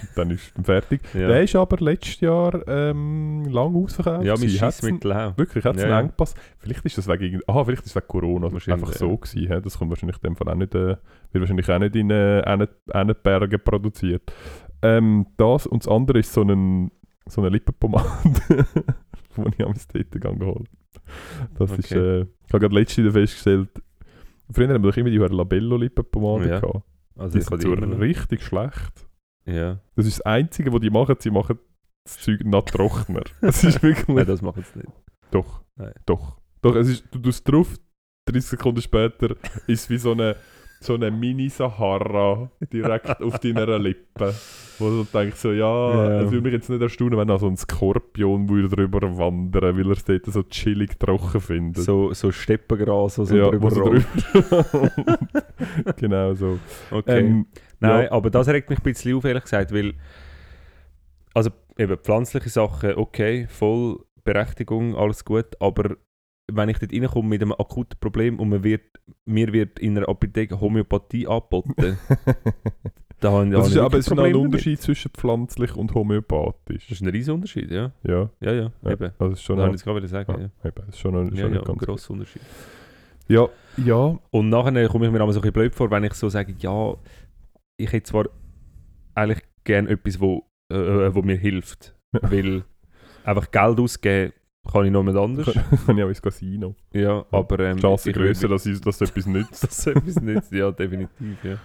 Und 0.00 0.08
dann 0.16 0.30
ist 0.30 0.52
dann 0.56 0.64
fertig. 0.64 1.00
Ja, 1.14 1.28
Der 1.28 1.42
ist 1.44 1.54
aber 1.54 1.76
letztes 1.78 2.20
Jahr 2.20 2.66
ähm, 2.66 3.44
lang 3.50 3.76
ausverkauft. 3.76 4.24
ja 4.24 4.32
mein 4.34 4.42
einen- 4.42 4.50
Scheissmittel 4.50 5.12
auch. 5.12 5.38
Wirklich, 5.38 5.64
hat 5.64 5.76
es 5.76 5.82
Ja, 5.82 5.98
einen. 5.98 6.08
Engpass? 6.08 6.34
Vielleicht 6.58 6.84
ist 6.84 6.98
das 6.98 7.06
wegen, 7.06 7.40
aha, 7.46 7.64
vielleicht 7.64 7.82
ist 7.82 7.90
es 7.90 7.96
wegen 7.96 8.08
Corona 8.08 8.52
Wahrscheinlich, 8.52 8.82
einfach 8.82 8.92
ja. 8.94 8.98
so 8.98 9.16
gewesen. 9.16 9.46
hä? 9.52 9.60
Das 9.62 9.78
kommt 9.78 9.90
wahrscheinlich 9.90 10.16
in 10.16 10.22
dem 10.30 10.36
Fall 10.36 10.48
auch 10.48 10.54
nicht, 10.56 10.74
äh, 10.74 10.88
wird 10.88 10.98
wahrscheinlich 11.40 11.70
auch 11.70 11.78
nicht 11.78 11.94
in 11.96 12.10
äh, 12.10 12.40
Enne- 12.40 12.68
Ennenbergen 12.92 13.60
produziert. 13.62 14.22
Ähm, 14.82 15.26
das 15.36 15.66
und 15.66 15.84
das 15.84 15.92
andere 15.92 16.18
ist 16.18 16.32
so, 16.32 16.40
einen, 16.40 16.90
so 17.26 17.40
eine 17.40 17.50
Lippenpomade, 17.50 18.04
die 19.36 19.42
ich 19.58 19.64
am 19.64 19.74
Date 19.94 20.20
geholt 20.20 20.68
Das 21.58 21.70
ist, 21.72 21.92
Okay. 21.92 22.20
äh, 22.20 22.26
ich 22.46 22.52
habe 22.52 22.60
gerade 22.60 22.74
letztens 22.74 23.12
festgestellt, 23.12 23.68
früher 24.50 24.68
haben 24.68 24.82
wir 24.82 24.90
doch 24.90 24.96
immer 24.96 25.10
die 25.10 25.16
Labello-Lippenpomade 25.18 26.48
Ja. 26.48 26.60
gehabt. 26.60 26.84
Also 27.16 27.38
Die 27.38 27.44
sind 27.44 27.62
immer 27.82 27.98
richtig 28.00 28.42
schlecht. 28.42 29.06
Ja. 29.46 29.78
Das 29.94 30.06
ist 30.06 30.18
das 30.18 30.26
Einzige, 30.26 30.72
was 30.72 30.80
die 30.80 30.90
machen. 30.90 31.16
Sie 31.18 31.30
machen 31.30 31.58
das 32.04 32.18
Zeug 32.18 32.44
noch 32.44 32.64
trockener. 32.64 33.22
Das 33.40 33.62
ist 33.64 33.82
wirklich... 33.82 34.08
Nein, 34.08 34.26
das 34.26 34.42
machen 34.42 34.64
sie 34.72 34.80
nicht. 34.80 34.92
Doch. 35.30 35.62
Nein. 35.76 35.92
Doch. 36.06 36.38
Doch, 36.62 36.74
es 36.76 36.88
ist, 36.88 37.04
du 37.10 37.18
tust 37.18 37.46
drauf, 37.48 37.76
30 38.26 38.50
Sekunden 38.50 38.80
später 38.80 39.36
ist 39.66 39.82
es 39.82 39.90
wie 39.90 39.98
so 39.98 40.12
eine, 40.12 40.36
so 40.84 40.94
eine 40.94 41.10
Mini-Sahara 41.10 42.50
direkt 42.72 43.22
auf 43.22 43.38
deiner 43.38 43.78
Lippe. 43.78 44.34
Wo 44.78 44.88
du 44.88 45.04
denkst 45.04 45.36
so, 45.36 45.52
ja, 45.52 45.64
Ja. 46.10 46.20
es 46.22 46.30
würde 46.30 46.42
mich 46.42 46.52
jetzt 46.52 46.68
nicht 46.68 46.82
erstaunen, 46.82 47.18
wenn 47.18 47.30
auch 47.30 47.38
so 47.38 47.46
ein 47.46 47.56
Skorpion 47.56 48.48
würde 48.48 48.68
drüber 48.68 49.16
wandern, 49.16 49.76
weil 49.76 49.86
er 49.86 49.92
es 49.92 50.04
dort 50.04 50.26
so 50.26 50.42
chillig 50.42 50.98
trocken 50.98 51.40
findet. 51.40 51.84
So, 51.84 52.12
so 52.12 52.32
Steppengras, 52.32 53.18
was 53.18 53.28
so 53.28 53.36
ja, 53.36 53.50
drüber 53.50 53.68
drüber 53.70 54.00
Genau 55.96 56.34
so. 56.34 56.58
Okay. 56.90 57.20
Ähm, 57.20 57.46
Nein, 57.80 58.04
ja. 58.04 58.12
aber 58.12 58.30
das 58.30 58.48
regt 58.48 58.70
mich 58.70 58.78
ein 58.80 58.82
bisschen 58.82 59.16
auf, 59.16 59.24
ehrlich 59.24 59.44
gesagt, 59.44 59.72
weil 59.72 59.94
also 61.34 61.50
eben 61.78 61.96
pflanzliche 61.98 62.48
Sachen, 62.48 62.94
okay, 62.96 63.46
voll 63.48 64.00
Berechtigung, 64.24 64.96
alles 64.96 65.24
gut, 65.24 65.46
aber 65.60 65.96
wenn 66.52 66.68
ich 66.68 66.78
dort 66.78 66.92
reinkomme 66.92 67.28
mit 67.28 67.42
einem 67.42 67.52
akuten 67.52 67.98
Problem 67.98 68.38
und 68.38 68.48
man 68.50 68.62
wird, 68.62 68.82
mir 69.24 69.52
wird 69.52 69.78
in 69.78 69.96
einer 69.96 70.08
Apotheke 70.08 70.60
Homöopathie 70.60 71.26
angeboten, 71.26 71.98
da 73.20 73.32
habe 73.32 73.50
das 73.50 73.68
ist, 73.68 73.76
aber 73.78 73.92
wirklich 73.92 74.00
es 74.00 74.06
ist 74.06 74.12
ein 74.12 74.16
Probleme 74.16 74.32
damit. 74.34 74.46
Unterschied 74.46 74.80
zwischen 74.82 75.10
pflanzlich 75.12 75.74
und 75.74 75.94
homöopathisch. 75.94 76.88
Das 76.88 76.98
ist 76.98 77.02
ein 77.02 77.08
riesen 77.08 77.34
Unterschied, 77.34 77.70
ja. 77.70 77.92
Ja, 78.02 78.30
Ja, 78.40 78.52
ja, 78.52 78.72
ja. 78.82 78.90
eben. 78.90 79.12
Also 79.18 79.32
ist 79.32 79.42
schon 79.42 79.56
Das 79.56 79.64
wollte 79.64 79.74
ich 79.74 79.80
jetzt 79.80 79.84
gerade 79.84 79.96
wieder 79.98 80.08
sagen, 80.08 80.32
ja, 80.32 80.38
ja. 80.38 80.68
eben, 80.68 80.88
es 80.88 80.94
ist 80.94 81.00
schon 81.00 81.16
ein, 81.16 81.24
Ja, 81.24 81.30
schon 81.30 81.38
ja, 81.38 81.46
ein 81.46 81.58
ein 81.58 81.64
ganz 81.64 81.78
grosser 81.80 82.10
Unterschied. 82.12 82.42
Ja, 83.26 83.48
ja, 83.78 84.18
Und 84.30 84.50
nachher 84.50 84.88
komme 84.88 85.06
ich 85.06 85.12
mir 85.12 85.20
aber 85.20 85.32
so 85.32 85.38
ein 85.38 85.42
bisschen 85.42 85.54
blöd 85.54 85.74
vor, 85.74 85.90
wenn 85.90 86.04
ich 86.04 86.12
so 86.12 86.28
sage, 86.28 86.54
ja, 86.58 86.94
ich 87.78 87.90
hätte 87.90 88.10
zwar 88.10 88.26
eigentlich 89.14 89.42
gerne 89.64 89.88
etwas, 89.88 90.20
wo, 90.20 90.44
äh, 90.70 90.76
äh, 90.76 91.14
wo 91.14 91.22
mir 91.22 91.36
hilft. 91.36 91.94
weil 92.22 92.64
einfach 93.24 93.50
Geld 93.50 93.80
ausgeben 93.80 94.32
kann 94.70 94.84
ich 94.86 94.90
noch 94.92 95.02
mit 95.02 95.16
anders. 95.16 95.46
kann 95.86 95.98
ich 95.98 96.04
auch 96.04 96.08
ins 96.08 96.22
Casino. 96.22 96.74
ja, 96.92 97.24
aber 97.30 97.60
ähm, 97.60 97.82
würde- 97.82 98.48
dass, 98.48 98.80
dass 98.80 99.00
etwas 99.00 99.26
nützt. 99.26 99.62
dass 99.64 99.86
etwas 99.86 100.20
nützt. 100.20 100.52
Ja, 100.52 100.70
definitiv, 100.70 101.44
ja. 101.44 101.58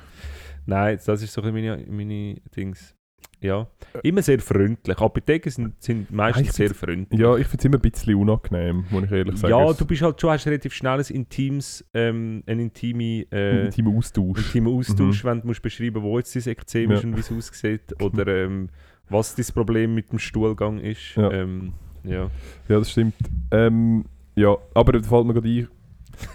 Nein, 0.65 0.99
das 1.05 1.21
ist 1.23 1.33
so 1.33 1.41
ein 1.41 1.53
meine, 1.53 1.83
meine 1.89 2.35
Dings. 2.55 2.95
Ja, 3.41 3.67
immer 4.03 4.21
sehr 4.21 4.39
freundlich. 4.39 4.97
Apotheken 4.99 5.49
sind, 5.49 5.81
sind 5.81 6.11
meistens 6.11 6.53
sehr 6.55 6.75
freundlich. 6.75 7.17
Ja, 7.19 7.37
ich 7.37 7.47
finde 7.47 7.57
es 7.59 7.65
immer 7.65 7.77
ein 7.77 7.81
bisschen 7.81 8.15
unangenehm, 8.15 8.83
muss 8.89 9.03
ich 9.05 9.11
ehrlich 9.11 9.37
sagen. 9.37 9.51
Ja, 9.53 9.71
du 9.71 9.85
bist 9.85 10.01
halt 10.01 10.19
schon, 10.19 10.31
hast 10.31 10.45
relativ 10.45 10.73
schnell 10.73 10.99
ein 10.99 11.05
intimes, 11.15 11.85
ähm, 11.93 12.43
ein 12.45 12.59
intime, 12.59 13.25
äh, 13.31 13.65
intimer 13.67 13.91
Austausch. 13.95 14.45
intimen 14.47 14.73
Austausch, 14.77 15.23
wenn 15.23 15.39
du 15.39 15.47
musst 15.47 15.61
beschreiben 15.61 16.03
wo 16.03 16.17
jetzt 16.17 16.35
dein 16.35 16.51
Ekzem 16.51 16.91
ist 16.91 17.03
Ja. 17.03 17.07
und 17.09 17.15
wie 17.15 17.19
es 17.21 17.31
aussieht 17.31 17.95
oder 18.01 18.27
ähm, 18.27 18.69
was 19.09 19.35
das 19.35 19.53
Problem 19.53 19.95
mit 19.95 20.11
dem 20.11 20.19
Stuhlgang 20.19 20.79
ist. 20.79 21.15
Ja. 21.15 21.31
Ähm, 21.31 21.73
ja. 22.03 22.29
Ja, 22.67 22.79
das 22.79 22.91
stimmt. 22.91 23.15
Ähm, 23.51 24.05
ja, 24.35 24.55
aber 24.73 24.93
da 24.93 25.01
fällt 25.01 25.25
mir 25.25 25.33
gerade 25.33 25.47
ein, 25.47 25.67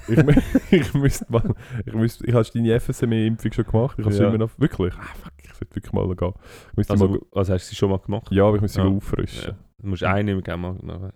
ich, 0.09 0.19
ich 0.71 0.95
müsste 0.95 1.27
mal, 1.31 1.43
ich 1.85 1.93
müsste, 1.95 2.27
ich 2.27 2.35
habe 2.35 2.47
deine 2.55 2.81
FSME-Impfung 2.81 3.53
schon 3.53 3.65
gemacht, 3.67 3.99
ich 3.99 4.05
habe 4.05 4.15
Ja. 4.15 4.29
immer 4.29 4.39
noch, 4.39 4.51
wirklich, 4.59 4.95
ah, 4.95 5.03
fuck, 5.23 5.33
ich 5.43 5.53
sollte 5.55 5.75
wirklich 5.77 5.93
mal 5.93 6.07
gehen. 6.15 6.33
Ich 6.77 6.91
Also, 6.91 7.09
mal, 7.09 7.21
also 7.33 7.53
hast 7.53 7.67
du 7.67 7.71
sie 7.71 7.77
schon 7.77 7.91
mal 7.91 7.99
gemacht? 7.99 8.31
ja, 8.31 8.45
aber 8.47 8.57
ich 8.57 8.62
müsste 8.62 8.81
sie 8.83 8.89
Ja. 8.89 8.95
auffrischen. 8.95 9.45
Ja. 9.51 9.57
Du 9.83 9.89
musst 9.89 10.03
eine 10.05 10.41
gerne 10.43 10.62
mal 10.62 10.75
machen. 10.83 11.12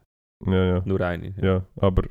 Ja, 0.47 0.65
ja, 0.77 0.83
Nur 0.85 1.01
eine. 1.01 1.35
ja, 1.43 1.65
aber 1.77 2.05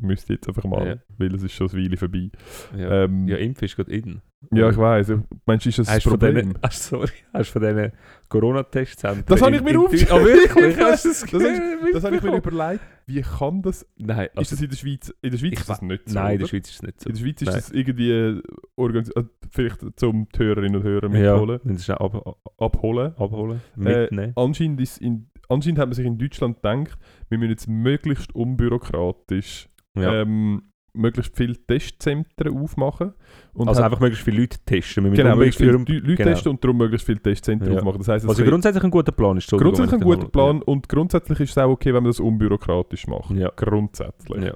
müsste 0.00 0.34
jetzt 0.34 0.48
einfach 0.48 0.64
mal, 0.64 0.86
Ja. 0.86 0.96
weil 1.18 1.34
es 1.34 1.42
ist 1.42 1.52
schon 1.52 1.70
eine 1.70 1.82
Weile 1.84 1.96
vorbei. 1.96 2.30
Ja, 2.76 3.04
Ähm, 3.04 3.28
ja 3.28 3.36
ja, 3.36 3.44
Impf 3.44 3.62
ist 3.62 3.76
gerade 3.76 3.90
in. 3.92 4.20
ich 4.50 4.76
weiß. 4.76 5.12
Meinst 5.46 5.64
du, 5.64 5.68
ist 5.70 5.78
das 5.78 5.88
Hast 5.88 5.96
das 5.96 6.02
von 6.04 6.12
Problem? 6.12 6.34
denen, 6.34 6.58
hast, 6.62 6.82
sorry, 6.88 7.10
hast 7.32 7.48
du 7.54 7.60
von 7.60 7.62
diesen 7.62 7.92
Corona-Testzentren... 8.28 9.24
Das 9.26 9.42
habe 9.42 9.56
ich 9.56 9.62
mir 9.62 9.78
aufgeschrieben. 9.78 10.14
Ah, 10.14 10.24
wirklich? 10.24 10.76
Ja, 10.76 10.90
das, 10.90 11.02
das 11.02 11.22
habe 11.32 11.44
ich- 11.88 11.92
Das 11.92 12.04
habe 12.04 12.16
ich 12.16 12.22
mir 12.22 12.36
überlegt, 12.36 12.80
wie 13.06 13.22
kann 13.22 13.62
das, 13.62 13.86
Nein, 13.96 14.26
ist 14.26 14.36
also, 14.38 14.54
das 14.56 14.62
in 14.62 14.70
der 14.70 14.76
Schweiz, 14.76 15.14
in 15.22 15.30
der 15.30 15.38
Schweiz 15.38 15.52
Ich 15.54 15.60
ist 15.60 15.68
das 15.68 15.82
nicht 15.82 16.08
so, 16.08 16.14
nein, 16.14 16.32
in 16.34 16.38
der? 16.40 16.46
Schweiz 16.46 16.68
ist 16.68 16.74
es 16.76 16.82
nicht 16.82 17.00
so. 17.00 17.08
In 17.08 17.14
der 17.16 17.22
Schweiz 17.22 17.42
ist 17.42 17.46
Nein. 17.48 17.56
das 17.56 17.70
irgendwie 17.70 18.10
äh, 18.12 18.42
organis 18.76 19.10
äh, 19.10 19.24
vielleicht 19.50 19.80
zum 19.98 20.28
die 20.28 20.38
Hörerinnen 20.38 20.76
und 20.76 20.82
Hörer 20.82 21.08
ja, 21.16 21.32
mitholen, 21.38 21.78
schnell 21.78 21.98
ab, 21.98 22.36
abholen. 22.58 23.14
abholen, 23.16 23.60
Äh, 23.76 24.02
mitnehmen. 24.02 24.32
Anscheinend, 24.36 24.80
ist 24.82 24.98
in, 24.98 25.30
anscheinend 25.48 25.78
hat 25.78 25.88
man 25.88 25.94
sich 25.94 26.04
in 26.06 26.18
Deutschland 26.18 26.56
gedacht, 26.62 26.98
wir 27.30 27.38
müssen 27.38 27.50
jetzt 27.50 27.66
möglichst 27.68 28.34
unbürokratisch 28.34 29.68
ja. 29.96 30.22
ähm, 30.22 30.62
möglichst 30.92 31.36
viele 31.36 31.54
Testzentren 31.54 32.56
aufmachen. 32.56 33.14
Und 33.54 33.68
also 33.68 33.82
einfach 33.82 34.00
möglichst 34.00 34.24
viele 34.24 34.40
Leute 34.40 34.58
testen. 34.64 35.04
Wir 35.04 35.10
genau, 35.12 35.36
möglichst 35.36 35.58
viele 35.58 35.72
Leute 35.72 36.00
genau. 36.00 36.30
testen 36.30 36.50
und 36.50 36.64
darum 36.64 36.78
möglichst 36.78 37.06
viele 37.06 37.20
Testzentren 37.20 37.72
Ja. 37.72 37.78
aufmachen. 37.78 37.98
Das 37.98 38.08
heisst, 38.08 38.26
ja 38.28 38.34
kann- 38.34 38.44
grundsätzlich 38.46 38.84
ein 38.84 38.90
guter 38.90 39.12
Plan 39.12 39.36
ist. 39.36 39.44
Entschuldigung, 39.44 39.74
grundsätzlich 39.74 40.00
ein 40.00 40.04
guter 40.04 40.28
Plan 40.28 40.62
und 40.62 40.88
grundsätzlich 40.88 41.40
ist 41.40 41.50
es 41.50 41.58
auch 41.58 41.70
okay, 41.70 41.88
wenn 41.94 42.02
man 42.02 42.10
das 42.10 42.20
unbürokratisch 42.20 43.06
macht. 43.06 43.30
Ja. 43.30 43.50
Grundsätzlich. 43.54 44.44
Ja. 44.44 44.54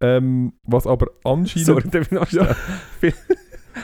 Ähm, 0.00 0.52
was 0.62 0.86
aber 0.86 1.08
anscheinend... 1.24 1.66
Sorry, 1.66 1.88
darf 1.90 2.02
ich 2.06 2.10
noch 2.10 2.30
Ja. 2.30 2.54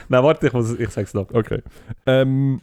Nein, 0.09 0.23
warte, 0.25 0.47
ich, 0.47 0.53
muss, 0.53 0.79
ich 0.79 0.89
sag's 0.91 1.15
noch. 1.15 1.31
Okay. 1.33 1.63
Ähm, 2.07 2.61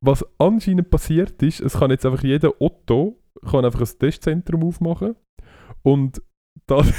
was 0.00 0.24
anscheinend 0.38 0.90
passiert 0.90 1.42
ist, 1.42 1.60
es 1.60 1.78
kann 1.78 1.90
jetzt 1.90 2.04
einfach 2.06 2.22
jeder 2.22 2.60
Otto 2.60 3.18
kann 3.48 3.64
einfach 3.64 3.80
ein 3.80 3.98
Testzentrum 3.98 4.64
aufmachen 4.64 5.16
und 5.82 6.22
das, 6.66 6.92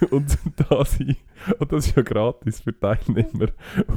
und 0.10 0.38
da 0.56 0.84
sie, 0.84 1.16
und 1.58 1.72
das 1.72 1.86
ist 1.86 1.96
ja 1.96 2.02
gratis 2.02 2.60
für 2.60 2.78
Teilnehmer 2.78 3.48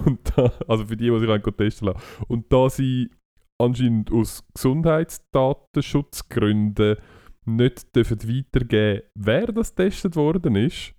und 0.06 0.32
da, 0.36 0.54
also 0.68 0.86
für 0.86 0.96
die, 0.98 1.10
die 1.10 1.20
sich 1.20 1.30
testen 1.58 1.88
lassen. 1.88 2.02
Und 2.28 2.52
da 2.52 2.70
sie 2.70 3.12
anscheinend 3.58 4.12
aus 4.12 4.44
Gesundheitsdatenschutzgründen 4.54 6.98
nicht 7.46 7.96
dürfen 7.96 8.22
weitergeben, 8.24 9.04
wer 9.16 9.48
das 9.48 9.76
getestet 9.76 10.16
worden 10.16 10.56
ist, 10.56 10.94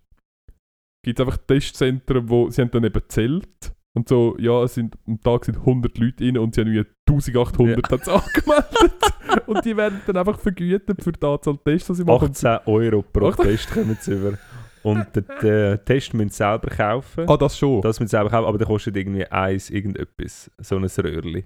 gibt 1.05 1.19
es 1.19 1.27
einfach 1.27 1.39
Testzentren, 1.39 2.29
wo 2.29 2.51
sie 2.51 2.63
haben 2.63 2.71
dann 2.71 2.85
eben 2.85 3.03
zählt 3.09 3.75
und 3.95 4.09
so, 4.09 4.37
ja, 4.41 4.65
es 4.65 4.75
sind, 4.75 4.97
am 5.07 5.21
Tag 5.21 5.45
sind 5.45 5.57
100 5.59 5.97
Leute 5.99 6.25
rein 6.25 6.37
und 6.39 6.55
sie 6.55 6.61
haben 6.61 6.73
irgendwie 6.73 6.91
1800 7.09 7.91
hat's 7.93 8.09
angemeldet. 8.09 8.93
und 9.47 9.65
die 9.65 9.77
werden 9.77 10.01
dann 10.05 10.17
einfach 10.17 10.39
vergütet 10.39 11.01
für 11.01 11.13
die 11.13 11.25
Anzahl 11.25 11.57
Tests, 11.65 11.87
die 11.87 11.95
sie 11.95 12.05
machen. 12.05 12.31
18 12.31 12.59
Euro 12.67 13.03
pro. 13.03 13.31
Test 13.31 13.71
kommen 13.71 13.97
sie 14.01 14.15
über. 14.15 14.37
Und 14.83 15.07
den, 15.15 15.25
den 15.41 15.85
Test 15.85 16.13
müssen 16.13 16.31
sie 16.31 16.37
selber 16.37 16.69
kaufen. 16.71 17.25
Ah, 17.29 17.37
das 17.37 17.57
schon. 17.57 17.83
Das 17.83 18.01
müssen 18.01 18.09
sie 18.09 18.17
selber 18.17 18.31
kaufen, 18.31 18.47
aber 18.47 18.59
der 18.59 18.67
kostet 18.67 18.97
irgendwie 18.97 19.27
eins 19.27 19.71
irgendetwas. 19.71 20.51
So 20.59 20.77
ein 20.77 20.85
Röhrli. 20.85 21.45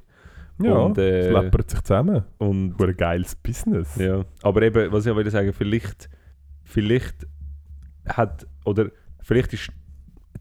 ja, 0.62 0.72
und, 0.72 0.96
äh, 0.96 1.28
es 1.28 1.32
läppert 1.32 1.70
sich 1.70 1.82
zusammen. 1.82 2.24
Und 2.38 2.80
ein 2.80 2.96
geiles 2.96 3.36
Business. 3.36 3.94
Ja, 3.96 4.24
aber 4.42 4.62
eben, 4.62 4.90
was 4.90 5.04
ich 5.04 5.14
will 5.14 5.30
sagen, 5.30 5.52
vielleicht, 5.52 6.08
vielleicht 6.64 7.26
hat, 8.06 8.46
oder 8.64 8.90
vielleicht 9.20 9.52
ist, 9.52 9.70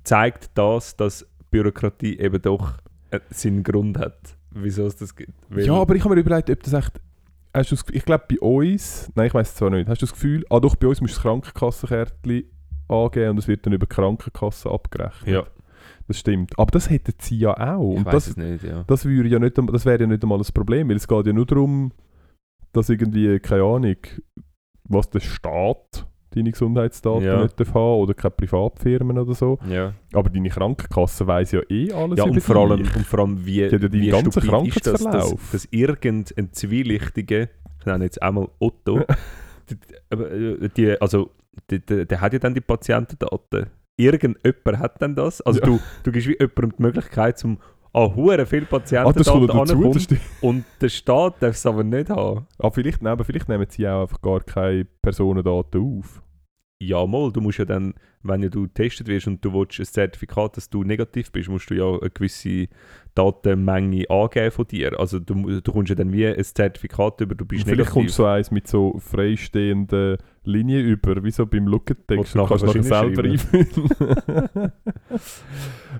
zeigt 0.03 0.57
das, 0.57 0.95
dass 0.95 1.27
Bürokratie 1.51 2.17
eben 2.19 2.41
doch 2.41 2.73
äh, 3.11 3.19
seinen 3.29 3.63
Grund 3.63 3.97
hat, 3.97 4.35
wieso 4.51 4.85
es 4.85 4.95
das 4.95 5.15
gibt. 5.15 5.33
Weil- 5.49 5.65
Ja, 5.65 5.73
aber 5.73 5.95
ich 5.95 6.03
habe 6.03 6.15
mir 6.15 6.21
überlegt, 6.21 6.49
ob 6.49 6.61
das 6.63 6.73
echt. 6.73 6.99
hast 7.53 7.71
du 7.71 7.75
das, 7.75 7.85
ich 7.91 8.05
glaube 8.05 8.25
bei 8.29 8.39
uns, 8.39 9.11
nein, 9.15 9.27
ich 9.27 9.33
weiß 9.33 9.49
es 9.49 9.55
zwar 9.55 9.69
nicht, 9.69 9.87
hast 9.87 10.01
du 10.01 10.05
das 10.05 10.13
Gefühl, 10.13 10.45
ah 10.49 10.59
doch, 10.59 10.75
bei 10.75 10.87
uns 10.87 10.99
musst 11.01 11.13
du 11.13 11.17
das 11.17 11.23
Krankenkassenkärtchen 11.23 12.43
angeben 12.89 13.29
und 13.31 13.37
es 13.39 13.47
wird 13.47 13.65
dann 13.65 13.73
über 13.73 13.85
die 13.85 13.95
Krankenkasse 13.95 14.69
abgerechnet. 14.69 15.27
Ja, 15.27 15.45
Das 16.07 16.19
stimmt. 16.19 16.57
Aber 16.57 16.71
das 16.71 16.89
hätten 16.89 17.13
sie 17.19 17.37
ja 17.39 17.51
auch. 17.53 17.91
ich 17.93 17.97
Und 17.99 18.05
weiß 18.05 18.13
das, 18.13 18.27
es 18.29 18.37
nicht, 18.37 18.63
ja. 18.63 18.83
das, 18.87 19.05
würde 19.05 19.29
ja 19.29 19.39
nicht, 19.39 19.57
einmal- 19.57 19.73
das 19.73 19.85
wäre 19.85 19.99
ja 20.01 20.07
nicht 20.07 20.23
einmal 20.23 20.39
ein 20.39 20.45
Problem, 20.53 20.89
weil 20.89 20.95
es 20.97 21.07
geht 21.07 21.27
ja 21.27 21.33
nur 21.33 21.45
darum, 21.45 21.91
dass 22.73 22.89
irgendwie, 22.89 23.39
keine 23.39 23.63
Ahnung, 23.63 23.95
was 24.83 25.09
der 25.09 25.19
Staat 25.19 26.07
deine 26.37 26.51
Gesundheitsdaten 26.51 27.23
Ja. 27.23 27.41
nicht 27.43 27.59
haben 27.59 28.01
oder 28.01 28.13
keine 28.13 28.31
Privatfirmen 28.31 29.17
oder 29.17 29.33
so. 29.33 29.57
ja. 29.69 29.93
Aber 30.13 30.29
deine 30.29 30.49
Krankenkasse 30.49 31.27
weiss 31.27 31.51
ja 31.51 31.61
eh 31.69 31.91
alles 31.91 32.17
Ja, 32.19 32.25
über 32.25 32.33
und 32.33 32.41
vor, 32.41 32.55
allem, 32.55 32.83
dich. 32.83 32.95
und 32.95 33.05
vor 33.05 33.19
allem, 33.19 33.45
wie, 33.45 33.61
ja 33.61 33.71
wie 33.71 34.07
ganzen 34.09 34.41
stupid 34.41 34.67
ist 34.77 34.87
das, 34.87 34.93
dass, 34.93 35.01
Krankheitsverlauf. 35.03 35.49
dass 35.51 35.67
irgendein 35.71 36.53
Zwielichtiger, 36.53 37.47
ich 37.79 37.85
nenne 37.85 38.03
jetzt 38.05 38.21
einmal 38.21 38.47
Otto, 38.59 39.01
die, 39.69 40.69
die, 40.75 41.01
also, 41.01 41.31
der, 41.69 42.21
hat 42.21 42.33
ja 42.33 42.39
dann 42.39 42.53
die 42.53 42.61
Patientendaten. 42.61 43.67
Irgendjemand 43.97 44.77
hat 44.79 45.01
dann 45.01 45.15
das. 45.15 45.41
Also 45.41 45.59
Ja. 45.59 45.65
du, 45.65 45.79
du 46.03 46.11
gibst 46.11 46.27
wie 46.27 46.37
jemandem 46.39 46.73
die 46.77 46.81
Möglichkeit, 46.83 47.37
zum 47.39 47.57
an 47.93 48.15
hure 48.15 48.45
viele 48.45 48.63
Ah, 48.63 48.67
das 48.69 48.69
Patientendaten 48.69 49.47
kommt 49.47 49.69
noch 49.81 49.91
dazu, 49.93 50.07
das 50.09 50.19
und 50.41 50.65
der 50.81 50.89
Staat 50.89 51.35
darf 51.41 51.55
es 51.55 51.65
aber 51.65 51.83
nicht 51.83 52.09
haben. 52.11 52.45
Ah, 52.59 52.69
vielleicht, 52.69 53.01
nein, 53.01 53.13
aber 53.13 53.23
vielleicht 53.23 53.49
nehmen 53.49 53.65
sie 53.69 53.87
auch 53.87 54.01
einfach 54.03 54.21
gar 54.21 54.41
keine 54.41 54.85
Personendaten 55.01 55.81
auf. 55.99 56.21
Ja, 56.79 57.07
mal, 57.07 57.31
du 57.31 57.41
musst 57.41 57.57
ja 57.57 57.65
dann, 57.65 57.95
wenn 58.21 58.43
ja 58.43 58.49
du 58.49 58.63
getestet 58.63 59.07
wirst 59.07 59.25
und 59.25 59.43
du 59.43 59.51
willst 59.51 59.79
ein 59.79 59.85
Zertifikat, 59.85 60.57
dass 60.57 60.69
du 60.69 60.83
negativ 60.83 61.31
bist, 61.31 61.49
musst 61.49 61.71
du 61.71 61.73
ja 61.73 61.89
eine 61.89 62.11
gewisse 62.11 62.67
Datenmenge 63.15 64.07
angeben 64.11 64.51
von 64.51 64.67
dir. 64.67 64.99
Also 64.99 65.19
du, 65.19 65.59
du 65.59 65.71
kommst 65.71 65.89
ja 65.89 65.95
dann 65.95 66.13
wie 66.13 66.27
ein 66.27 66.43
Zertifikat 66.43 67.19
über, 67.21 67.33
du 67.33 67.45
bist 67.45 67.63
Vielleicht 67.63 67.77
negativ. 67.79 67.93
kommt 67.93 68.11
so 68.11 68.25
eins 68.25 68.51
mit 68.51 68.67
so 68.67 68.95
freistehenden 68.99 70.17
Linien 70.43 70.85
über, 70.85 71.23
wie 71.23 71.31
so 71.31 71.47
beim 71.47 71.65
Lookentext. 71.65 72.35
Wo 72.35 72.39
Du 72.41 72.45
du 72.45 72.49
kannst 72.49 72.65
nachher 72.65 72.83
selber 72.83 73.23
einfüllen. 73.23 74.71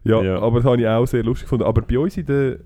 ja, 0.03 0.21
Ja. 0.21 0.39
aber 0.39 0.57
das 0.59 0.65
habe 0.65 0.79
ich 0.81 0.87
auch 0.87 1.05
sehr 1.07 1.23
lustig 1.23 1.45
gefunden. 1.45 1.65
Aber 1.65 1.81
bei 1.81 1.97
uns 1.97 2.17
in 2.17 2.25
der... 2.27 2.59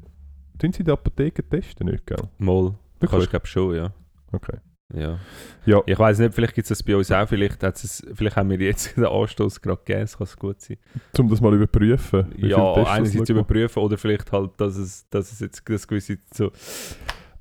Tun 0.59 0.73
sie 0.73 0.79
in 0.79 0.85
der 0.85 0.93
Apotheke 0.93 1.47
testen 1.47 1.87
nicht, 1.87 2.05
gell? 2.05 2.17
Mal, 2.37 2.75
du 2.99 3.07
kannst 3.07 3.29
glaube 3.29 3.47
schon, 3.47 3.73
ja. 3.75 3.93
Okay. 4.33 4.57
Ja. 4.93 5.19
Ja. 5.65 5.81
Ich 5.85 5.97
weiß 5.97 6.19
nicht, 6.19 6.33
vielleicht 6.33 6.55
gibt 6.55 6.65
es 6.65 6.69
das 6.69 6.83
bei 6.83 6.95
uns 6.95 7.11
auch, 7.11 7.27
vielleicht, 7.27 7.61
es, 7.63 8.05
vielleicht 8.13 8.35
haben 8.35 8.49
wir 8.49 8.57
jetzt 8.59 8.95
den 8.97 9.05
Anstoß 9.05 9.61
gerade 9.61 9.81
gegeben, 9.85 10.01
das 10.01 10.17
kann 10.17 10.25
es 10.25 10.37
gut 10.37 10.61
sein. 10.61 10.77
Um 11.17 11.29
das 11.29 11.41
mal 11.41 11.53
überprüfen. 11.53 12.25
ja, 12.37 12.73
einerseits 12.73 13.29
noch 13.29 13.29
überprüfen 13.29 13.81
oder 13.81 13.97
vielleicht 13.97 14.31
halt, 14.31 14.51
dass 14.57 14.75
es, 14.77 15.07
dass 15.09 15.31
es 15.31 15.39
jetzt 15.39 15.63
das 15.69 15.87
gewisse 15.87 16.17
so... 16.33 16.51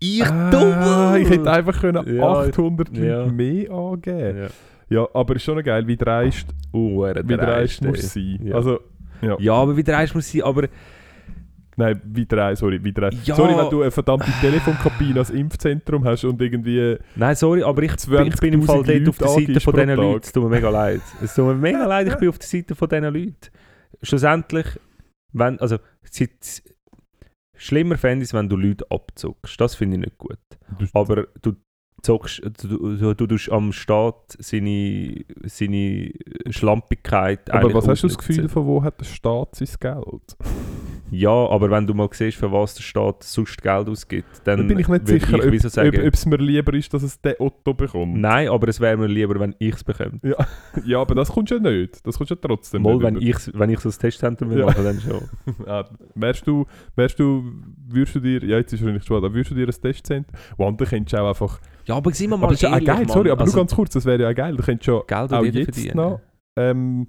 Ich 0.02 0.24
Ah, 0.24 1.16
ich 1.18 1.28
hätte 1.28 1.50
einfach 1.50 1.78
können 1.78 2.06
Ja, 2.16 2.40
800 2.40 2.96
ja. 2.96 3.22
Leute 3.22 3.32
mehr 3.32 3.70
angeben 3.70 4.38
Ja. 4.38 4.48
Ja, 4.88 5.08
aber 5.14 5.36
ist 5.36 5.44
schon 5.44 5.62
geil, 5.62 5.86
wie 5.86 5.96
dreist, 5.96 6.48
er 6.72 7.28
wie 7.28 7.36
dreist 7.36 7.82
muss 7.82 8.02
muss 8.02 8.12
sein. 8.12 8.40
Ja. 8.42 8.56
Also, 8.56 8.80
ja. 9.22 9.36
Ja, 9.38 9.52
aber 9.54 9.76
wie 9.76 9.84
dreist 9.84 10.14
muss 10.14 10.30
sein, 10.30 10.42
aber... 10.42 10.68
Nein, 11.80 12.00
wie 12.04 12.26
dreist, 12.26 12.60
sorry, 12.60 12.78
wie 12.84 12.92
dreist. 12.92 13.26
Ja. 13.26 13.34
Sorry, 13.34 13.56
wenn 13.56 13.70
du 13.70 13.80
eine 13.80 13.90
verdammte 13.90 14.30
Telefonkabine 14.42 15.20
als 15.20 15.30
Impfzentrum 15.30 16.04
hast 16.04 16.24
und 16.24 16.38
irgendwie... 16.42 16.98
Nein, 17.16 17.34
sorry, 17.34 17.62
aber 17.62 17.82
ich, 17.82 17.92
20.000 17.92 18.26
ich 18.26 18.36
bin 18.36 18.52
im 18.52 18.62
Fall 18.64 18.82
dort 18.82 19.08
auf 19.08 19.16
der 19.16 19.28
Seite 19.28 19.60
von 19.60 19.74
diesen 19.74 19.96
Leuten. 19.96 20.20
Es 20.22 20.32
tut 20.32 20.42
mir 20.42 20.50
mega 20.50 20.68
leid. 20.68 21.00
Es 21.22 21.34
tut 21.34 21.46
mir 21.46 21.54
mega 21.54 21.86
leid, 21.86 22.08
ich 22.08 22.16
bin 22.16 22.28
auf 22.28 22.38
der 22.38 22.48
Seite 22.48 22.74
von 22.74 22.88
diesen 22.88 23.04
Leuten. 23.04 23.34
Schlussendlich, 24.02 24.66
wenn, 25.32 25.58
also, 25.58 25.78
schlimmer 27.56 27.96
fände 27.96 28.24
ich 28.24 28.28
es, 28.28 28.34
wenn 28.34 28.50
du 28.50 28.56
Leute 28.56 28.84
abzockst. 28.90 29.58
Das 29.58 29.74
finde 29.74 29.96
ich 29.96 30.02
nicht 30.02 30.18
gut. 30.18 30.38
Aber 30.92 31.28
du 31.40 31.56
zockst, 32.02 32.42
du, 32.62 32.96
du, 32.96 33.14
du 33.14 33.26
tust 33.26 33.50
am 33.50 33.72
Staat 33.72 34.36
seine, 34.38 35.24
seine 35.44 36.12
Schlampigkeit 36.50 37.50
Aber 37.50 37.72
was 37.72 37.88
hast 37.88 38.02
du 38.02 38.08
das. 38.08 38.18
Gefühl, 38.18 38.50
von 38.50 38.66
wo 38.66 38.82
hat 38.82 39.00
der 39.00 39.06
Staat 39.06 39.54
sein 39.56 39.68
Geld? 39.80 40.36
Ja, 41.10 41.30
aber 41.30 41.70
wenn 41.70 41.86
du 41.86 41.94
mal 41.94 42.08
siehst, 42.12 42.36
für 42.38 42.50
was 42.52 42.74
der 42.74 42.82
Staat 42.82 43.22
sonst 43.24 43.60
Geld 43.62 43.88
ausgibt, 43.88 44.28
dann 44.44 44.58
Da 44.60 44.64
bin 44.66 44.78
ich 44.78 44.88
nicht 44.88 45.08
sicher, 45.08 45.44
ich 45.44 45.64
ob, 45.64 45.70
sagen, 45.70 45.88
ob, 45.98 46.06
ob 46.06 46.14
es 46.14 46.26
mir 46.26 46.36
lieber 46.36 46.72
ist, 46.74 46.92
dass 46.94 47.02
es 47.02 47.20
der 47.20 47.40
Otto 47.40 47.74
bekommt. 47.74 48.16
Nein, 48.16 48.48
aber 48.48 48.68
es 48.68 48.80
wäre 48.80 48.96
mir 48.96 49.06
lieber, 49.06 49.38
wenn 49.40 49.54
ich 49.58 49.74
es 49.74 49.84
bekomme. 49.84 50.20
Ja, 50.84 51.00
aber 51.00 51.14
das 51.14 51.28
kommst 51.30 51.50
du 51.50 51.56
ja 51.56 51.60
nicht. 51.60 52.06
Das 52.06 52.16
kommst 52.16 52.30
du 52.30 52.34
ja 52.34 52.40
trotzdem 52.40 52.82
Mal, 52.82 52.94
nicht 52.94 53.02
wenn 53.02 53.16
ich, 53.16 53.36
wenn 53.58 53.70
ich 53.70 53.80
so 53.80 53.88
ein 53.88 53.94
Testzentrum 53.98 54.50
will 54.50 54.60
Ja. 54.60 54.66
machen, 54.66 54.84
dann 54.84 55.00
schon. 55.00 55.20
Ah, 55.66 55.84
wärst 56.14 56.46
du, 56.46 56.66
wärst 56.96 57.18
du, 57.18 57.44
würdest 57.88 58.14
du 58.14 58.20
dir, 58.20 58.44
ja 58.44 58.58
jetzt 58.58 58.72
ist 58.72 58.80
wahrscheinlich 58.82 59.04
schon, 59.04 59.16
aber 59.16 59.32
würdest 59.34 59.50
du 59.50 59.54
dir 59.56 59.66
ein 59.66 59.80
Testzentrum, 59.82 60.34
wo 60.56 60.66
andere 60.66 60.88
könntest 60.88 61.12
du 61.12 61.18
auch 61.22 61.28
einfach, 61.28 61.60
Ja, 61.86 61.96
aber 61.96 62.12
sind 62.12 62.30
wir 62.30 62.36
aber 62.36 62.46
das 62.48 62.54
ist 62.54 62.62
ja 62.62 62.72
auch 62.76 62.84
geil, 62.84 63.06
sorry, 63.08 63.30
aber 63.30 63.44
nur 63.44 63.54
ganz 63.54 63.74
kurz, 63.74 63.92
das 63.92 64.04
wäre 64.04 64.22
ja 64.22 64.28
auch 64.30 64.34
geil, 64.34 64.56
du 64.56 64.62
könntest 64.62 64.84
schon 64.86 65.02
Geld 65.06 65.32
auch 65.32 65.44
jetzt 65.44 65.74
verdienen. 65.74 65.96
noch, 65.96 66.20
ähm, 66.56 67.08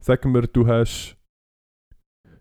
sagen 0.00 0.34
wir, 0.34 0.42
du 0.42 0.66
hast, 0.66 1.16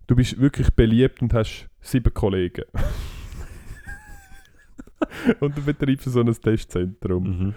du 0.08 0.16
bist 0.16 0.40
wirklich 0.40 0.72
beliebt 0.74 1.22
und 1.22 1.34
hast 1.34 1.68
sieben 1.82 2.14
Kollegen. 2.14 2.64
und 5.40 5.58
du 5.58 5.62
betreibst 5.62 6.06
so 6.06 6.20
ein 6.20 6.34
Testzentrum. 6.34 7.24
Mhm. 7.24 7.54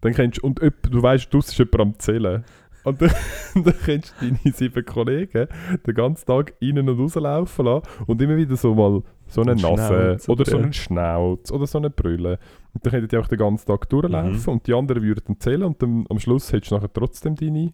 Dann 0.00 0.12
kennst 0.12 0.38
du, 0.38 0.46
und 0.46 0.60
du 0.60 1.02
weißt, 1.02 1.32
du 1.32 1.38
ist 1.38 1.56
jemand 1.58 1.80
am 1.80 1.98
Zählen. 1.98 2.44
Und 2.84 3.02
dann, 3.02 3.10
dann 3.54 3.74
kennst 3.84 4.14
du 4.20 4.26
deine 4.26 4.54
sieben 4.54 4.84
Kollegen 4.84 5.46
den 5.86 5.94
ganzen 5.94 6.26
Tag 6.26 6.54
innen 6.60 6.88
und 6.88 6.98
rauslaufen 6.98 7.66
lassen 7.66 7.86
und 8.06 8.22
immer 8.22 8.36
wieder 8.36 8.56
so 8.56 8.74
mal 8.74 9.02
so 9.26 9.42
eine 9.42 9.52
Ein 9.52 9.58
Nase 9.58 10.18
oder 10.28 10.44
so 10.44 10.56
einen 10.56 10.72
Schnauz 10.72 11.50
oder 11.52 11.66
so 11.66 11.78
eine 11.78 11.90
Brille. 11.90 12.38
Und 12.72 12.84
dann 12.84 12.92
könnten 12.92 13.08
die 13.08 13.16
auch 13.16 13.28
den 13.28 13.38
ganzen 13.38 13.66
Tag 13.66 13.88
durchlaufen 13.88 14.32
Mhm. 14.32 14.48
und 14.48 14.66
die 14.66 14.74
anderen 14.74 15.02
würden 15.02 15.38
zählen 15.38 15.64
und 15.64 15.80
dann, 15.82 16.06
am 16.08 16.18
Schluss 16.18 16.52
hättest 16.52 16.72
du 16.72 16.76
nachher 16.76 16.92
trotzdem 16.92 17.36
deine... 17.36 17.72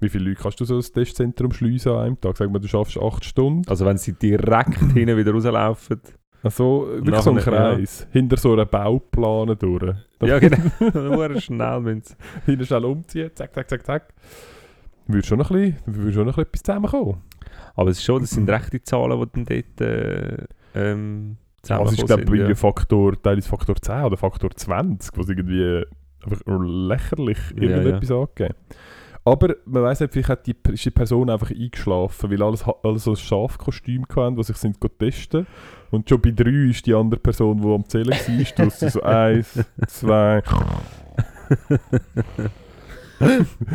Wie 0.00 0.08
viele 0.08 0.28
Leute 0.28 0.42
kannst 0.42 0.60
du 0.60 0.64
so 0.64 0.76
ein 0.76 0.82
Testzentrum 0.82 1.52
schliessen 1.52 1.92
an 1.92 1.98
einem 1.98 2.20
Tag? 2.20 2.36
Sag 2.36 2.50
mal, 2.50 2.58
du 2.58 2.68
schaffst 2.68 2.98
acht 2.98 3.24
Stunden. 3.24 3.68
Also 3.68 3.86
wenn 3.86 3.96
sie 3.96 4.12
direkt 4.12 4.74
hinten 4.94 5.16
wieder 5.16 5.32
rauslaufen. 5.32 6.00
Also 6.42 6.88
wirklich 6.90 7.20
so 7.20 7.30
ein 7.30 7.36
Nachher, 7.36 7.52
ja. 7.52 7.74
Kreis. 7.74 8.06
Hinter 8.12 8.36
so 8.36 8.52
einer 8.52 8.66
Bauplane 8.66 9.56
durch. 9.56 9.96
ja, 10.22 10.38
genau. 10.40 10.58
Nur 10.94 11.40
schnell 11.40 11.80
müssen 11.80 12.02
sie. 12.02 12.14
hinten 12.44 12.66
schnell 12.66 12.84
umziehen, 12.84 13.30
zack, 13.34 13.54
zack, 13.54 13.68
zack, 13.68 13.86
zack. 13.86 14.14
Würde 15.06 15.26
schon 15.26 15.38
noch 15.38 15.50
ein 15.50 15.74
bisschen, 15.74 15.96
würde 15.96 16.12
schon 16.12 16.26
noch 16.26 16.36
ein 16.38 16.44
bisschen 16.44 16.48
etwas 16.48 16.62
zusammenkommen. 16.62 17.22
Aber 17.74 17.90
es 17.90 17.98
ist 17.98 18.04
schon, 18.04 18.20
das 18.20 18.30
sind 18.30 18.48
rechte 18.48 18.82
Zahlen, 18.82 19.18
die 19.20 19.44
dann 19.44 19.44
dort 19.44 19.80
äh, 19.80 20.44
ähm, 20.74 21.36
Also 21.68 21.92
ich 21.92 22.00
zusammengekommen 22.00 22.06
glaube, 22.06 22.22
irgendwie 22.22 22.50
ja. 22.50 22.54
Faktor, 22.54 23.22
teilweise 23.22 23.48
Faktor 23.48 23.76
10 23.76 24.04
oder 24.04 24.16
Faktor 24.16 24.50
20, 24.50 25.16
was 25.16 25.28
irgendwie 25.28 25.84
einfach 26.24 26.40
lächerlich 26.46 27.38
Ja, 27.56 27.62
irgendetwas 27.62 28.10
angegeben. 28.10 28.54
Aber 29.26 29.56
man 29.64 29.82
weiss 29.82 29.98
nicht, 29.98 30.12
vielleicht 30.12 30.28
hat 30.28 30.46
die, 30.46 30.54
ist 30.72 30.84
die 30.84 30.90
Person 30.90 31.28
einfach 31.28 31.50
eingeschlafen, 31.50 32.30
weil 32.30 32.40
alles, 32.40 32.64
alles 32.84 33.02
so 33.04 33.10
ein 33.10 33.16
Schafkostüm 33.16 34.06
hatten, 34.14 34.36
was 34.36 34.46
sich 34.46 34.56
sind 34.56 34.78
go 34.78 34.86
testen. 34.86 35.48
Und 35.90 36.08
schon 36.08 36.20
bei 36.20 36.30
drei 36.30 36.70
ist 36.70 36.86
die 36.86 36.94
andere 36.94 37.18
Person, 37.18 37.60
die 37.60 37.68
am 37.68 37.84
Zählen 37.88 38.10
war, 38.10 38.16
du 38.56 38.64
hast 38.64 38.80
so 38.80 39.02
eins, 39.02 39.64
zwei, 39.88 40.42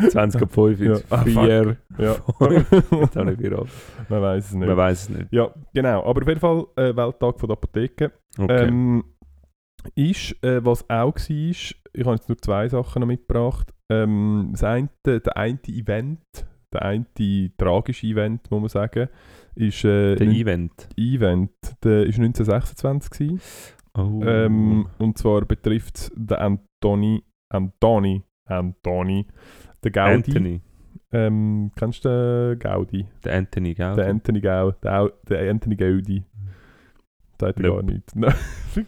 20 0.08 0.42
ab 0.42 0.52
5, 0.52 0.80
Ja. 0.80 0.96
Ah, 1.10 1.22
4, 1.22 1.76
ja. 1.98 2.16
jetzt 3.00 3.18
auch 3.18 3.24
nicht 3.24 3.40
viral. 3.40 3.66
man 4.08 4.22
weiß 4.22 4.46
es 4.46 4.52
nicht. 4.54 4.68
Man 4.68 4.76
weiß 4.78 5.02
es 5.02 5.08
nicht. 5.10 5.32
Ja, 5.32 5.50
genau. 5.74 6.02
Aber 6.04 6.22
auf 6.22 6.28
jeden 6.28 6.40
Fall 6.40 6.64
äh, 6.76 6.96
Welttag 6.96 7.38
von 7.38 7.48
der 7.48 7.58
Apotheke. 7.58 8.12
Okay. 8.38 8.68
Ähm, 8.68 9.04
ist, 9.96 10.42
äh, 10.42 10.64
was 10.64 10.88
auch 10.88 11.14
war, 11.14 11.20
ich 11.28 11.76
habe 12.00 12.14
jetzt 12.14 12.28
nur 12.28 12.38
zwei 12.38 12.68
Sachen 12.68 13.00
noch 13.00 13.06
mitgebracht. 13.06 13.72
Ähm, 14.02 14.48
das 14.52 14.64
eine, 14.64 14.88
der 15.04 15.36
eine 15.36 15.58
Event, 15.68 16.20
der 16.72 16.82
eine 16.82 17.06
tragische 17.56 18.06
Event, 18.06 18.50
muss 18.50 18.60
man 18.60 18.68
sagen, 18.68 19.08
ist 19.54 19.84
äh, 19.84 20.16
Der 20.16 20.26
Event. 20.28 20.88
Event, 20.96 21.50
der 21.84 22.04
ist 22.06 22.18
1926 22.18 23.10
gewesen. 23.10 23.40
Oh. 23.94 24.22
Ähm, 24.24 24.86
und 24.98 25.18
zwar 25.18 25.42
betrifft 25.44 25.98
es 25.98 26.12
den 26.14 26.38
Antoni, 26.38 27.22
Antoni, 27.50 28.22
Antoni, 28.46 29.26
den 29.84 29.92
Gaudi. 29.92 30.14
Anthony. 30.14 30.60
Ähm, 31.14 31.70
kennst 31.76 32.04
du 32.06 32.08
den 32.54 32.58
Gaudi? 32.58 33.06
Der 33.22 33.34
Anthony, 33.36 33.74
gell? 33.74 33.94
Der 33.94 34.08
Anthony 34.08 34.40
Gaudi, 34.40 34.76
der, 34.82 35.12
der 35.28 35.50
Anthony 35.50 35.76
Gaudi. 35.76 36.24
Sagt 37.38 37.58
er 37.60 37.66
Nope. 37.68 37.84
gar 37.84 37.92
nicht. 37.92 38.16
Nein, 38.16 38.34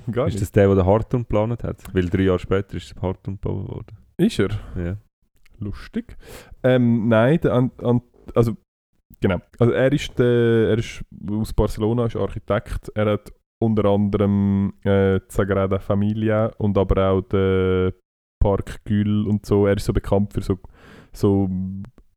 gar 0.13 0.27
ist 0.29 0.35
nicht. 0.35 0.43
das 0.43 0.53
der, 0.53 0.67
der 0.69 0.77
den 0.77 0.87
Hartun 0.87 1.21
geplant 1.23 1.63
hat? 1.65 1.83
Weil 1.93 2.09
drei 2.09 2.23
Jahre 2.23 2.39
später 2.39 2.77
ist 2.77 2.95
der 2.95 3.03
Hartun 3.03 3.35
gebaut 3.35 3.69
worden. 3.69 3.97
Ist 4.17 4.39
er? 4.39 4.51
Ja. 4.77 4.97
Lustig. 5.59 6.17
Ähm, 6.63 7.09
nein, 7.09 7.41
der 7.41 7.53
An 7.55 7.71
An 7.83 8.03
also 8.35 8.57
genau. 9.21 9.39
Also 9.59 9.73
er 9.73 9.93
ist, 9.93 10.19
der, 10.19 10.69
er 10.71 10.79
ist 10.79 11.05
aus 11.31 11.53
Barcelona, 11.53 12.07
ist 12.07 12.17
Architekt. 12.17 12.91
Er 12.95 13.13
hat 13.13 13.33
unter 13.63 13.85
anderem 13.87 14.75
äh, 14.83 15.21
die 15.21 15.25
Sagrada 15.29 15.79
Familia 15.79 16.47
und 16.59 16.77
aber 16.77 17.11
auch 17.11 17.23
den 17.23 17.93
Park 18.43 18.85
Gül 18.85 19.27
und 19.27 19.47
so. 19.47 19.67
Er 19.67 19.77
ist 19.77 19.85
so 19.87 19.93
bekannt 19.93 20.33
für 20.33 20.43
so, 20.43 20.59
so 21.13 21.49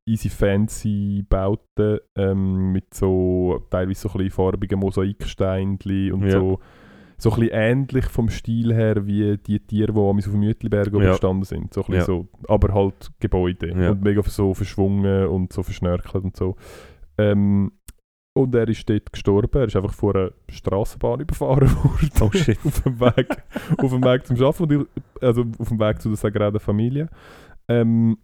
easy 0.08 0.30
fancy 0.30 1.24
Bauten 1.30 2.00
ähm, 2.18 2.72
mit 2.72 2.94
so 2.94 3.66
teilweise 3.70 4.02
so 4.02 4.10
ein 4.10 4.18
bisschen 4.18 4.32
farbigen 4.32 4.80
Mosaiksteinchen 4.80 6.12
und 6.14 6.24
Ja. 6.24 6.32
so 6.32 6.60
so 7.20 7.32
ein 7.32 7.40
bisschen 7.40 7.56
ähnlich 7.56 8.06
vom 8.06 8.30
Stil 8.30 8.74
her 8.74 9.06
wie 9.08 9.38
die 9.38 9.60
Tiere, 9.60 9.92
die 9.94 10.00
am 10.00 10.18
auf 10.18 10.24
dem 10.24 10.40
Mütliberg 10.40 10.94
Ja. 10.94 11.12
gestanden 11.12 11.44
sind. 11.46 11.74
So 11.74 11.84
Ja. 11.90 12.02
so, 12.04 12.28
aber 12.48 12.74
halt 12.74 13.12
Gebäude 13.20 13.70
Ja. 13.70 13.92
und 13.92 14.04
mega 14.04 14.22
so 14.24 14.54
verschwungen 14.54 15.28
und 15.28 15.52
so 15.52 15.64
verschnörkelt 15.64 16.24
und 16.24 16.36
so. 16.38 16.56
Ähm, 17.18 17.72
und 18.36 18.54
er 18.54 18.68
ist 18.68 18.88
dort 18.88 19.12
gestorben. 19.12 19.60
Er 19.62 19.66
ist 19.66 19.76
einfach 19.76 19.94
vor 19.94 20.16
einer 20.16 20.32
Straßenbahn 20.48 21.20
überfahren 21.22 21.70
worden. 21.84 22.10
Oh 22.22 22.32
shit. 22.32 22.60
auf 22.64 22.82
dem 22.84 23.00
Weg, 23.00 23.44
auf 23.80 23.92
dem 23.92 24.04
Weg 24.04 24.28
zum 24.28 24.38
und 24.62 24.72
ich- 24.72 25.24
also 25.24 25.44
auf 25.58 25.70
dem 25.70 25.80
Weg 25.80 26.00
zu 26.02 26.10
der 26.10 26.18
Sagrada 26.18 26.60
Familie. 26.60 27.10
Ähm, 27.68 28.18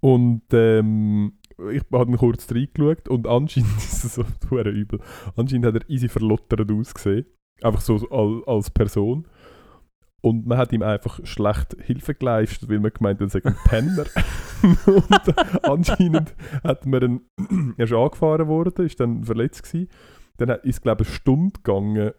und 0.00 0.42
ähm, 0.52 1.32
ich 1.72 1.82
habe 1.92 2.06
dann 2.06 2.16
kurz 2.16 2.48
reingeschaut 2.52 3.08
und 3.08 3.26
anscheinend 3.26 3.70
ist 3.78 4.04
es 4.04 4.14
so 4.14 4.22
übel. 4.70 5.00
Anscheinend 5.36 5.66
hat 5.66 5.74
er 5.74 5.90
easy 5.90 6.08
verlottert 6.08 6.70
ausgesehen. 6.70 7.26
Einfach 7.62 7.80
so 7.80 7.96
als, 8.46 8.70
Person. 8.70 9.26
Und 10.20 10.46
man 10.46 10.58
hat 10.58 10.72
ihm 10.72 10.82
einfach 10.82 11.24
schlecht 11.24 11.76
Hilfe 11.80 12.14
geleistet, 12.14 12.68
weil 12.68 12.80
man 12.80 12.92
gemeint 12.92 13.20
hat, 13.20 13.26
er 13.26 13.30
sei 13.30 13.44
ein 13.44 13.56
Penner. 13.64 14.04
und 14.86 15.64
anscheinend 15.64 16.34
hat 16.64 16.86
man 16.86 17.02
ihn, 17.02 17.74
er 17.76 17.84
ist 17.84 17.92
angefahren 17.92 18.48
worden, 18.48 18.84
ist 18.84 18.98
dann 18.98 19.22
verletzt 19.22 19.62
gewesen. 19.62 19.88
Dann 20.38 20.50
ist 20.50 20.62
es, 20.64 20.80
glaube 20.80 21.02
ich, 21.02 21.08
eine 21.08 21.16
Stunde 21.16 21.60
gegangen, 21.62 22.12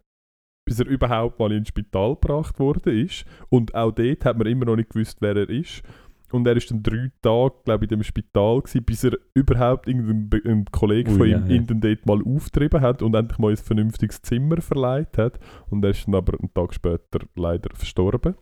bis 0.66 0.80
er 0.80 0.88
überhaupt 0.88 1.40
mal 1.40 1.52
ins 1.52 1.70
Spital 1.70 2.16
gebracht 2.16 2.60
worden 2.60 3.06
ist. 3.06 3.26
Und 3.50 3.76
auch 3.76 3.92
dort 3.92 4.24
hat 4.24 4.38
man 4.38 4.48
immer 4.48 4.66
noch 4.66 4.76
nicht 4.76 4.92
gewusst, 4.92 5.18
wer 5.20 5.36
er 5.36 5.50
ist. 5.50 5.84
Und 6.32 6.48
er 6.48 6.56
ist 6.56 6.70
dann 6.70 6.84
drei 6.84 7.12
Tage, 7.22 7.56
glaube 7.66 7.86
ich, 7.86 7.92
in 7.92 8.00
dem 8.00 8.04
Spital 8.04 8.62
gewesen, 8.62 8.84
bis 8.84 9.04
er 9.04 9.18
überhaupt 9.34 9.88
irgendein 9.88 10.30
Be- 10.30 10.42
ein 10.46 10.66
Kollege 10.66 11.12
Ui, 11.12 11.18
von 11.18 11.28
ja, 11.28 11.38
ihm 11.38 11.48
ja. 11.48 11.56
ihn 11.56 11.68
dann 11.68 11.82
dort 11.82 12.06
mal 12.06 12.22
auftrieben 12.24 12.82
hat 12.82 13.02
und 13.02 13.16
endlich 13.16 13.40
mal 13.40 13.52
ein 13.52 13.58
vernünftiges 13.58 14.22
Zimmer 14.22 14.62
verleiht 14.62 15.18
hat. 15.18 15.40
Und 15.70 15.84
er 15.84 15.92
ist 15.92 16.06
dann 16.06 16.16
aber 16.16 16.38
einen 16.40 16.54
Tag 16.54 16.74
später 16.74 17.20
leider 17.36 17.70
verstorben. 17.76 18.36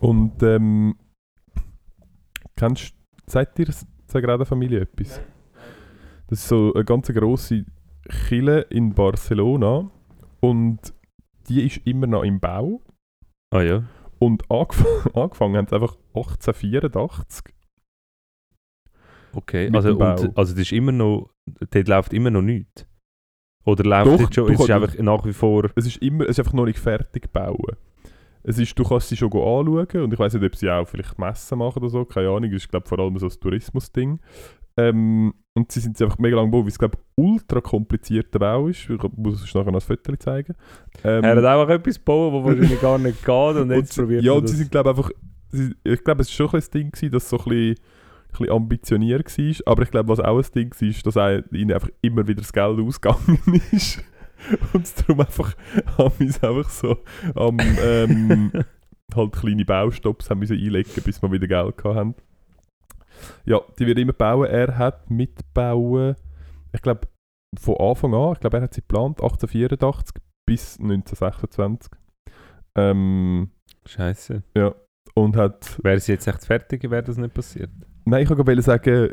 Und 0.00 0.42
ähm, 0.42 0.96
kennst 2.56 2.94
sagt 3.26 3.58
dir 3.58 3.68
Sagrada 4.06 4.44
Familie 4.44 4.80
etwas? 4.80 5.20
Das 6.28 6.40
ist 6.40 6.48
so 6.48 6.72
eine 6.74 6.84
ganz 6.84 7.08
grosse 7.08 7.64
Kille 8.28 8.62
in 8.62 8.94
Barcelona 8.94 9.90
und 10.40 10.78
die 11.48 11.66
ist 11.66 11.86
immer 11.86 12.06
noch 12.06 12.22
im 12.22 12.40
Bau. 12.40 12.82
Ah 13.50 13.62
ja. 13.62 13.84
Und 14.22 14.48
angef 14.48 14.84
angefangen 15.14 15.56
haben 15.56 15.66
sie 15.66 15.74
einfach 15.74 15.96
1884. 16.14 17.52
Okay. 19.32 19.68
Also, 19.72 19.96
und, 19.96 20.38
also 20.38 20.52
das 20.52 20.60
ist 20.60 20.72
immer 20.72 20.92
noch, 20.92 21.30
dort 21.70 21.88
läuft 21.88 22.12
immer 22.12 22.30
noch 22.30 22.42
nichts. 22.42 22.86
Oder 23.64 23.82
läuft 23.82 24.22
Doch, 24.22 24.32
schon, 24.32 24.52
es 24.52 24.60
ist 24.60 24.70
einfach 24.70 24.96
nach 24.98 25.24
wie 25.24 25.32
vor... 25.32 25.70
Es 25.74 25.86
ist, 25.86 25.96
immer, 25.96 26.24
es 26.24 26.30
ist 26.30 26.38
einfach 26.38 26.52
noch 26.52 26.66
nicht 26.66 26.78
fertig 26.78 27.22
gebaut. 27.22 27.76
Es 28.44 28.58
ist, 28.58 28.78
du 28.78 28.84
kannst 28.84 29.08
sie 29.08 29.16
schon 29.16 29.32
anschauen 29.32 30.02
und 30.04 30.12
ich 30.12 30.18
weiß 30.18 30.34
nicht, 30.34 30.44
ob 30.44 30.54
sie 30.54 30.70
auch 30.70 30.86
vielleicht 30.86 31.18
Messen 31.18 31.58
machen 31.58 31.82
oder 31.82 31.90
so, 31.90 32.04
keine 32.04 32.28
Ahnung. 32.28 32.50
Das 32.52 32.62
ist 32.62 32.68
glaube 32.68 32.88
vor 32.88 33.00
allem 33.00 33.18
so 33.18 33.26
ein 33.26 33.40
Tourismusding. 33.40 34.20
Ähm, 34.76 35.34
und 35.54 35.70
sie 35.70 35.80
sind 35.80 36.00
einfach 36.00 36.18
mega 36.18 36.36
lang 36.36 36.46
gebaut, 36.46 36.64
weil 36.64 36.70
es 36.70 36.78
glaube 36.78 36.98
ultra 37.14 37.60
komplizierter 37.60 38.38
Bau 38.38 38.68
ist. 38.68 38.88
Ich 38.88 39.02
muss 39.16 39.42
es 39.42 39.54
nachher 39.54 39.70
noch 39.70 39.80
ein 39.80 39.80
Foto 39.80 40.16
zeigen. 40.16 40.54
Ähm, 41.04 41.24
er 41.24 41.36
hat 41.36 41.44
einfach 41.44 41.68
etwas 41.74 41.96
gebaut, 41.96 42.34
das 42.34 42.44
wahrscheinlich 42.44 42.80
gar 42.80 42.98
nicht 42.98 43.18
geht 43.24 43.28
und 43.28 43.56
und 43.56 43.70
jetzt 43.72 43.96
probiert 43.96 44.24
Ja, 44.24 44.32
und 44.32 44.48
sie 44.48 44.56
sind 44.56 44.70
glaube 44.70 44.90
einfach, 44.90 45.10
sie, 45.50 45.74
ich 45.84 46.02
glaube 46.02 46.22
es 46.22 46.38
war 46.38 46.48
schon 46.48 46.60
ein 46.60 46.66
Ding, 46.72 46.90
gewesen, 46.90 47.12
dass 47.12 47.24
es 47.24 47.28
so 47.28 47.38
ein 47.38 47.44
bisschen, 47.44 47.70
ein 47.70 48.38
bisschen 48.38 48.50
ambitioniert 48.50 49.38
war, 49.38 49.72
aber 49.72 49.82
ich 49.82 49.90
glaube, 49.90 50.08
was 50.08 50.20
auch 50.20 50.38
ein 50.38 50.52
Ding 50.54 50.72
war, 50.72 50.88
ist, 50.88 51.06
dass 51.06 51.16
ihnen 51.52 51.72
einfach 51.72 51.90
immer 52.00 52.26
wieder 52.26 52.40
das 52.40 52.52
Geld 52.52 52.78
ausgegangen 52.78 53.38
ist. 53.72 54.02
Und 54.72 54.86
sie 54.86 54.94
darum 55.02 55.20
einfach, 55.20 55.54
haben 55.98 56.12
wir 56.18 56.28
es 56.28 56.42
einfach 56.42 56.70
so 56.70 56.96
am, 57.34 57.58
ähm, 57.84 58.52
halt 59.14 59.32
kleine 59.32 59.64
Baustopps 59.64 60.30
haben 60.30 60.40
müssen 60.40 60.56
einlegen, 60.56 61.02
bis 61.04 61.22
wir 61.22 61.30
wieder 61.30 61.46
Geld 61.46 61.84
haben. 61.84 62.14
Ja, 63.44 63.60
die 63.78 63.86
wird 63.86 63.98
immer 63.98 64.12
bauen. 64.12 64.48
Er 64.48 64.78
hat 64.78 65.10
mitbauen, 65.10 66.16
ich 66.72 66.82
glaube, 66.82 67.08
von 67.58 67.76
Anfang 67.76 68.14
an, 68.14 68.32
ich 68.32 68.40
glaube, 68.40 68.56
er 68.58 68.62
hat 68.62 68.74
sie 68.74 68.80
geplant, 68.80 69.20
1884 69.20 70.22
bis 70.46 70.78
1926. 70.78 71.92
Ähm, 72.74 73.50
Scheiße. 73.86 74.42
und 75.14 75.36
hat. 75.36 75.78
Wäre 75.82 76.00
sie 76.00 76.12
jetzt 76.12 76.26
echt 76.26 76.46
fertig, 76.46 76.90
wäre 76.90 77.02
das 77.02 77.16
nicht 77.16 77.34
passiert? 77.34 77.70
Nein, 78.04 78.22
ich 78.22 78.30
wollte 78.30 78.62
sagen, 78.62 79.10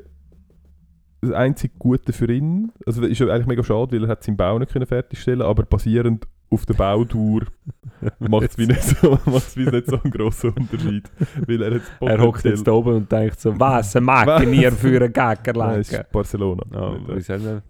das 1.21 1.31
einzige 1.31 1.73
Gute 1.77 2.13
für 2.13 2.31
ihn, 2.31 2.71
also 2.85 3.01
ist 3.03 3.19
ja 3.19 3.27
eigentlich 3.27 3.47
mega 3.47 3.63
schade, 3.63 3.91
weil 3.95 4.03
er 4.05 4.09
hat 4.09 4.23
seinen 4.23 4.37
Bau 4.37 4.57
nicht 4.59 4.71
können 4.71 4.85
fertigstellen 4.85 5.41
aber 5.41 5.63
basierend 5.63 6.25
auf 6.51 6.65
der 6.65 6.73
Baudauer 6.73 7.41
macht 8.19 8.49
es 8.49 8.57
wie, 8.57 8.65
nicht 8.65 8.81
so- 8.81 9.19
macht's 9.25 9.55
wie 9.55 9.65
nicht 9.65 9.85
so 9.87 10.01
einen 10.01 10.11
grossen 10.11 10.51
Unterschied. 10.51 11.03
Weil 11.45 11.61
er, 11.61 11.73
jetzt 11.73 11.91
Er 11.99 12.19
hockt 12.21 12.43
jetzt 12.45 12.65
da 12.65 12.71
oben 12.71 12.95
und 12.95 13.11
denkt 13.11 13.39
so, 13.39 13.59
was 13.59 13.93
ich 13.95 14.01
mir 14.47 14.71
für 14.71 15.01
einen 15.01 15.13
es 15.13 15.55
legen? 15.55 15.79
ist 15.81 16.11
Barcelona. 16.11 16.63
Oh, 16.73 17.13
Nicht, 17.13 17.29
äh, 17.29 17.61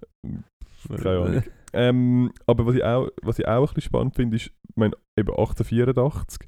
Keine 0.98 1.20
Ahnung. 1.20 1.44
Ähm, 1.74 2.32
aber 2.48 2.66
was 2.66 2.76
ich, 2.76 2.84
auch, 2.84 3.10
was 3.22 3.38
ich 3.40 3.48
auch 3.48 3.68
ein 3.70 3.74
bisschen 3.74 3.82
spannend 3.90 4.16
finde, 4.16 4.38
ist, 4.38 4.46
ich 4.48 4.76
meine, 4.76 4.96
eben 5.18 5.30
1884, 5.30 6.48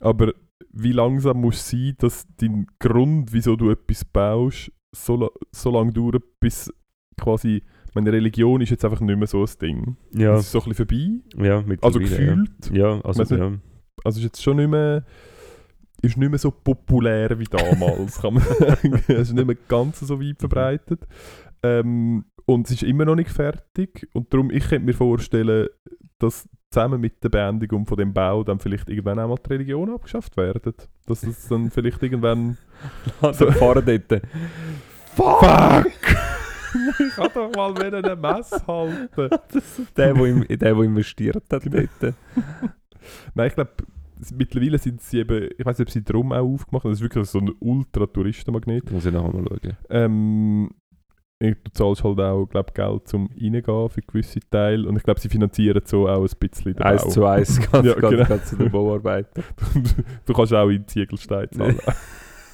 aber 0.00 0.32
wie 0.72 0.92
langsam 0.92 1.40
muss 1.40 1.56
es 1.56 1.70
sein, 1.70 1.94
dass 1.98 2.26
dein 2.38 2.66
Grund, 2.78 3.32
wieso 3.32 3.56
du 3.56 3.70
etwas 3.70 4.04
baust, 4.04 4.70
so, 4.92 5.30
so 5.52 5.70
lange 5.70 5.92
dauert, 5.92 6.22
bis 6.40 6.72
quasi, 7.18 7.62
meine 7.94 8.12
Religion 8.12 8.60
ist 8.60 8.70
jetzt 8.70 8.84
einfach 8.84 9.00
nicht 9.00 9.16
mehr 9.16 9.26
so 9.26 9.42
ein 9.42 9.50
Ding. 9.60 9.96
Ja, 10.12 10.34
Es 10.34 10.46
ist 10.46 10.52
so 10.52 10.60
ein 10.60 10.68
bisschen 10.68 10.86
vorbei, 10.86 11.46
ja, 11.46 11.62
mittlerweile, 11.62 11.82
also 11.82 11.98
gefühlt. 11.98 12.70
Ja, 12.72 12.96
ja 12.96 13.00
also 13.02 13.22
nicht, 13.22 13.30
ja. 13.32 13.52
Also 14.04 14.18
ist 14.18 14.24
jetzt 14.24 14.42
schon 14.42 14.56
nicht 14.56 14.70
mehr, 14.70 15.04
ist 16.02 16.16
nicht 16.16 16.28
mehr 16.28 16.38
so 16.38 16.50
populär 16.50 17.38
wie 17.38 17.44
damals, 17.44 18.20
kann 18.20 18.34
man 18.34 18.42
sagen. 18.58 19.02
Es 19.08 19.28
ist 19.28 19.32
nicht 19.32 19.46
mehr 19.46 19.56
ganz 19.68 20.00
so 20.00 20.20
weit 20.20 20.38
verbreitet. 20.38 21.06
Ähm, 21.62 22.26
und 22.44 22.66
es 22.66 22.74
ist 22.74 22.82
immer 22.82 23.04
noch 23.04 23.16
nicht 23.16 23.30
fertig. 23.30 24.08
Und 24.12 24.32
darum, 24.32 24.50
ich 24.50 24.68
könnte 24.68 24.86
mir 24.86 24.94
vorstellen, 24.94 25.68
dass 26.18 26.48
zusammen 26.76 27.00
mit 27.00 27.24
der 27.24 27.30
Beendigung 27.30 27.86
von 27.86 27.96
dem 27.96 28.12
Bau 28.12 28.44
dann 28.44 28.58
vielleicht 28.58 28.90
irgendwann 28.90 29.18
einmal 29.18 29.38
die 29.38 29.50
Religion 29.50 29.90
abgeschafft 29.94 30.36
werden. 30.36 30.74
Dass 31.06 31.22
es 31.22 31.48
dann 31.48 31.70
vielleicht 31.70 32.02
irgendwann... 32.02 32.58
Also 33.22 33.50
fahren 33.52 33.82
dort. 33.86 34.22
Fuck! 35.14 35.42
ich 36.98 37.14
kann 37.16 37.30
doch 37.32 37.50
mal 37.56 37.74
wieder 37.76 37.98
eine 37.98 38.14
Messe 38.16 38.62
halten. 38.66 39.08
Der, 39.96 40.12
der, 40.12 40.44
der, 40.44 40.56
der 40.58 40.76
investiert 40.80 41.42
hat 41.50 41.62
Genau. 41.62 41.82
dort. 42.00 42.14
Nein, 43.34 43.46
ich 43.48 43.54
glaube, 43.54 43.70
mittlerweile 44.36 44.76
sind 44.76 45.00
sie 45.00 45.20
eben, 45.20 45.48
ich 45.56 45.64
weiß 45.64 45.78
nicht, 45.78 45.88
ob 45.88 45.92
sie 45.92 46.04
drum 46.04 46.32
auch 46.32 46.44
aufgemacht 46.44 46.84
haben. 46.84 46.90
Das 46.90 46.98
ist 46.98 47.02
wirklich 47.02 47.26
so 47.26 47.38
ein 47.38 47.52
Ultra-Touristenmagnet. 47.58 48.90
Muss 48.92 49.06
ich 49.06 49.12
nachher 49.14 49.32
mal 49.32 49.44
schauen. 49.48 49.76
Ähm, 49.88 50.70
du 51.38 51.54
zahlst 51.72 52.02
halt 52.04 52.18
auch 52.20 52.46
glaub, 52.46 52.74
Geld 52.74 53.08
zum 53.08 53.28
Reingehen 53.40 53.88
für 53.90 54.00
gewisse 54.00 54.40
Teile 54.50 54.88
und 54.88 54.96
ich 54.96 55.02
glaube, 55.02 55.20
sie 55.20 55.28
finanzieren 55.28 55.82
so 55.84 56.08
auch 56.08 56.22
ein 56.22 56.30
bisschen 56.38 56.74
den 56.74 56.82
Eins 56.82 57.04
Bau. 57.04 57.10
zu 57.10 57.24
eins 57.26 57.60
geht 57.60 57.72
Ja, 57.72 57.82
ja, 57.82 57.94
genau. 57.94 58.10
genau. 58.24 58.38
zu 58.38 58.56
den 58.56 58.70
Bauarbeiten. 58.70 59.42
du 60.26 60.32
kannst 60.32 60.54
auch 60.54 60.68
in 60.68 60.86
Ziegelstein 60.88 61.48
zahlen. 61.50 61.78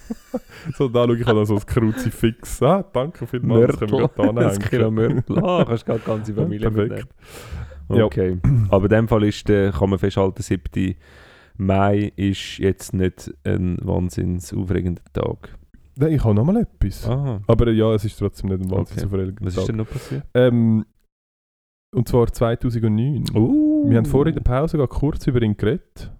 so, 0.77 0.89
da 0.89 1.05
schaue 1.05 1.17
ich 1.17 1.27
halt 1.27 1.37
noch 1.37 1.45
so 1.45 1.55
ein 1.57 1.67
Kruzifix. 1.67 2.63
Ah, 2.63 2.85
danke 2.93 3.27
vielmals, 3.27 3.69
das 3.69 3.79
können 3.79 3.93
wir 3.93 4.09
gerade 4.09 4.47
Ein 4.51 4.59
Kilo 4.59 4.89
anhängen. 4.89 5.25
Mörtel. 5.29 5.45
Ah, 5.45 5.65
kannst 5.65 5.87
gerade 5.87 6.01
die 6.01 6.07
ganze 6.07 6.35
Familie 6.35 6.71
Perfekt. 6.71 6.91
mitnehmen. 6.91 7.99
Ja. 7.99 8.05
Okay. 8.05 8.39
Aber 8.71 8.85
in 8.85 8.91
dem 8.91 9.09
Fall 9.09 9.25
ist, 9.25 9.49
der, 9.49 9.71
kann 9.73 9.91
man 9.91 9.99
festhalten, 9.99 10.43
7. 10.43 10.95
Mai 11.59 12.13
ist 12.17 12.59
jetzt 12.59 12.95
nicht 12.95 13.33
ein 13.45 13.77
wahnsinns 13.83 14.53
aufregender 14.55 15.03
Tag. 15.13 15.57
Nein, 15.97 16.13
ich 16.13 16.25
habe 16.25 16.35
noch 16.35 16.45
mal 16.45 16.57
etwas. 16.57 17.07
Ah, 17.09 17.41
Aber 17.47 17.67
äh, 17.69 17.73
ja, 17.73 17.93
es 17.95 18.05
ist 18.05 18.19
trotzdem 18.19 18.51
nicht 18.51 18.61
ein 18.63 18.67
Okay. 18.73 18.77
wahnsinnig 18.79 19.05
aufregender 19.07 19.45
was 19.47 19.57
ist 19.57 19.69
denn 19.69 19.77
noch 19.77 19.89
passiert? 19.89 20.25
Ähm, 20.35 20.85
und 21.95 22.09
zwar 22.09 22.27
2009. 22.33 23.25
Uh, 23.35 23.91
Wir 23.91 23.99
haben 23.99 24.07
vorhin 24.07 24.35
in 24.37 24.43
der 24.43 24.51
Pause 24.51 24.79
gerade 24.79 24.89
kurz 24.89 25.27
über 25.27 25.43
ihn 25.43 25.57
geredet. 25.57 26.11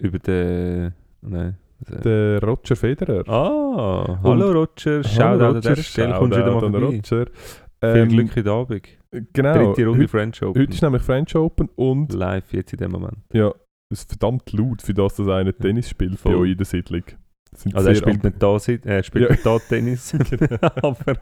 Über 0.00 0.18
den... 0.20 0.92
Nein. 1.22 1.56
was- 1.80 2.00
Der 2.02 2.40
Roger 2.42 2.76
Federer. 2.76 3.28
Ah, 3.28 4.20
hallo 4.22 4.52
Roger, 4.52 5.02
Shoutout 5.02 5.22
Hallo 5.22 5.48
an 5.48 5.60
dieser 5.60 5.76
Stelle, 5.76 6.14
kommst 6.18 6.36
du 6.36 6.40
wieder 6.40 6.52
mal 6.52 6.60
vorbei. 6.60 6.78
Roger. 6.78 7.26
Viel 7.26 7.26
Ähm, 7.82 8.08
Glück 8.08 8.36
heute 8.36 8.50
Abend. 8.50 8.82
Genau. 9.32 9.52
Dritte 9.52 9.86
Runde 9.86 9.98
Heute, 10.02 10.08
French 10.08 10.42
Open. 10.42 10.62
heute 10.62 10.72
ist 10.72 10.82
nämlich 10.82 11.02
French 11.02 11.34
Open 11.36 11.68
und 11.76 12.12
Live 12.12 12.52
jetzt 12.52 12.72
in 12.72 12.78
dem 12.78 12.92
Moment. 12.92 13.18
ja, 13.32 13.52
es 13.90 14.00
ist 14.00 14.08
verdammt 14.10 14.52
laut, 14.52 14.82
für 14.82 14.94
das, 14.94 15.16
dass 15.16 15.28
einer 15.28 15.52
Tennis 15.56 15.88
spielt 15.88 16.22
bei 16.22 16.34
euch 16.34 16.52
in 16.52 16.56
der 16.58 16.66
Siedlung. 16.66 17.02
Also 17.74 17.88
er 17.88 17.94
spielt 17.94 18.22
nicht 18.24 18.42
da, 18.42 18.56
er 18.84 19.02
spielt 19.02 19.24
Ja. 19.24 19.30
nicht 19.30 19.46
da 19.46 19.58
Tennis. 19.58 20.12
Genau. 20.30 20.58
aber 20.62 21.16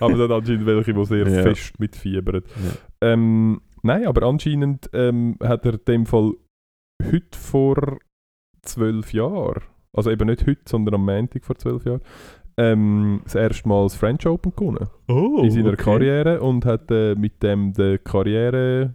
aber 0.00 0.16
dann 0.18 0.32
anscheinend 0.32 0.66
welche, 0.66 0.92
die 0.94 1.04
sehr 1.04 1.28
Ja. 1.28 1.42
fest 1.42 1.78
mitfiebern. 1.80 2.42
Ja. 3.00 3.12
Ähm, 3.12 3.60
nein, 3.82 4.06
aber 4.06 4.26
anscheinend 4.26 4.90
ähm, 4.92 5.36
hat 5.42 5.64
er 5.66 5.74
in 5.74 5.80
dem 5.86 6.06
Fall 6.06 6.32
heute 7.02 7.38
vor 7.38 7.98
zwölf 8.62 9.12
Jahren, 9.12 9.62
also 9.92 10.10
eben 10.10 10.26
nicht 10.28 10.46
heute, 10.46 10.62
sondern 10.66 10.94
am 10.96 11.04
Montag 11.04 11.44
vor 11.44 11.56
zwölf 11.56 11.84
Jahren, 11.84 12.00
ähm, 12.56 13.20
das 13.24 13.34
erste 13.34 13.68
Mal 13.68 13.82
das 13.84 13.96
French 13.96 14.26
Open 14.26 14.52
gewonnen. 14.54 14.88
oh, 15.08 15.40
in 15.42 15.50
seiner 15.50 15.76
Karriere 15.76 16.40
und 16.40 16.64
hat 16.64 16.90
äh, 16.90 17.14
mit 17.16 17.42
dem 17.42 17.72
die 17.72 17.98
Karriere 17.98 18.94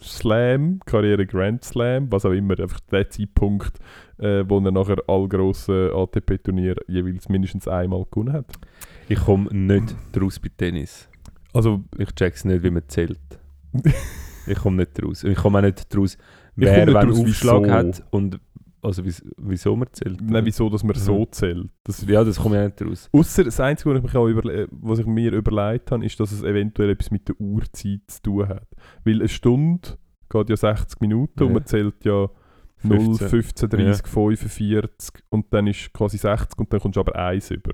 Slam, 0.00 0.80
Karriere 0.86 1.26
Grand 1.26 1.64
Slam, 1.64 2.10
was 2.10 2.24
auch 2.24 2.32
immer, 2.32 2.58
einfach 2.58 2.80
der 2.80 3.08
Zeitpunkt, 3.10 3.78
äh, 4.18 4.44
wo 4.48 4.58
er 4.58 4.70
nachher 4.70 4.98
alle 5.06 5.28
grossen 5.28 5.90
ATP-Turniere 5.92 6.80
jeweils 6.86 7.28
mindestens 7.28 7.66
einmal 7.68 8.04
gewonnen 8.10 8.32
hat. 8.32 8.46
Ich 9.08 9.18
komme 9.18 9.48
nicht 9.52 9.94
draus 10.12 10.38
bei 10.38 10.50
Tennis. 10.56 11.08
Also, 11.52 11.82
Ich 11.96 12.12
check's 12.14 12.44
nicht, 12.44 12.62
wie 12.62 12.70
man 12.70 12.82
zählt. 12.88 13.18
ich 14.46 14.58
komme 14.58 14.76
nicht 14.78 15.00
draus. 15.00 15.24
Ich 15.24 15.36
komme 15.36 15.58
auch 15.58 15.62
nicht 15.62 15.94
draus, 15.94 16.16
wer 16.56 16.86
draus, 16.86 17.20
Aufschlag 17.20 17.62
wieso. 17.62 17.72
hat 17.72 18.02
und 18.10 18.40
also 18.82 19.02
wieso, 19.36 19.76
man 19.76 19.88
zählt. 19.92 20.20
nein, 20.20 20.44
wieso, 20.44 20.68
dass 20.70 20.82
man 20.84 20.94
Mhm. 20.96 21.00
so 21.00 21.26
zählt. 21.26 21.68
Das, 21.84 22.06
Ja, 22.06 22.22
das 22.24 22.38
komme 22.38 22.56
ich 22.56 22.72
auch 22.72 22.80
nicht 22.82 22.90
raus. 22.90 23.08
Ausser 23.12 23.44
das 23.44 23.58
Einzige, 23.60 23.90
was 23.90 23.98
ich, 23.98 24.02
mich 24.04 24.16
auch 24.16 24.26
überle 24.28 24.68
was 24.70 24.98
ich 24.98 25.06
mir 25.06 25.32
überlegt 25.32 25.90
habe, 25.90 26.04
ist, 26.04 26.18
dass 26.20 26.32
es 26.32 26.42
eventuell 26.42 26.90
etwas 26.90 27.10
mit 27.10 27.28
der 27.28 27.40
Uhrzeit 27.40 28.02
zu 28.06 28.22
tun 28.22 28.48
hat. 28.48 28.68
Weil 29.04 29.16
eine 29.20 29.28
Stunde 29.28 29.98
geht 30.30 30.50
ja 30.50 30.56
60 30.56 31.00
Minuten 31.00 31.42
und 31.42 31.48
Ja. 31.48 31.54
man 31.54 31.66
zählt 31.66 32.04
ja 32.04 32.28
0, 32.82 32.98
15. 33.16 33.28
15, 33.28 33.68
30, 33.70 34.06
45 34.06 35.22
und 35.30 35.46
dann 35.52 35.66
ist 35.66 35.92
quasi 35.92 36.16
60 36.18 36.58
und 36.60 36.72
dann 36.72 36.80
kommst 36.80 36.96
du 36.96 37.00
aber 37.00 37.16
1 37.16 37.50
über. 37.50 37.72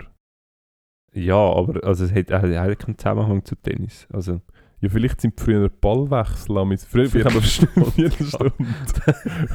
Ja, 1.13 1.37
aber 1.37 1.85
also, 1.85 2.05
es 2.05 2.13
hat 2.13 2.31
hat 2.33 2.45
eigentlich 2.45 2.79
keinen 2.79 2.99
Zusammenhang 2.99 3.45
zu 3.45 3.55
Tennis. 3.57 4.09
Also, 4.13 4.41
Ja, 4.85 4.91
vielleicht 4.91 5.21
sind 5.23 5.41
früher 5.41 5.71
Ballwechsel 5.71 6.59
am 6.59 6.77
Früher 6.77 7.09
vielleicht 7.09 7.27
haben 7.27 7.35
wir 7.35 7.91
Viertelstunde. 7.93 8.53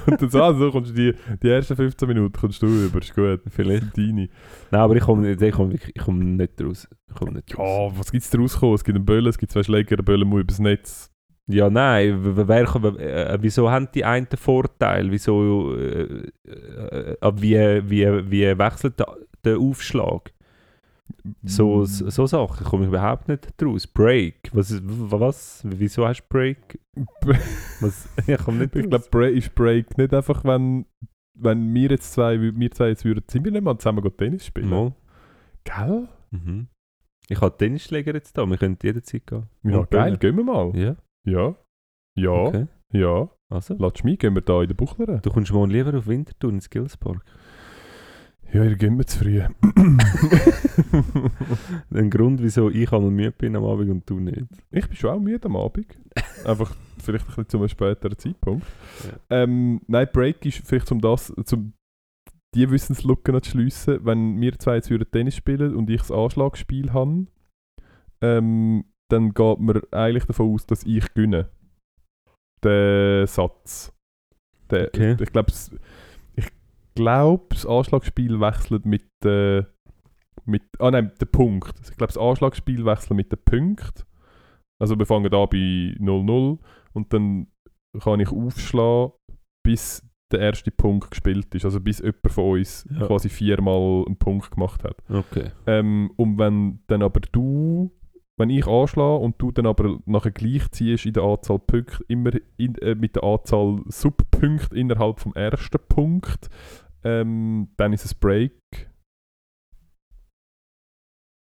Und 0.07 0.22
dann 0.22 0.30
so, 0.30 0.41
ah, 0.41 0.53
so 0.53 0.72
kommst 0.72 0.89
du 0.91 0.95
die, 0.95 1.14
die 1.43 1.49
ersten 1.49 1.76
15 1.76 2.07
Minuten 2.07 2.34
kommst 2.34 2.61
du 2.61 2.65
über, 2.65 2.99
ist 2.99 3.14
gut. 3.14 3.39
vielleicht. 3.49 3.95
Deine. 3.95 4.27
Nein, 4.72 4.81
aber 4.81 4.95
ich 4.95 5.03
komme 5.03 5.31
ich 5.31 5.51
komme 5.51 5.72
wirklich- 5.73 5.95
ich 5.95 6.01
komme 6.03 6.23
nicht 6.26 6.60
raus. 6.61 6.88
Ich 7.07 7.15
komme 7.15 7.34
nicht 7.34 7.57
raus. 7.57 7.91
Ja, 7.93 7.99
was 7.99 8.11
gibt 8.11 8.23
es 8.23 8.30
da 8.31 8.39
rausgekommen? 8.39 8.76
Es 8.76 8.84
gibt 8.84 8.95
einen 8.95 9.06
Böllen, 9.06 9.27
es 9.27 9.38
gibt 9.38 9.51
zwei 9.51 9.64
Schläger, 9.64 9.95
der 9.97 10.03
Böllen 10.03 10.27
muss 10.27 10.41
übers 10.41 10.60
Netz. 10.60 11.11
Ja, 11.47 11.69
nein, 11.69 12.19
wer, 12.47 12.65
kann- 12.65 12.97
äh, 12.97 13.38
wieso 13.41 13.69
haben 13.72 13.88
die 13.93 14.06
einen 14.06 14.27
Vorteil? 14.35 15.11
Wieso, 15.11 15.76
äh, 15.76 16.23
äh, 16.47 17.15
äh, 17.22 17.31
wie, 17.35 17.89
wie, 17.89 18.31
wie 18.31 18.57
wechselt 18.57 18.95
der 19.43 19.57
Aufschlag? 19.60 20.31
So, 21.44 21.86
so, 21.86 22.10
so 22.10 22.26
Sachen 22.26 22.65
komme 22.65 22.84
ich 22.84 22.90
überhaupt 22.90 23.27
nicht 23.27 23.49
draus. 23.61 23.88
Break, 23.88 24.49
was, 24.53 24.81
was? 24.84 25.61
Wieso 25.65 26.07
hast 26.07 26.22
du 26.22 26.27
Break? 26.30 26.80
Was? 27.81 28.10
Ich 28.27 28.38
komme 28.40 28.60
nicht 28.60 28.76
Ich 28.76 28.90
glaube, 28.90 29.06
Break 29.10 29.36
ist 29.36 29.56
Break 29.56 29.98
nicht 29.98 30.14
einfach, 30.14 30.44
wenn, 30.44 30.86
wenn 31.34 31.73
wir 31.73 31.90
jetzt 31.91 32.14
zwei, 32.14 32.40
wir 32.40 32.72
zwei 32.72 32.90
jetzt 32.90 33.06
würden, 33.06 33.23
sind 33.27 33.45
wir 33.45 33.52
nicht 33.52 33.64
mal 33.64 33.77
zusammen 33.77 34.03
Tennis 34.18 34.45
spielen? 34.45 34.69
Mal. 34.69 34.94
Gell? 35.64 36.07
Mhm. 36.31 36.68
Ich 37.30 37.40
habe 37.41 37.56
Tennisschläger 37.56 38.14
jetzt 38.14 38.38
da, 38.38 38.45
wir 38.45 38.57
können 38.57 38.77
jederzeit 38.81 39.26
gehen. 39.27 39.44
Ja, 39.64 39.77
Und 39.80 39.91
geil, 39.91 40.18
gehen 40.18 40.36
wir 40.36 40.44
mal. 40.44 40.76
Ja, 40.76 40.95
Ja. 41.26 41.56
Ja, 42.15 42.31
okay. 42.31 42.68
ja. 42.91 43.30
Also, 43.49 43.76
Lass 43.80 44.03
mich, 44.03 44.19
gehen 44.19 44.36
wir 44.36 44.41
da 44.41 44.61
in 44.61 44.68
den 44.68 44.76
Buchlern. 44.77 45.22
du 45.22 45.30
kommst 45.31 45.52
morgen 45.53 45.72
lieber 45.72 45.98
auf 45.98 46.07
Winterthur 46.07 46.52
ins 46.52 46.65
Skillspark. 46.65 47.23
Ja, 48.51 48.63
ihr 48.63 48.76
gehen 48.76 48.97
wir 48.97 49.05
zu 49.05 49.19
früh. 49.19 49.41
Ein 51.93 52.09
Grund, 52.09 52.41
wieso 52.41 52.69
ich 52.69 52.91
einmal 52.91 53.11
müde 53.11 53.31
bin 53.31 53.55
am 53.55 53.63
Abend 53.63 53.91
und 53.91 54.09
du 54.09 54.19
nicht. 54.19 54.47
ich 54.71 54.88
bin 54.88 54.95
schon 54.97 55.11
auch 55.11 55.19
müde 55.19 55.45
am 55.45 55.55
Abend. 55.55 55.85
Einfach 56.45 56.76
vielleicht 56.97 57.26
ein 57.26 57.27
bisschen 57.27 57.49
zu 57.49 57.57
einem 57.57 57.69
späteren 57.69 58.17
Zeitpunkt. 58.17 58.65
Ähm, 59.30 59.81
nein, 59.88 60.07
Break 60.11 60.43
ist 60.45 60.65
vielleicht 60.65 60.91
um 60.91 60.99
das, 60.99 61.31
zum 61.45 61.73
die 62.55 62.71
Wissenslücke 62.71 63.31
noch 63.31 63.41
zu 63.41 63.51
schliessen, 63.51 64.03
wenn 64.03 64.41
wir 64.41 64.57
zwei 64.57 64.77
jetzt 64.77 64.89
würden 64.89 65.11
Tennis 65.11 65.35
spielen 65.35 65.76
und 65.76 65.88
ich 65.89 66.01
das 66.01 66.11
Anschlagsspiel 66.11 66.91
habe, 66.91 67.27
ähm, 68.21 68.85
dann 69.11 69.35
geht 69.35 69.59
man 69.59 69.81
eigentlich 69.91 70.26
davon 70.26 70.53
aus, 70.53 70.65
dass 70.65 70.84
ich 70.84 71.13
gewinne. 71.13 71.49
Den 72.63 73.27
Satz. 73.27 73.93
Der, 74.71 74.88
Okay. 74.88 75.15
Ich 75.19 75.31
glaube, 75.31 75.51
glaube, 76.99 77.45
das 77.51 77.65
Anschlagsspiel 77.65 78.39
wechselt 78.39 78.85
mit, 78.85 79.07
äh, 79.26 79.63
mit 80.45 80.63
ah 80.80 80.91
nein, 80.91 81.11
der 81.19 81.26
Punkt. 81.27 81.73
Ich 81.81 81.97
glaube, 81.97 82.13
das 82.13 82.17
Anschlagsspiel 82.17 82.85
wechselt 82.85 83.15
mit 83.15 83.31
den 83.31 83.39
Punkten. 83.43 84.03
Also 84.81 84.97
wir 84.97 85.05
fangen 85.05 85.34
an 85.34 85.47
bei 85.49 85.95
0-0 85.99 86.57
und 86.93 87.13
dann 87.13 87.47
kann 87.99 88.19
ich 88.19 88.30
aufschlagen, 88.30 89.11
bis 89.65 90.03
der 90.31 90.39
erste 90.41 90.71
Punkt 90.71 91.11
gespielt 91.11 91.53
ist. 91.55 91.65
Also 91.65 91.80
bis 91.80 91.99
jemand 91.99 92.31
von 92.31 92.59
uns 92.59 92.88
Ja. 92.91 93.07
quasi 93.07 93.30
viermal 93.30 94.05
einen 94.05 94.17
Punkt 94.17 94.51
gemacht 94.51 94.84
hat. 94.84 94.97
Okay. 95.09 95.51
Ähm, 95.65 96.11
und 96.17 96.38
wenn 96.38 96.80
dann 96.88 97.01
aber 97.01 97.19
du, 97.31 97.91
wenn 98.38 98.49
ich 98.51 98.67
anschlage 98.67 99.17
und 99.17 99.35
du 99.41 99.51
dann 99.51 99.65
aber 99.65 99.99
nachher 100.05 100.31
gleich 100.31 100.69
ziehst 100.71 101.05
in 101.05 101.13
der 101.13 101.23
Anzahl 101.23 101.59
Punkte, 101.59 102.03
immer 102.07 102.31
in, 102.57 102.76
äh, 102.76 102.95
mit 102.95 103.15
der 103.15 103.23
Anzahl 103.23 103.81
Subpunkte 103.88 104.77
innerhalb 104.77 105.19
vom 105.19 105.34
ersten 105.34 105.80
Punkt, 105.89 106.47
ähm, 107.03 107.69
dann 107.77 107.93
ist 107.93 108.05
es 108.05 108.13
Break. 108.13 108.53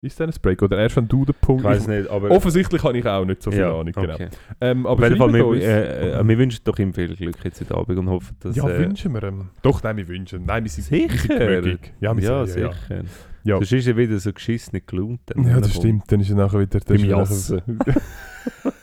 Ist 0.02 0.20
dann 0.20 0.30
ein 0.30 0.34
Break? 0.40 0.62
Oder 0.62 0.78
erst 0.78 0.96
wenn 0.96 1.08
du 1.08 1.24
den 1.24 1.34
Punkt... 1.40 1.62
Ich 1.62 1.68
weiß 1.68 1.88
nicht, 1.88 2.08
aber... 2.08 2.30
Offensichtlich 2.30 2.82
habe 2.84 2.96
ich 2.96 3.06
auch 3.06 3.24
nicht 3.24 3.42
so 3.42 3.50
viel 3.50 3.60
ja, 3.60 3.70
Ahnung. 3.70 3.92
Genau. 3.92 4.14
okay. 4.14 4.28
Ähm, 4.60 4.86
Auf 4.86 4.98
aber 4.98 5.08
jeden 5.08 5.18
Fall, 5.18 5.32
wir, 5.32 5.46
uns. 5.46 5.64
äh, 5.64 6.20
äh, 6.20 6.28
wir 6.28 6.38
wünschen 6.38 6.60
doch 6.64 6.78
ihm 6.78 6.92
viel 6.92 7.16
Glück 7.16 7.36
jetzt 7.42 7.60
heute 7.60 7.74
Abend 7.74 7.98
und 7.98 8.08
hoffen, 8.08 8.36
dass... 8.40 8.54
ja, 8.54 8.68
äh, 8.68 8.78
wünschen 8.78 9.12
wir 9.14 9.24
ihm. 9.24 9.48
Doch, 9.62 9.82
nein, 9.82 9.96
wir 9.96 10.06
wünschen. 10.06 10.44
Nein, 10.44 10.64
wir 10.64 10.70
sind, 10.70 10.90
wir 10.90 11.08
sind 11.08 11.18
Sicher? 11.24 11.80
Ja, 12.00 12.16
wir 12.16 12.22
ja, 12.22 12.46
sind, 12.46 12.62
ja, 12.62 12.72
sicher. 12.72 13.04
Ja. 13.42 13.56
Sonst 13.56 13.72
ist 13.72 13.86
er 13.86 13.96
wieder 13.96 14.18
so 14.18 14.32
geschissen 14.32 14.80
gelohnt. 14.86 15.20
Ja, 15.34 15.60
das 15.60 15.74
stimmt. 15.74 16.04
Dann 16.12 16.20
ist 16.20 16.30
er 16.30 16.36
nachher 16.36 16.60
wieder... 16.60 16.80
er 16.86 16.96
Jassen. 16.96 17.78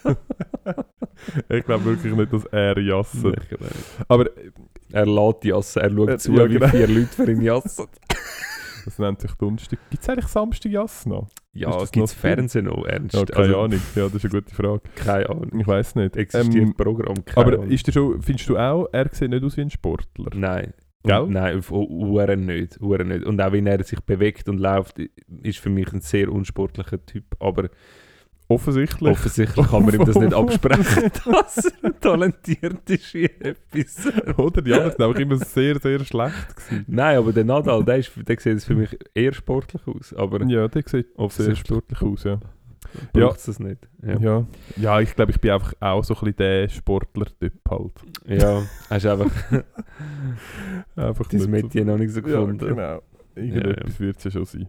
ich 1.50 1.64
glaube 1.66 1.86
wirklich 1.86 2.14
nicht, 2.14 2.34
dass 2.34 2.46
er 2.46 2.78
jassen. 2.80 3.32
Nicht. 3.32 3.48
Aber 4.08 4.30
Er 4.92 5.06
lädt 5.06 5.46
jassen, 5.46 5.82
er 5.82 5.90
schaut 5.92 6.10
Äh, 6.10 6.18
zu, 6.18 6.34
ja, 6.34 6.50
wie 6.50 6.54
genau. 6.54 6.68
vier 6.68 6.88
Leute 6.88 7.08
für 7.08 7.32
ihn 7.32 7.42
jassen. 7.42 7.88
das 8.86 9.00
nennt 9.00 9.22
sich 9.22 9.32
Donnerstag. 9.34 9.80
Gibt 9.90 10.04
es 10.04 10.10
eigentlich 10.10 10.28
Samstag 10.28 10.72
Jassen 10.72 11.10
noch? 11.10 11.30
Ja, 11.54 11.86
gibt 11.86 12.06
es 12.06 12.14
viel? 12.14 12.22
Fernsehen 12.22 12.66
noch, 12.66 12.86
ernst? 12.86 13.16
Ja, 13.16 13.26
keine 13.26 13.46
Also, 13.46 13.60
Ahnung. 13.62 13.82
Ja, 13.96 14.04
das 14.06 14.16
ist 14.16 14.26
eine 14.26 14.42
gute 14.42 14.56
Frage. 14.56 14.82
Keine 14.96 15.30
Ahnung. 15.30 15.60
Ich 15.60 15.68
weiß 15.68 15.96
nicht. 15.96 16.16
Existiert 16.18 16.64
Ähm, 16.66 16.74
Programm, 16.76 17.24
keine 17.26 17.48
aber 17.48 17.54
Ahnung. 17.60 17.70
ist 17.72 17.86
der 17.88 17.92
schon, 17.92 18.22
findest 18.22 18.50
du 18.50 18.58
auch, 18.58 18.88
er 18.92 19.08
sieht 19.12 19.30
nicht 19.30 19.44
aus 19.44 19.56
wie 19.58 19.62
ein 19.62 19.70
Sportler? 19.70 20.32
Nein. 20.36 20.74
Gell? 21.06 21.28
Nein, 21.28 21.60
auf 21.60 21.70
Uhren 21.72 22.46
nicht, 22.46 22.80
Uhren 22.82 23.10
nicht. 23.10 23.26
Und 23.26 23.42
auch 23.42 23.52
wenn 23.52 23.68
er 23.68 23.84
sich 23.84 24.00
bewegt 24.02 24.48
und 24.48 24.58
läuft, 24.60 25.00
ist 25.44 25.60
für 25.60 25.70
mich 25.70 25.92
ein 25.92 26.00
sehr 26.02 26.32
unsportlicher 26.32 27.06
Typ. 27.06 27.26
Aber 27.40 27.70
Offensichtlich. 28.54 29.12
offensichtlich 29.12 29.68
kann 29.68 29.86
man 29.86 29.94
ihm 29.96 30.06
das 30.06 30.16
nicht 30.18 30.34
absprechen, 30.44 31.12
dass 31.26 31.72
er 31.82 32.00
talentiert 32.00 32.90
ist 32.90 33.16
in 33.16 33.30
etwas. 33.42 34.08
Oder? 34.38 34.62
Die 34.62 34.74
anderen 34.74 34.92
sind 34.92 35.02
einfach 35.02 35.20
immer 35.20 35.38
sehr, 35.38 35.80
sehr 35.80 36.04
schlecht 36.06 36.56
gewesen. 36.56 36.86
Nein, 36.88 37.18
aber 37.18 37.34
der 37.34 37.44
Nadal, 37.46 37.84
der, 37.84 37.98
ist, 37.98 38.12
der 38.16 38.40
sieht 38.40 38.64
für 38.64 38.76
mich 38.76 38.98
eher 39.14 39.34
sportlich 39.34 39.82
aus. 39.88 40.14
Aber 40.14 40.44
Ja, 40.46 40.68
der 40.68 40.84
sieht 40.86 41.08
sehr 41.30 41.56
sportlich 41.56 42.02
aus, 42.02 42.24
ja. 42.24 42.40
braucht 43.12 43.38
es 43.40 43.46
das 43.46 43.60
nicht. 43.60 43.88
Ja, 44.06 44.18
Ja, 44.20 44.46
ja 44.78 45.00
ich 45.00 45.16
glaube, 45.16 45.32
ich 45.32 45.40
bin 45.42 45.52
einfach 45.52 45.74
auch 45.80 46.04
so 46.04 46.14
ein 46.14 46.20
bisschen 46.20 46.36
der 46.38 46.70
Sportler-Typ 46.70 47.54
halt. 47.70 47.94
ja 48.28 48.62
hast 48.90 49.06
einfach 49.06 49.32
Einfach 50.96 51.28
dein 51.28 51.40
nicht 51.40 51.50
Metier 51.50 51.86
noch 51.86 51.98
nicht 51.98 52.12
so 52.14 52.20
Ja, 52.22 52.26
gefunden. 52.28 52.68
genau. 52.68 53.02
Irgendetwas 53.36 54.00
wird 54.00 54.18
es 54.18 54.24
ja 54.26 54.32
schon 54.32 54.46
sein. 54.46 54.68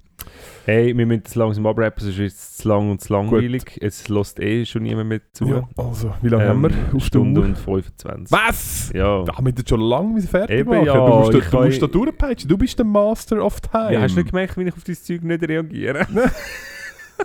Hey, 0.65 0.97
wir 0.97 1.05
müssen 1.07 1.23
das 1.25 1.35
langsam 1.35 1.67
abrappen, 1.67 2.03
sonst 2.03 2.19
ist 2.19 2.35
es 2.35 2.57
zu 2.59 2.69
lang 2.69 2.91
und 2.91 3.01
zu 3.01 3.13
langweilig. 3.13 3.79
Jetzt 3.81 4.09
lässt 4.09 4.41
eh 4.41 4.65
schon 4.65 4.85
niemand 4.85 5.09
mehr 5.11 5.21
zu. 5.33 5.47
Ja, 5.47 5.69
also, 5.77 6.15
wie 6.23 6.29
lange 6.29 6.45
Ähm, 6.45 6.49
haben 6.51 6.63
wir? 6.63 6.69
Eine 6.71 6.95
Auf 6.97 7.05
Stunde 7.05 7.41
und 7.43 7.59
25. 7.59 8.33
Was? 8.33 8.91
Ja. 8.95 9.23
Da 9.25 9.37
haben 9.37 9.45
wir 9.47 9.53
jetzt 9.57 9.69
schon 9.69 9.81
lange 9.81 10.23
fertig 10.23 10.61
Eben, 10.61 10.71
machen. 10.71 10.87
ja, 10.87 10.95
du 10.95 11.01
musst, 11.19 11.35
da- 11.35 11.39
ich 11.39 11.45
du 11.51 11.61
musst 11.63 11.83
da 11.83 11.87
durchpeitschen. 11.87 12.49
Du 12.49 12.57
bist 12.57 12.79
der 12.79 12.87
Master 12.87 13.45
of 13.45 13.61
Time. 13.61 13.93
ja. 13.93 14.01
Hast 14.01 14.15
du 14.17 14.21
nicht 14.21 14.31
gemerkt, 14.31 14.57
wie 14.57 14.63
ich 14.63 14.73
auf 14.73 14.83
dein 14.85 14.95
Zeug 14.97 15.23
nicht 15.23 15.47
reagiere? 15.49 16.07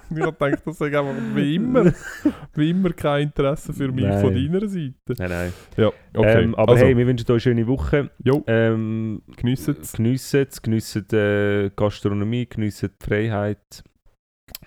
ich 0.16 0.22
habe 0.22 0.32
gedacht, 0.34 0.62
das 0.66 0.78
sei 0.78 0.86
einfach 0.88 1.16
wie 1.36 1.56
immer, 1.56 1.92
wie 2.56 2.70
immer 2.70 2.92
kein 2.92 3.24
Interesse 3.24 3.74
für 3.74 3.92
mich 3.92 4.06
Nein. 4.06 4.22
von 4.22 4.34
deiner 4.34 4.68
Seite. 4.68 4.94
nein, 5.18 5.30
nein. 5.30 5.54
Ja, 5.78 5.88
okay. 6.16 6.44
Ähm, 6.44 6.56
aber 6.56 6.72
also, 6.74 6.86
hey, 6.86 6.98
wir 6.98 7.08
wünschen 7.08 7.26
euch 7.26 7.32
eine 7.32 7.40
schöne 7.40 7.68
Woche. 7.68 8.10
jo, 8.24 8.44
Ähm, 8.48 9.22
geniessen 9.38 9.78
es. 9.82 9.94
geniessen 9.94 10.46
es, 10.50 10.62
geniessen 10.62 11.06
die 11.12 11.16
äh, 11.16 11.72
Gastronomie, 11.76 12.48
geniessen 12.48 12.90
die 13.02 13.06
Freiheit. 13.06 13.84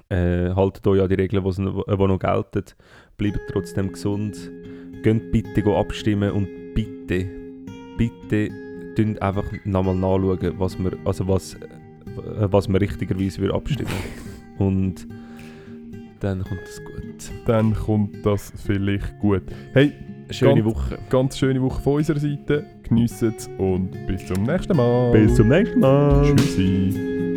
Äh, 0.09 0.55
haltet 0.55 0.87
euch 0.87 1.01
an 1.01 1.09
die 1.09 1.15
Regeln, 1.15 1.43
die 1.43 1.63
noch, 1.63 1.85
die 1.87 1.97
noch 1.97 2.19
gelten. 2.19 2.65
Bleibt 3.17 3.41
trotzdem 3.51 3.93
gesund. 3.93 4.51
Geht 5.03 5.33
bitte 5.33 5.63
go 5.63 5.79
abstimmen 5.79 6.31
und 6.31 6.49
bitte, 6.75 7.27
bitte 7.97 8.51
tun 8.95 9.19
einfach 9.19 9.45
nochmal 9.65 9.95
nachschauen, 9.95 10.59
was 10.59 10.79
wir, 10.79 10.93
also 11.05 11.27
was, 11.29 11.55
äh, 11.55 11.59
was 12.51 12.69
wir 12.69 12.81
richtigerweise 12.81 13.53
abstimmen. 13.53 13.91
und 14.59 15.07
dann 16.23 16.43
kommt 16.45 16.63
es 16.65 16.83
gut. 16.85 17.31
Dann 17.47 17.75
kommt 17.75 18.25
das 18.25 18.53
vielleicht 18.65 19.19
gut. 19.19 19.43
Hey, 19.73 19.93
Schöne 20.31 20.63
Ganz- 20.63 20.75
Woche. 20.77 20.99
ganz 21.11 21.37
schöne 21.39 21.61
Woche 21.61 21.83
von 21.83 21.95
unserer 21.97 22.19
Seite. 22.19 22.65
Geniessen 22.85 23.35
es 23.37 23.51
und 23.59 23.91
bis 24.07 24.25
zum 24.27 24.45
nächsten 24.45 24.75
Mal. 24.77 25.13
Bis 25.13 25.35
zum 25.35 25.49
nächsten 25.49 25.81
Mal. 25.81 26.35
Tschüssi. 26.35 27.32